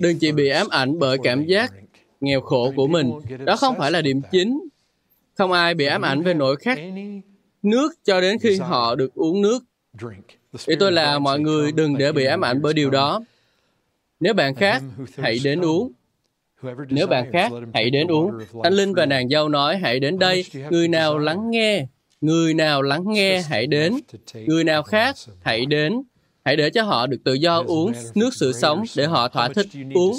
Đừng 0.00 0.18
chỉ 0.18 0.32
bị 0.32 0.48
ám 0.48 0.68
ảnh 0.68 0.98
bởi 0.98 1.18
cảm 1.22 1.44
giác 1.44 1.72
nghèo 2.20 2.40
khổ 2.40 2.72
của 2.76 2.86
mình. 2.86 3.12
Đó 3.44 3.56
không 3.56 3.74
phải 3.78 3.90
là 3.90 4.00
điểm 4.00 4.20
chính. 4.32 4.68
Không 5.34 5.52
ai 5.52 5.74
bị 5.74 5.84
ám 5.84 6.02
ảnh 6.02 6.22
về 6.22 6.34
nỗi 6.34 6.56
khát 6.56 6.78
nước 7.62 7.92
cho 8.04 8.20
đến 8.20 8.38
khi 8.38 8.56
họ 8.56 8.94
được 8.94 9.14
uống 9.14 9.42
nước. 9.42 9.58
Ý 10.66 10.76
tôi 10.80 10.92
là 10.92 11.18
mọi 11.18 11.40
người 11.40 11.72
đừng 11.72 11.98
để 11.98 12.12
bị 12.12 12.24
ám 12.24 12.44
ảnh 12.44 12.62
bởi 12.62 12.74
điều 12.74 12.90
đó. 12.90 13.20
Nếu 14.20 14.34
bạn 14.34 14.54
khát, 14.54 14.82
hãy 15.18 15.38
đến 15.44 15.60
uống. 15.60 15.92
Nếu 16.88 17.06
bạn 17.06 17.30
khát, 17.32 17.52
hãy 17.74 17.90
đến 17.90 18.06
uống. 18.06 18.30
Anh 18.62 18.72
Linh 18.72 18.94
và 18.94 19.06
nàng 19.06 19.28
dâu 19.28 19.48
nói, 19.48 19.76
hãy 19.76 20.00
đến 20.00 20.18
đây. 20.18 20.44
Người 20.70 20.88
nào 20.88 21.18
lắng 21.18 21.50
nghe, 21.50 21.86
người 22.20 22.54
nào 22.54 22.82
lắng 22.82 23.04
nghe, 23.06 23.42
hãy 23.42 23.66
đến. 23.66 23.94
Người 24.34 24.64
nào 24.64 24.82
khác, 24.82 25.16
hãy 25.40 25.66
đến. 25.66 26.02
Hãy 26.44 26.56
để 26.56 26.70
cho 26.70 26.82
họ 26.82 27.06
được 27.06 27.24
tự 27.24 27.34
do 27.34 27.62
uống 27.66 27.92
nước 28.14 28.30
sự 28.34 28.52
sống 28.52 28.84
để 28.96 29.06
họ 29.06 29.28
thỏa 29.28 29.48
thích 29.48 29.66
uống. 29.94 30.16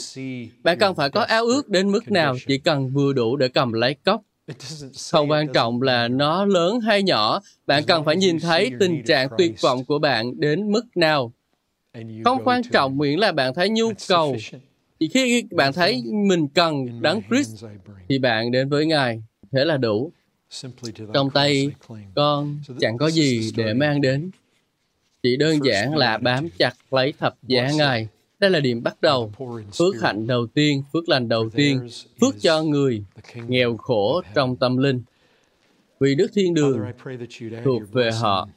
Bạn 0.64 0.78
cần 0.80 0.96
phải 0.96 1.10
có 1.10 1.22
áo 1.22 1.46
ước 1.46 1.70
đến 1.70 1.92
mức 1.92 2.12
nào, 2.12 2.36
chỉ 2.48 2.58
cần 2.58 2.90
vừa 2.90 3.14
đủ 3.14 3.36
để 3.36 3.48
cầm 3.48 3.74
lấy 3.74 3.96
cốc. 4.06 4.22
Không 5.12 5.32
quan 5.32 5.48
trọng 5.54 5.82
là 5.82 6.08
nó 6.08 6.46
lớn 6.46 6.80
hay 6.80 7.04
nhỏ, 7.04 7.42
bạn 7.68 7.84
cần 7.88 8.04
phải 8.04 8.16
nhìn 8.16 8.40
thấy 8.40 8.72
tình 8.80 9.04
trạng 9.04 9.28
tuyệt 9.38 9.62
vọng 9.62 9.86
của 9.86 10.00
bạn 10.00 10.40
đến 10.40 10.72
mức 10.72 10.84
nào. 10.96 11.34
Không 12.26 12.44
quan 12.44 12.62
trọng 12.64 12.98
miễn 12.98 13.20
là 13.20 13.32
bạn 13.32 13.54
thấy 13.54 13.70
nhu 13.70 13.92
cầu. 14.08 14.36
Chỉ 15.00 15.08
khi 15.08 15.44
bạn 15.52 15.74
thấy 15.74 16.04
mình 16.28 16.48
cần 16.48 17.02
đấng 17.02 17.22
Christ, 17.30 17.66
thì 18.10 18.20
bạn 18.20 18.52
đến 18.52 18.70
với 18.70 18.86
Ngài. 18.86 19.24
Thế 19.52 19.66
là 19.66 19.78
đủ. 19.78 20.12
Trong 21.14 21.30
tay 21.30 21.70
con 22.16 22.60
chẳng 22.80 22.98
có 22.98 23.08
gì 23.08 23.52
để 23.56 23.74
mang 23.74 24.02
đến 24.02 24.32
chỉ 25.24 25.38
đơn 25.38 25.60
giản 25.66 25.96
là 25.96 26.18
bám 26.18 26.50
chặt 26.58 26.74
lấy 26.92 27.14
thập 27.20 27.36
giá 27.48 27.72
Ngài. 27.78 28.08
Đây 28.40 28.50
là 28.50 28.60
điểm 28.60 28.84
bắt 28.84 29.02
đầu. 29.02 29.32
Phước 29.78 30.02
hạnh 30.02 30.28
đầu 30.28 30.48
tiên, 30.48 30.84
phước 30.94 31.10
lành 31.10 31.30
đầu 31.30 31.50
tiên, 31.50 31.88
phước 32.22 32.36
cho 32.42 32.64
người 32.64 33.04
nghèo 33.48 33.78
khổ 33.78 34.22
trong 34.36 34.56
tâm 34.56 34.78
linh. 34.78 35.02
Vì 36.00 36.16
Đức 36.16 36.32
Thiên 36.34 36.54
Đường 36.54 36.80
thuộc 37.64 37.82
về 37.92 38.12
họ. 38.12 38.50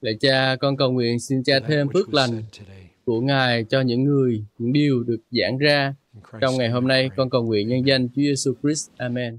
Lạy 0.00 0.14
cha, 0.20 0.56
con 0.56 0.76
cầu 0.76 0.92
nguyện 0.92 1.20
xin 1.20 1.42
cha 1.44 1.60
thêm 1.68 1.88
phước 1.88 2.14
lành 2.14 2.42
của 3.04 3.20
Ngài 3.20 3.64
cho 3.64 3.80
những 3.80 4.04
người, 4.04 4.44
những 4.58 4.72
điều 4.72 5.02
được 5.02 5.20
giảng 5.30 5.58
ra. 5.58 5.94
Trong 6.40 6.56
ngày 6.56 6.70
hôm 6.70 6.88
nay, 6.88 7.10
con 7.16 7.30
cầu 7.30 7.42
nguyện 7.42 7.68
nhân 7.68 7.86
danh 7.86 8.08
Chúa 8.08 8.22
Giêsu 8.22 8.54
Christ. 8.62 8.90
Amen. 8.96 9.38